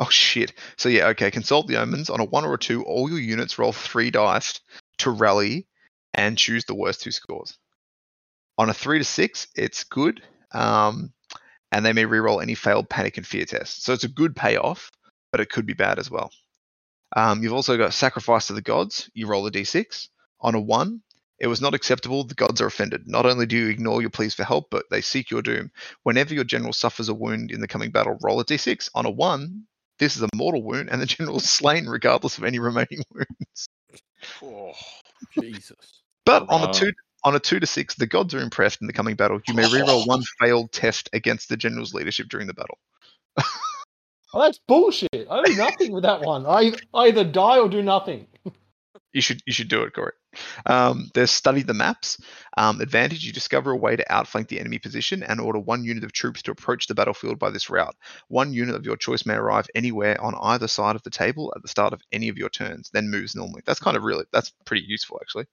oh 0.01 0.09
shit. 0.09 0.52
So 0.77 0.89
yeah, 0.89 1.09
okay. 1.09 1.31
Consult 1.31 1.66
the 1.66 1.77
omens 1.78 2.10
on 2.10 2.20
a 2.20 2.24
one 2.24 2.44
or 2.44 2.55
a 2.55 2.59
two. 2.59 2.82
All 2.85 3.09
your 3.09 3.19
units 3.19 3.59
roll 3.59 3.73
three 3.73 4.10
dice 4.10 4.60
to 4.98 5.10
rally 5.10 5.66
and 6.14 6.39
choose 6.39 6.64
the 6.64 6.74
worst 6.74 7.02
two 7.02 7.10
scores. 7.10 7.59
On 8.59 8.69
a 8.69 8.74
three 8.74 8.98
to 8.98 9.05
six, 9.05 9.48
it's 9.56 9.85
good. 9.85 10.23
Um, 10.52 11.12
and 11.70 11.85
they 11.85 11.94
may 11.94 12.05
reroll 12.05 12.43
any 12.43 12.55
failed 12.55 12.89
panic 12.89 13.16
and 13.16 13.27
fear 13.27 13.47
tests. 13.47 13.85
So 13.85 13.94
it's 13.94 14.05
a 14.05 14.09
good 14.09 14.36
payoff, 14.36 14.90
but 15.32 15.40
it 15.40 15.50
could 15.50 15.66
be 15.66 15.72
bad 15.72 15.98
as 15.98 16.10
well. 16.10 16.30
Um, 17.16 17.42
you've 17.42 17.52
also 17.52 17.76
got 17.76 17.92
sacrifice 17.92 18.46
to 18.46 18.52
the 18.52 18.62
gods. 18.62 19.10
You 19.14 19.26
roll 19.26 19.46
a 19.46 19.50
d6 19.50 20.09
on 20.40 20.54
a 20.54 20.60
one. 20.60 21.02
It 21.38 21.48
was 21.48 21.60
not 21.60 21.74
acceptable. 21.74 22.22
The 22.22 22.34
gods 22.34 22.60
are 22.60 22.66
offended. 22.66 23.09
Not 23.09 23.26
only 23.26 23.46
do 23.46 23.56
you 23.56 23.68
ignore 23.68 24.00
your 24.00 24.10
pleas 24.10 24.34
for 24.34 24.44
help, 24.44 24.68
but 24.70 24.84
they 24.90 25.00
seek 25.00 25.30
your 25.30 25.42
doom. 25.42 25.72
Whenever 26.04 26.34
your 26.34 26.44
general 26.44 26.72
suffers 26.72 27.09
a 27.09 27.14
wound 27.14 27.50
in 27.50 27.60
the 27.60 27.66
coming 27.66 27.90
battle, 27.90 28.16
roll 28.22 28.38
a 28.38 28.44
d6 28.44 28.90
on 28.94 29.06
a 29.06 29.10
one. 29.10 29.64
This 29.98 30.16
is 30.16 30.22
a 30.22 30.28
mortal 30.36 30.62
wound, 30.62 30.88
and 30.90 31.02
the 31.02 31.06
general 31.06 31.38
is 31.38 31.50
slain 31.50 31.86
regardless 31.86 32.38
of 32.38 32.44
any 32.44 32.59
remaining 32.59 33.02
wounds. 33.12 33.68
Oh, 34.42 34.72
Jesus. 35.32 36.02
But 36.24 36.46
on 36.48 36.68
a 36.68 36.72
two 36.72 36.92
on 37.24 37.34
a 37.36 37.40
two 37.40 37.60
to 37.60 37.66
six, 37.66 37.94
the 37.94 38.06
gods 38.06 38.34
are 38.34 38.40
impressed 38.40 38.80
in 38.80 38.86
the 38.86 38.92
coming 38.92 39.16
battle. 39.16 39.40
You 39.46 39.54
may 39.54 39.64
reroll 39.64 40.06
one 40.06 40.22
failed 40.40 40.72
test 40.72 41.09
against 41.12 41.48
the 41.48 41.56
general's 41.56 41.94
leadership 41.94 42.28
during 42.28 42.46
the 42.46 42.54
battle. 42.54 42.78
Oh, 44.34 44.40
that's 44.40 44.60
bullshit. 44.66 45.26
I 45.30 45.42
do 45.44 45.56
nothing 45.56 45.92
with 45.92 46.04
that 46.04 46.22
one. 46.22 46.46
I 46.46 46.72
either 46.94 47.24
die 47.24 47.59
or 47.59 47.68
do 47.68 47.82
nothing. 47.82 48.26
You 49.12 49.20
should 49.20 49.42
you 49.46 49.52
should 49.52 49.68
do 49.68 49.82
it, 49.82 49.92
Corey. 49.92 50.12
Um, 50.64 51.10
there's 51.12 51.30
study 51.30 51.62
the 51.62 51.74
maps. 51.74 52.18
Um, 52.56 52.80
advantage: 52.80 53.24
you 53.24 53.32
discover 53.32 53.70
a 53.70 53.76
way 53.76 53.94
to 53.94 54.12
outflank 54.12 54.48
the 54.48 54.59
enemy 54.59 54.78
position 54.78 55.22
and 55.22 55.38
order 55.38 55.59
one 55.59 55.84
unit 55.84 56.04
of 56.04 56.12
troops 56.12 56.42
to 56.42 56.50
approach 56.50 56.86
the 56.86 56.94
battlefield 56.94 57.38
by 57.38 57.50
this 57.50 57.68
route. 57.68 57.94
One 58.28 58.54
unit 58.54 58.74
of 58.74 58.86
your 58.86 58.96
choice 58.96 59.26
may 59.26 59.34
arrive 59.34 59.66
anywhere 59.74 60.18
on 60.20 60.34
either 60.40 60.66
side 60.66 60.96
of 60.96 61.02
the 61.02 61.10
table 61.10 61.52
at 61.54 61.60
the 61.60 61.68
start 61.68 61.92
of 61.92 62.00
any 62.10 62.28
of 62.30 62.38
your 62.38 62.48
turns, 62.48 62.88
then 62.90 63.10
moves 63.10 63.34
normally. 63.34 63.62
That's 63.66 63.80
kind 63.80 63.96
of 63.96 64.02
really 64.02 64.24
that's 64.32 64.50
pretty 64.64 64.86
useful 64.88 65.18
actually. 65.20 65.44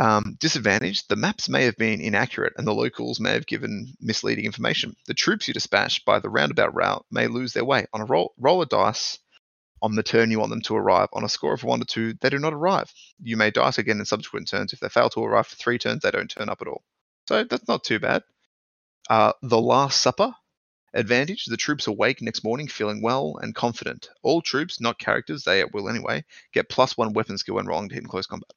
Um, 0.00 0.38
disadvantage: 0.40 1.06
the 1.08 1.16
maps 1.16 1.50
may 1.50 1.64
have 1.64 1.76
been 1.76 2.00
inaccurate 2.00 2.54
and 2.56 2.66
the 2.66 2.72
locals 2.72 3.20
may 3.20 3.32
have 3.32 3.46
given 3.46 3.92
misleading 4.00 4.46
information. 4.46 4.96
The 5.06 5.12
troops 5.12 5.46
you 5.46 5.52
dispatch 5.52 6.06
by 6.06 6.20
the 6.20 6.30
roundabout 6.30 6.74
route 6.74 7.04
may 7.10 7.26
lose 7.26 7.52
their 7.52 7.66
way. 7.66 7.86
On 7.92 8.00
a 8.00 8.06
roll, 8.06 8.32
roll 8.38 8.62
a 8.62 8.66
dice 8.66 9.18
on 9.82 9.96
the 9.96 10.02
turn 10.02 10.30
you 10.30 10.38
want 10.38 10.48
them 10.48 10.62
to 10.62 10.76
arrive. 10.76 11.10
On 11.12 11.22
a 11.22 11.28
score 11.28 11.52
of 11.52 11.64
one 11.64 11.80
to 11.80 11.84
two, 11.84 12.14
they 12.14 12.30
do 12.30 12.38
not 12.38 12.54
arrive. 12.54 12.90
You 13.22 13.36
may 13.36 13.50
dice 13.50 13.76
again 13.76 13.98
in 13.98 14.06
subsequent 14.06 14.48
turns. 14.48 14.72
If 14.72 14.80
they 14.80 14.88
fail 14.88 15.10
to 15.10 15.22
arrive 15.22 15.48
for 15.48 15.56
three 15.56 15.76
turns, 15.76 16.00
they 16.00 16.10
don't 16.10 16.30
turn 16.30 16.48
up 16.48 16.62
at 16.62 16.68
all. 16.68 16.82
So 17.28 17.44
that's 17.44 17.68
not 17.68 17.84
too 17.84 17.98
bad. 17.98 18.22
Uh, 19.10 19.34
the 19.42 19.60
Last 19.60 20.00
Supper 20.00 20.34
advantage: 20.94 21.44
the 21.44 21.58
troops 21.58 21.88
awake 21.88 22.22
next 22.22 22.42
morning 22.42 22.68
feeling 22.68 23.02
well 23.02 23.38
and 23.42 23.54
confident. 23.54 24.08
All 24.22 24.40
troops, 24.40 24.80
not 24.80 24.98
characters, 24.98 25.44
they 25.44 25.60
at 25.60 25.74
will 25.74 25.90
anyway, 25.90 26.24
get 26.54 26.70
plus 26.70 26.96
one 26.96 27.12
weapon 27.12 27.36
skill 27.36 27.56
when 27.56 27.66
rolling 27.66 27.90
to 27.90 27.94
hit 27.96 28.04
in 28.04 28.08
close 28.08 28.26
combat. 28.26 28.50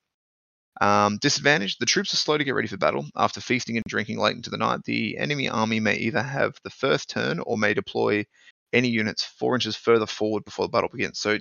Um, 0.81 1.17
disadvantage: 1.17 1.77
the 1.77 1.85
troops 1.85 2.13
are 2.13 2.17
slow 2.17 2.37
to 2.37 2.43
get 2.43 2.55
ready 2.55 2.67
for 2.67 2.77
battle. 2.77 3.05
After 3.15 3.41
feasting 3.41 3.77
and 3.77 3.85
drinking 3.87 4.19
late 4.19 4.35
into 4.35 4.49
the 4.49 4.57
night, 4.57 4.83
the 4.85 5.17
enemy 5.17 5.49
army 5.49 5.79
may 5.79 5.95
either 5.95 6.21
have 6.21 6.55
the 6.63 6.69
first 6.69 7.09
turn 7.09 7.39
or 7.39 7.57
may 7.57 7.73
deploy 7.73 8.25
any 8.73 8.89
units 8.89 9.23
four 9.23 9.55
inches 9.55 9.75
further 9.75 10.07
forward 10.07 10.43
before 10.45 10.65
the 10.65 10.71
battle 10.71 10.89
begins. 10.89 11.19
So 11.19 11.37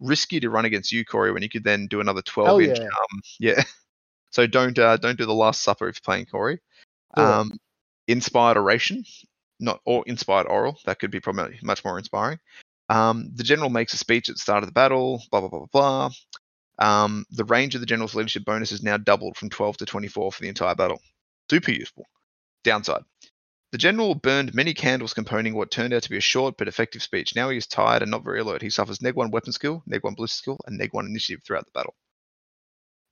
risky 0.00 0.38
to 0.40 0.50
run 0.50 0.64
against 0.64 0.92
you, 0.92 1.04
Corey, 1.04 1.32
when 1.32 1.42
you 1.42 1.48
could 1.48 1.64
then 1.64 1.86
do 1.88 2.00
another 2.00 2.22
twelve 2.22 2.46
Hell 2.48 2.58
inch. 2.60 2.78
yeah. 2.78 2.84
Um, 2.84 3.20
yeah. 3.40 3.62
So 4.30 4.46
don't 4.46 4.78
uh, 4.78 4.96
don't 4.96 5.18
do 5.18 5.26
the 5.26 5.34
Last 5.34 5.62
Supper 5.62 5.88
if 5.88 5.96
you're 5.96 6.12
playing 6.12 6.26
Corey. 6.26 6.60
Cool. 7.16 7.24
Um, 7.24 7.52
inspired 8.06 8.56
oration, 8.56 9.04
not 9.58 9.80
or 9.84 10.04
inspired 10.06 10.46
oral. 10.46 10.78
That 10.84 10.98
could 10.98 11.10
be 11.10 11.20
probably 11.20 11.58
much 11.62 11.84
more 11.84 11.98
inspiring. 11.98 12.38
Um, 12.90 13.30
the 13.34 13.42
general 13.42 13.70
makes 13.70 13.92
a 13.92 13.98
speech 13.98 14.28
at 14.28 14.36
the 14.36 14.40
start 14.40 14.62
of 14.62 14.68
the 14.68 14.72
battle. 14.72 15.22
Blah 15.30 15.40
blah 15.40 15.48
blah 15.48 15.58
blah 15.60 15.68
blah. 15.72 16.10
Um, 16.78 17.26
the 17.30 17.44
range 17.44 17.74
of 17.74 17.80
the 17.80 17.86
general's 17.86 18.14
leadership 18.14 18.44
bonus 18.44 18.72
is 18.72 18.82
now 18.82 18.96
doubled 18.96 19.36
from 19.36 19.50
12 19.50 19.78
to 19.78 19.86
24 19.86 20.32
for 20.32 20.42
the 20.42 20.48
entire 20.48 20.74
battle. 20.74 21.00
Super 21.50 21.72
useful. 21.72 22.06
Downside. 22.64 23.02
The 23.70 23.78
general 23.78 24.14
burned 24.14 24.54
many 24.54 24.72
candles 24.72 25.12
componing 25.12 25.52
what 25.54 25.70
turned 25.70 25.92
out 25.92 26.02
to 26.02 26.10
be 26.10 26.16
a 26.16 26.20
short 26.20 26.56
but 26.56 26.68
effective 26.68 27.02
speech. 27.02 27.36
Now 27.36 27.50
he 27.50 27.58
is 27.58 27.66
tired 27.66 28.02
and 28.02 28.10
not 28.10 28.24
very 28.24 28.40
alert. 28.40 28.62
He 28.62 28.70
suffers 28.70 29.02
neg 29.02 29.14
1 29.14 29.30
weapon 29.30 29.52
skill, 29.52 29.82
neg 29.86 30.02
1 30.02 30.14
ballistic 30.14 30.38
skill, 30.38 30.58
and 30.66 30.78
neg 30.78 30.94
1 30.94 31.06
initiative 31.06 31.42
throughout 31.44 31.66
the 31.66 31.72
battle. 31.72 31.94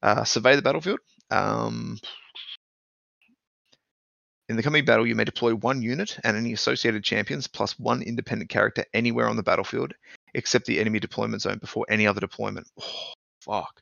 Uh, 0.03 0.25
survey 0.25 0.57
the 0.57 0.63
battlefield. 0.63 1.01
Um, 1.31 1.99
in 4.49 4.57
the 4.57 4.63
coming 4.63 4.85
battle, 4.85 5.07
you 5.07 5.15
may 5.15 5.25
deploy 5.25 5.55
one 5.55 5.83
unit 5.83 6.19
and 6.23 6.37
any 6.37 6.53
associated 6.53 7.03
champions 7.03 7.49
plus 7.49 7.79
one 7.79 8.03
independent 8.03 8.49
character 8.49 8.85
anywhere 8.95 9.29
on 9.29 9.37
the 9.37 9.43
battlefield 9.43 9.93
except 10.35 10.67
the 10.67 10.79
enemy 10.79 11.01
deployment 11.01 11.43
zone 11.43 11.59
before 11.59 11.85
any 11.89 12.07
other 12.07 12.21
deployment. 12.21 12.69
Oh, 12.81 13.13
fuck. 13.47 13.81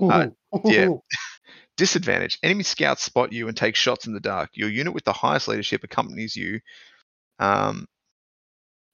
Uh, 0.00 0.28
yeah. 0.64 0.88
Disadvantage. 1.76 2.38
Enemy 2.42 2.64
scouts 2.64 3.02
spot 3.02 3.32
you 3.32 3.48
and 3.48 3.56
take 3.56 3.76
shots 3.76 4.06
in 4.06 4.12
the 4.12 4.20
dark. 4.20 4.50
Your 4.54 4.68
unit 4.68 4.94
with 4.94 5.04
the 5.04 5.12
highest 5.12 5.48
leadership 5.48 5.84
accompanies 5.84 6.34
you. 6.36 6.60
Um, 7.38 7.86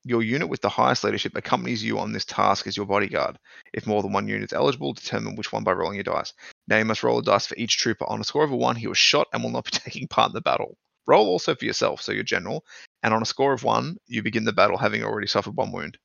your 0.04 0.22
unit 0.22 0.50
with 0.50 0.60
the 0.60 0.68
highest 0.68 1.02
leadership 1.02 1.32
accompanies 1.34 1.82
you 1.82 1.98
on 1.98 2.12
this 2.12 2.26
task 2.26 2.66
as 2.66 2.76
your 2.76 2.84
bodyguard. 2.84 3.38
If 3.72 3.86
more 3.86 4.02
than 4.02 4.12
one 4.12 4.28
unit 4.28 4.50
is 4.50 4.52
eligible, 4.52 4.92
determine 4.92 5.34
which 5.34 5.50
one 5.50 5.64
by 5.64 5.72
rolling 5.72 5.94
your 5.94 6.04
dice. 6.04 6.34
Now 6.68 6.76
you 6.76 6.84
must 6.84 7.02
roll 7.02 7.18
a 7.18 7.22
dice 7.22 7.46
for 7.46 7.56
each 7.56 7.78
trooper. 7.78 8.04
On 8.08 8.20
a 8.20 8.24
score 8.24 8.44
of 8.44 8.52
a 8.52 8.56
one, 8.56 8.76
he 8.76 8.86
was 8.86 8.98
shot 8.98 9.28
and 9.32 9.42
will 9.42 9.50
not 9.50 9.64
be 9.64 9.70
taking 9.72 10.06
part 10.06 10.28
in 10.28 10.34
the 10.34 10.42
battle. 10.42 10.76
Roll 11.06 11.26
also 11.26 11.54
for 11.54 11.64
yourself, 11.64 12.02
so 12.02 12.12
your 12.12 12.22
general. 12.22 12.64
And 13.02 13.14
on 13.14 13.22
a 13.22 13.26
score 13.26 13.54
of 13.54 13.64
one, 13.64 13.96
you 14.06 14.22
begin 14.22 14.44
the 14.44 14.52
battle 14.52 14.76
having 14.76 15.02
already 15.02 15.26
suffered 15.26 15.56
one 15.56 15.72
wound. 15.72 15.98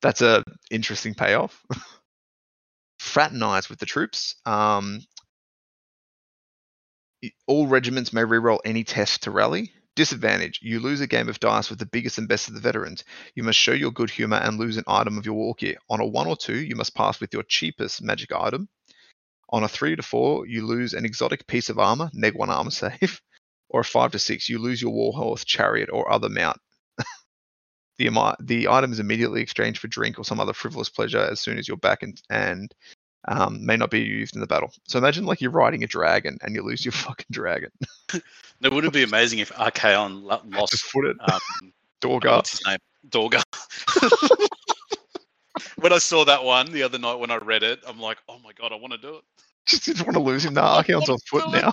That's 0.00 0.22
a 0.22 0.44
interesting 0.70 1.14
payoff. 1.14 1.60
Fraternize 2.98 3.68
with 3.68 3.78
the 3.78 3.86
troops. 3.86 4.36
Um, 4.44 5.00
all 7.46 7.66
regiments 7.66 8.12
may 8.12 8.22
reroll 8.22 8.60
any 8.64 8.84
test 8.84 9.24
to 9.24 9.30
rally. 9.30 9.72
Disadvantage: 9.96 10.60
You 10.62 10.78
lose 10.80 11.00
a 11.00 11.06
game 11.08 11.28
of 11.28 11.40
dice 11.40 11.70
with 11.70 11.80
the 11.80 11.86
biggest 11.86 12.18
and 12.18 12.28
best 12.28 12.48
of 12.48 12.54
the 12.54 12.60
veterans. 12.60 13.02
You 13.34 13.42
must 13.42 13.58
show 13.58 13.72
your 13.72 13.90
good 13.90 14.10
humor 14.10 14.36
and 14.36 14.58
lose 14.58 14.76
an 14.76 14.84
item 14.86 15.18
of 15.18 15.26
your 15.26 15.34
war 15.34 15.54
gear. 15.58 15.76
On 15.90 16.00
a 16.00 16.06
one 16.06 16.28
or 16.28 16.36
two, 16.36 16.56
you 16.56 16.76
must 16.76 16.94
pass 16.94 17.20
with 17.20 17.32
your 17.32 17.42
cheapest 17.42 18.02
magic 18.02 18.32
item. 18.32 18.68
On 19.50 19.64
a 19.64 19.68
three 19.68 19.96
to 19.96 20.02
four, 20.02 20.46
you 20.46 20.66
lose 20.66 20.92
an 20.94 21.04
exotic 21.04 21.46
piece 21.46 21.68
of 21.68 21.78
armor, 21.78 22.10
neg 22.12 22.34
one 22.34 22.50
armor 22.50 22.70
save. 22.70 23.20
Or 23.70 23.80
a 23.80 23.84
five 23.84 24.12
to 24.12 24.18
six, 24.18 24.48
you 24.48 24.58
lose 24.58 24.80
your 24.80 24.92
warhorse, 24.92 25.44
chariot, 25.44 25.90
or 25.92 26.10
other 26.10 26.30
mount. 26.30 26.58
The 27.98 28.36
the 28.40 28.68
item 28.68 28.92
is 28.92 29.00
immediately 29.00 29.42
exchanged 29.42 29.80
for 29.80 29.88
drink 29.88 30.18
or 30.18 30.24
some 30.24 30.40
other 30.40 30.52
frivolous 30.52 30.88
pleasure 30.88 31.18
as 31.20 31.40
soon 31.40 31.58
as 31.58 31.66
you're 31.66 31.76
back 31.76 32.02
and 32.02 32.20
and 32.30 32.72
um, 33.26 33.64
may 33.64 33.76
not 33.76 33.90
be 33.90 34.00
used 34.00 34.34
in 34.34 34.40
the 34.40 34.46
battle. 34.46 34.70
So 34.86 34.98
imagine 34.98 35.26
like 35.26 35.40
you're 35.40 35.50
riding 35.50 35.82
a 35.82 35.86
dragon 35.86 36.38
and 36.42 36.54
you 36.54 36.62
lose 36.62 36.84
your 36.84 36.92
fucking 37.06 37.26
dragon. 37.30 37.70
It 38.12 38.72
would 38.72 38.84
it 38.84 38.92
be 38.92 39.02
amazing 39.02 39.40
if 39.40 39.52
Archaon 39.52 40.22
lo- 40.22 40.40
Just 40.48 40.84
lost 40.84 40.92
put 40.92 41.06
it 41.06 41.16
um, 41.20 41.72
Dorghar. 42.00 42.36
what's 42.36 42.50
his 42.52 42.66
name? 42.66 42.78
Dorghar. 43.08 43.42
when 45.76 45.92
I 45.92 45.98
saw 45.98 46.24
that 46.24 46.42
one 46.44 46.70
the 46.70 46.82
other 46.82 46.98
night 46.98 47.16
when 47.16 47.30
I 47.30 47.36
read 47.36 47.62
it, 47.62 47.80
I'm 47.86 47.98
like, 48.00 48.18
oh 48.28 48.38
my 48.44 48.52
god, 48.52 48.72
I 48.72 48.76
want 48.76 48.92
to 48.92 48.98
do 48.98 49.16
it. 49.16 49.24
Just 49.66 49.84
didn't 49.84 50.06
want 50.06 50.16
to 50.16 50.22
lose 50.22 50.44
him. 50.44 50.54
Now 50.54 50.76
I 50.76 50.82
Archaon's 50.82 51.08
on 51.08 51.18
foot 51.26 51.50
now. 51.50 51.72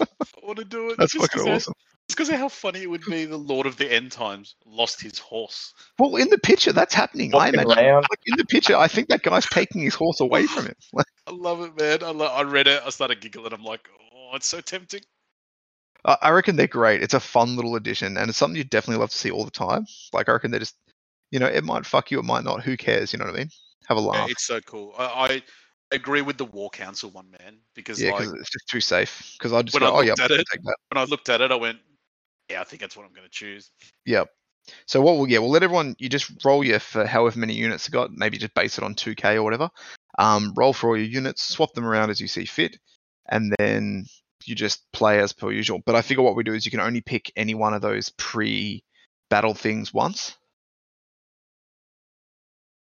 I 0.00 0.06
want 0.46 0.58
to 0.58 0.64
do 0.64 0.90
it. 0.90 0.96
That's 0.98 1.12
just 1.12 1.32
fucking 1.32 1.52
awesome. 1.52 1.74
Just 2.10 2.16
because 2.16 2.30
of 2.30 2.40
how 2.40 2.48
funny 2.48 2.82
it 2.82 2.90
would 2.90 3.04
be, 3.04 3.24
the 3.26 3.36
Lord 3.36 3.66
of 3.66 3.76
the 3.76 3.90
End 3.92 4.10
Times 4.10 4.56
lost 4.66 5.00
his 5.00 5.20
horse. 5.20 5.74
Well, 5.96 6.16
in 6.16 6.28
the 6.28 6.38
picture, 6.38 6.72
that's 6.72 6.92
happening. 6.92 7.32
I 7.36 7.50
imagine. 7.50 7.68
Like 7.70 8.18
in 8.26 8.36
the 8.36 8.44
picture, 8.46 8.76
I 8.76 8.88
think 8.88 9.08
that 9.10 9.22
guy's 9.22 9.46
taking 9.46 9.82
his 9.82 9.94
horse 9.94 10.18
away 10.18 10.46
from 10.46 10.66
him. 10.66 10.74
Like, 10.92 11.06
I 11.28 11.30
love 11.30 11.60
it, 11.60 11.78
man. 11.78 12.02
I, 12.02 12.10
lo- 12.10 12.26
I 12.26 12.42
read 12.42 12.66
it. 12.66 12.82
I 12.84 12.90
started 12.90 13.20
giggling. 13.20 13.52
I'm 13.52 13.62
like, 13.62 13.88
oh, 14.12 14.34
it's 14.34 14.48
so 14.48 14.60
tempting. 14.60 15.02
I 16.04 16.16
I 16.20 16.30
reckon 16.30 16.56
they're 16.56 16.66
great. 16.66 17.00
It's 17.00 17.14
a 17.14 17.20
fun 17.20 17.54
little 17.54 17.76
addition, 17.76 18.16
and 18.16 18.28
it's 18.28 18.38
something 18.38 18.56
you 18.56 18.64
definitely 18.64 18.98
love 19.00 19.10
to 19.10 19.16
see 19.16 19.30
all 19.30 19.44
the 19.44 19.52
time. 19.52 19.86
Like 20.12 20.28
I 20.28 20.32
reckon 20.32 20.50
they're 20.50 20.58
just, 20.58 20.74
you 21.30 21.38
know, 21.38 21.46
it 21.46 21.62
might 21.62 21.86
fuck 21.86 22.10
you, 22.10 22.18
it 22.18 22.24
might 22.24 22.42
not. 22.42 22.64
Who 22.64 22.76
cares? 22.76 23.12
You 23.12 23.20
know 23.20 23.26
what 23.26 23.34
I 23.34 23.38
mean? 23.38 23.50
Have 23.86 23.98
a 23.98 24.00
Yeah, 24.00 24.08
laugh. 24.08 24.30
it's 24.30 24.44
so 24.44 24.60
cool. 24.62 24.94
I, 24.98 25.04
I 25.04 25.42
agree 25.94 26.22
with 26.22 26.38
the 26.38 26.46
War 26.46 26.70
Council 26.70 27.10
one, 27.10 27.30
man, 27.30 27.58
because 27.74 28.02
Yeah, 28.02 28.10
like 28.10 28.22
because 28.22 28.32
it's 28.40 28.50
just 28.50 28.66
too 28.68 28.80
safe. 28.80 29.36
Because 29.38 29.52
I 29.52 29.62
just 29.62 29.74
when 29.74 29.84
go, 29.84 29.94
I 29.94 29.98
oh 29.98 30.00
yeah, 30.00 30.10
looked 30.12 30.20
at 30.20 30.30
it- 30.32 30.46
when 30.88 30.98
I 30.98 31.04
looked 31.04 31.28
at 31.28 31.40
it, 31.40 31.52
I 31.52 31.56
went, 31.56 31.78
yeah, 32.50 32.60
I 32.60 32.64
think 32.64 32.82
that's 32.82 32.96
what 32.96 33.06
I'm 33.06 33.12
going 33.12 33.26
to 33.26 33.30
choose. 33.30 33.70
Yep. 34.06 34.28
So 34.86 35.00
what 35.00 35.16
we'll 35.16 35.28
yeah, 35.28 35.38
we'll 35.38 35.50
let 35.50 35.62
everyone 35.62 35.96
you 35.98 36.08
just 36.08 36.44
roll 36.44 36.62
your 36.62 36.80
for 36.80 37.06
however 37.06 37.38
many 37.38 37.54
units 37.54 37.88
you 37.88 37.92
got, 37.92 38.10
maybe 38.12 38.38
just 38.38 38.54
base 38.54 38.76
it 38.76 38.84
on 38.84 38.94
2k 38.94 39.36
or 39.36 39.42
whatever. 39.42 39.70
Um, 40.18 40.52
roll 40.56 40.72
for 40.72 40.90
all 40.90 40.96
your 40.96 41.06
units, 41.06 41.42
swap 41.42 41.72
them 41.72 41.86
around 41.86 42.10
as 42.10 42.20
you 42.20 42.28
see 42.28 42.44
fit, 42.44 42.76
and 43.26 43.54
then 43.58 44.04
you 44.44 44.54
just 44.54 44.90
play 44.92 45.20
as 45.20 45.32
per 45.32 45.50
usual. 45.50 45.80
But 45.84 45.94
I 45.94 46.02
figure 46.02 46.22
what 46.22 46.36
we 46.36 46.44
do 46.44 46.52
is 46.52 46.64
you 46.64 46.70
can 46.70 46.80
only 46.80 47.00
pick 47.00 47.32
any 47.36 47.54
one 47.54 47.74
of 47.74 47.82
those 47.82 48.10
pre 48.10 48.82
battle 49.30 49.54
things 49.54 49.94
once. 49.94 50.36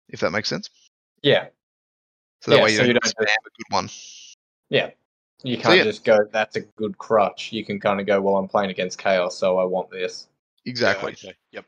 If 0.09 0.20
that 0.20 0.30
makes 0.30 0.48
sense. 0.48 0.70
Yeah, 1.22 1.48
So 2.40 2.52
that 2.52 2.59
Yeah, 2.59 2.64
way 2.64 2.70
you 2.70 2.76
so 2.76 2.82
don't 2.84 2.94
you 2.94 2.94
don't 2.94 3.14
spam 3.14 3.24
a 3.24 3.51
good 3.51 3.74
one. 3.74 3.90
You 5.43 5.59
can't 5.59 5.77
yeah. 5.77 5.85
just 5.85 6.05
go. 6.05 6.19
That's 6.33 6.57
a 6.57 6.61
good 6.61 6.99
crutch. 6.99 7.53
You 7.53 7.65
can 7.65 7.79
kind 7.81 8.01
of 8.01 8.07
go. 8.07 8.21
Well, 8.21 8.37
I'm 8.37 8.49
playing 8.49 8.71
against 8.71 8.99
chaos, 8.99 9.37
so 9.37 9.59
I 9.59 9.65
want 9.65 9.91
this. 9.91 10.29
Yeah, 10.65 10.71
Exactly. 10.71 11.13
okay, 11.13 11.35
Yep. 11.53 11.65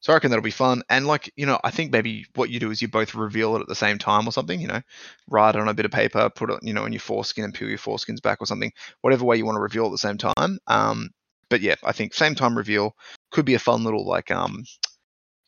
So 0.00 0.12
I 0.12 0.16
reckon 0.16 0.30
that'll 0.30 0.44
be 0.44 0.50
fun. 0.50 0.82
And 0.88 1.06
like, 1.06 1.32
you 1.36 1.44
know, 1.44 1.58
I 1.64 1.70
think 1.70 1.90
maybe 1.90 2.24
what 2.34 2.50
you 2.50 2.60
do 2.60 2.70
is 2.70 2.80
you 2.80 2.86
both 2.86 3.14
reveal 3.14 3.56
it 3.56 3.60
at 3.60 3.66
the 3.66 3.74
same 3.74 3.98
time 3.98 4.28
or 4.28 4.32
something, 4.32 4.60
you 4.60 4.68
know, 4.68 4.80
write 5.28 5.56
it 5.56 5.60
on 5.60 5.68
a 5.68 5.74
bit 5.74 5.86
of 5.86 5.90
paper, 5.90 6.30
put 6.30 6.50
it, 6.50 6.60
you 6.62 6.72
know, 6.72 6.84
in 6.84 6.92
your 6.92 7.00
foreskin 7.00 7.44
and 7.44 7.52
peel 7.52 7.68
your 7.68 7.78
foreskins 7.78 8.22
back 8.22 8.40
or 8.40 8.46
something, 8.46 8.72
whatever 9.00 9.24
way 9.24 9.36
you 9.36 9.44
want 9.44 9.56
to 9.56 9.60
reveal 9.60 9.86
at 9.86 9.90
the 9.90 9.98
same 9.98 10.16
time. 10.16 10.58
Um, 10.68 11.10
but 11.50 11.62
yeah, 11.62 11.74
I 11.82 11.90
think 11.92 12.14
same 12.14 12.36
time 12.36 12.56
reveal 12.56 12.94
could 13.32 13.44
be 13.44 13.54
a 13.54 13.58
fun 13.58 13.82
little 13.82 14.06
like 14.06 14.30
um, 14.30 14.64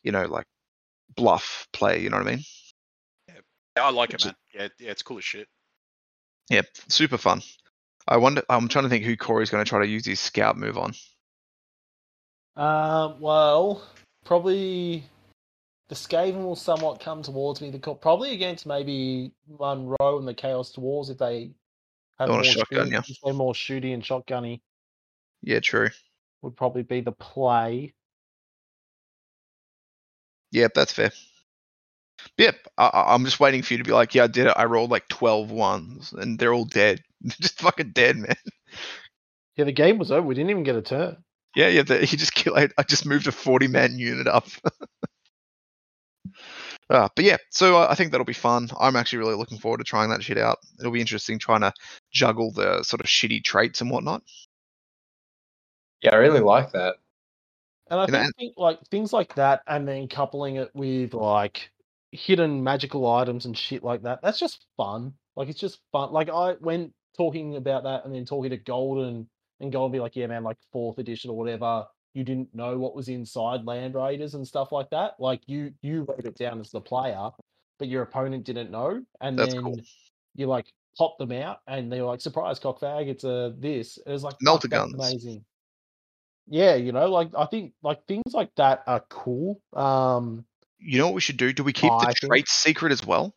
you 0.03 0.11
know, 0.11 0.25
like 0.25 0.45
bluff 1.15 1.67
play, 1.71 2.01
you 2.01 2.09
know 2.09 2.17
what 2.17 2.27
I 2.27 2.31
mean? 2.31 2.43
Yeah, 3.29 3.85
I 3.85 3.91
like 3.91 4.09
it, 4.09 4.15
Which- 4.15 4.25
man. 4.25 4.35
Yeah, 4.53 4.67
yeah, 4.79 4.91
it's 4.91 5.01
cool 5.01 5.17
as 5.17 5.23
shit. 5.23 5.47
Yeah, 6.51 6.63
super 6.89 7.17
fun. 7.17 7.41
I 8.09 8.17
wonder 8.17 8.43
I'm 8.49 8.67
trying 8.67 8.83
to 8.83 8.89
think 8.89 9.05
who 9.05 9.15
Corey's 9.15 9.49
gonna 9.49 9.63
try 9.63 9.79
to 9.79 9.87
use 9.87 10.05
his 10.05 10.19
scout 10.19 10.57
move 10.57 10.77
on. 10.77 10.93
Um, 12.57 13.21
well, 13.21 13.87
probably 14.25 15.05
the 15.87 15.95
Skaven 15.95 16.43
will 16.43 16.57
somewhat 16.57 16.99
come 16.99 17.23
towards 17.23 17.61
me. 17.61 17.69
The 17.71 17.79
probably 17.79 18.33
against 18.33 18.65
maybe 18.65 19.31
Monroe 19.47 20.17
and 20.19 20.27
the 20.27 20.33
Chaos 20.33 20.73
Dwarves 20.75 21.09
if 21.09 21.17
they 21.17 21.51
have 22.19 22.27
more 22.27 22.41
a 22.41 22.43
shotgun, 22.43 22.87
shoot- 22.87 22.91
yeah. 22.91 23.01
if 23.07 23.17
they're 23.23 23.33
more 23.33 23.53
shooty 23.53 23.93
and 23.93 24.03
shotgunny 24.03 24.59
Yeah, 25.41 25.61
true. 25.61 25.87
would 26.41 26.57
probably 26.57 26.83
be 26.83 26.99
the 26.99 27.13
play. 27.13 27.93
Yep, 30.51 30.73
that's 30.73 30.91
fair. 30.91 31.11
Yep, 32.41 32.55
I, 32.79 32.85
I- 32.87 33.13
I'm 33.13 33.23
just 33.23 33.39
waiting 33.39 33.61
for 33.61 33.75
you 33.75 33.77
to 33.77 33.83
be 33.83 33.91
like, 33.91 34.15
yeah, 34.15 34.23
I 34.23 34.27
did 34.27 34.47
it. 34.47 34.53
I 34.57 34.65
rolled 34.65 34.89
like 34.89 35.07
12 35.09 35.51
ones, 35.51 36.11
and 36.13 36.39
they're 36.39 36.53
all 36.55 36.65
dead. 36.65 37.03
They're 37.21 37.35
just 37.41 37.61
fucking 37.61 37.91
dead, 37.91 38.17
man. 38.17 38.35
Yeah, 39.57 39.65
the 39.65 39.71
game 39.71 39.99
was 39.99 40.11
over. 40.11 40.25
We 40.27 40.35
didn't 40.35 40.49
even 40.49 40.63
get 40.63 40.75
a 40.75 40.81
turn. 40.81 41.17
Yeah, 41.55 41.67
yeah. 41.67 41.83
The, 41.83 41.99
he 42.05 42.17
just 42.17 42.33
killed. 42.33 42.57
I, 42.57 42.69
I 42.79 42.83
just 42.83 43.05
moved 43.05 43.27
a 43.27 43.31
40 43.31 43.67
man 43.67 43.99
unit 43.99 44.27
up. 44.27 44.47
uh, 46.89 47.09
but 47.15 47.25
yeah, 47.25 47.37
so 47.51 47.77
I 47.77 47.95
think 47.95 48.11
that'll 48.11 48.25
be 48.25 48.33
fun. 48.33 48.69
I'm 48.79 48.95
actually 48.95 49.19
really 49.19 49.35
looking 49.35 49.59
forward 49.59 49.77
to 49.79 49.83
trying 49.83 50.09
that 50.09 50.23
shit 50.23 50.39
out. 50.39 50.59
It'll 50.79 50.91
be 50.91 51.01
interesting 51.01 51.39
trying 51.39 51.61
to 51.61 51.73
juggle 52.11 52.51
the 52.51 52.83
sort 52.83 53.01
of 53.01 53.07
shitty 53.07 53.43
traits 53.43 53.81
and 53.81 53.91
whatnot. 53.91 54.23
Yeah, 56.01 56.15
I 56.15 56.17
really 56.17 56.39
like 56.39 56.71
that. 56.71 56.95
And 57.89 57.99
I 57.99 58.07
You 58.07 58.13
know, 58.13 58.19
think, 58.23 58.35
think 58.37 58.53
like 58.57 58.79
things 58.89 59.13
like 59.13 59.35
that, 59.35 59.61
and 59.67 59.87
then 59.87 60.07
coupling 60.07 60.55
it 60.55 60.71
with 60.73 61.13
like 61.13 61.69
hidden 62.11 62.63
magical 62.63 63.09
items 63.09 63.45
and 63.45 63.57
shit 63.57 63.83
like 63.83 64.03
that. 64.03 64.21
That's 64.21 64.39
just 64.39 64.65
fun. 64.77 65.13
Like 65.35 65.49
it's 65.49 65.59
just 65.59 65.79
fun. 65.91 66.11
Like 66.11 66.29
I 66.29 66.53
when 66.59 66.93
talking 67.15 67.55
about 67.55 67.83
that, 67.83 68.05
and 68.05 68.13
then 68.13 68.25
talking 68.25 68.49
to 68.51 68.57
Golden, 68.57 69.27
and 69.59 69.71
Golden 69.71 69.91
be 69.91 69.99
like, 69.99 70.15
"Yeah, 70.15 70.27
man, 70.27 70.43
like 70.43 70.57
fourth 70.71 70.97
edition 70.97 71.29
or 71.29 71.37
whatever." 71.37 71.85
You 72.13 72.25
didn't 72.25 72.53
know 72.53 72.77
what 72.77 72.95
was 72.95 73.07
inside 73.07 73.63
Land 73.65 73.95
Raiders 73.95 74.33
and 74.33 74.45
stuff 74.45 74.73
like 74.73 74.89
that. 74.89 75.13
Like 75.19 75.41
you 75.47 75.73
you 75.81 76.03
wrote 76.03 76.25
it 76.25 76.35
down 76.35 76.59
as 76.59 76.69
the 76.71 76.81
player, 76.81 77.29
but 77.79 77.87
your 77.87 78.01
opponent 78.03 78.43
didn't 78.43 78.71
know, 78.71 79.03
and 79.21 79.39
That's 79.39 79.53
then 79.53 79.63
cool. 79.63 79.79
you 80.35 80.47
like 80.47 80.65
pop 80.97 81.17
them 81.17 81.31
out, 81.31 81.59
and 81.67 81.91
they're 81.91 82.03
like, 82.03 82.19
"Surprise, 82.19 82.59
cockfag! 82.59 83.07
It's 83.07 83.23
a 83.23 83.55
this." 83.57 83.97
It 84.05 84.11
was 84.11 84.23
like, 84.23 84.35
Melter 84.41 84.67
"Fuck, 84.67 84.89
that's 84.89 84.91
guns. 84.91 85.11
amazing." 85.23 85.45
Yeah, 86.47 86.75
you 86.75 86.91
know, 86.91 87.09
like 87.09 87.29
I 87.37 87.45
think 87.45 87.73
like 87.81 88.05
things 88.07 88.33
like 88.33 88.53
that 88.57 88.83
are 88.87 89.05
cool. 89.09 89.61
Um, 89.73 90.43
You 90.83 90.97
know 90.97 91.05
what 91.05 91.13
we 91.15 91.21
should 91.21 91.37
do? 91.37 91.53
Do 91.53 91.63
we 91.63 91.73
keep 91.73 91.91
I 91.91 91.99
the 91.99 92.05
think- 92.07 92.17
traits 92.31 92.51
secret 92.51 92.91
as 92.91 93.05
well? 93.05 93.33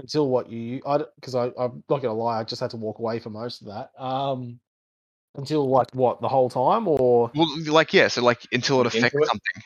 until 0.00 0.28
what 0.28 0.48
you, 0.48 0.80
I 0.86 0.98
because 1.16 1.34
I 1.34 1.46
I'm 1.58 1.82
not 1.90 2.02
gonna 2.02 2.14
lie, 2.14 2.38
I 2.40 2.44
just 2.44 2.60
had 2.60 2.70
to 2.70 2.76
walk 2.76 2.98
away 3.00 3.18
for 3.18 3.30
most 3.30 3.62
of 3.62 3.66
that. 3.68 3.90
Um, 4.00 4.60
until 5.34 5.68
like 5.68 5.88
what 5.92 6.20
the 6.20 6.28
whole 6.28 6.48
time, 6.48 6.86
or 6.86 7.30
Well, 7.34 7.48
like 7.66 7.92
yeah, 7.92 8.08
so 8.08 8.22
like 8.22 8.46
until 8.52 8.80
it 8.80 8.86
affects 8.86 9.16
it? 9.16 9.26
something. 9.26 9.62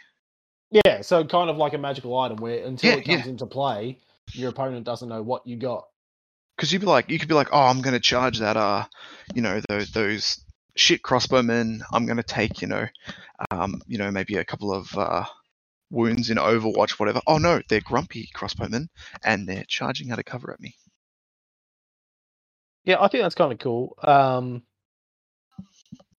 yeah, 0.87 1.03
so 1.03 1.25
kind 1.25 1.51
of 1.51 1.57
like 1.59 1.75
a 1.75 1.79
magical 1.79 2.19
item 2.19 2.39
where 2.39 2.65
until 2.65 2.93
Yeah, 2.93 2.97
it 2.97 3.05
comes 3.05 3.27
into 3.27 3.45
play, 3.47 3.99
your 4.33 4.49
opponent 4.51 4.85
doesn't 4.85 5.09
know 5.09 5.23
what 5.23 5.47
you 5.47 5.57
got. 5.57 5.85
because 6.57 6.73
you'd 6.73 6.81
be 6.81 6.87
like, 6.87 7.11
you 7.11 7.19
could 7.19 7.29
be 7.29 7.35
like, 7.35 7.49
oh, 7.53 7.61
I'm 7.67 7.83
going 7.83 7.95
to 7.95 8.01
charge 8.01 8.39
that, 8.39 8.57
uh, 8.57 8.85
you 9.35 9.43
know, 9.43 9.61
those 9.69 9.91
those 9.91 10.43
shit 10.75 11.03
crossbowmen. 11.03 11.81
I'm 11.93 12.07
going 12.07 12.17
to 12.17 12.23
take, 12.23 12.63
you 12.63 12.69
know, 12.69 12.87
um, 13.51 13.81
you 13.87 13.99
know, 13.99 14.11
maybe 14.11 14.37
a 14.37 14.45
couple 14.45 14.73
of 14.73 14.97
uh, 14.97 15.25
wounds 15.91 16.31
in 16.31 16.39
Overwatch, 16.39 16.93
whatever. 16.93 17.21
Oh 17.27 17.39
no, 17.39 17.61
they're 17.69 17.81
grumpy 17.81 18.29
crossbowmen, 18.35 18.89
and 19.25 19.49
they're 19.49 19.65
charging 19.69 20.11
out 20.11 20.19
of 20.19 20.25
cover 20.25 20.53
at 20.53 20.61
me. 20.61 20.75
Yeah, 22.85 22.97
I 23.01 23.09
think 23.09 23.23
that's 23.23 23.35
kind 23.35 23.53
of 23.53 23.59
cool. 23.59 23.97
Um, 24.03 24.63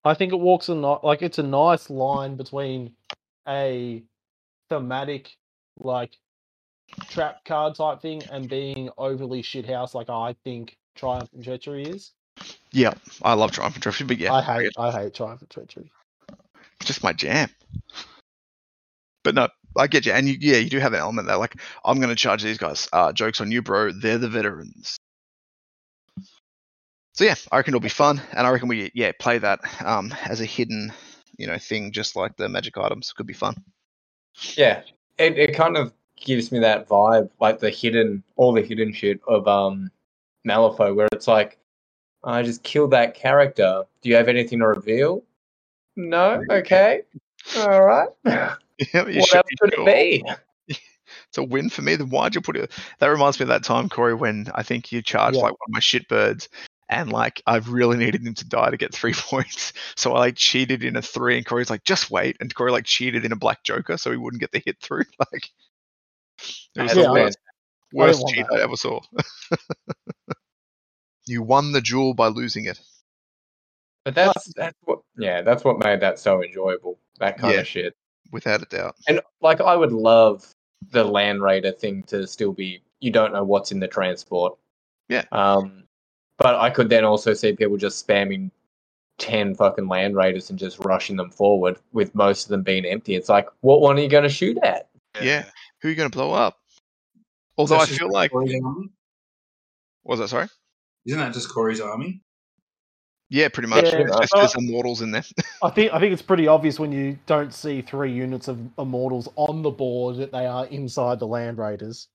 I 0.05 0.13
think 0.13 0.33
it 0.33 0.39
walks 0.39 0.69
a 0.69 0.75
ni- 0.75 0.97
like 1.03 1.21
it's 1.21 1.39
a 1.39 1.43
nice 1.43 1.89
line 1.89 2.35
between 2.35 2.93
a 3.47 4.03
thematic 4.69 5.31
like 5.77 6.17
trap 7.09 7.43
card 7.45 7.75
type 7.75 8.01
thing 8.01 8.23
and 8.31 8.49
being 8.49 8.89
overly 8.97 9.41
shithouse 9.41 9.93
like 9.93 10.09
I 10.09 10.35
think 10.43 10.77
Triumph 10.95 11.29
and 11.33 11.43
Treachery 11.43 11.83
is. 11.83 12.11
Yeah, 12.71 12.93
I 13.21 13.33
love 13.33 13.51
Triumph 13.51 13.75
and 13.75 13.83
Treachery, 13.83 14.07
but 14.07 14.17
yeah, 14.17 14.33
I 14.33 14.39
I 14.39 14.41
hate 14.41 14.63
get- 14.63 14.73
I 14.77 14.91
hate 14.91 15.13
Triumph 15.13 15.41
and 15.41 15.49
Treachery. 15.49 15.91
it's 16.79 16.87
just 16.87 17.03
my 17.03 17.13
jam. 17.13 17.49
But 19.23 19.35
no, 19.35 19.47
I 19.77 19.87
get 19.87 20.05
you, 20.05 20.11
and 20.11 20.27
you, 20.27 20.35
yeah, 20.39 20.57
you 20.57 20.69
do 20.69 20.79
have 20.79 20.93
an 20.93 20.99
element 20.99 21.27
there. 21.27 21.37
Like, 21.37 21.55
I'm 21.85 21.97
going 21.97 22.09
to 22.09 22.15
charge 22.15 22.43
these 22.43 22.57
guys. 22.57 22.89
Uh, 22.91 23.13
jokes 23.13 23.39
on 23.39 23.51
you, 23.51 23.61
bro. 23.61 23.91
They're 23.91 24.17
the 24.17 24.27
veterans. 24.27 24.97
So 27.13 27.23
yeah, 27.25 27.35
I 27.51 27.57
reckon 27.57 27.71
it'll 27.73 27.79
be 27.79 27.89
fun, 27.89 28.21
and 28.35 28.47
I 28.47 28.49
reckon 28.49 28.67
we 28.67 28.91
yeah 28.95 29.11
play 29.19 29.37
that 29.37 29.59
um 29.85 30.13
as 30.25 30.41
a 30.41 30.45
hidden, 30.45 30.91
you 31.37 31.45
know, 31.47 31.57
thing, 31.59 31.91
just 31.91 32.15
like 32.15 32.35
the 32.37 32.49
magic 32.49 32.77
items. 32.77 33.13
Could 33.13 33.27
be 33.27 33.33
fun. 33.33 33.55
Yeah, 34.57 34.81
it, 35.19 35.37
it 35.37 35.55
kind 35.55 35.77
of 35.77 35.93
gives 36.15 36.51
me 36.51 36.57
that 36.59 36.87
vibe, 36.87 37.29
like 37.39 37.59
the 37.59 37.69
hidden, 37.69 38.23
all 38.35 38.51
the 38.51 38.63
hidden 38.63 38.91
shit 38.93 39.21
of 39.27 39.47
um 39.47 39.91
Malifaux, 40.45 40.95
where 40.95 41.07
it's 41.13 41.27
like, 41.27 41.59
I 42.23 42.43
just 42.43 42.63
killed 42.63 42.91
that 42.91 43.15
character. 43.15 43.83
Do 44.01 44.09
you 44.09 44.15
have 44.15 44.27
anything 44.27 44.59
to 44.59 44.67
reveal? 44.67 45.23
No. 45.95 46.41
Okay. 46.49 47.01
All 47.57 47.81
right. 47.83 48.09
Yeah, 48.91 49.03
what 49.03 49.13
should 49.27 49.35
else 49.37 49.47
could 49.61 49.73
sure. 49.75 49.87
it 49.87 50.23
be? 50.67 50.75
It's 51.29 51.37
a 51.37 51.43
win 51.43 51.69
for 51.69 51.81
me. 51.83 51.95
Then 51.95 52.09
why'd 52.09 52.35
you 52.35 52.41
put 52.41 52.57
it? 52.57 52.71
That 52.99 53.07
reminds 53.07 53.39
me 53.39 53.43
of 53.43 53.49
that 53.49 53.63
time, 53.63 53.87
Corey, 53.89 54.13
when 54.15 54.47
I 54.53 54.63
think 54.63 54.91
you 54.91 55.01
charged 55.01 55.35
Yeah. 55.37 55.43
like 55.43 55.51
one 55.51 55.69
of 55.69 55.73
my 55.73 55.79
shitbirds, 55.79 56.47
and 56.89 57.11
like 57.11 57.41
I 57.45 57.57
really 57.57 57.97
needed 57.97 58.25
him 58.25 58.33
to 58.33 58.45
die 58.45 58.69
to 58.71 58.77
get 58.77 58.93
three 58.93 59.13
points. 59.17 59.73
So 59.95 60.13
I 60.13 60.19
like 60.19 60.35
cheated 60.35 60.83
in 60.83 60.95
a 60.95 61.01
three, 61.01 61.37
and 61.37 61.45
Corey's 61.45 61.69
like, 61.69 61.83
just 61.83 62.11
wait, 62.11 62.37
and 62.39 62.53
Corey 62.53 62.71
like 62.71 62.85
cheated 62.85 63.25
in 63.25 63.31
a 63.31 63.35
black 63.35 63.63
joker 63.63 63.97
so 63.97 64.11
he 64.11 64.17
wouldn't 64.17 64.41
get 64.41 64.51
the 64.51 64.61
hit 64.65 64.79
through. 64.81 65.05
Like 65.31 65.49
it 66.75 66.81
was 66.81 66.95
Yeah, 66.95 67.03
the 67.03 67.11
worst, 67.13 67.37
worst 67.93 68.27
cheat 68.29 68.45
that. 68.49 68.59
I 68.59 68.63
ever 68.63 68.75
saw. 68.75 68.99
You 71.25 71.41
won 71.41 71.71
the 71.71 71.81
duel 71.81 72.13
by 72.13 72.27
losing 72.27 72.65
it. 72.65 72.79
But 74.05 74.15
that's 74.15 74.53
that's 74.53 74.77
what 74.83 74.99
yeah, 75.17 75.41
that's 75.41 75.63
what 75.63 75.83
made 75.83 76.01
that 76.01 76.19
so 76.19 76.43
enjoyable. 76.43 76.99
That 77.19 77.37
kind 77.37 77.53
Yeah. 77.53 77.59
of 77.61 77.67
shit. 77.67 77.95
Without 78.31 78.61
a 78.61 78.65
doubt. 78.65 78.95
And 79.07 79.21
like 79.41 79.61
I 79.61 79.75
would 79.75 79.91
love 79.93 80.53
the 80.91 81.03
land 81.03 81.41
raider 81.41 81.71
thing 81.71 82.03
to 82.03 82.27
still 82.27 82.51
be 82.51 82.81
you 82.99 83.11
don't 83.11 83.31
know 83.31 83.43
what's 83.43 83.71
in 83.71 83.79
the 83.79 83.87
transport. 83.87 84.57
Yeah. 85.09 85.23
Um 85.31 85.83
but 86.37 86.55
I 86.55 86.69
could 86.69 86.89
then 86.89 87.05
also 87.05 87.33
see 87.33 87.53
people 87.53 87.77
just 87.77 88.05
spamming 88.05 88.51
ten 89.19 89.55
fucking 89.55 89.87
land 89.87 90.15
raiders 90.15 90.49
and 90.49 90.59
just 90.59 90.79
rushing 90.79 91.15
them 91.15 91.29
forward 91.29 91.77
with 91.93 92.13
most 92.15 92.45
of 92.45 92.49
them 92.49 92.63
being 92.63 92.85
empty. 92.85 93.15
It's 93.15 93.29
like, 93.29 93.47
what 93.61 93.79
one 93.81 93.97
are 93.97 94.01
you 94.01 94.09
gonna 94.09 94.27
shoot 94.27 94.57
at? 94.63 94.89
Yeah. 95.21 95.45
Who 95.81 95.87
are 95.87 95.91
you 95.91 95.95
going 95.97 96.09
to 96.09 96.15
blow 96.15 96.31
up? 96.31 96.57
Although 97.57 97.77
I 97.77 97.85
feel 97.85 98.09
like 98.09 98.33
what 98.33 98.47
was 100.03 100.19
that 100.19 100.29
sorry? 100.29 100.47
Isn't 101.05 101.19
that 101.19 101.33
just 101.33 101.49
Corey's 101.49 101.81
army? 101.81 102.21
Yeah, 103.29 103.47
pretty 103.49 103.67
much. 103.67 103.85
Yeah, 103.85 104.03
just 104.03 104.31
but- 104.31 104.39
there's 104.39 104.55
immortals 104.55 105.01
in 105.01 105.11
there. 105.11 105.23
I 105.63 105.69
think 105.69 105.93
I 105.93 105.99
think 105.99 106.13
it's 106.13 106.21
pretty 106.21 106.47
obvious 106.47 106.79
when 106.79 106.91
you 106.91 107.17
don't 107.25 107.53
see 107.53 107.81
three 107.81 108.11
units 108.11 108.47
of 108.47 108.59
immortals 108.77 109.27
on 109.35 109.63
the 109.63 109.71
board 109.71 110.17
that 110.17 110.31
they 110.31 110.45
are 110.45 110.67
inside 110.67 111.19
the 111.19 111.27
land 111.27 111.57
raiders. 111.57 112.07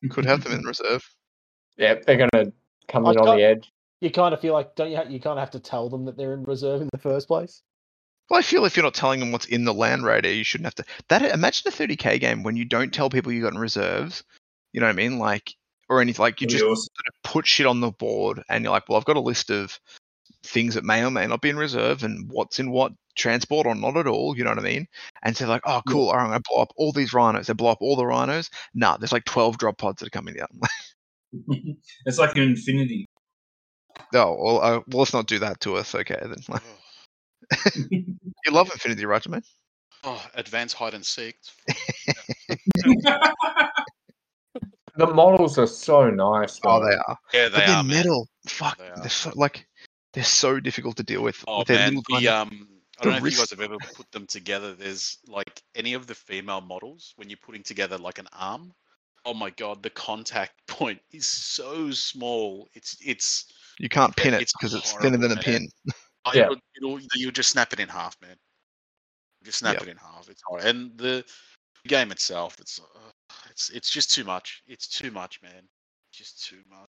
You 0.00 0.08
could 0.08 0.24
have 0.26 0.44
them 0.44 0.52
in 0.52 0.62
reserve. 0.62 1.02
Yeah, 1.76 1.96
they're 2.06 2.28
gonna 2.30 2.52
come 2.88 3.06
I 3.06 3.12
in 3.12 3.18
on 3.18 3.36
the 3.36 3.42
edge. 3.42 3.70
You 4.00 4.10
kind 4.10 4.32
of 4.32 4.40
feel 4.40 4.54
like 4.54 4.74
don't 4.76 4.90
you? 4.90 4.96
Ha- 4.96 5.08
you 5.08 5.20
kind 5.20 5.38
of 5.38 5.42
have 5.42 5.50
to 5.50 5.60
tell 5.60 5.88
them 5.88 6.04
that 6.04 6.16
they're 6.16 6.34
in 6.34 6.44
reserve 6.44 6.80
in 6.80 6.88
the 6.92 6.98
first 6.98 7.26
place. 7.26 7.62
Well, 8.28 8.38
I 8.38 8.42
feel 8.42 8.64
if 8.64 8.76
you're 8.76 8.84
not 8.84 8.94
telling 8.94 9.18
them 9.18 9.32
what's 9.32 9.46
in 9.46 9.64
the 9.64 9.74
Land 9.74 10.04
Raider, 10.04 10.32
you 10.32 10.44
shouldn't 10.44 10.66
have 10.66 10.76
to. 10.76 10.84
That 11.08 11.22
imagine 11.22 11.66
a 11.66 11.72
30k 11.72 12.20
game 12.20 12.44
when 12.44 12.56
you 12.56 12.64
don't 12.64 12.94
tell 12.94 13.10
people 13.10 13.32
you 13.32 13.42
got 13.42 13.54
in 13.54 13.58
reserves. 13.58 14.22
You 14.72 14.80
know 14.80 14.86
what 14.86 14.92
I 14.92 14.96
mean? 14.96 15.18
Like 15.18 15.52
or 15.90 16.00
anything. 16.00 16.22
Like 16.22 16.40
you 16.40 16.46
just 16.46 16.64
awesome. 16.64 16.76
sort 16.76 17.08
of 17.08 17.22
put 17.22 17.46
shit 17.46 17.66
on 17.66 17.80
the 17.80 17.90
board, 17.90 18.42
and 18.48 18.64
you're 18.64 18.72
like, 18.72 18.88
well, 18.88 18.96
I've 18.96 19.04
got 19.04 19.16
a 19.16 19.20
list 19.20 19.50
of 19.50 19.78
things 20.42 20.74
that 20.74 20.84
may 20.84 21.04
or 21.04 21.10
may 21.10 21.26
not 21.26 21.42
be 21.42 21.50
in 21.50 21.56
reserve, 21.56 22.02
and 22.04 22.30
what's 22.30 22.58
in 22.58 22.70
what 22.70 22.92
transport 23.16 23.66
or 23.66 23.74
not 23.74 23.96
at 23.96 24.06
all. 24.06 24.36
You 24.36 24.44
know 24.44 24.50
what 24.50 24.58
I 24.60 24.62
mean? 24.62 24.86
And 25.22 25.36
so 25.36 25.46
like, 25.46 25.62
oh, 25.66 25.82
cool. 25.86 26.08
All 26.08 26.16
right, 26.16 26.22
I'm 26.22 26.30
gonna 26.30 26.42
blow 26.48 26.62
up 26.62 26.72
all 26.76 26.92
these 26.92 27.12
rhinos. 27.12 27.48
They 27.48 27.52
blow 27.52 27.72
up 27.72 27.82
all 27.82 27.96
the 27.96 28.06
rhinos. 28.06 28.48
Nah, 28.72 28.96
there's 28.96 29.12
like 29.12 29.24
12 29.24 29.58
drop 29.58 29.76
pods 29.76 30.00
that 30.00 30.06
are 30.06 30.10
coming 30.10 30.40
out. 30.40 30.50
it's 32.06 32.18
like 32.18 32.36
an 32.36 32.42
infinity. 32.42 33.06
oh, 34.14 34.36
well, 34.40 34.60
uh, 34.62 34.80
well, 34.88 35.00
let's 35.00 35.12
not 35.12 35.26
do 35.26 35.40
that 35.40 35.60
to 35.60 35.76
us. 35.76 35.94
Okay, 35.94 36.18
then. 36.20 36.60
You 38.46 38.52
love 38.52 38.70
Infinity, 38.72 39.04
right, 39.06 39.28
man? 39.28 39.42
oh, 40.04 40.24
advanced 40.34 40.76
hide 40.76 40.94
and 40.94 41.04
seek. 41.04 41.36
The 44.96 45.06
models 45.06 45.58
are 45.58 45.66
so 45.66 46.10
nice. 46.10 46.60
Oh, 46.64 46.80
they 46.84 46.94
are. 46.94 47.18
Yeah, 47.32 47.48
But 47.48 47.52
they 47.60 47.66
they're 47.66 47.68
are. 47.76 47.82
man. 47.84 47.96
metal. 47.96 48.28
Fuck, 48.48 48.78
They 48.78 48.90
they're 48.96 49.08
so 49.08 49.32
like 49.34 49.66
they're 50.12 50.24
so 50.24 50.60
difficult 50.60 50.96
to 50.96 51.02
deal 51.02 51.22
with. 51.22 51.42
Oh 51.46 51.60
with 51.60 51.68
man, 51.70 51.94
little 51.96 52.02
the 52.08 52.14
tiny- 52.14 52.28
um, 52.28 52.68
I 53.00 53.04
don't 53.04 53.12
know 53.12 53.26
if 53.26 53.32
you 53.32 53.38
guys 53.38 53.50
have 53.50 53.60
ever 53.60 53.76
put 53.94 54.10
them 54.12 54.26
together. 54.26 54.74
There's 54.74 55.18
like 55.26 55.62
any 55.74 55.94
of 55.94 56.06
the 56.06 56.14
female 56.14 56.60
models 56.60 57.12
when 57.16 57.30
you're 57.30 57.38
putting 57.42 57.62
together 57.62 57.96
like 57.96 58.18
an 58.18 58.26
arm. 58.38 58.72
Oh 59.24 59.34
my 59.34 59.50
god, 59.50 59.82
the 59.82 59.90
contact 59.90 60.52
point 60.66 61.00
is 61.12 61.26
so 61.28 61.90
small. 61.92 62.68
It's 62.74 62.96
it's 63.04 63.46
you 63.78 63.88
can't 63.88 64.14
pin 64.16 64.34
it 64.34 64.50
because 64.58 64.74
it's 64.74 64.92
thinner 64.94 65.16
than 65.18 65.32
a 65.32 65.36
man. 65.36 65.44
pin. 65.44 65.68
oh, 66.26 66.32
Yeah. 66.34 66.42
it'll, 66.44 66.56
it'll, 66.76 67.00
you'll 67.14 67.30
just 67.30 67.50
snap 67.50 67.72
it 67.72 67.80
in 67.80 67.88
half, 67.88 68.16
man. 68.20 68.36
Just 69.44 69.58
snap 69.58 69.74
Yep. 69.74 69.82
it 69.82 69.88
in 69.88 69.96
half. 69.96 70.28
It's 70.28 70.42
hard. 70.48 70.64
And 70.64 70.98
the 70.98 71.24
game 71.88 72.10
itself, 72.10 72.58
it's 72.60 72.78
uh, 72.80 73.10
it's 73.60 73.70
it's 73.76 73.90
just 73.90 74.12
too 74.14 74.24
much. 74.24 74.62
It's 74.66 74.86
too 74.86 75.10
much, 75.10 75.42
man. 75.42 75.62
Just 76.12 76.44
too 76.46 76.58
much. 76.70 76.88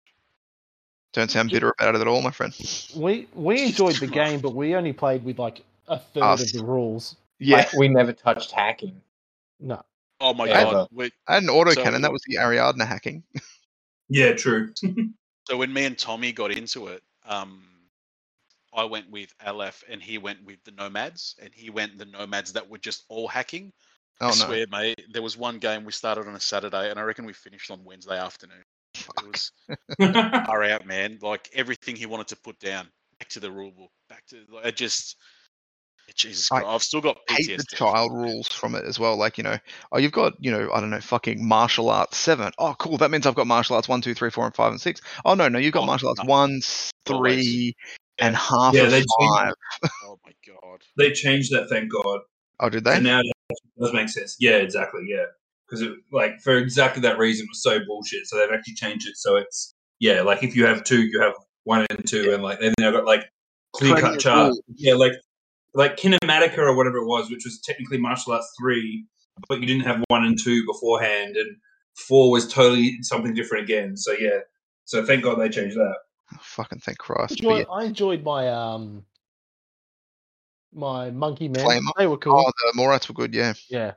Don't 1.13 1.31
sound 1.31 1.49
bitter 1.49 1.73
about 1.79 1.95
it 1.95 2.01
at 2.01 2.07
all, 2.07 2.21
my 2.21 2.29
friend. 2.31 2.53
We 2.95 3.27
we 3.33 3.63
enjoyed 3.65 3.95
the 3.95 4.07
game, 4.07 4.39
but 4.39 4.53
we 4.53 4.75
only 4.75 4.93
played 4.93 5.23
with 5.23 5.39
like 5.39 5.63
a 5.87 5.97
third 5.97 6.23
Us. 6.23 6.41
of 6.53 6.59
the 6.59 6.65
rules. 6.65 7.15
Yeah, 7.39 7.57
Like, 7.57 7.73
we 7.73 7.87
never 7.87 8.13
touched 8.13 8.51
hacking. 8.51 9.01
No, 9.59 9.81
Oh 10.21 10.33
my 10.33 10.47
Ever. 10.49 10.71
god. 10.71 10.89
Wait, 10.91 11.13
I 11.27 11.35
had 11.35 11.43
an 11.43 11.49
auto 11.49 11.71
So- 11.71 11.81
cannon. 11.83 12.01
That 12.03 12.11
was 12.11 12.21
the 12.27 12.35
Ariadna 12.35 12.85
hacking. 12.85 13.23
yeah, 14.09 14.33
true. 14.33 14.73
So 15.47 15.57
when 15.57 15.73
me 15.73 15.85
and 15.85 15.97
Tommy 15.97 16.31
got 16.31 16.51
into 16.51 16.89
it, 16.89 17.01
um, 17.25 17.63
I 18.71 18.83
went 18.83 19.09
with 19.09 19.33
LF 19.43 19.83
and 19.89 19.99
he 19.99 20.19
went 20.19 20.45
with 20.45 20.63
the 20.63 20.69
Nomads, 20.69 21.33
and 21.41 21.49
he 21.51 21.71
went 21.71 21.97
the 21.97 22.05
Nomads 22.05 22.53
that 22.53 22.69
were 22.69 22.77
just 22.77 23.05
all 23.09 23.27
hacking. 23.27 23.73
Oh 24.21 24.27
I 24.27 24.29
no! 24.29 24.35
swear, 24.35 24.65
mate, 24.69 25.01
there 25.11 25.21
was 25.21 25.37
one 25.37 25.59
game 25.59 25.85
we 25.85 25.91
started 25.91 26.27
on 26.27 26.35
a 26.35 26.39
Saturday, 26.39 26.89
and 26.89 26.99
I 26.99 27.03
reckon 27.03 27.25
we 27.25 27.33
finished 27.33 27.71
on 27.71 27.83
Wednesday 27.85 28.17
afternoon. 28.17 28.63
It 28.95 29.27
was 29.27 29.51
far 30.45 30.63
out, 30.63 30.85
man. 30.85 31.19
Like 31.21 31.49
everything 31.53 31.95
he 31.95 32.05
wanted 32.05 32.27
to 32.29 32.35
put 32.37 32.59
down, 32.59 32.87
back 33.19 33.29
to 33.29 33.39
the 33.39 33.51
rule 33.51 33.71
book, 33.71 33.91
back 34.09 34.25
to 34.27 34.37
like, 34.51 34.65
it 34.65 34.75
just. 34.75 35.15
Jesus 36.15 36.49
I 36.51 36.61
Christ, 36.61 36.67
I've 36.73 36.83
still 36.83 37.01
got 37.01 37.17
hate 37.29 37.55
the 37.55 37.63
child 37.75 38.11
rules 38.11 38.47
from 38.47 38.73
it 38.73 38.83
as 38.83 38.97
well. 38.97 39.15
Like 39.15 39.37
you 39.37 39.43
know, 39.43 39.57
oh, 39.91 39.99
you've 39.99 40.11
got 40.11 40.33
you 40.39 40.49
know, 40.49 40.69
I 40.73 40.79
don't 40.79 40.89
know, 40.89 40.99
fucking 40.99 41.47
martial 41.47 41.89
arts 41.89 42.17
seven. 42.17 42.51
Oh, 42.57 42.75
cool. 42.79 42.97
That 42.97 43.11
means 43.11 43.27
I've 43.27 43.35
got 43.35 43.45
martial 43.45 43.75
arts 43.75 43.87
one, 43.87 44.01
two, 44.01 44.15
three, 44.15 44.31
four, 44.31 44.45
and 44.45 44.55
five, 44.55 44.71
and 44.71 44.81
six. 44.81 45.01
Oh 45.23 45.35
no, 45.35 45.47
no, 45.47 45.59
you've 45.59 45.73
got 45.73 45.83
Oh, 45.83 45.85
martial 45.85 46.09
arts 46.09 46.23
no. 46.23 46.27
one, 46.29 46.57
s- 46.63 46.89
Always. 47.07 47.35
three, 47.35 47.75
Yeah. 48.17 48.27
and 48.27 48.35
half 48.35 48.73
Yeah, 48.73 48.83
of 48.85 48.89
they 48.89 48.97
changed 48.97 49.13
five. 49.19 49.53
Oh 50.05 50.19
my 50.25 50.31
god. 50.47 50.81
they 50.97 51.11
changed 51.11 51.53
that, 51.53 51.69
thank 51.69 51.91
God. 51.91 52.21
Oh, 52.59 52.69
did 52.69 52.85
So 52.85 52.91
they? 52.91 53.01
now 53.01 53.19
it 53.21 53.57
does 53.79 53.93
make 53.93 54.09
sense. 54.09 54.35
Yeah, 54.39 54.57
exactly. 54.57 55.05
Yeah, 55.07 55.25
because 55.67 55.85
like 56.11 56.39
for 56.41 56.57
exactly 56.57 57.01
that 57.03 57.17
reason, 57.17 57.45
it 57.45 57.49
was 57.49 57.63
so 57.63 57.79
bullshit. 57.85 58.27
So 58.27 58.37
they've 58.37 58.51
actually 58.51 58.75
changed 58.75 59.07
it 59.07 59.15
so 59.17 59.35
it's 59.35 59.73
yeah, 59.99 60.21
like 60.21 60.43
if 60.43 60.55
you 60.55 60.65
have 60.65 60.83
two, 60.83 61.01
you 61.01 61.21
have 61.21 61.33
one 61.63 61.85
and 61.89 62.07
two, 62.07 62.33
and 62.33 62.41
like 62.41 62.59
then 62.59 62.73
they've 62.77 62.93
got 62.93 63.05
like 63.05 63.25
clear 63.73 63.95
cut 63.95 64.15
of 64.15 64.19
chart. 64.19 64.55
Yeah, 64.75 64.95
like 64.95 65.13
like 65.73 65.97
Kinematika 65.97 66.57
or 66.57 66.75
whatever 66.75 66.97
it 66.97 67.05
was, 67.05 67.29
which 67.29 67.43
was 67.45 67.59
technically 67.59 67.97
martial 67.97 68.33
arts 68.33 68.51
three, 68.59 69.05
but 69.47 69.59
you 69.59 69.67
didn't 69.67 69.83
have 69.83 70.03
one 70.07 70.25
and 70.25 70.37
two 70.41 70.65
beforehand, 70.65 71.35
and 71.35 71.57
four 71.95 72.31
was 72.31 72.47
totally 72.47 72.97
something 73.01 73.33
different 73.33 73.65
again. 73.65 73.97
So 73.97 74.13
yeah, 74.13 74.39
so 74.85 75.05
thank 75.05 75.23
God 75.23 75.35
they 75.39 75.49
changed 75.49 75.75
that. 75.75 75.95
Oh, 76.33 76.37
fucking 76.41 76.79
thank 76.79 76.97
Christ. 76.97 77.39
But 77.43 77.49
enjoy, 77.49 77.57
yeah. 77.57 77.65
I 77.71 77.83
enjoyed 77.83 78.23
my 78.23 78.47
um 78.47 79.03
my 80.73 81.11
monkey 81.11 81.47
men. 81.47 81.65
Flamer? 81.65 81.91
They 81.97 82.07
were 82.07 82.17
cool. 82.17 82.45
Oh, 82.47 82.51
the 82.73 82.79
Morats 82.79 83.07
were 83.07 83.15
good. 83.15 83.33
Yeah. 83.33 83.53
yeah, 83.69 83.93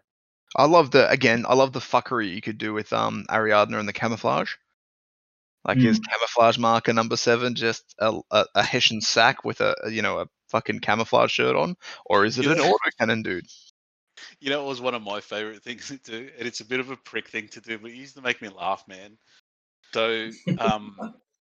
I 0.56 0.66
love 0.66 0.90
the 0.90 1.08
again. 1.10 1.44
I 1.48 1.54
love 1.54 1.72
the 1.72 1.80
fuckery 1.80 2.34
you 2.34 2.40
could 2.40 2.58
do 2.58 2.72
with 2.72 2.92
um 2.92 3.24
Ariadna 3.28 3.78
and 3.78 3.88
the 3.88 3.92
camouflage. 3.92 4.54
Like 5.64 5.78
his 5.78 6.00
camouflage 6.00 6.58
marker 6.58 6.92
number 6.92 7.16
seven, 7.16 7.54
just 7.54 7.94
a, 8.00 8.18
a, 8.32 8.46
a 8.56 8.62
Hessian 8.64 9.00
sack 9.00 9.44
with 9.44 9.60
a, 9.60 9.76
a, 9.84 9.90
you 9.90 10.02
know 10.02 10.18
a 10.18 10.28
fucking 10.48 10.80
camouflage 10.80 11.30
shirt 11.30 11.54
on, 11.54 11.76
or 12.04 12.24
is 12.24 12.38
it 12.38 12.46
an 12.46 12.58
Yeah. 12.58 12.72
autocannon 12.72 13.22
dude? 13.22 13.46
You 14.40 14.50
know, 14.50 14.64
it 14.64 14.68
was 14.68 14.80
one 14.80 14.94
of 14.94 15.02
my 15.02 15.20
favorite 15.20 15.62
things 15.62 15.86
to 15.88 15.98
do, 15.98 16.28
and 16.36 16.48
it's 16.48 16.60
a 16.60 16.64
bit 16.64 16.80
of 16.80 16.90
a 16.90 16.96
prick 16.96 17.28
thing 17.28 17.46
to 17.48 17.60
do, 17.60 17.78
but 17.78 17.92
it 17.92 17.96
used 17.96 18.16
to 18.16 18.22
make 18.22 18.42
me 18.42 18.48
laugh, 18.48 18.86
man. 18.88 19.16
So, 19.92 20.30
um, 20.58 20.96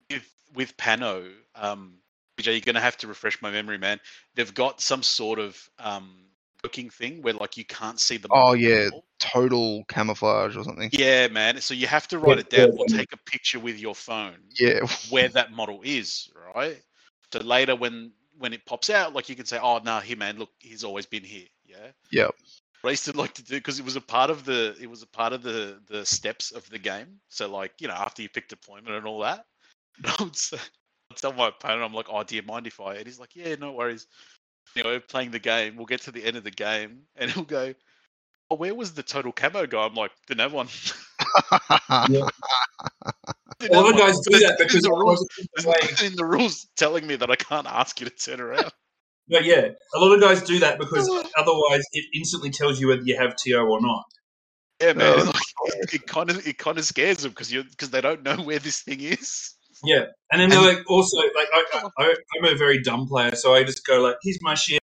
with 0.09 0.33
with 0.55 0.75
Pano, 0.77 1.31
um, 1.53 1.99
BJ, 2.37 2.53
you're 2.53 2.61
gonna 2.61 2.79
have 2.79 2.97
to 2.97 3.07
refresh 3.07 3.41
my 3.41 3.51
memory, 3.51 3.77
man. 3.77 3.99
They've 4.35 4.53
got 4.53 4.81
some 4.81 5.03
sort 5.03 5.39
of 5.39 5.69
um 5.79 6.27
booking 6.61 6.89
thing 6.89 7.21
where 7.21 7.33
like 7.33 7.57
you 7.57 7.65
can't 7.65 7.99
see 7.99 8.17
the. 8.17 8.27
Oh, 8.31 8.53
yeah. 8.53 8.89
Total 9.19 9.83
camouflage 9.87 10.55
or 10.55 10.63
something. 10.63 10.89
Yeah, 10.93 11.27
man. 11.27 11.59
So 11.61 11.73
you 11.73 11.87
have 11.87 12.07
to 12.09 12.19
write 12.19 12.39
it 12.39 12.49
down 12.49 12.75
or 12.77 12.85
take 12.85 13.11
a 13.13 13.17
picture 13.17 13.59
with 13.59 13.79
your 13.79 13.95
phone 13.95 14.37
Yeah. 14.59 14.81
where 15.09 15.27
that 15.33 15.51
model 15.51 15.81
is, 15.83 16.29
right? 16.55 16.79
So 17.33 17.39
later 17.39 17.75
when 17.75 18.11
when 18.37 18.53
it 18.53 18.63
pops 18.65 18.91
out, 18.91 19.13
like 19.13 19.29
you 19.29 19.35
can 19.35 19.45
say, 19.45 19.57
"Oh, 19.59 19.79
no, 19.79 19.99
here, 19.99 20.17
man. 20.17 20.37
Look, 20.37 20.51
he's 20.59 20.83
always 20.83 21.07
been 21.07 21.23
here." 21.23 21.47
Yeah. 21.65 21.87
Yep. 22.11 22.35
What 22.81 22.89
I 22.89 22.91
used 22.91 23.05
to 23.05 23.17
like 23.17 23.33
to 23.33 23.43
do 23.43 23.55
because 23.55 23.79
it 23.79 23.85
was 23.85 23.95
a 23.95 24.01
part 24.01 24.29
of 24.29 24.45
the 24.45 24.77
it 24.79 24.87
was 24.87 25.01
a 25.01 25.07
part 25.07 25.33
of 25.33 25.41
the 25.41 25.81
the 25.87 26.05
steps 26.05 26.51
of 26.51 26.69
the 26.69 26.77
game. 26.77 27.19
So 27.29 27.49
like 27.49 27.73
you 27.79 27.87
know 27.87 27.95
after 27.95 28.21
you 28.21 28.29
pick 28.29 28.47
deployment 28.47 28.95
and 28.95 29.07
all 29.07 29.19
that, 29.21 29.45
I 30.05 30.15
would 30.23 30.35
say, 30.35 30.57
I'd 30.57 30.76
tell 31.21 31.33
my 31.33 31.49
opponent, 31.49 31.83
I'm 31.83 31.93
like, 31.93 32.07
"Oh, 32.09 32.23
do 32.23 32.35
you 32.35 32.43
mind 32.43 32.67
if 32.67 32.79
I?" 32.79 32.95
And 32.95 33.05
he's 33.05 33.19
like, 33.19 33.35
"Yeah, 33.35 33.55
no 33.55 33.71
worries." 33.73 34.07
You 34.75 34.83
know, 34.83 34.99
playing 34.99 35.31
the 35.31 35.39
game, 35.39 35.75
we'll 35.77 35.85
get 35.85 36.01
to 36.01 36.11
the 36.11 36.23
end 36.23 36.35
of 36.37 36.43
the 36.43 36.51
game, 36.51 37.03
and 37.15 37.31
he'll 37.31 37.43
go, 37.43 37.73
"Oh, 38.49 38.55
where 38.55 38.73
was 38.75 38.93
the 38.93 39.03
total 39.03 39.31
camo 39.31 39.65
guy?" 39.67 39.85
I'm 39.85 39.93
like, 39.95 40.11
"Didn't 40.27 40.41
have 40.41 40.53
one." 40.53 40.67
Didn't 43.59 43.75
All 43.75 43.85
have 43.85 43.93
one." 43.95 43.97
guys 43.97 44.19
do 44.19 44.31
There's- 44.37 44.43
that 44.49 44.57
because 44.57 44.83
there's 44.83 44.87
rules. 44.87 45.03
wasn't 45.03 45.49
There's 45.55 45.65
nothing 45.65 46.07
in 46.07 46.15
the 46.15 46.25
rules 46.25 46.67
telling 46.75 47.05
me 47.07 47.15
that 47.15 47.31
I 47.31 47.35
can't 47.35 47.67
ask 47.67 47.99
you 47.99 48.07
to 48.09 48.15
turn 48.15 48.39
around. 48.41 48.71
No, 49.29 49.39
yeah, 49.39 49.67
a 49.93 49.99
lot 49.99 50.13
of 50.15 50.21
guys 50.21 50.41
do 50.41 50.57
that 50.59 50.79
because 50.79 51.05
otherwise 51.37 51.83
it 51.91 52.05
instantly 52.15 52.49
tells 52.49 52.79
you 52.79 52.87
whether 52.87 53.01
you 53.01 53.17
have 53.17 53.35
TO 53.35 53.57
or 53.57 53.81
not. 53.81 54.05
Yeah, 54.81 54.93
man. 54.93 55.15
Oh, 55.19 55.23
like, 55.25 55.35
it, 55.81 55.93
it 55.95 56.07
kind 56.07 56.29
of 56.29 56.47
it 56.47 56.57
kind 56.57 56.77
of 56.77 56.85
scares 56.85 57.17
them 57.17 57.31
because 57.31 57.51
you 57.51 57.65
because 57.65 57.89
they 57.89 57.99
don't 57.99 58.23
know 58.23 58.37
where 58.37 58.59
this 58.59 58.83
thing 58.83 59.01
is. 59.01 59.53
Yeah, 59.83 60.05
and 60.31 60.41
then 60.41 60.49
they're 60.49 60.61
like 60.61 60.83
also 60.89 61.17
like 61.17 61.47
I, 61.53 61.89
I, 61.97 62.15
I'm 62.37 62.45
a 62.45 62.55
very 62.55 62.81
dumb 62.81 63.07
player, 63.07 63.35
so 63.35 63.53
I 63.53 63.63
just 63.63 63.85
go 63.85 64.01
like, 64.01 64.15
"Here's 64.23 64.39
my 64.41 64.53
shit, 64.55 64.79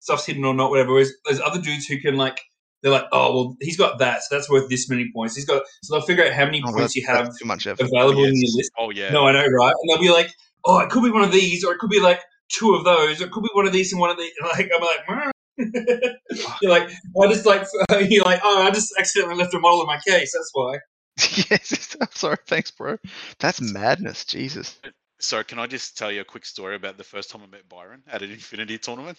stuff's 0.00 0.26
hidden 0.26 0.44
or 0.44 0.54
not, 0.54 0.70
whatever." 0.70 0.92
Whereas 0.92 1.12
there's 1.24 1.40
other 1.40 1.60
dudes 1.60 1.86
who 1.86 1.98
can 2.00 2.16
like, 2.16 2.38
they're 2.82 2.92
like, 2.92 3.06
"Oh 3.12 3.34
well, 3.34 3.56
he's 3.60 3.76
got 3.76 3.98
that, 3.98 4.22
so 4.22 4.34
that's 4.36 4.48
worth 4.50 4.68
this 4.68 4.88
many 4.88 5.10
points." 5.14 5.36
He's 5.36 5.44
got 5.44 5.62
so 5.82 5.94
they'll 5.94 6.06
figure 6.06 6.24
out 6.24 6.32
how 6.32 6.44
many 6.46 6.62
Oh, 6.66 6.72
points 6.72 6.96
you 6.96 7.06
have 7.06 7.28
too 7.38 7.44
much 7.46 7.66
effort. 7.66 7.84
available 7.92 8.24
in 8.24 8.34
your 8.34 8.56
list. 8.56 8.70
Oh 8.78 8.90
yeah. 8.90 9.10
No, 9.10 9.26
I 9.26 9.32
know, 9.32 9.46
right? 9.46 9.74
And 9.82 9.90
they'll 9.90 10.00
be 10.00 10.10
like, 10.10 10.30
"Oh, 10.64 10.78
it 10.80 10.90
could 10.90 11.02
be 11.02 11.10
one 11.10 11.22
of 11.22 11.32
these, 11.32 11.64
or 11.64 11.72
it 11.72 11.78
could 11.78 11.90
be 11.90 12.00
like 12.00 12.20
two 12.50 12.74
of 12.74 12.84
those, 12.84 13.20
or 13.20 13.24
it 13.26 13.30
could 13.32 13.42
be 13.42 13.50
one 13.52 13.66
of 13.66 13.72
these 13.72 13.92
and 13.92 14.00
one 14.00 14.10
of 14.10 14.16
these." 14.18 14.32
Like 14.42 14.70
I'm 14.74 14.80
like, 14.82 15.08
"Meh." 15.08 15.30
you're 16.62 16.70
like, 16.70 16.88
I 17.22 17.26
just 17.28 17.44
like 17.46 17.66
you're 18.08 18.24
like, 18.24 18.40
"Oh, 18.42 18.62
I 18.62 18.70
just 18.70 18.92
accidentally 18.98 19.36
left 19.36 19.52
a 19.54 19.58
model 19.60 19.82
in 19.82 19.86
my 19.86 19.98
case. 19.98 20.32
That's 20.32 20.50
why." 20.54 20.78
yes, 21.50 21.96
I'm 22.00 22.08
sorry. 22.12 22.38
Thanks, 22.46 22.70
bro. 22.70 22.96
That's 23.38 23.60
madness. 23.60 24.24
Jesus. 24.24 24.78
Uh, 24.84 24.90
so 25.18 25.42
can 25.42 25.58
I 25.58 25.66
just 25.66 25.96
tell 25.96 26.10
you 26.10 26.22
a 26.22 26.24
quick 26.24 26.44
story 26.46 26.74
about 26.74 26.96
the 26.96 27.04
first 27.04 27.30
time 27.30 27.42
I 27.42 27.46
met 27.46 27.68
Byron 27.68 28.02
at 28.06 28.22
an 28.22 28.30
Infinity 28.30 28.78
tournament? 28.78 29.18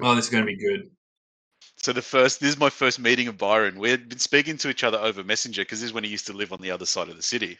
Oh, 0.00 0.14
this 0.14 0.26
is 0.26 0.30
gonna 0.30 0.44
be 0.44 0.56
good. 0.56 0.90
So 1.76 1.92
the 1.92 2.02
first, 2.02 2.40
this 2.40 2.50
is 2.50 2.58
my 2.58 2.70
first 2.70 2.98
meeting 2.98 3.28
of 3.28 3.38
Byron. 3.38 3.78
We 3.78 3.90
had 3.90 4.08
been 4.08 4.18
speaking 4.18 4.56
to 4.58 4.68
each 4.68 4.84
other 4.84 4.98
over 4.98 5.24
Messenger 5.24 5.62
because 5.62 5.80
this 5.80 5.88
is 5.88 5.92
when 5.92 6.04
he 6.04 6.10
used 6.10 6.26
to 6.26 6.32
live 6.32 6.52
on 6.52 6.60
the 6.60 6.70
other 6.70 6.86
side 6.86 7.08
of 7.08 7.16
the 7.16 7.22
city, 7.22 7.58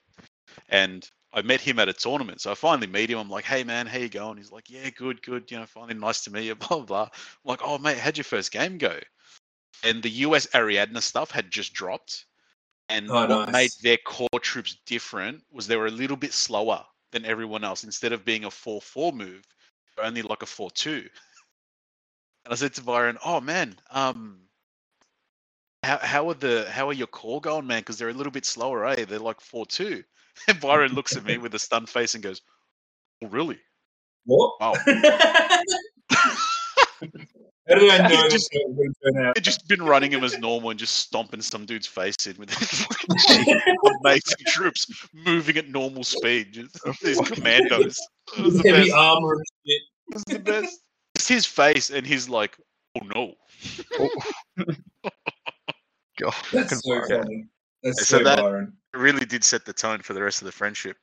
and 0.69 1.09
I 1.33 1.43
met 1.43 1.61
him 1.61 1.79
at 1.79 1.89
a 1.89 1.93
tournament. 1.93 2.41
So 2.41 2.51
I 2.51 2.55
finally 2.55 2.87
meet 2.87 3.11
him. 3.11 3.19
I'm 3.19 3.31
like, 3.31 3.45
"Hey 3.45 3.65
man, 3.65 3.87
how 3.87 3.99
you 3.99 4.09
going?" 4.09 4.37
He's 4.37 4.53
like, 4.53 4.71
"Yeah, 4.71 4.91
good, 4.91 5.23
good. 5.23 5.51
You 5.51 5.59
know, 5.59 5.67
finally 5.67 5.95
nice 5.95 6.23
to 6.25 6.31
meet 6.31 6.47
you." 6.47 6.55
Blah 6.55 6.79
blah. 6.79 6.85
blah. 6.85 7.03
I'm 7.03 7.09
like, 7.45 7.61
"Oh 7.63 7.79
mate, 7.79 7.99
how'd 7.99 8.17
your 8.17 8.25
first 8.25 8.53
game 8.53 8.79
go?" 8.79 8.99
And 9.83 10.03
the 10.03 10.11
US 10.11 10.47
Ariadna 10.49 11.03
stuff 11.03 11.31
had 11.31 11.51
just 11.51 11.75
dropped, 11.75 12.27
and 12.95 13.11
Oh, 13.11 13.27
what 13.27 13.51
made 13.51 13.71
their 13.83 13.99
core 13.99 14.41
troops 14.41 14.77
different 14.87 15.43
was 15.51 15.67
they 15.67 15.77
were 15.77 15.87
a 15.87 15.91
little 15.91 16.17
bit 16.17 16.33
slower 16.33 16.85
than 17.13 17.25
everyone 17.25 17.65
else. 17.65 17.85
Instead 17.85 18.13
of 18.13 18.25
being 18.25 18.45
a 18.45 18.51
four-four 18.51 19.13
move, 19.13 19.45
only 19.99 20.23
like 20.23 20.43
a 20.43 20.47
four-two. 20.47 21.09
And 22.47 22.53
I 22.53 22.57
said 22.57 22.75
to 22.75 22.83
Byron, 22.83 23.17
"Oh 23.25 23.41
man, 23.41 23.75
um, 23.91 24.39
how 25.83 25.97
how 25.97 26.29
are 26.29 26.35
the 26.35 26.69
how 26.71 26.91
are 26.91 26.93
your 26.93 27.07
core 27.07 27.41
going, 27.41 27.67
man? 27.67 27.81
Because 27.81 27.97
they're 27.97 28.11
a 28.11 28.13
little 28.13 28.31
bit 28.31 28.45
slower, 28.45 28.85
eh? 28.85 29.07
They're 29.07 29.19
like 29.19 29.41
four 29.41 29.65
two. 29.67 30.05
And 30.49 30.61
Byron 30.61 30.93
looks 30.93 31.17
at 31.17 31.25
me 31.25 31.39
with 31.45 31.55
a 31.55 31.59
stunned 31.59 31.89
face 31.89 32.15
and 32.15 32.23
goes, 32.23 32.43
"Oh, 33.23 33.29
really? 33.29 33.59
What? 34.27 34.61
Wow." 34.61 34.75
How 37.69 37.77
did 37.77 37.91
I 37.91 38.09
know 38.09 38.29
just- 38.29 38.51
this 38.53 38.63
was 38.67 38.77
going 38.77 38.93
to 38.93 39.13
turn 39.13 39.27
out? 39.27 39.35
I've 39.39 39.43
just 39.43 39.67
been 39.69 39.83
running 39.83 40.11
him 40.13 40.23
as 40.23 40.37
normal 40.39 40.71
and 40.71 40.79
just 40.79 40.97
stomping 40.99 41.41
some 41.41 41.65
dude's 41.65 41.87
face 41.87 42.15
in 42.27 42.37
with 42.37 42.51
his 42.51 42.87
amazing 44.05 44.37
troops 44.49 44.87
moving 45.15 45.57
at 45.57 45.69
normal 45.69 46.05
speed. 46.05 46.53
Just, 46.53 46.79
these 47.03 47.21
commandos. 47.21 47.99
It 48.37 48.43
was 48.45 48.59
the 48.63 48.69
Heavy 48.71 48.83
best. 48.91 48.95
armor 48.95 49.33
and 49.33 49.45
shit. 49.67 49.83
It 50.09 50.15
was 50.15 50.23
the 50.29 50.39
best. 50.41 50.81
It's 51.15 51.29
his 51.29 51.47
face 51.47 51.91
and 51.91 52.07
he's 52.07 52.29
like, 52.29 52.57
"Oh 53.01 53.07
no." 53.15 53.35
Oh. 53.99 54.09
God, 56.21 56.35
That's 56.53 56.81
so 56.85 57.01
funny. 57.09 57.45
That's 57.83 58.07
So 58.07 58.19
so, 58.19 58.25
that- 58.25 58.73
really 58.95 59.25
did 59.25 59.43
set 59.43 59.65
the 59.65 59.73
tone 59.73 60.01
for 60.01 60.13
the 60.15 60.23
rest 60.23 60.41
of 60.43 60.47
the 60.47 60.53
friendship. 60.53 60.97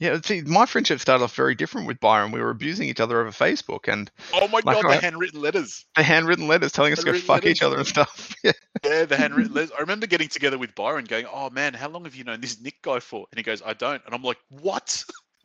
Yeah, 0.00 0.16
see, 0.24 0.42
my 0.42 0.64
friendship 0.66 1.00
started 1.00 1.24
off 1.24 1.34
very 1.34 1.56
different 1.56 1.88
with 1.88 1.98
Byron. 1.98 2.30
We 2.30 2.40
were 2.40 2.50
abusing 2.50 2.88
each 2.88 3.00
other 3.00 3.20
over 3.20 3.30
Facebook 3.30 3.92
and 3.92 4.08
Oh 4.32 4.46
my 4.46 4.60
Like, 4.64 4.76
god, 4.80 4.84
the 4.84 4.88
I- 4.90 4.96
handwritten 5.00 5.40
letters. 5.40 5.84
the 5.96 6.04
handwritten 6.04 6.46
letters 6.46 6.70
telling 6.70 6.92
us 6.92 7.00
to 7.00 7.04
go 7.12 7.18
fuck 7.18 7.44
each 7.46 7.62
other 7.62 7.78
and 7.78 7.86
stuff. 7.86 8.32
Yeah. 8.44 8.52
Yeah, 8.84 9.04
the 9.06 9.16
handwritten 9.16 9.52
letters. 9.54 9.72
I 9.76 9.80
remember 9.80 10.06
getting 10.06 10.28
together 10.28 10.56
with 10.56 10.74
Byron 10.76 11.04
going, 11.06 11.26
Oh 11.32 11.50
man, 11.50 11.74
how 11.74 11.88
long 11.88 12.04
have 12.04 12.14
you 12.14 12.22
known 12.22 12.40
this 12.40 12.60
Nick 12.60 12.80
guy 12.82 13.00
for? 13.00 13.26
And 13.32 13.38
he 13.38 13.42
goes, 13.42 13.60
I 13.66 13.72
don't. 13.74 14.00
And 14.06 14.14
I'm 14.14 14.22
like, 14.22 14.38
What? 14.50 15.04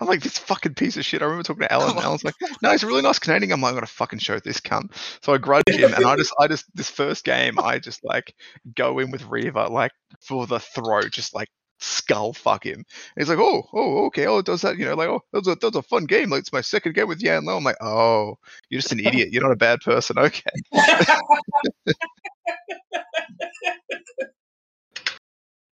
I'm 0.00 0.08
like, 0.08 0.22
this 0.22 0.38
fucking 0.38 0.74
piece 0.74 0.96
of 0.96 1.04
shit. 1.04 1.22
I 1.22 1.26
remember 1.26 1.44
talking 1.44 1.62
to 1.62 1.72
Alan, 1.72 1.90
and 1.96 2.00
Alan's 2.04 2.24
like, 2.24 2.34
no, 2.62 2.72
he's 2.72 2.82
a 2.82 2.86
really 2.88 3.02
nice 3.02 3.20
Canadian. 3.20 3.52
I'm 3.52 3.60
like, 3.60 3.70
I'm 3.70 3.76
gonna 3.76 3.86
fucking 3.86 4.18
show 4.18 4.38
this 4.40 4.58
cunt. 4.60 4.90
So 5.22 5.32
I 5.32 5.38
grudge 5.38 5.62
him, 5.68 5.94
and 5.94 6.04
I 6.04 6.16
just, 6.16 6.34
I 6.38 6.48
just, 6.48 6.64
this 6.74 6.90
first 6.90 7.24
game, 7.24 7.60
I 7.60 7.78
just 7.78 8.04
like 8.04 8.34
go 8.74 8.98
in 8.98 9.12
with 9.12 9.24
Reva, 9.26 9.68
like 9.68 9.92
for 10.20 10.48
the 10.48 10.58
throat, 10.58 11.12
just 11.12 11.32
like 11.32 11.48
skull 11.78 12.32
fuck 12.32 12.64
him. 12.64 12.74
And 12.74 12.84
he's 13.16 13.28
like, 13.28 13.38
oh, 13.38 13.68
oh, 13.72 14.06
okay, 14.06 14.26
oh, 14.26 14.38
it 14.38 14.46
does 14.46 14.62
that, 14.62 14.78
you 14.78 14.84
know, 14.84 14.94
like, 14.94 15.08
oh, 15.08 15.22
that 15.32 15.38
was 15.38 15.48
a, 15.48 15.54
that 15.56 15.66
was 15.66 15.76
a 15.76 15.82
fun 15.82 16.04
game. 16.04 16.30
Like, 16.30 16.40
it's 16.40 16.52
my 16.52 16.60
second 16.60 16.94
game 16.94 17.08
with 17.08 17.22
Yan 17.22 17.44
Lo. 17.44 17.56
I'm 17.56 17.64
like, 17.64 17.76
oh, 17.80 18.36
you're 18.70 18.80
just 18.80 18.92
an 18.92 19.00
idiot. 19.00 19.30
You're 19.32 19.42
not 19.42 19.52
a 19.52 19.56
bad 19.56 19.80
person. 19.80 20.16
Okay. 20.28 20.42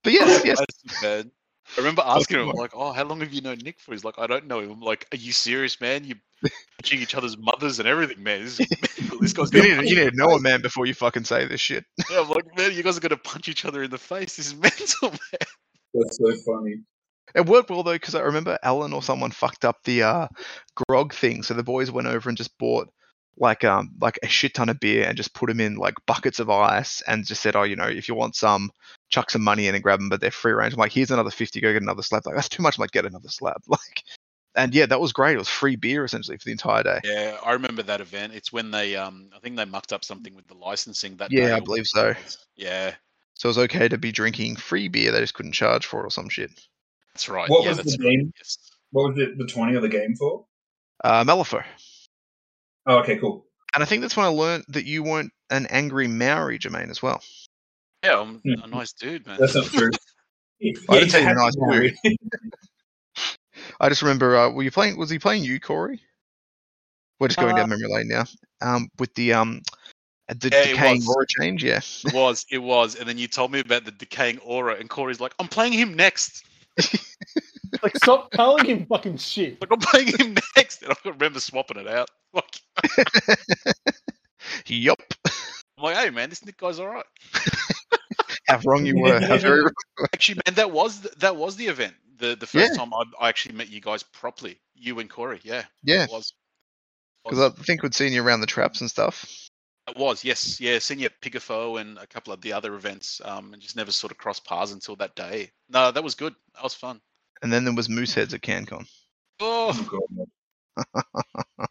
But 0.04 0.12
yes, 0.12 0.44
yes, 0.44 0.58
That's. 1.02 1.28
I 1.76 1.80
remember 1.80 2.02
asking 2.06 2.38
him, 2.38 2.50
like, 2.50 2.70
Oh, 2.74 2.92
how 2.92 3.04
long 3.04 3.20
have 3.20 3.32
you 3.32 3.40
known 3.40 3.58
Nick 3.58 3.80
for? 3.80 3.92
He's 3.92 4.04
like, 4.04 4.18
I 4.18 4.26
don't 4.26 4.46
know 4.46 4.60
him. 4.60 4.70
I'm 4.70 4.80
like, 4.80 5.06
Are 5.12 5.16
you 5.16 5.32
serious, 5.32 5.80
man? 5.80 6.04
You're 6.04 6.18
punching 6.78 7.00
each 7.00 7.14
other's 7.14 7.36
mothers 7.36 7.78
and 7.78 7.88
everything, 7.88 8.22
man. 8.22 8.44
This, 8.44 8.56
this 9.20 9.32
guy's 9.32 9.52
you 9.52 9.62
gonna 9.62 9.82
need, 9.82 9.90
you 9.90 9.96
you 9.96 10.04
need 10.04 10.10
to 10.12 10.16
know 10.16 10.30
a 10.30 10.40
man 10.40 10.62
before 10.62 10.86
you 10.86 10.94
fucking 10.94 11.24
say 11.24 11.46
this 11.46 11.60
shit. 11.60 11.84
Yeah, 12.10 12.20
I'm 12.20 12.28
like, 12.28 12.44
man, 12.56 12.72
you 12.72 12.82
guys 12.82 12.96
are 12.96 13.00
gonna 13.00 13.16
punch 13.16 13.48
each 13.48 13.64
other 13.64 13.82
in 13.82 13.90
the 13.90 13.98
face. 13.98 14.36
This 14.36 14.46
is 14.46 14.54
mental, 14.54 15.10
man. 15.10 15.48
That's 15.94 16.18
so 16.18 16.32
funny. 16.44 16.76
It 17.34 17.46
worked 17.46 17.70
well 17.70 17.82
though, 17.82 17.92
because 17.92 18.14
I 18.14 18.22
remember 18.22 18.58
Alan 18.62 18.92
or 18.92 19.02
someone 19.02 19.30
fucked 19.30 19.64
up 19.64 19.82
the 19.84 20.02
uh, 20.02 20.28
grog 20.88 21.12
thing. 21.12 21.42
So 21.42 21.54
the 21.54 21.62
boys 21.62 21.90
went 21.90 22.08
over 22.08 22.28
and 22.28 22.38
just 22.38 22.56
bought 22.58 22.88
like 23.38 23.64
um 23.64 23.90
like 24.00 24.18
a 24.22 24.28
shit 24.28 24.54
ton 24.54 24.70
of 24.70 24.80
beer 24.80 25.04
and 25.06 25.16
just 25.16 25.34
put 25.34 25.48
them 25.48 25.60
in 25.60 25.74
like 25.74 25.94
buckets 26.06 26.40
of 26.40 26.48
ice 26.48 27.02
and 27.02 27.26
just 27.26 27.42
said, 27.42 27.56
oh, 27.56 27.64
you 27.64 27.76
know, 27.76 27.86
if 27.86 28.08
you 28.08 28.14
want 28.14 28.34
some, 28.34 28.70
chuck 29.10 29.30
some 29.30 29.42
money 29.42 29.66
in 29.66 29.74
and 29.74 29.84
grab 29.84 29.98
them, 29.98 30.08
but 30.08 30.20
they're 30.20 30.30
free 30.30 30.52
range. 30.52 30.72
I'm 30.72 30.78
like, 30.78 30.92
here's 30.92 31.10
another 31.10 31.30
fifty, 31.30 31.60
go 31.60 31.72
get 31.72 31.82
another 31.82 32.02
slab. 32.02 32.24
Like 32.26 32.34
that's 32.34 32.48
too 32.48 32.62
much. 32.62 32.78
I'm 32.78 32.82
like, 32.82 32.92
get 32.92 33.06
another 33.06 33.28
slab. 33.28 33.60
Like, 33.68 34.02
and 34.54 34.74
yeah, 34.74 34.86
that 34.86 35.00
was 35.00 35.12
great. 35.12 35.34
It 35.34 35.38
was 35.38 35.50
free 35.50 35.76
beer 35.76 36.02
essentially 36.06 36.38
for 36.38 36.46
the 36.46 36.52
entire 36.52 36.82
day. 36.82 37.00
Yeah, 37.04 37.36
I 37.44 37.52
remember 37.52 37.82
that 37.82 38.00
event. 38.00 38.32
It's 38.32 38.50
when 38.50 38.70
they 38.70 38.96
um 38.96 39.28
I 39.36 39.38
think 39.40 39.56
they 39.56 39.66
mucked 39.66 39.92
up 39.92 40.02
something 40.02 40.34
with 40.34 40.46
the 40.46 40.54
licensing 40.54 41.16
that 41.18 41.30
Yeah, 41.30 41.48
day 41.48 41.52
I 41.52 41.60
believe 41.60 41.86
so. 41.86 42.14
Yeah, 42.56 42.94
So 43.36 43.48
it 43.48 43.50
was 43.50 43.58
okay 43.58 43.86
to 43.88 43.98
be 43.98 44.12
drinking 44.12 44.56
free 44.56 44.88
beer. 44.88 45.12
They 45.12 45.20
just 45.20 45.34
couldn't 45.34 45.52
charge 45.52 45.86
for 45.86 46.00
it 46.00 46.06
or 46.06 46.10
some 46.10 46.28
shit. 46.28 46.50
that's 47.12 47.28
right. 47.28 47.48
What 47.48 47.64
yeah, 47.64 47.70
was 47.70 47.78
the 47.78 47.98
game? 47.98 48.20
right. 48.20 48.34
Yes. 48.38 48.58
What 48.92 49.10
was 49.10 49.18
it, 49.18 49.36
the 49.36 49.46
20 49.46 49.74
of 49.74 49.82
the 49.82 49.88
game 49.88 50.14
for? 50.16 50.46
Uh, 51.04 51.22
Malifaux. 51.24 51.64
Oh, 52.86 52.98
okay, 52.98 53.18
cool. 53.18 53.46
And 53.74 53.82
I 53.82 53.86
think 53.86 54.00
that's 54.00 54.16
when 54.16 54.24
I 54.24 54.30
learned 54.30 54.64
that 54.68 54.86
you 54.86 55.02
weren't 55.02 55.32
an 55.50 55.66
angry 55.66 56.08
Maori, 56.08 56.58
Jermaine, 56.58 56.88
as 56.88 57.02
well. 57.02 57.22
Yeah, 58.04 58.20
I'm 58.20 58.38
Hmm. 58.38 58.62
a 58.62 58.66
nice 58.68 58.92
dude, 58.94 59.26
man. 59.26 59.38
That's 59.38 59.54
not 59.54 59.66
true. 59.66 59.90
I 60.88 60.98
didn't 60.98 61.10
say 61.10 61.20
you're 61.20 61.30
you 61.30 61.36
nice, 61.36 61.54
had 61.54 61.92
to 61.92 61.92
dude. 62.04 62.16
I 63.80 63.88
just 63.90 64.00
remember, 64.00 64.36
uh, 64.36 64.50
were 64.50 64.62
you 64.62 64.70
playing? 64.70 64.96
Was 64.96 65.10
he 65.10 65.18
playing 65.18 65.44
you, 65.44 65.60
Corey? 65.60 66.00
We're 67.20 67.28
just 67.28 67.38
going 67.38 67.52
Uh, 67.52 67.58
down 67.58 67.68
memory 67.68 67.88
lane 67.88 68.08
now. 68.08 68.24
Um, 68.62 68.88
with 68.98 69.14
the 69.14 69.34
um, 69.34 69.60
Uh, 70.28 70.34
the 70.38 70.48
Yeah, 70.50 70.58
it 70.60 70.66
decaying 70.74 70.96
was. 70.98 71.08
aura 71.08 71.26
change, 71.40 71.62
yeah. 71.64 71.80
It 72.04 72.12
was, 72.12 72.44
it 72.50 72.58
was, 72.58 72.94
and 72.96 73.08
then 73.08 73.16
you 73.18 73.28
told 73.28 73.52
me 73.52 73.60
about 73.60 73.84
the 73.84 73.92
decaying 73.92 74.38
aura, 74.38 74.74
and 74.74 74.88
Corey's 74.90 75.20
like, 75.20 75.34
"I'm 75.38 75.48
playing 75.48 75.72
him 75.72 75.94
next." 75.94 76.44
Like, 77.82 77.96
stop 77.96 78.30
calling 78.30 78.64
him 78.64 78.86
fucking 78.86 79.18
shit. 79.18 79.60
Like 79.60 79.70
I'm 79.72 79.80
playing 79.80 80.16
him 80.18 80.36
next, 80.56 80.82
and 80.82 80.92
I 80.92 80.96
remember 81.08 81.40
swapping 81.40 81.76
it 81.78 81.88
out. 81.88 82.08
Like, 82.32 82.60
yup. 84.66 84.98
I'm 85.76 85.84
like, 85.84 85.96
"Hey, 85.96 86.10
man, 86.10 86.30
this 86.30 86.44
Nick 86.44 86.56
guy's 86.56 86.78
all 86.78 86.86
right." 86.88 87.04
How 88.48 88.60
wrong 88.64 88.86
you 88.86 88.98
were. 89.00 89.20
How 89.20 89.36
very 89.38 89.68
Actually, 90.14 90.40
man, 90.46 90.54
that 90.54 90.70
was 90.70 91.00
th- 91.00 91.14
that 91.16 91.36
was 91.36 91.56
the 91.56 91.66
event. 91.66 91.94
The 92.18 92.36
the 92.36 92.46
first 92.46 92.72
Yeah. 92.72 92.78
time 92.78 92.94
I, 92.94 93.02
I 93.20 93.28
actually 93.28 93.56
met 93.56 93.68
you 93.68 93.80
guys 93.80 94.02
properly, 94.02 94.58
you 94.74 94.98
and 95.00 95.10
Corey. 95.10 95.40
Yeah, 95.42 95.64
yeah. 95.82 96.06
Because 96.06 97.40
I 97.40 97.50
think 97.64 97.82
we'd 97.82 97.94
seen 97.94 98.12
you 98.12 98.22
around 98.22 98.40
the 98.40 98.46
traps 98.46 98.80
and 98.80 98.88
stuff. 98.88 99.45
It 99.88 99.96
was, 99.96 100.24
yes, 100.24 100.60
yeah. 100.60 100.78
senior 100.80 101.04
you 101.04 101.30
Pigafo 101.30 101.80
and 101.80 101.96
a 101.98 102.06
couple 102.06 102.32
of 102.32 102.40
the 102.40 102.52
other 102.52 102.74
events, 102.74 103.20
um, 103.24 103.52
and 103.52 103.62
just 103.62 103.76
never 103.76 103.92
sort 103.92 104.10
of 104.10 104.18
crossed 104.18 104.44
paths 104.44 104.72
until 104.72 104.96
that 104.96 105.14
day. 105.14 105.50
No, 105.68 105.92
that 105.92 106.02
was 106.02 106.14
good. 106.14 106.34
That 106.54 106.64
was 106.64 106.74
fun. 106.74 107.00
And 107.42 107.52
then 107.52 107.64
there 107.64 107.74
was 107.74 107.88
Mooseheads 107.88 108.34
at 108.34 108.40
CanCon. 108.40 108.86
Oh, 109.38 110.26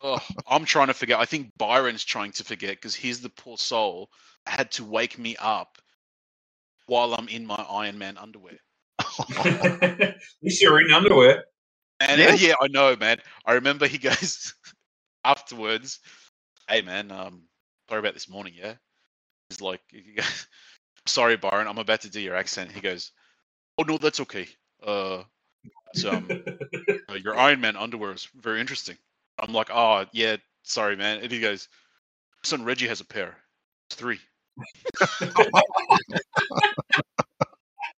oh, 0.02 0.20
I'm 0.48 0.66
trying 0.66 0.88
to 0.88 0.94
forget. 0.94 1.20
I 1.20 1.26
think 1.26 1.52
Byron's 1.58 2.06
trying 2.06 2.32
to 2.34 2.44
forget 2.44 2.78
because 2.78 2.96
he's 2.96 3.22
the 3.22 3.30
poor 3.30 3.58
soul 3.58 4.10
had 4.46 4.72
to 4.74 4.84
wake 4.86 5.18
me 5.18 5.36
up 5.40 5.78
while 6.86 7.14
I'm 7.16 7.28
in 7.28 7.46
my 7.46 7.66
Iron 7.70 7.98
Man 7.98 8.18
underwear. 8.18 8.60
At 9.46 10.16
least 10.42 10.62
you're 10.62 10.80
in 10.80 10.92
underwear. 10.92 11.46
And 12.00 12.20
Yeah. 12.22 12.34
yeah. 12.34 12.54
I 12.62 12.68
know, 12.68 12.96
man. 12.96 13.18
I 13.46 13.54
remember 13.54 13.88
he 13.88 13.98
goes 14.10 14.54
afterwards, 15.24 16.00
"Hey, 16.70 16.82
man, 16.82 17.12
um, 17.12 17.44
sorry 17.90 18.00
about 18.00 18.14
this 18.14 18.30
morning, 18.30 18.54
yeah." 18.56 18.76
He's 19.50 19.62
like, 19.62 19.82
he 19.90 20.14
goes, 20.16 20.48
"Sorry, 21.06 21.38
Byron, 21.38 21.68
I'm 21.68 21.78
about 21.78 22.02
to 22.02 22.10
do 22.10 22.20
your 22.20 22.36
accent." 22.36 22.72
He 22.72 22.82
goes, 22.82 23.12
"Oh 23.78 23.84
no, 23.84 23.98
that's 23.98 24.22
okay. 24.22 24.48
Uh, 24.86 25.24
it's, 25.94 26.06
um, 26.06 26.30
uh, 27.10 27.14
your 27.14 27.38
Iron 27.38 27.62
Man 27.62 27.76
underwear 27.76 28.14
is 28.14 28.28
very 28.36 28.60
interesting." 28.60 28.98
I'm 29.40 29.54
like, 29.54 29.70
"Oh 29.72 30.06
yeah, 30.14 30.38
sorry, 30.64 30.96
man." 30.96 31.20
And 31.22 31.32
he 31.32 31.40
goes, 31.40 31.68
"Son 32.44 32.64
Reggie 32.64 32.88
has 32.88 33.02
a 33.02 33.06
pair. 33.06 33.38
It's 33.90 33.96
three. 33.98 34.20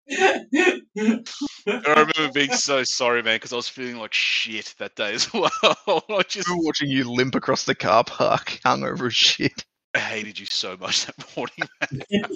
I 0.09 1.83
remember 1.85 2.31
being 2.33 2.51
so 2.53 2.83
sorry, 2.83 3.21
man, 3.23 3.35
because 3.35 3.53
I 3.53 3.57
was 3.57 3.67
feeling 3.67 3.97
like 3.97 4.13
shit 4.13 4.73
that 4.79 4.95
day 4.95 5.13
as 5.13 5.31
well. 5.33 5.51
I 6.09 6.23
just 6.27 6.47
We 6.49 6.55
were 6.55 6.63
watching 6.63 6.89
you 6.89 7.11
limp 7.11 7.35
across 7.35 7.65
the 7.65 7.75
car 7.75 8.03
park, 8.03 8.59
hungover 8.65 9.07
as 9.07 9.15
shit. 9.15 9.65
I 9.97 9.99
hated 9.99 10.39
you 10.39 10.45
so 10.45 10.77
much 10.79 11.07
that 11.07 11.15
morning. 11.35 11.67
Man. 11.81 12.03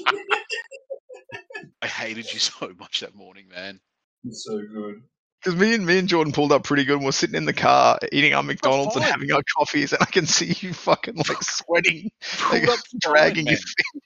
I 1.84 1.88
hated 1.88 2.34
you 2.34 2.40
so 2.40 2.74
much 2.80 3.02
that 3.02 3.14
morning, 3.14 3.46
man. 3.50 3.80
It's 4.26 4.46
so 4.46 4.60
good. 4.74 5.04
Because 5.40 5.60
me 5.60 5.76
and 5.76 5.86
me 5.86 6.00
and 6.00 6.08
Jordan 6.08 6.34
pulled 6.34 6.52
up 6.52 6.64
pretty 6.64 6.84
good. 6.86 6.96
and 6.96 7.06
We're 7.06 7.12
sitting 7.12 7.36
in 7.36 7.46
the 7.46 7.54
car 7.54 8.00
eating 8.12 8.34
our 8.34 8.42
McDonald's 8.42 8.96
and 8.96 9.06
having 9.06 9.32
our 9.32 9.44
coffees, 9.56 9.94
and 9.94 10.02
I 10.02 10.06
can 10.06 10.26
see 10.26 10.56
you 10.60 10.74
fucking 10.74 11.18
like 11.18 11.38
sweating, 11.44 12.10
like, 12.52 12.68
up 12.68 12.80
dragging 13.00 13.46
fine, 13.46 13.52
your 13.52 13.60
feet. 13.60 14.04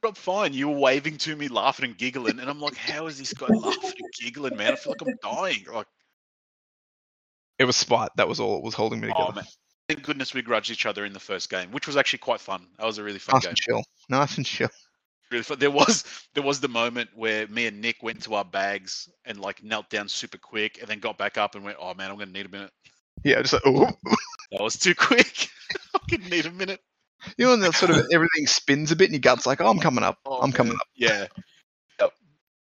Pulled 0.00 0.12
up 0.12 0.16
fine. 0.16 0.54
You 0.54 0.68
were 0.68 0.78
waving 0.78 1.18
to 1.18 1.36
me, 1.36 1.48
laughing 1.48 1.84
and 1.90 1.98
giggling, 1.98 2.40
and 2.40 2.48
I'm 2.48 2.60
like, 2.60 2.76
"How 2.76 3.06
is 3.08 3.18
this 3.18 3.34
guy 3.34 3.46
laughing 3.48 3.92
and 3.98 4.12
giggling, 4.22 4.56
man? 4.56 4.72
I 4.72 4.76
feel 4.76 4.94
like 4.98 5.02
I'm 5.02 5.34
dying." 5.34 5.66
Like, 5.70 5.86
It 7.58 7.64
was 7.64 7.76
spite. 7.76 8.10
That 8.16 8.28
was 8.28 8.40
all. 8.40 8.56
It 8.56 8.64
was 8.64 8.74
holding 8.74 9.00
me 9.00 9.08
oh, 9.08 9.12
together. 9.12 9.32
oh 9.32 9.34
man, 9.36 9.44
thank 9.88 10.02
goodness 10.02 10.34
we 10.34 10.42
grudged 10.42 10.70
each 10.70 10.86
other 10.86 11.04
in 11.04 11.12
the 11.12 11.20
first 11.20 11.50
game, 11.50 11.70
which 11.70 11.86
was 11.86 11.96
actually 11.96 12.20
quite 12.20 12.40
fun. 12.40 12.66
That 12.78 12.86
was 12.86 12.98
a 12.98 13.02
really 13.02 13.18
fun 13.18 13.34
nice 13.34 13.42
game. 13.42 13.50
and 13.50 13.58
chill. 13.58 13.82
Nice 14.08 14.36
and 14.36 14.46
chill. 14.46 14.70
really 15.30 15.42
fun. 15.42 15.58
There 15.58 15.70
was 15.70 16.04
there 16.34 16.42
was 16.42 16.60
the 16.60 16.68
moment 16.68 17.10
where 17.14 17.46
me 17.48 17.66
and 17.66 17.80
Nick 17.80 18.02
went 18.02 18.22
to 18.24 18.34
our 18.34 18.44
bags 18.44 19.08
and 19.24 19.38
like 19.38 19.62
knelt 19.62 19.90
down 19.90 20.08
super 20.08 20.38
quick, 20.38 20.78
and 20.80 20.88
then 20.88 21.00
got 21.00 21.18
back 21.18 21.38
up 21.38 21.54
and 21.54 21.64
went, 21.64 21.78
"Oh 21.80 21.94
man, 21.94 22.10
I'm 22.10 22.18
gonna 22.18 22.30
need 22.32 22.46
a 22.46 22.50
minute." 22.50 22.70
Yeah, 23.24 23.40
just 23.42 23.54
like 23.54 23.62
oh, 23.66 23.90
That 24.52 24.62
was 24.62 24.78
too 24.78 24.94
quick. 24.94 25.48
I'm 25.94 26.00
gonna 26.10 26.30
need 26.30 26.46
a 26.46 26.50
minute. 26.50 26.80
you 27.38 27.46
know, 27.46 27.54
and 27.54 27.62
that 27.62 27.74
sort 27.74 27.90
of 27.90 28.06
everything 28.12 28.46
spins 28.46 28.92
a 28.92 28.96
bit, 28.96 29.06
and 29.06 29.14
your 29.14 29.20
gut's 29.20 29.46
like, 29.46 29.60
oh, 29.60 29.68
I'm 29.68 29.78
coming 29.80 30.04
up. 30.04 30.18
Oh, 30.26 30.40
I'm 30.40 30.52
coming 30.52 30.74
up. 30.74 30.86
Yeah. 30.94 31.26
Yep. 32.00 32.12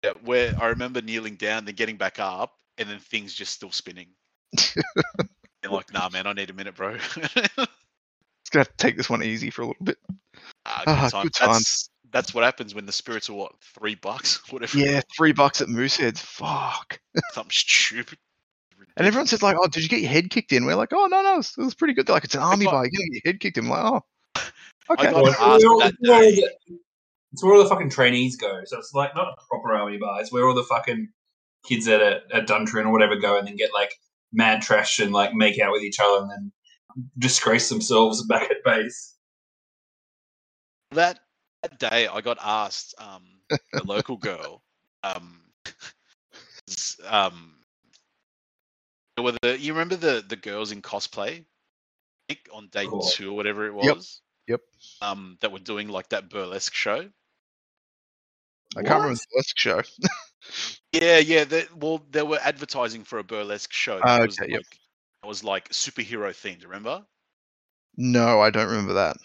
Yeah. 0.05 0.12
Where 0.24 0.55
I 0.60 0.66
remember 0.66 1.01
kneeling 1.01 1.36
down, 1.36 1.64
then 1.64 1.74
getting 1.74 1.97
back 1.97 2.18
up, 2.18 2.52
and 2.78 2.88
then 2.88 2.98
things 2.98 3.32
just 3.32 3.55
still 3.55 3.72
spinning. 3.72 4.09
and 5.62 5.73
like, 5.73 5.93
nah, 5.93 6.09
man, 6.09 6.27
I 6.27 6.32
need 6.32 6.51
a 6.51 6.55
minute, 6.55 6.74
bro. 6.74 6.97
It's 8.43 8.51
gonna 8.51 8.61
have 8.62 8.77
to 8.77 8.77
take 8.78 8.97
this 8.97 9.09
one 9.11 9.23
easy 9.23 9.51
for 9.51 9.62
a 9.62 9.66
little 9.69 9.85
bit. 9.85 9.99
ah, 10.66 10.82
Ah, 10.87 11.03
good, 11.05 11.11
time. 11.12 11.23
good 11.24 11.35
times. 11.35 11.53
That's, 11.53 11.91
that's 12.11 12.35
what 12.35 12.43
happens 12.43 12.74
when 12.74 12.87
the 12.87 12.91
spirits 12.93 13.28
are 13.31 13.35
what 13.35 13.53
three 13.78 13.95
bucks, 13.95 14.41
whatever. 14.53 14.77
Yeah, 14.78 15.03
three 15.16 15.32
bucks 15.32 15.61
at 15.61 15.69
Mooseheads. 15.69 16.19
Fuck. 16.19 16.99
Something 17.32 17.51
stupid. 17.53 18.19
And 18.97 19.07
everyone 19.07 19.27
says 19.28 19.43
like, 19.43 19.57
"Oh, 19.61 19.69
did 19.69 19.82
you 19.85 19.89
get 19.89 20.01
your 20.01 20.11
head 20.11 20.31
kicked 20.31 20.53
in?" 20.53 20.65
We're 20.65 20.74
like, 20.74 20.93
"Oh 20.93 21.07
no, 21.07 21.23
no, 21.23 21.35
it 21.35 21.37
was, 21.37 21.55
it 21.57 21.62
was 21.62 21.74
pretty 21.74 21.95
good." 21.95 22.07
They're 22.07 22.15
like, 22.15 22.24
"It's 22.24 22.35
an 22.35 22.41
army 22.41 22.65
got- 22.65 22.73
bar. 22.73 22.85
You're 22.91 22.91
get 23.07 23.12
your 23.24 23.32
head 23.32 23.41
kicked 23.41 23.59
in." 23.59 23.66
I'm 23.66 23.70
like, 23.70 23.85
"Oh, 23.85 24.03
I 24.89 24.93
okay." 24.95 25.03
got 25.05 25.15
Well, 25.15 25.27
it's 25.27 25.39
asked 25.41 25.62
where 25.62 25.70
all- 25.73 25.81
that 25.81 25.95
where 26.01 26.20
day. 26.23 26.31
the- 26.66 26.78
It's 27.32 27.45
where 27.45 27.55
all 27.55 27.62
the 27.62 27.69
fucking 27.69 27.91
trainees 27.91 28.37
go. 28.37 28.62
So 28.65 28.78
it's 28.78 28.93
like 28.95 29.15
not 29.15 29.28
a 29.28 29.37
proper 29.49 29.74
army 29.77 29.99
bar. 29.99 30.20
It's 30.20 30.32
where 30.32 30.49
all 30.49 30.55
the 30.55 30.65
fucking 30.65 31.09
kids 31.65 31.87
at 31.87 32.01
a, 32.01 32.23
at 32.35 32.49
Duntroon 32.49 32.87
or 32.87 32.91
whatever 32.93 33.15
go 33.16 33.39
and 33.39 33.47
then 33.47 33.55
get 33.57 33.73
like 33.73 33.93
mad 34.32 34.62
trash 34.62 34.98
and 34.98 35.12
like 35.12 35.35
make 35.35 35.59
out 35.61 35.73
with 35.73 35.82
each 35.82 35.98
other 36.01 36.23
and 36.23 36.31
then 36.31 36.52
disgrace 37.19 37.69
themselves 37.69 38.23
back 38.28 38.51
at 38.51 38.65
base. 38.65 39.16
that 40.93 41.20
that 41.62 41.78
day 41.78 42.07
I 42.09 42.20
got 42.20 42.39
asked 42.43 42.94
um 42.98 43.23
the 43.73 43.85
local 43.85 44.16
girl 44.16 44.62
um 45.02 45.40
um 47.07 47.55
whether 49.16 49.57
you 49.57 49.73
remember 49.73 49.97
the 49.97 50.24
the 50.27 50.36
girls 50.36 50.73
in 50.73 50.82
cosplay 50.82 51.44
on 52.52 52.69
day 52.69 52.86
Cool. 52.86 53.02
two 53.02 53.31
or 53.32 53.35
whatever 53.36 53.66
it 53.66 53.74
was 53.74 54.23
yep. 54.47 54.61
um 55.02 55.36
that 55.40 55.52
were 55.52 55.59
doing 55.59 55.89
like 55.89 56.11
that 56.11 56.31
burlesque 56.31 56.74
show 56.74 57.09
I 58.77 58.82
can't 58.82 59.02
remember 59.02 59.15
the 59.15 59.27
burlesque 59.32 59.59
show. 59.59 59.82
yeah 60.92 61.18
yeah 61.18 61.44
they, 61.44 61.64
well 61.76 62.02
they 62.10 62.22
were 62.22 62.38
advertising 62.42 63.04
for 63.04 63.18
a 63.18 63.24
burlesque 63.24 63.72
show 63.72 63.96
that 63.98 64.04
Ah, 64.06 64.24
was 64.26 64.38
like 64.40 64.50
yep. 64.50 64.60
it 65.22 65.26
was 65.26 65.44
like 65.44 65.68
superhero 65.70 66.30
themed 66.30 66.64
remember 66.64 67.02
No, 67.96 68.40
I 68.40 68.50
don't 68.50 68.68
remember 68.68 68.94
that. 68.94 69.16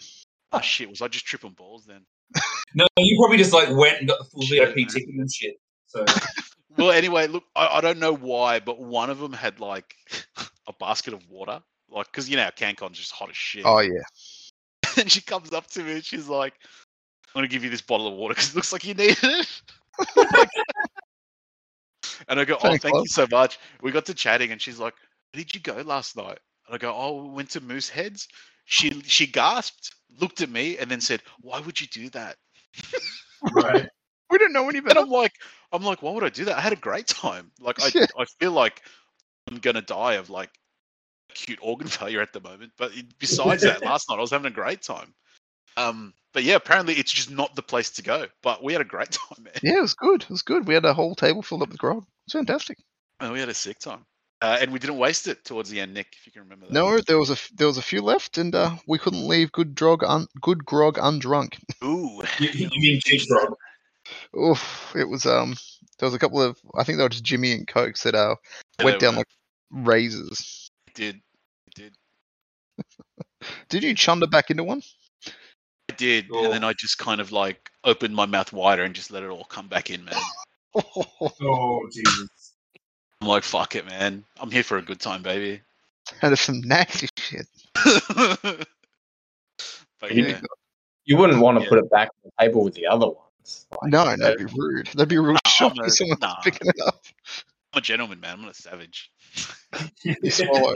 oh 0.52 0.60
shit 0.60 0.88
was 0.88 1.02
I 1.02 1.08
just 1.08 1.26
tripping 1.26 1.52
balls 1.52 1.84
then 1.86 2.02
No, 2.74 2.86
you 2.98 3.16
probably 3.20 3.38
just 3.38 3.52
like 3.52 3.68
went 3.70 3.98
and 3.98 4.08
got 4.08 4.18
the 4.18 4.24
full 4.24 4.42
Shit, 4.42 4.68
VIP 4.68 4.76
man. 4.76 4.86
ticket 4.88 5.08
and 5.14 5.32
shit. 5.32 5.54
So 5.86 6.04
well 6.76 6.90
anyway 6.90 7.26
look 7.26 7.44
I, 7.54 7.78
I 7.78 7.80
don't 7.80 7.98
know 7.98 8.12
why 8.14 8.60
but 8.60 8.78
one 8.80 9.08
of 9.10 9.18
them 9.18 9.32
had 9.32 9.60
like 9.60 9.94
a 10.68 10.72
basket 10.78 11.14
of 11.14 11.28
water 11.30 11.60
like 11.90 12.06
because 12.06 12.28
you 12.28 12.36
know 12.36 12.50
cancon's 12.56 12.98
just 12.98 13.12
hot 13.12 13.30
as 13.30 13.36
shit 13.36 13.62
Oh 13.64 13.78
yeah. 13.78 14.02
and 14.98 15.10
she 15.10 15.20
comes 15.22 15.52
up 15.52 15.66
to 15.68 15.82
me 15.82 15.92
and 15.92 16.04
she's 16.04 16.28
like 16.28 16.54
i'm 17.34 17.38
gonna 17.40 17.48
give 17.48 17.62
you 17.64 17.70
this 17.70 17.80
bottle 17.80 18.08
of 18.08 18.14
water 18.14 18.34
because 18.34 18.50
it 18.50 18.56
looks 18.56 18.72
like 18.72 18.84
you 18.84 18.94
need 18.94 19.16
it 19.22 19.62
and 22.28 22.40
i 22.40 22.44
go 22.44 22.56
oh 22.62 22.76
thank 22.76 22.84
love. 22.94 23.02
you 23.04 23.08
so 23.08 23.26
much 23.30 23.58
we 23.82 23.90
got 23.92 24.06
to 24.06 24.14
chatting 24.14 24.52
and 24.52 24.60
she's 24.60 24.78
like 24.78 24.94
where 25.32 25.42
did 25.42 25.54
you 25.54 25.60
go 25.60 25.74
last 25.82 26.16
night 26.16 26.38
and 26.66 26.74
i 26.74 26.78
go 26.78 26.92
oh 26.94 27.22
we 27.24 27.30
went 27.30 27.50
to 27.50 27.60
moose 27.60 27.88
heads 27.88 28.28
she 28.64 29.00
she 29.02 29.26
gasped 29.26 29.94
looked 30.20 30.40
at 30.40 30.50
me 30.50 30.78
and 30.78 30.90
then 30.90 31.00
said 31.00 31.22
why 31.40 31.60
would 31.60 31.80
you 31.80 31.86
do 31.88 32.08
that 32.10 32.36
right. 33.52 33.86
We 34.28 34.38
don't 34.38 34.52
know 34.52 34.68
any 34.68 34.78
And 34.78 34.88
better. 34.88 35.00
I'm 35.00 35.08
like, 35.08 35.34
I'm 35.72 35.84
like, 35.84 36.02
why 36.02 36.10
would 36.10 36.24
I 36.24 36.30
do 36.30 36.46
that? 36.46 36.58
I 36.58 36.60
had 36.60 36.72
a 36.72 36.76
great 36.76 37.06
time. 37.06 37.52
Like, 37.60 37.80
I, 37.80 37.90
Yeah. 37.94 38.06
I 38.18 38.24
feel 38.40 38.50
like 38.50 38.82
I'm 39.48 39.58
gonna 39.58 39.82
die 39.82 40.14
of 40.14 40.30
like 40.30 40.50
acute 41.30 41.58
organ 41.62 41.86
failure 41.88 42.20
at 42.20 42.32
the 42.32 42.40
moment. 42.40 42.72
But 42.76 42.90
besides 43.18 43.62
that, 43.62 43.84
last 43.84 44.10
night 44.10 44.16
I 44.18 44.20
was 44.20 44.32
having 44.32 44.50
a 44.50 44.54
great 44.54 44.82
time. 44.82 45.14
Um, 45.76 46.14
but 46.32 46.42
yeah, 46.44 46.56
apparently 46.56 46.94
it's 46.94 47.12
just 47.12 47.30
not 47.30 47.54
the 47.54 47.62
place 47.62 47.90
to 47.92 48.02
go. 48.02 48.26
But 48.42 48.62
we 48.62 48.72
had 48.72 48.82
a 48.82 48.86
great 48.86 49.10
time, 49.12 49.44
man. 49.44 49.52
Yeah, 49.62 49.78
it 49.78 49.82
was 49.82 49.94
good. 49.94 50.22
It 50.22 50.30
was 50.30 50.42
good. 50.42 50.66
We 50.66 50.74
had 50.74 50.84
a 50.84 50.94
whole 50.94 51.14
table 51.14 51.42
filled 51.42 51.62
up 51.62 51.70
with 51.70 51.78
grog. 51.78 52.04
It's 52.26 52.34
fantastic. 52.34 52.78
And 53.20 53.32
we 53.32 53.40
had 53.40 53.48
a 53.48 53.54
sick 53.54 53.78
time. 53.78 54.04
Uh, 54.42 54.58
and 54.60 54.70
we 54.70 54.78
didn't 54.78 54.98
waste 54.98 55.28
it 55.28 55.44
towards 55.46 55.70
the 55.70 55.80
end, 55.80 55.94
Nick, 55.94 56.08
if 56.12 56.26
you 56.26 56.32
can 56.32 56.42
remember 56.42 56.66
that. 56.66 56.74
No, 56.74 57.00
there 57.00 57.18
was 57.18 57.30
a 57.30 57.34
f- 57.34 57.50
there 57.54 57.66
was 57.66 57.78
a 57.78 57.82
few 57.82 58.02
left, 58.02 58.36
and 58.36 58.54
uh, 58.54 58.76
we 58.86 58.98
couldn't 58.98 59.26
leave 59.26 59.50
good 59.52 59.74
drog 59.74 60.04
un- 60.04 60.26
good 60.42 60.62
grog 60.62 60.98
undrunk. 60.98 61.58
Ooh. 61.84 62.20
You, 62.38 62.48
you 62.50 62.68
mean 62.76 63.00
cheap 63.02 63.22
Rob? 63.30 63.54
Oof, 64.38 64.94
it 64.94 65.08
was 65.08 65.24
um. 65.24 65.56
There 65.98 66.06
was 66.06 66.14
a 66.14 66.18
couple 66.18 66.42
of 66.42 66.58
I 66.76 66.84
think 66.84 66.98
they 66.98 67.02
were 67.02 67.08
just 67.08 67.24
Jimmy 67.24 67.52
and 67.52 67.66
Cokes 67.66 68.02
that 68.02 68.14
uh 68.14 68.34
Yeah, 68.78 68.84
went 68.84 69.00
they 69.00 69.06
down 69.06 69.14
were. 69.14 69.20
like 69.20 69.28
razors. 69.70 70.70
It 70.88 70.94
did. 70.94 71.16
It 71.68 71.74
did. 71.74 71.94
Did 73.70 73.82
you 73.84 73.94
chunder 73.94 74.26
back 74.26 74.50
into 74.50 74.64
one? 74.64 74.82
I 75.96 75.98
did. 75.98 76.30
And 76.30 76.52
then 76.52 76.62
I 76.64 76.72
just 76.74 76.98
kind 76.98 77.20
of 77.20 77.32
like 77.32 77.70
opened 77.84 78.14
my 78.14 78.26
mouth 78.26 78.52
wider 78.52 78.82
and 78.82 78.94
just 78.94 79.10
let 79.10 79.22
it 79.22 79.30
all 79.30 79.44
come 79.44 79.66
back 79.68 79.90
in, 79.90 80.04
man. 80.04 80.14
Oh 81.40 81.88
Jesus! 81.90 82.52
I'm 83.22 83.28
like, 83.28 83.42
fuck 83.44 83.74
it, 83.76 83.86
man. 83.86 84.22
I'm 84.38 84.50
here 84.50 84.62
for 84.62 84.76
a 84.76 84.82
good 84.82 85.00
time, 85.00 85.22
baby. 85.22 85.62
That 86.20 86.32
is 86.32 86.40
some 86.42 86.60
nasty 86.60 87.08
shit. 87.16 87.46
but 88.42 88.66
You- 90.10 90.26
yeah. 90.26 90.40
You 91.06 91.16
wouldn't 91.16 91.40
want 91.40 91.56
to 91.58 91.62
Yeah. 91.64 91.68
put 91.70 91.78
it 91.78 91.88
back 91.90 92.08
on 92.24 92.30
the 92.36 92.44
table 92.44 92.62
with 92.64 92.74
the 92.74 92.86
other 92.88 93.06
ones. 93.06 93.66
Like, 93.80 93.90
No, 93.92 94.04
no, 94.04 94.16
that'd 94.16 94.38
be 94.38 94.52
rude. 94.54 94.88
That'd 94.88 95.08
be 95.08 95.14
a 95.16 95.20
real 95.22 95.34
Nah, 95.34 95.50
shock 95.50 95.72
I'm 95.78 95.84
a- 95.84 95.86
if 95.86 95.94
someone's 95.94 96.20
nah. 96.20 96.34
picking 96.42 96.68
it 96.68 96.80
up. 96.86 97.00
I'm 97.72 97.78
a 97.78 97.80
gentleman, 97.80 98.20
man. 98.20 98.34
I'm 98.34 98.42
not 98.42 98.50
a 98.50 98.54
savage. 98.54 99.10
You 100.02 100.30
swallow. 100.30 100.74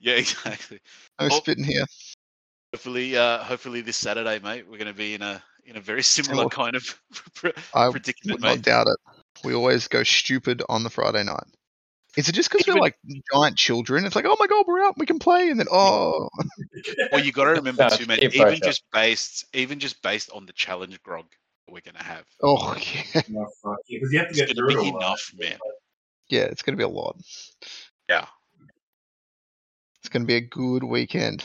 yeah, 0.00 0.14
exactly. 0.14 0.78
No 1.20 1.26
Oh. 1.26 1.28
spitting 1.28 1.64
here. 1.64 1.84
Hopefully, 2.74 3.16
uh, 3.16 3.38
hopefully 3.38 3.80
this 3.80 3.96
Saturday, 3.96 4.38
mate, 4.38 4.64
we're 4.68 4.78
going 4.78 4.86
to 4.86 4.94
be 4.94 5.14
in 5.14 5.22
a 5.22 5.42
in 5.64 5.76
a 5.76 5.80
very 5.80 6.02
similar 6.02 6.48
Similar. 6.48 6.48
kind 6.50 6.76
of 6.76 7.00
I 7.74 7.90
predicament, 7.90 8.40
would 8.40 8.42
not 8.42 8.56
mate. 8.56 8.62
doubt 8.62 8.86
it. 8.86 8.96
We 9.44 9.54
always 9.54 9.88
go 9.88 10.02
stupid 10.04 10.62
on 10.68 10.84
the 10.84 10.90
Friday 10.90 11.24
night. 11.24 11.44
Is 12.16 12.28
it 12.28 12.32
just 12.32 12.50
because 12.50 12.66
we're 12.66 12.80
like 12.80 12.96
giant 13.32 13.56
children? 13.56 14.04
It's 14.04 14.14
like, 14.16 14.24
oh 14.26 14.36
my 14.38 14.46
god, 14.46 14.64
we're 14.68 14.82
out, 14.82 14.98
we 14.98 15.06
can 15.06 15.18
play, 15.18 15.48
and 15.50 15.58
then 15.58 15.66
oh, 15.70 16.28
Well, 17.12 17.24
you 17.24 17.32
got 17.32 17.44
to 17.44 17.50
remember 17.52 17.84
Nah, 17.84 17.88
too, 17.90 18.06
man. 18.06 18.18
peer 18.18 18.28
Even 18.30 18.42
pressure. 18.42 18.64
just 18.64 18.84
based, 18.92 19.44
even 19.52 19.78
just 19.78 20.00
based 20.02 20.30
on 20.32 20.46
the 20.46 20.52
challenge 20.52 21.00
grog 21.02 21.26
that 21.66 21.72
we're 21.72 21.80
going 21.80 21.94
to 21.96 22.02
have, 22.02 22.24
oh 22.42 22.74
yeah, 23.14 23.22
No, 23.28 23.46
because 23.64 24.12
you 24.12 24.18
have 24.18 24.28
to 24.28 24.30
it's 24.30 24.38
get 24.40 24.46
going 24.46 24.48
to 24.48 24.54
through 24.54 24.68
be 24.82 24.88
it 24.88 24.92
all. 24.92 24.98
enough, 24.98 25.32
man. 25.38 25.58
yeah, 26.28 26.42
it's 26.42 26.62
gonna 26.62 26.76
be 26.76 26.82
a 26.84 26.88
lot. 26.88 27.16
Yeah. 28.08 28.26
It's 30.00 30.08
gonna 30.08 30.24
be 30.24 30.36
a 30.36 30.40
good 30.40 30.82
weekend. 30.82 31.44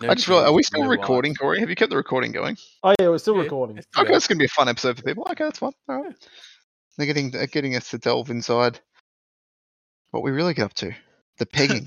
No 0.00 0.10
I 0.10 0.14
just 0.14 0.28
realized, 0.28 0.48
are 0.48 0.52
we 0.52 0.62
still 0.62 0.84
no 0.84 0.88
recording, 0.88 1.30
wives. 1.30 1.38
Corey? 1.38 1.60
Have 1.60 1.70
you 1.70 1.74
kept 1.76 1.90
the 1.90 1.96
recording 1.96 2.30
going? 2.30 2.56
Oh 2.84 2.94
yeah, 3.00 3.08
we're 3.08 3.18
still 3.18 3.36
Yeah, 3.36 3.42
recording. 3.42 3.78
Okay, 3.78 3.86
going. 3.94 4.12
that's 4.12 4.26
gonna 4.28 4.38
be 4.38 4.44
a 4.44 4.48
fun 4.48 4.68
episode 4.68 4.96
for 4.96 5.02
people. 5.02 5.26
Okay, 5.30 5.44
that's 5.44 5.58
fine. 5.58 5.72
All 5.88 6.02
right. 6.02 6.14
They're 6.96 7.06
getting 7.06 7.30
they're 7.30 7.46
getting 7.46 7.74
us 7.74 7.90
to 7.90 7.98
delve 7.98 8.30
inside 8.30 8.80
what 10.10 10.22
we 10.22 10.30
really 10.30 10.54
get 10.54 10.64
up 10.66 10.74
to. 10.74 10.92
The 11.38 11.46
pegging. 11.52 11.86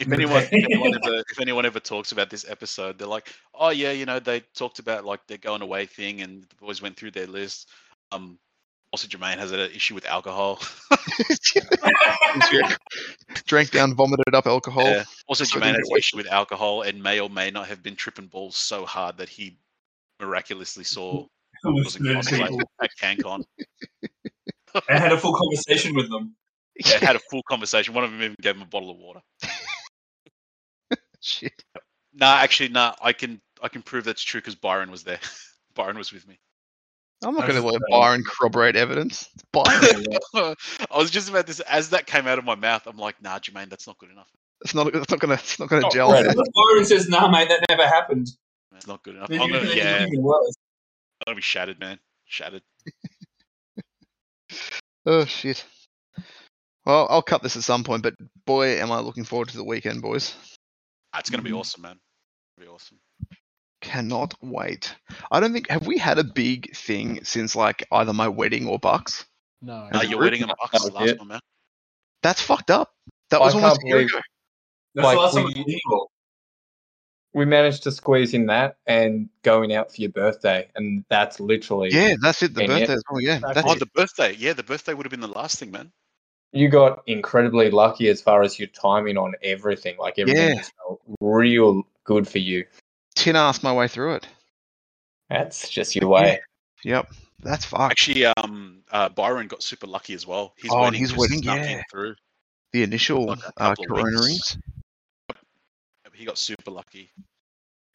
If 0.00 0.10
anyone, 0.10 0.42
if 0.42 0.52
anyone 0.52 0.94
ever, 0.94 1.22
if 1.30 1.40
anyone 1.40 1.66
ever 1.66 1.80
talks 1.80 2.12
about 2.12 2.30
this 2.30 2.48
episode, 2.48 2.98
they're 2.98 3.08
like, 3.08 3.32
"Oh 3.54 3.70
yeah, 3.70 3.92
you 3.92 4.06
know, 4.06 4.18
they 4.18 4.40
talked 4.54 4.78
about 4.78 5.04
like 5.04 5.26
their 5.26 5.38
going 5.38 5.62
away 5.62 5.86
thing, 5.86 6.20
and 6.22 6.42
the 6.42 6.54
boys 6.56 6.82
went 6.82 6.96
through 6.96 7.12
their 7.12 7.26
list." 7.26 7.68
Um, 8.12 8.38
also, 8.90 9.06
Jermaine 9.06 9.36
has 9.36 9.52
an 9.52 9.60
issue 9.60 9.94
with 9.94 10.06
alcohol. 10.06 10.60
Drank 13.46 13.70
down, 13.70 13.94
vomited 13.94 14.34
up 14.34 14.46
alcohol. 14.46 14.84
Yeah. 14.84 15.04
Also, 15.26 15.44
So 15.44 15.58
Jermaine 15.58 15.76
has 15.76 15.88
an 15.90 15.96
issue 15.96 16.16
with 16.16 16.26
alcohol 16.26 16.82
and 16.82 17.02
may 17.02 17.20
or 17.20 17.28
may 17.28 17.50
not 17.50 17.66
have 17.66 17.82
been 17.82 17.96
tripping 17.96 18.28
balls 18.28 18.56
so 18.56 18.86
hard 18.86 19.18
that 19.18 19.28
he 19.28 19.58
miraculously 20.20 20.84
saw 20.84 21.26
was 21.64 21.96
a 21.96 21.98
cosplay 21.98 22.58
at 22.82 22.90
CanCon. 23.00 23.44
I 24.88 24.98
had 24.98 25.12
a 25.12 25.18
full 25.18 25.34
conversation 25.34 25.94
with 25.94 26.10
them. 26.10 26.34
Yeah, 26.86 26.98
had 26.98 27.16
a 27.16 27.20
full 27.30 27.42
conversation. 27.42 27.92
One 27.92 28.04
of 28.04 28.10
them 28.10 28.22
even 28.22 28.36
gave 28.40 28.54
him 28.54 28.62
a 28.62 28.66
bottle 28.66 28.90
of 28.90 28.96
water. 28.96 29.20
Shit. 31.20 31.52
Nah, 32.14 32.36
actually, 32.36 32.68
nah. 32.68 32.94
I 33.02 33.12
can 33.12 33.40
I 33.62 33.68
can 33.68 33.82
prove 33.82 34.04
that's 34.04 34.22
true 34.22 34.40
because 34.40 34.54
Byron 34.54 34.90
was 34.90 35.02
there. 35.02 35.18
Byron 35.74 35.98
was 35.98 36.12
with 36.12 36.26
me. 36.26 36.38
I'm 37.24 37.34
not 37.34 37.48
going 37.48 37.60
to 37.60 37.66
let 37.66 37.80
Byron 37.90 38.22
corroborate 38.24 38.76
evidence. 38.76 39.28
It's 39.34 39.44
Byron. 40.32 40.54
I 40.90 40.98
was 40.98 41.10
just 41.10 41.28
about 41.28 41.46
this 41.46 41.60
as 41.60 41.90
that 41.90 42.06
came 42.06 42.26
out 42.26 42.38
of 42.38 42.44
my 42.44 42.54
mouth. 42.54 42.86
I'm 42.86 42.96
like, 42.96 43.20
nah, 43.22 43.38
Jermaine, 43.38 43.68
that's 43.70 43.86
not 43.86 43.98
good 43.98 44.10
enough. 44.10 44.28
It's 44.62 44.74
not. 44.74 44.94
It's 44.94 45.10
not 45.10 45.20
going 45.20 45.36
to. 45.36 45.42
It's 45.42 45.58
not 45.58 45.68
going 45.68 45.82
to 45.82 45.88
gel. 45.90 46.10
right. 46.12 46.24
Byron 46.24 46.84
says, 46.84 47.08
"Nah, 47.08 47.28
mate, 47.28 47.48
that 47.48 47.64
never 47.68 47.86
happened." 47.86 48.28
It's 48.76 48.86
not 48.86 49.02
good 49.02 49.16
enough. 49.16 49.30
I'm 49.30 49.38
gonna, 49.38 49.60
then 49.66 49.76
yeah, 49.76 50.02
it's 50.04 50.12
even 50.12 50.22
worse. 50.22 50.54
I'm 51.20 51.32
gonna 51.32 51.36
be 51.36 51.42
shattered, 51.42 51.80
man. 51.80 51.98
Shattered. 52.26 52.62
Oh 55.06 55.24
shit. 55.24 55.64
Well, 56.84 57.06
I'll 57.08 57.22
cut 57.22 57.42
this 57.42 57.56
at 57.56 57.62
some 57.62 57.82
point, 57.82 58.02
but 58.02 58.14
boy, 58.44 58.78
am 58.80 58.92
I 58.92 59.00
looking 59.00 59.24
forward 59.24 59.48
to 59.48 59.56
the 59.56 59.64
weekend, 59.64 60.02
boys. 60.02 60.34
Ah, 61.14 61.18
It's 61.20 61.30
gonna 61.30 61.42
be 61.42 61.52
awesome, 61.52 61.82
man. 61.82 61.98
It'll 62.56 62.68
be 62.68 62.74
awesome. 62.74 62.98
Cannot 63.88 64.34
wait. 64.42 64.94
I 65.30 65.40
don't 65.40 65.54
think 65.54 65.68
have 65.70 65.86
we 65.86 65.96
had 65.96 66.18
a 66.18 66.24
big 66.24 66.76
thing 66.76 67.24
since 67.24 67.56
like 67.56 67.86
either 67.90 68.12
my 68.12 68.28
wedding 68.28 68.66
or 68.66 68.78
Bucks. 68.78 69.24
No. 69.62 69.88
A 69.92 70.04
your 70.06 70.20
wedding 70.20 70.42
and 70.42 70.52
Bucks 70.60 70.72
That 70.72 70.78
the 70.80 70.84
was 70.84 70.94
last 70.94 71.08
it. 71.08 71.18
one, 71.18 71.28
man. 71.28 71.40
That's 72.22 72.42
fucked 72.42 72.70
up. 72.70 72.92
That 73.30 73.40
I 73.40 73.44
was 73.46 73.54
almost 73.54 73.80
can't 73.80 73.84
a 73.84 73.86
year 73.86 73.96
believe- 73.96 74.10
ago. 74.10 74.20
That's 74.94 75.04
Like, 75.06 75.16
the 75.16 75.20
last 75.22 75.34
time 75.34 75.44
we- 75.46 75.80
we 77.34 77.44
managed 77.46 77.84
to 77.84 77.92
squeeze 77.92 78.34
in 78.34 78.46
that 78.46 78.76
and 78.86 79.28
going 79.42 79.72
out 79.74 79.94
for 79.94 80.00
your 80.02 80.10
birthday, 80.10 80.68
and 80.74 81.04
that's 81.08 81.40
literally 81.40 81.90
Yeah, 81.90 82.14
that's 82.20 82.42
it. 82.42 82.54
The 82.54 82.66
birthday 82.66 82.92
as 82.92 83.02
well. 83.10 83.20
Yeah, 83.22 83.38
That's 83.38 83.54
that's 83.54 83.68
Oh, 83.68 83.72
it. 83.72 83.78
the 83.78 83.86
birthday. 83.86 84.34
Yeah, 84.34 84.52
the 84.54 84.62
birthday 84.64 84.92
would 84.92 85.06
have 85.06 85.10
been 85.10 85.20
the 85.20 85.28
last 85.28 85.58
thing, 85.58 85.70
man. 85.70 85.92
you 86.52 86.68
got 86.70 87.02
incredibly 87.06 87.70
lucky 87.70 88.08
as 88.08 88.22
far 88.22 88.40
as 88.42 88.58
your 88.58 88.68
timing 88.68 89.18
on 89.18 89.34
everything. 89.42 89.96
Like 89.98 90.18
everything 90.18 90.48
Yeah. 90.48 90.54
just 90.56 90.72
felt 90.76 91.00
real 91.20 91.82
good 92.04 92.26
for 92.26 92.38
you. 92.38 92.64
Tin 93.18 93.34
asked 93.34 93.64
my 93.64 93.72
way 93.72 93.88
through 93.88 94.14
it. 94.14 94.28
That's 95.28 95.68
just 95.68 95.96
your 95.96 96.08
way. 96.08 96.40
Yep, 96.84 97.10
that's 97.40 97.64
fucked. 97.64 97.90
Actually, 97.90 98.26
um, 98.26 98.84
uh, 98.92 99.08
Byron 99.08 99.48
got 99.48 99.60
super 99.60 99.88
lucky 99.88 100.14
as 100.14 100.24
well. 100.24 100.54
His 100.56 100.70
Oh, 100.70 100.76
and 100.76 100.84
wedding 100.84 101.00
his 101.00 101.16
wedding, 101.16 101.42
yeah. 101.42 101.82
through. 101.90 102.14
The 102.72 102.84
initial 102.84 103.26
like 103.26 103.40
uh, 103.56 103.74
Corona 103.74 104.20
rings. 104.20 104.56
He 106.14 106.24
got 106.24 106.38
super 106.38 106.70
lucky. 106.70 107.10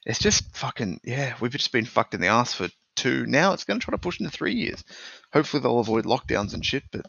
It's 0.05 0.19
just 0.19 0.55
fucking 0.57 0.99
yeah. 1.05 1.35
We've 1.39 1.51
just 1.51 1.71
been 1.71 1.85
fucked 1.85 2.13
in 2.13 2.19
the 2.19 2.27
ass 2.27 2.53
for 2.53 2.67
two. 2.97 3.25
Now 3.25 3.53
it's 3.53 3.63
going 3.63 3.79
to 3.79 3.83
try 3.83 3.93
to 3.93 3.97
push 3.97 4.19
into 4.19 4.31
three 4.31 4.55
years. 4.55 4.83
Hopefully 5.31 5.63
they'll 5.63 5.79
avoid 5.79 6.03
lockdowns 6.03 6.53
and 6.53 6.65
shit. 6.65 6.83
But 6.91 7.05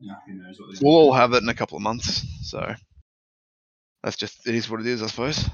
Yeah, 0.00 0.14
who 0.26 0.34
knows 0.34 0.58
what 0.60 0.82
we'll 0.82 0.94
all 0.94 1.12
have 1.12 1.34
it 1.34 1.42
in 1.42 1.48
a 1.48 1.54
couple 1.54 1.76
of 1.76 1.82
months. 1.82 2.24
So 2.42 2.74
that's 4.02 4.16
just 4.16 4.48
it 4.48 4.56
is 4.56 4.68
what 4.68 4.80
it 4.80 4.86
is, 4.86 5.02
I 5.04 5.06
suppose. 5.06 5.48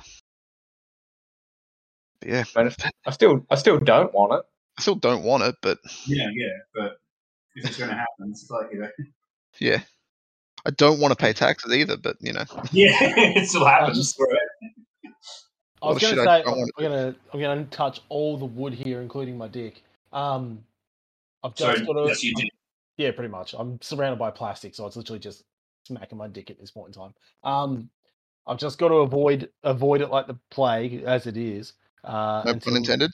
But 2.21 2.29
yeah, 2.29 2.45
But 2.55 2.77
I 3.07 3.11
still, 3.11 3.47
I 3.51 3.55
still 3.57 3.79
don't 3.79 4.13
want 4.15 4.33
it. 4.35 4.43
I 4.79 4.83
still 4.83 4.95
don't 4.95 5.23
want 5.23 5.43
it, 5.45 5.55
but 5.63 5.79
Yeah, 6.07 6.29
yeah, 6.35 6.49
but 6.75 6.99
if 7.55 7.67
it's 7.67 7.79
going 7.79 7.91
to 7.91 7.97
happen, 7.97 8.31
it's 8.31 8.49
like 8.51 8.67
you 8.73 8.81
know. 8.81 8.91
yeah, 9.59 9.81
I 10.67 10.71
don't 10.71 11.01
want 11.01 11.13
to 11.13 11.17
pay 11.17 11.33
taxes 11.33 11.73
either. 11.75 11.97
But 11.97 12.17
you 12.21 12.33
know, 12.33 12.45
Yeah, 12.73 12.91
it 13.01 13.49
still 13.49 13.65
happens. 13.67 13.99
just- 13.99 14.21
right? 14.21 14.39
I 15.83 15.89
was 15.89 16.01
going 16.01 16.17
to 16.17 16.25
say 16.25 16.43
I'm 16.45 16.67
gonna 16.81 17.15
I'm 17.33 17.41
gonna 17.41 17.65
touch 17.67 18.01
all 18.09 18.37
the 18.39 18.47
wood 18.47 18.73
here, 18.75 19.03
including 19.03 19.37
my 19.39 19.47
dick. 19.49 19.83
Um, 20.13 20.65
I've 21.45 21.55
So 21.55 21.73
just 21.73 21.87
got 21.87 21.93
to 21.95 22.09
yes, 22.09 22.23
you 22.25 22.35
did. 22.35 22.51
yeah, 22.97 23.11
pretty 23.13 23.31
much. 23.31 23.55
I'm 23.57 23.81
surrounded 23.83 24.19
by 24.19 24.31
plastic, 24.31 24.75
so 24.75 24.87
it's 24.87 24.97
literally 24.97 25.21
just 25.21 25.45
smacking 25.87 26.19
my 26.19 26.29
dick 26.29 26.51
at 26.51 26.59
this 26.59 26.71
point 26.71 26.89
in 26.89 27.03
time. 27.03 27.15
Um, 27.45 27.91
I've 28.47 28.59
just 28.59 28.79
got 28.79 28.89
to 28.89 28.97
avoid 28.97 29.51
avoid 29.65 30.01
it 30.01 30.09
like 30.11 30.27
the 30.27 30.39
plague 30.51 31.03
as 31.05 31.27
it 31.27 31.37
is. 31.37 31.75
Uh, 32.07 32.43
no 32.45 32.53
until, 32.53 32.73
pun 32.73 32.77
intended. 32.77 33.11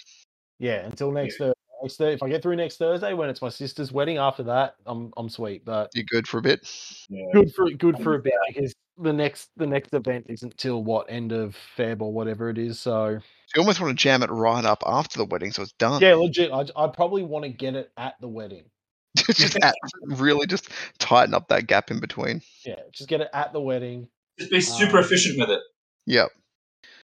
Yeah, 0.59 0.85
until 0.86 1.10
next 1.12 1.39
Thursday. 1.39 1.55
Next 1.82 1.97
Thursday. 1.97 2.14
If 2.14 2.23
I 2.23 2.28
get 2.28 2.43
through 2.43 2.56
next 2.56 2.77
Thursday 2.77 3.12
when 3.14 3.28
it's 3.28 3.43
my 3.43 3.48
sister's 3.48 3.90
wedding, 3.90 4.19
after 4.19 4.44
that, 4.44 4.77
I'm 4.86 5.12
I'm 5.16 5.28
sweet. 5.28 5.64
But 5.64 5.90
You're 5.94 6.05
good 6.05 6.28
for 6.28 6.39
a 6.39 6.43
bit. 6.43 6.60
Yeah. 7.09 7.24
good 7.32 7.52
for 7.55 7.69
good 7.70 7.98
for 7.98 8.14
a 8.14 8.19
bit 8.20 8.35
because 8.48 8.73
the 8.98 9.12
next 9.12 9.48
the 9.56 9.66
next 9.66 9.93
event 9.94 10.27
isn't 10.28 10.56
till 10.59 10.85
what 10.85 11.06
end 11.10 11.32
of 11.32 11.56
Feb 11.77 12.01
or 12.01 12.12
whatever 12.12 12.51
it 12.51 12.59
is. 12.59 12.78
So 12.78 13.09
You 13.09 13.60
almost 13.60 13.81
want 13.81 13.90
to 13.98 14.01
jam 14.01 14.23
it 14.23 14.31
right 14.31 14.64
up 14.64 14.82
after 14.86 15.19
the 15.19 15.24
wedding, 15.24 15.51
so 15.51 15.62
it's 15.62 15.73
done. 15.73 16.01
yeah, 16.01 16.14
legit. 16.14 16.52
I 16.52 16.66
I 16.77 16.86
probably 16.89 17.23
want 17.24 17.44
to 17.44 17.48
get 17.51 17.74
it 17.74 17.90
at 17.97 18.14
the 18.20 18.28
wedding. 18.28 18.64
just 19.16 19.56
at, 19.62 19.74
really 20.06 20.47
just 20.47 20.69
tighten 20.98 21.35
up 21.35 21.48
that 21.48 21.66
gap 21.66 21.90
in 21.90 21.98
between. 22.01 22.40
Yeah, 22.64 22.77
just 22.93 23.09
get 23.09 23.20
it 23.20 23.28
at 23.35 23.52
the 23.52 23.60
wedding. 23.60 24.09
Just 24.39 24.51
be 24.51 24.60
super 24.60 24.98
Um, 24.98 25.05
efficient 25.05 25.39
with 25.39 25.51
it. 25.51 25.60
Yep. 26.06 26.28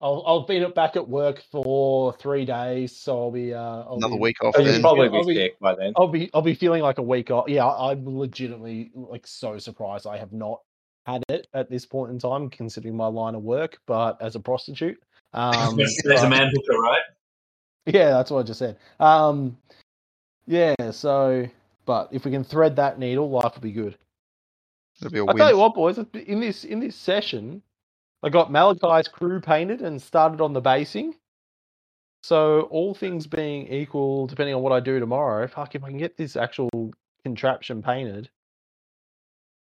I'll 0.01 0.23
I'll 0.27 0.47
be 0.47 0.65
back 0.67 0.97
at 0.97 1.09
work 1.09 1.43
for 1.51 2.13
three 2.15 2.45
days, 2.45 2.97
so 2.97 3.19
I'll 3.19 3.31
be 3.31 3.55
uh 3.55 3.59
I'll 3.61 3.97
Another 3.97 4.17
be, 4.17 4.21
week 4.21 4.43
off 4.43 4.55
So 4.55 4.61
you'd 4.63 4.73
then. 4.73 4.81
probably 4.83 5.07
I'll 5.09 5.25
be 5.25 5.35
be- 5.35 5.35
sick 5.35 5.59
by 5.61 5.75
then. 5.75 5.93
I'll 5.97 6.09
be 6.09 6.31
I'll 6.35 6.43
be 6.43 6.55
feeling 6.55 6.83
like 6.83 6.99
a 6.99 7.03
week 7.03 7.31
off. 7.31 7.49
Yeah, 7.49 7.67
I, 7.67 7.93
I'm 7.93 8.19
legitimately 8.19 8.91
like 8.95 9.27
so 9.27 9.59
surprised 9.59 10.07
I 10.07 10.19
have 10.19 10.33
not 10.33 10.61
had 11.07 11.23
it 11.29 11.47
at 11.55 11.71
this 11.71 11.87
point 11.87 12.11
in 12.11 12.19
time, 12.19 12.51
considering 12.51 12.97
my 12.97 13.07
line 13.07 13.35
of 13.35 13.43
work. 13.43 13.79
But 13.87 14.21
as 14.21 14.35
a 14.35 14.41
prostitute, 14.41 15.01
um, 15.33 15.77
There's 15.77 15.97
there's 16.05 16.23
a 16.23 16.29
man 16.29 16.51
hooker, 16.53 16.79
right? 16.79 17.03
yeah, 17.87 18.11
that's 18.11 18.31
what 18.31 18.41
I 18.41 18.43
just 18.43 18.59
said. 18.59 18.77
Um, 19.01 19.57
yeah, 20.47 20.75
so 20.91 21.49
but 21.87 22.09
if 22.13 22.25
we 22.25 22.31
can 22.31 22.45
thread 22.45 22.77
that 22.77 22.99
needle, 22.99 23.31
life 23.31 23.55
will 23.55 23.63
be 23.63 23.73
good. 23.73 23.97
It'll 25.01 25.13
be 25.13 25.19
a 25.19 25.27
I 25.27 25.35
tell 25.35 25.51
you 25.51 25.59
what, 25.59 25.75
boys, 25.75 25.99
in 25.99 26.41
this 26.41 26.65
in 26.65 26.81
this 26.81 26.97
session, 26.97 27.63
I 28.27 28.29
got 28.29 28.51
Malakai's 28.51 29.07
crew 29.07 29.41
painted 29.41 29.83
and 29.83 30.03
started 30.03 30.41
on 30.41 30.53
the 30.53 30.61
basing. 30.61 31.15
So 32.25 32.63
all 32.73 32.93
things 32.93 33.25
being 33.29 33.69
equal, 33.69 34.27
depending 34.27 34.53
on 34.57 34.63
what 34.63 34.73
I 34.73 34.81
do 34.81 34.99
tomorrow, 34.99 35.47
fuck 35.47 35.77
if 35.77 35.85
I 35.85 35.91
can 35.91 35.99
get 35.99 36.17
this 36.17 36.35
actual 36.35 36.93
contraption 37.23 37.85
painted, 37.85 38.29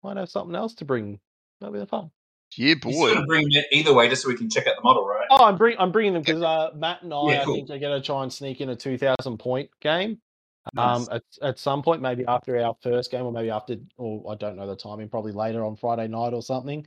might 0.02 0.16
have 0.16 0.28
something 0.28 0.56
else 0.56 0.74
to 0.74 0.84
bring. 0.84 1.20
That'll 1.60 1.72
be 1.72 1.78
the 1.78 1.86
fun. 1.86 2.10
Yeah, 2.56 2.74
He's 2.82 2.96
boy. 2.96 3.10
going 3.10 3.20
to 3.20 3.26
bring 3.26 3.46
it 3.52 3.66
either 3.70 3.94
way 3.94 4.08
just 4.08 4.22
so 4.22 4.28
we 4.28 4.34
can 4.34 4.50
check 4.50 4.66
out 4.66 4.74
the 4.74 4.82
model, 4.82 5.06
right? 5.06 5.28
Oh, 5.30 5.44
I'm 5.44 5.56
bring 5.56 5.76
I'm 5.78 5.92
bringing 5.92 6.14
them 6.14 6.22
because 6.22 6.42
uh, 6.42 6.70
Matt 6.74 7.04
and 7.04 7.14
I, 7.14 7.30
Yeah, 7.30 7.42
I 7.42 7.44
think, 7.44 7.70
are 7.70 7.78
going 7.78 8.00
to 8.00 8.04
try 8.04 8.24
and 8.24 8.32
sneak 8.32 8.60
in 8.60 8.70
a 8.70 8.76
2,000 8.76 9.38
point 9.38 9.70
game. 9.80 10.18
Nice. 10.74 11.08
Um, 11.08 11.08
at, 11.12 11.22
at 11.42 11.58
some 11.60 11.82
point, 11.82 12.02
maybe 12.02 12.24
after 12.26 12.58
our 12.60 12.74
first 12.82 13.12
game, 13.12 13.24
or 13.24 13.30
maybe 13.30 13.50
after, 13.50 13.76
or 13.98 14.32
I 14.32 14.34
don't 14.34 14.56
know 14.56 14.66
the 14.66 14.74
timing, 14.74 15.08
probably 15.10 15.30
later 15.30 15.64
on 15.64 15.76
Friday 15.76 16.08
night 16.08 16.32
or 16.32 16.42
something. 16.42 16.84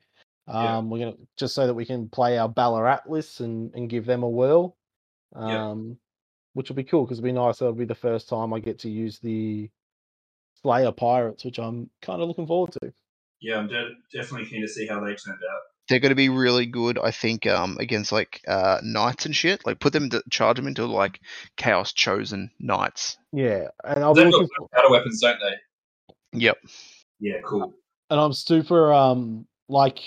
Um, 0.52 0.64
Yeah. 0.64 0.80
we're 0.82 0.99
gonna 0.99 1.18
just 1.38 1.56
so 1.56 1.65
that 1.68 1.73
we 1.73 1.86
can 1.86 2.10
play 2.10 2.38
our 2.38 2.49
Ballarat 2.49 3.02
lists 3.07 3.40
and, 3.40 3.73
and 3.73 3.90
give 3.90 4.06
them 4.06 4.23
a 4.23 4.30
whirl. 4.30 4.78
Yeah. 5.36 5.69
Um, 5.69 5.98
which 6.53 6.68
will 6.69 6.76
be 6.76 6.84
cool 6.84 7.06
because 7.06 7.19
it'll 7.19 7.26
be 7.26 7.32
nice. 7.32 7.61
It'll 7.61 7.73
be 7.73 7.86
the 7.86 7.95
first 7.95 8.28
time 8.28 8.53
I 8.53 8.60
get 8.60 8.80
to 8.80 8.90
use 8.90 9.19
the 9.19 9.69
Slayer 10.61 10.91
Pirates, 10.91 11.45
which 11.45 11.57
I'm 11.60 11.90
kind 12.02 12.22
of 12.22 12.28
looking 12.28 12.45
forward 12.48 12.73
to. 12.73 12.94
Yeah, 13.40 13.57
I'm 13.57 13.68
de- 13.68 13.95
definitely 14.14 14.48
keen 14.49 14.61
to 14.61 14.68
see 14.68 14.86
how 14.86 14.99
they 14.99 15.15
turned 15.15 15.40
out. 15.49 15.61
They're 15.90 15.99
going 15.99 16.10
to 16.11 16.15
be 16.15 16.30
really 16.30 16.65
good, 16.68 16.99
I 16.99 17.10
think, 17.11 17.48
um, 17.48 17.78
against 17.80 18.11
like 18.11 18.41
uh, 18.48 18.80
knights 18.84 19.26
and 19.26 19.36
shit. 19.36 19.65
Like, 19.65 19.80
put 19.80 19.94
them 19.94 20.10
to 20.11 20.22
charge 20.30 20.57
them 20.57 20.68
into 20.68 20.86
like 20.86 21.19
chaos 21.57 21.91
chosen 21.94 22.52
knights. 22.60 23.18
Yeah, 23.34 23.69
and 23.84 24.03
I'll 24.03 24.14
be 24.14 24.22
They've 24.23 24.32
looking. 24.32 24.48
got 24.60 24.72
powder 24.72 24.91
weapons, 24.91 25.22
don't 25.22 25.40
they? 25.40 26.40
Yep. 26.40 26.57
Yeah, 27.19 27.38
cool. 27.45 27.73
and 28.10 28.19
I'm 28.19 28.34
super 28.34 28.94
um 28.94 29.48
like 29.72 29.99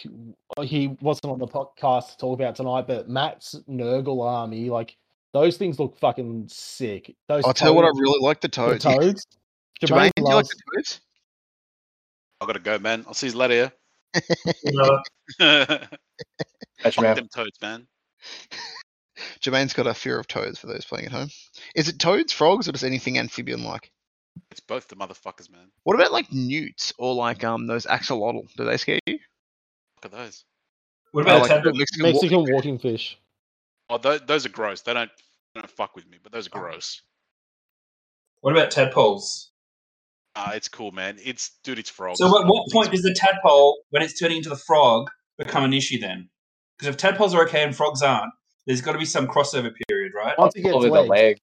he 0.62 0.89
wasn't 1.01 1.32
on 1.32 1.39
the 1.39 1.47
podcast 1.47 2.11
to 2.12 2.16
talk 2.19 2.39
about 2.39 2.55
tonight, 2.57 2.86
but 2.86 3.09
Matt's 3.09 3.55
Nurgle 3.69 4.23
army, 4.24 4.70
like 4.70 4.97
those 5.32 5.57
things 5.57 5.78
look 5.78 5.97
fucking 5.99 6.49
sick. 6.49 7.15
Those 7.28 7.45
I'll 7.45 7.55
tell 7.55 7.70
you 7.70 7.74
what, 7.74 7.85
I 7.85 7.89
really 7.89 8.20
like 8.20 8.41
the 8.41 8.49
the 8.49 8.53
toads. 8.53 8.85
toads. 8.85 9.27
Jermaine, 9.82 9.89
Jermaine 9.89 10.11
do 10.16 10.23
you 10.23 10.24
like 10.24 10.35
loves, 10.35 10.49
the 10.51 10.57
toads? 10.77 11.01
I 12.41 12.47
gotta 12.47 12.59
go, 12.61 12.78
man. 12.78 13.05
I'll 13.09 13.15
see 13.15 13.28
you 13.28 13.36
later. 13.36 13.73
Another- 14.65 15.03
Fuck 15.39 15.91
Catch 16.81 17.01
me 17.01 17.07
out. 17.09 17.16
them 17.16 17.28
toads, 17.35 17.61
man. 17.61 17.86
Jermaine's 19.41 19.73
got 19.73 19.86
a 19.86 19.95
fear 19.95 20.19
of 20.19 20.27
toads 20.27 20.59
for 20.59 20.66
those 20.66 20.85
playing 20.85 21.07
at 21.07 21.12
home. 21.12 21.28
Is 21.74 21.89
it 21.89 21.99
toads, 21.99 22.32
frogs, 22.32 22.69
or 22.69 22.73
just 22.73 22.85
anything 22.85 23.19
amphibian 23.19 23.65
like? 23.65 23.91
It's 24.51 24.61
both 24.61 24.89
the 24.89 24.97
motherfuckers, 24.97 25.51
man. 25.51 25.70
What 25.85 25.95
about 25.95 26.12
like 26.12 26.32
newts 26.32 26.93
or 26.99 27.15
like 27.15 27.45
um 27.45 27.66
those 27.66 27.86
axolotl? 27.86 28.53
Do 28.57 28.65
they 28.65 28.77
scare 28.77 28.99
you? 29.07 29.19
Look 30.05 30.13
at 30.13 30.19
those. 30.19 30.45
What 31.13 31.27
I 31.27 31.31
about 31.31 31.43
like 31.43 31.51
a 31.51 31.55
tadpole? 31.55 31.73
Mexican, 31.79 32.03
Mexican 32.03 32.53
walking 32.53 32.79
fish. 32.79 33.19
Oh, 33.89 33.97
those, 33.99 34.21
those 34.27 34.45
are 34.45 34.51
gross. 34.51 34.83
They 34.83 34.93
don't, 34.93 35.11
they 35.55 35.63
don't 35.63 35.71
fuck 35.71 35.97
with 35.97 36.07
me, 36.09 36.19
but 36.23 36.31
those 36.31 36.47
are 36.47 36.51
gross. 36.51 37.01
What 38.43 38.53
about 38.53 38.71
tadpoles? 38.71 39.51
Ah, 40.37 40.53
it's 40.53 40.69
cool, 40.69 40.91
man. 40.93 41.17
It's 41.25 41.53
dude, 41.63 41.79
it's 41.79 41.89
frogs. 41.89 42.19
So, 42.19 42.27
at 42.27 42.47
what 42.47 42.71
point 42.71 42.91
does 42.91 43.03
the 43.03 43.15
tadpole, 43.15 43.79
when 43.91 44.03
it's 44.03 44.19
turning 44.19 44.39
into 44.39 44.49
the 44.51 44.57
frog, 44.57 45.09
become 45.39 45.65
an 45.65 45.73
issue 45.73 45.99
then? 45.99 46.29
Because 46.77 46.93
if 46.93 46.97
tadpoles 46.99 47.35
are 47.35 47.47
okay 47.47 47.63
and 47.63 47.75
frogs 47.75 48.03
aren't, 48.03 48.33
there's 48.67 48.81
got 48.81 48.93
to 48.93 48.99
be 48.99 49.05
some 49.05 49.27
crossover 49.27 49.73
period, 49.89 50.13
right? 50.15 50.37
Once 50.37 50.55
it 50.57 50.63
gets 50.63 50.73
the 50.73 50.91
legs, 50.91 51.09
leg. 51.09 51.39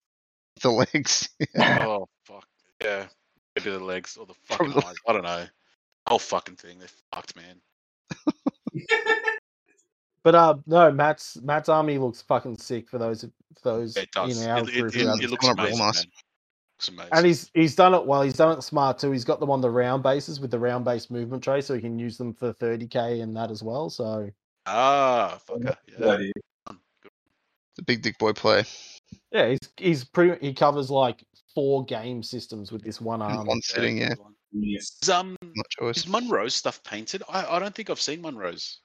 the 0.62 0.72
legs? 0.72 1.30
Oh 1.58 2.08
fuck. 2.26 2.46
Yeah. 2.84 3.06
maybe 3.56 3.72
the 3.72 3.80
legs 3.80 4.18
or 4.18 4.26
the 4.26 4.34
fucking 4.34 4.72
Probably. 4.72 4.90
eyes. 4.90 4.96
I 5.08 5.14
don't 5.14 5.24
know. 5.24 5.46
Whole 6.08 6.20
fucking 6.20 6.58
thing. 6.58 6.80
They're 6.80 6.90
fucked, 7.14 7.36
man. 7.36 7.62
But 10.24 10.36
uh, 10.36 10.56
no, 10.68 10.92
Matt's 10.92 11.38
Matt's 11.42 11.68
army 11.68 11.98
looks 11.98 12.22
fucking 12.22 12.58
sick 12.58 12.88
for 12.90 13.00
those 13.00 13.22
for 13.24 13.30
those 13.64 13.98
It 13.98 14.12
does. 14.12 14.40
in 14.44 14.50
our 14.50 14.60
It, 14.60 14.70
it, 14.70 14.74
group 14.80 14.94
it, 14.94 14.94
who 14.94 15.00
it 15.02 15.08
haven't 15.08 15.32
looks 15.32 15.48
Come 15.48 15.60
up 15.60 15.66
real 15.68 15.78
nice. 15.78 15.96
man. 16.06 16.12
Looks 16.78 16.88
amazing. 16.90 17.10
And 17.14 17.26
he's 17.26 17.52
he's 17.56 17.76
done 17.76 17.94
it 17.96 18.06
well. 18.06 18.22
He's 18.22 18.36
done 18.36 18.56
it 18.56 18.62
smart 18.62 19.00
too. 19.00 19.12
He's 19.12 19.24
got 19.26 19.40
them 19.40 19.50
on 19.50 19.62
the 19.62 19.70
round 19.72 20.04
bases 20.04 20.40
with 20.40 20.52
the 20.52 20.60
round 20.60 20.86
base 20.86 21.10
movement 21.10 21.44
tray, 21.44 21.60
so 21.62 21.74
he 21.74 21.82
can 21.82 21.98
use 21.98 22.18
them 22.18 22.36
for 22.36 22.54
30k 22.54 23.24
and 23.24 23.36
that 23.36 23.50
as 23.50 23.64
well. 23.64 23.90
So 23.90 24.30
ah, 24.68 25.40
fucker. 25.50 25.76
Good 25.98 26.00
Yeah. 26.00 26.18
It's 26.70 27.80
a 27.80 27.84
big 27.84 28.04
dick 28.04 28.20
boy 28.20 28.34
play. 28.34 28.64
yeah, 29.32 29.48
he's 29.50 29.60
he's 29.78 30.04
pretty. 30.04 30.46
He 30.46 30.54
covers 30.54 30.92
like 30.92 31.24
four 31.56 31.84
game 31.86 32.22
systems 32.22 32.72
with 32.72 32.84
this 32.84 33.02
one 33.02 33.22
in 33.24 33.28
army. 33.32 33.48
one 33.48 33.62
sitting, 33.62 33.98
yeah. 33.98 34.14
Good 34.52 34.60
one. 34.60 34.70
Yes. 34.70 34.98
Is, 35.02 35.10
um, 35.10 35.36
is 35.82 36.08
Munro's 36.08 36.56
stuff 36.56 36.84
painted? 36.84 37.24
I, 37.30 37.46
I 37.46 37.60
don't 37.60 37.74
think 37.74 37.90
I've 37.90 38.02
seen 38.02 38.22
Munro's 38.22 38.80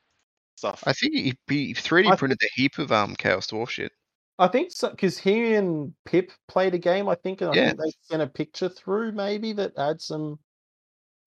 stuff. 0.56 0.82
I 0.86 0.92
think 0.92 1.14
he, 1.14 1.34
he 1.48 1.74
3D 1.74 2.12
I 2.12 2.16
printed 2.16 2.38
a 2.42 2.48
heap 2.54 2.78
of 2.78 2.92
um 2.92 3.14
Chaos 3.16 3.46
Dwarf 3.46 3.70
shit. 3.70 3.92
I 4.38 4.48
think 4.48 4.70
so 4.70 4.90
because 4.90 5.18
he 5.18 5.54
and 5.54 5.94
Pip 6.04 6.30
played 6.46 6.74
a 6.74 6.78
game. 6.78 7.08
I 7.08 7.14
think, 7.14 7.40
and 7.40 7.50
I 7.50 7.54
Yeah. 7.54 7.68
think 7.68 7.80
they 7.80 7.92
sent 8.02 8.22
a 8.22 8.26
picture 8.26 8.68
through 8.68 9.12
maybe 9.12 9.52
that 9.54 9.72
had 9.78 10.00
some 10.00 10.38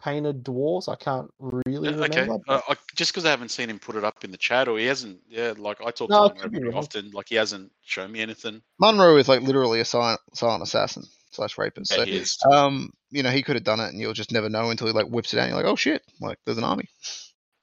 painted 0.02 0.44
dwarves. 0.44 0.88
I 0.88 0.95
can't 0.95 1.30
really 1.40 1.90
Yeah, 1.90 1.95
okay. 2.06 2.22
remember. 2.22 2.44
Uh, 2.48 2.61
I, 2.70 2.76
just 2.95 3.11
because 3.11 3.26
I 3.26 3.32
haven't 3.32 3.49
seen 3.49 3.70
him 3.70 3.80
put 3.80 3.95
it 3.95 4.03
up 4.03 4.24
in 4.24 4.32
the 4.32 4.38
chat, 4.38 4.68
or 4.68 4.78
he 4.78 4.86
hasn't. 4.86 5.20
Yeah, 5.28 5.56
like 5.57 5.82
I 5.82 5.90
talk 5.91 6.10
No, 6.10 6.28
to 6.28 6.34
him 6.36 6.41
could 6.41 6.52
be 6.52 6.60
pretty 6.60 6.76
wrong. 6.76 6.84
often. 6.84 7.10
Like 7.11 7.30
he 7.30 7.36
hasn't 7.36 7.72
shown 7.82 8.11
me 8.11 8.22
anything. 8.22 8.61
Munro 8.80 9.18
is 9.18 9.28
like 9.28 9.41
literally 9.41 9.80
a 9.80 9.86
silent, 9.86 10.22
silent 10.36 10.64
assassin 10.64 11.03
slash 11.31 11.57
rapist. 11.57 11.93
So, 11.93 12.51
um, 12.51 12.91
you 13.10 13.23
know, 13.23 13.31
he 13.31 13.43
could 13.43 13.56
have 13.56 13.64
done 13.64 13.80
it, 13.80 13.89
and 13.89 13.99
you'll 13.99 14.14
just 14.14 14.31
never 14.31 14.49
know 14.49 14.69
until 14.69 14.88
he 14.88 14.93
like 14.93 15.07
whips 15.07 15.34
it 15.34 15.39
out. 15.39 15.43
And 15.43 15.51
you're 15.51 15.64
like, 15.64 15.72
oh 15.72 15.76
shit, 15.76 16.03
like 16.22 16.38
there's 16.45 16.57
an 16.57 16.64
army. 16.64 16.89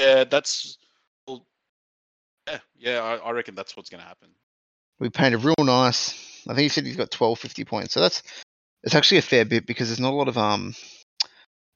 Yeah, 0.00 0.24
that's. 0.24 0.78
Well, 1.26 1.46
yeah, 2.48 2.58
yeah. 2.76 2.98
I, 3.00 3.16
I 3.16 3.30
reckon 3.32 3.54
that's 3.54 3.76
what's 3.76 3.90
going 3.90 4.02
to 4.02 4.06
happen. 4.06 4.28
We 4.98 5.10
painted 5.10 5.44
real 5.44 5.54
nice. 5.58 6.14
I 6.48 6.54
think 6.54 6.62
he 6.62 6.68
said 6.68 6.86
he's 6.86 6.96
got 6.96 7.12
1250 7.12 7.64
points. 7.64 7.94
So 7.94 8.00
that's 8.00 8.22
it's 8.82 8.94
actually 8.94 9.18
a 9.18 9.22
fair 9.22 9.44
bit 9.44 9.66
because 9.66 9.88
there's 9.88 10.00
not 10.00 10.12
a 10.12 10.16
lot 10.16 10.28
of 10.28 10.38
um 10.38 10.74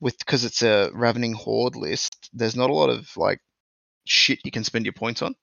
with 0.01 0.19
because 0.19 0.45
it's 0.45 0.63
a 0.63 0.91
ravening 0.95 1.35
horde 1.35 1.77
list. 1.77 2.31
There's 2.33 2.57
not 2.57 2.71
a 2.71 2.75
lot 2.75 2.89
of 2.91 3.11
like 3.17 3.41
shit 4.07 4.41
you 4.45 4.51
can 4.51 4.65
spend 4.65 4.87
your 4.87 4.93
points 4.93 5.23
on. 5.23 5.35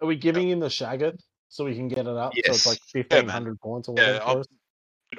Are 0.00 0.06
we 0.06 0.16
giving 0.16 0.48
him 0.48 0.60
the 0.60 0.68
Shaggoth 0.68 1.18
so 1.48 1.64
we 1.64 1.74
can 1.74 1.88
get 1.88 1.98
it 1.98 2.06
up? 2.06 2.32
So 2.44 2.52
it's 2.52 2.66
like 2.66 2.78
man. 2.94 3.02
fifteen 3.02 3.28
hundred 3.28 3.60
points 3.60 3.88
or 3.88 3.94
whatever. 3.94 4.20
I'll- 4.22 4.34
for 4.34 4.40
us? 4.40 4.46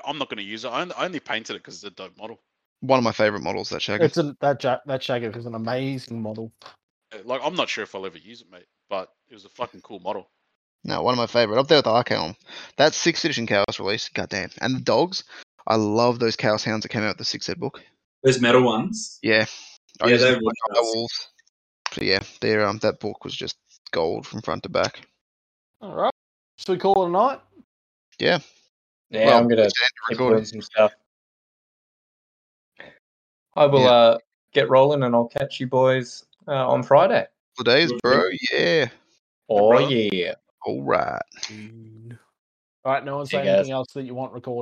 I'm 0.05 0.17
not 0.17 0.29
going 0.29 0.37
to 0.37 0.43
use 0.43 0.65
it. 0.65 0.69
I 0.69 0.81
only, 0.81 0.95
I 0.95 1.05
only 1.05 1.19
painted 1.19 1.55
it 1.55 1.59
because 1.59 1.75
it's 1.75 1.83
a 1.83 1.89
dope 1.89 2.17
model. 2.17 2.39
One 2.81 2.97
of 2.97 3.03
my 3.03 3.11
favorite 3.11 3.43
models, 3.43 3.69
that 3.69 3.81
Shaggy. 3.81 4.05
It's 4.05 4.17
a, 4.17 4.35
that 4.39 4.63
ja- 4.63 4.79
that 4.85 5.01
Shaggoth 5.01 5.35
is 5.35 5.45
an 5.45 5.55
amazing 5.55 6.21
model. 6.21 6.51
Like 7.25 7.41
I'm 7.43 7.55
not 7.55 7.69
sure 7.69 7.83
if 7.83 7.95
I'll 7.95 8.05
ever 8.05 8.17
use 8.17 8.41
it, 8.41 8.51
mate. 8.51 8.67
But 8.89 9.09
it 9.29 9.33
was 9.33 9.45
a 9.45 9.49
fucking 9.49 9.81
cool 9.81 9.99
model. 9.99 10.29
No, 10.83 11.01
one 11.01 11.13
of 11.13 11.17
my 11.17 11.27
favorite. 11.27 11.59
Up 11.59 11.67
there 11.67 11.79
with 11.79 11.85
the 11.85 11.91
Archaon. 11.91 12.35
That 12.77 12.93
sixth 12.93 13.25
edition 13.25 13.47
Chaos 13.47 13.79
release, 13.79 14.09
goddamn. 14.09 14.49
And 14.61 14.75
the 14.75 14.79
dogs. 14.79 15.23
I 15.67 15.75
love 15.75 16.19
those 16.19 16.35
Chaos 16.35 16.63
Hounds 16.63 16.83
that 16.83 16.89
came 16.89 17.03
out 17.03 17.09
with 17.09 17.17
the 17.17 17.25
sixth 17.25 17.49
ed 17.49 17.59
book. 17.59 17.81
Those 18.23 18.39
metal 18.39 18.63
ones. 18.63 19.19
Yeah. 19.21 19.45
I 20.01 20.07
Yeah, 20.07 20.17
they're 20.17 20.31
them 20.33 20.39
really 20.39 20.55
on 20.77 21.01
my 21.01 21.07
So 21.91 22.01
yeah, 22.01 22.19
there 22.41 22.65
um 22.65 22.77
that 22.79 22.99
book 22.99 23.23
was 23.25 23.35
just 23.35 23.57
gold 23.91 24.25
from 24.25 24.41
front 24.41 24.63
to 24.63 24.69
back. 24.69 25.01
All 25.81 25.93
right. 25.93 26.13
Should 26.57 26.69
we 26.69 26.77
call 26.77 27.03
it 27.03 27.09
a 27.09 27.11
night? 27.11 27.39
Yeah, 28.19 28.39
Well, 29.11 29.37
I'm 29.37 29.47
gonna 29.47 29.63
it's 29.63 29.73
the 30.09 30.15
keep 30.15 30.17
doing 30.19 30.45
some 30.45 30.61
stuff. 30.61 30.93
I 33.55 33.65
will 33.65 33.83
Yeah. 33.83 33.89
uh, 33.89 34.17
get 34.53 34.69
rolling, 34.69 35.03
and 35.03 35.15
I'll 35.15 35.27
catch 35.27 35.59
you 35.59 35.67
boys 35.67 36.25
uh, 36.47 36.67
on 36.67 36.83
Friday. 36.83 37.27
Couple 37.57 37.73
days, 37.73 37.91
bro. 38.03 38.29
Yeah. 38.51 38.89
Oh 39.49 39.69
brother. 39.69 39.91
yeah. 39.91 40.35
All 40.65 40.83
right. 40.83 41.21
All 41.49 42.93
right. 42.93 43.03
No 43.03 43.17
one 43.17 43.25
See 43.25 43.37
you 43.37 43.43
say 43.43 43.47
guys. 43.47 43.55
anything 43.57 43.71
else 43.73 43.87
that 43.93 44.03
you 44.03 44.13
want 44.13 44.33
recorded. 44.33 44.57